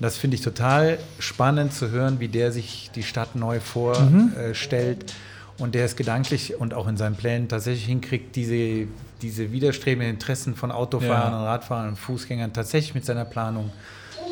Das 0.01 0.17
finde 0.17 0.37
ich 0.37 0.43
total 0.43 0.99
spannend 1.19 1.73
zu 1.73 1.91
hören, 1.91 2.21
wie 2.21 2.29
der 2.29 2.53
sich 2.53 2.91
die 2.95 3.03
Stadt 3.03 3.35
neu 3.35 3.59
vorstellt. 3.59 4.99
Mhm. 4.99 5.11
Äh, 5.11 5.63
und 5.63 5.75
der 5.75 5.85
es 5.85 5.97
gedanklich 5.97 6.61
und 6.61 6.73
auch 6.73 6.87
in 6.87 6.97
seinen 6.97 7.17
Plänen 7.17 7.49
tatsächlich 7.49 7.87
hinkriegt, 7.87 8.37
diese, 8.37 8.87
diese 9.23 9.53
widerstrebenden 9.53 10.11
Interessen 10.11 10.55
von 10.55 10.71
Autofahrern 10.71 11.33
ja. 11.33 11.39
und 11.39 11.45
Radfahrern 11.45 11.89
und 11.89 11.97
Fußgängern 11.97 12.53
tatsächlich 12.53 12.95
mit 12.95 13.05
seiner 13.05 13.25
Planung 13.25 13.71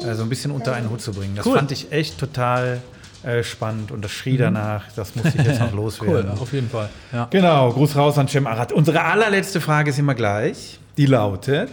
äh, 0.04 0.14
so 0.14 0.22
ein 0.22 0.28
bisschen 0.28 0.50
unter 0.50 0.74
einen 0.74 0.90
Hut 0.90 1.00
zu 1.00 1.12
bringen. 1.12 1.34
Das 1.36 1.46
cool. 1.46 1.56
fand 1.56 1.72
ich 1.72 1.92
echt 1.92 2.18
total 2.18 2.80
äh, 3.22 3.42
spannend 3.42 3.90
und 3.90 4.04
das 4.04 4.12
schrie 4.12 4.34
mhm. 4.34 4.38
danach. 4.38 4.84
Das 4.94 5.14
muss 5.16 5.26
ich 5.26 5.34
jetzt 5.34 5.60
noch 5.60 5.72
loswerden. 5.74 6.32
Cool, 6.32 6.42
auf 6.42 6.52
jeden 6.52 6.70
Fall. 6.70 6.88
Ja. 7.12 7.26
Genau, 7.30 7.72
Gruß 7.72 7.96
raus 7.96 8.18
an 8.18 8.28
Cem 8.28 8.46
Arad. 8.46 8.72
Unsere 8.72 9.02
allerletzte 9.02 9.60
Frage 9.60 9.90
ist 9.90 9.98
immer 9.98 10.14
gleich. 10.14 10.78
Die 10.96 11.06
lautet: 11.06 11.70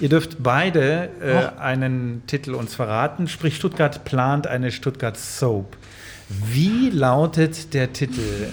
Ihr 0.00 0.08
dürft 0.08 0.42
beide 0.42 1.10
äh, 1.20 1.60
einen 1.60 2.22
Titel 2.26 2.54
uns 2.54 2.74
verraten. 2.74 3.28
Sprich, 3.28 3.56
Stuttgart 3.56 4.04
plant 4.04 4.46
eine 4.46 4.70
Stuttgart 4.70 5.16
Soap. 5.16 5.76
Wie 6.28 6.90
lautet 6.90 7.72
der 7.72 7.90
Titel? 7.92 8.20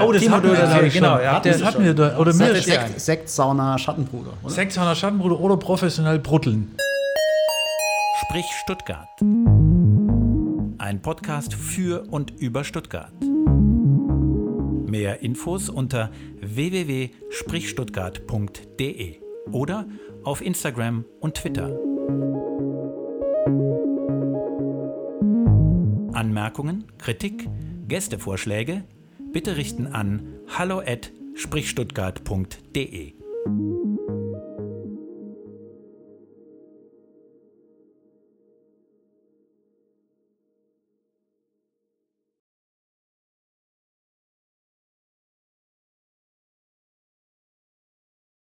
oh, 0.00 0.12
das 0.12 0.28
hatten 0.28 0.48
wir, 0.48 0.54
das 0.54 0.92
genau, 0.92 1.18
ja, 1.18 1.40
das 1.40 1.64
hatten 1.64 1.82
wir 1.84 1.92
da. 1.92 2.16
Oder 2.18 2.32
mir 2.32 2.54
Sekt, 2.54 3.00
Sekt, 3.00 3.28
Sauna, 3.28 3.76
Schattenbruder. 3.78 4.34
Oder? 4.44 4.52
Sekt, 4.52 4.70
Sauna, 4.72 4.94
Schattenbruder 4.94 5.40
oder 5.40 5.56
professionell 5.56 6.20
Brutteln. 6.20 6.76
Sprich 8.22 8.44
Stuttgart. 8.62 9.08
Ein 10.78 11.02
Podcast 11.02 11.52
für 11.54 12.04
und 12.10 12.30
über 12.38 12.62
Stuttgart. 12.62 13.10
Mehr 14.86 15.20
Infos 15.22 15.68
unter 15.68 16.12
www.sprichstuttgart.de 16.40 19.16
oder 19.50 19.86
auf 20.22 20.42
Instagram 20.42 21.04
und 21.18 21.34
Twitter. 21.34 21.76
Anmerkungen, 26.20 26.84
Kritik, 26.98 27.48
Gästevorschläge 27.88 28.84
bitte 29.32 29.56
richten 29.56 29.86
an 29.86 30.34
hallo@sprichstuttgart.de. 30.48 33.19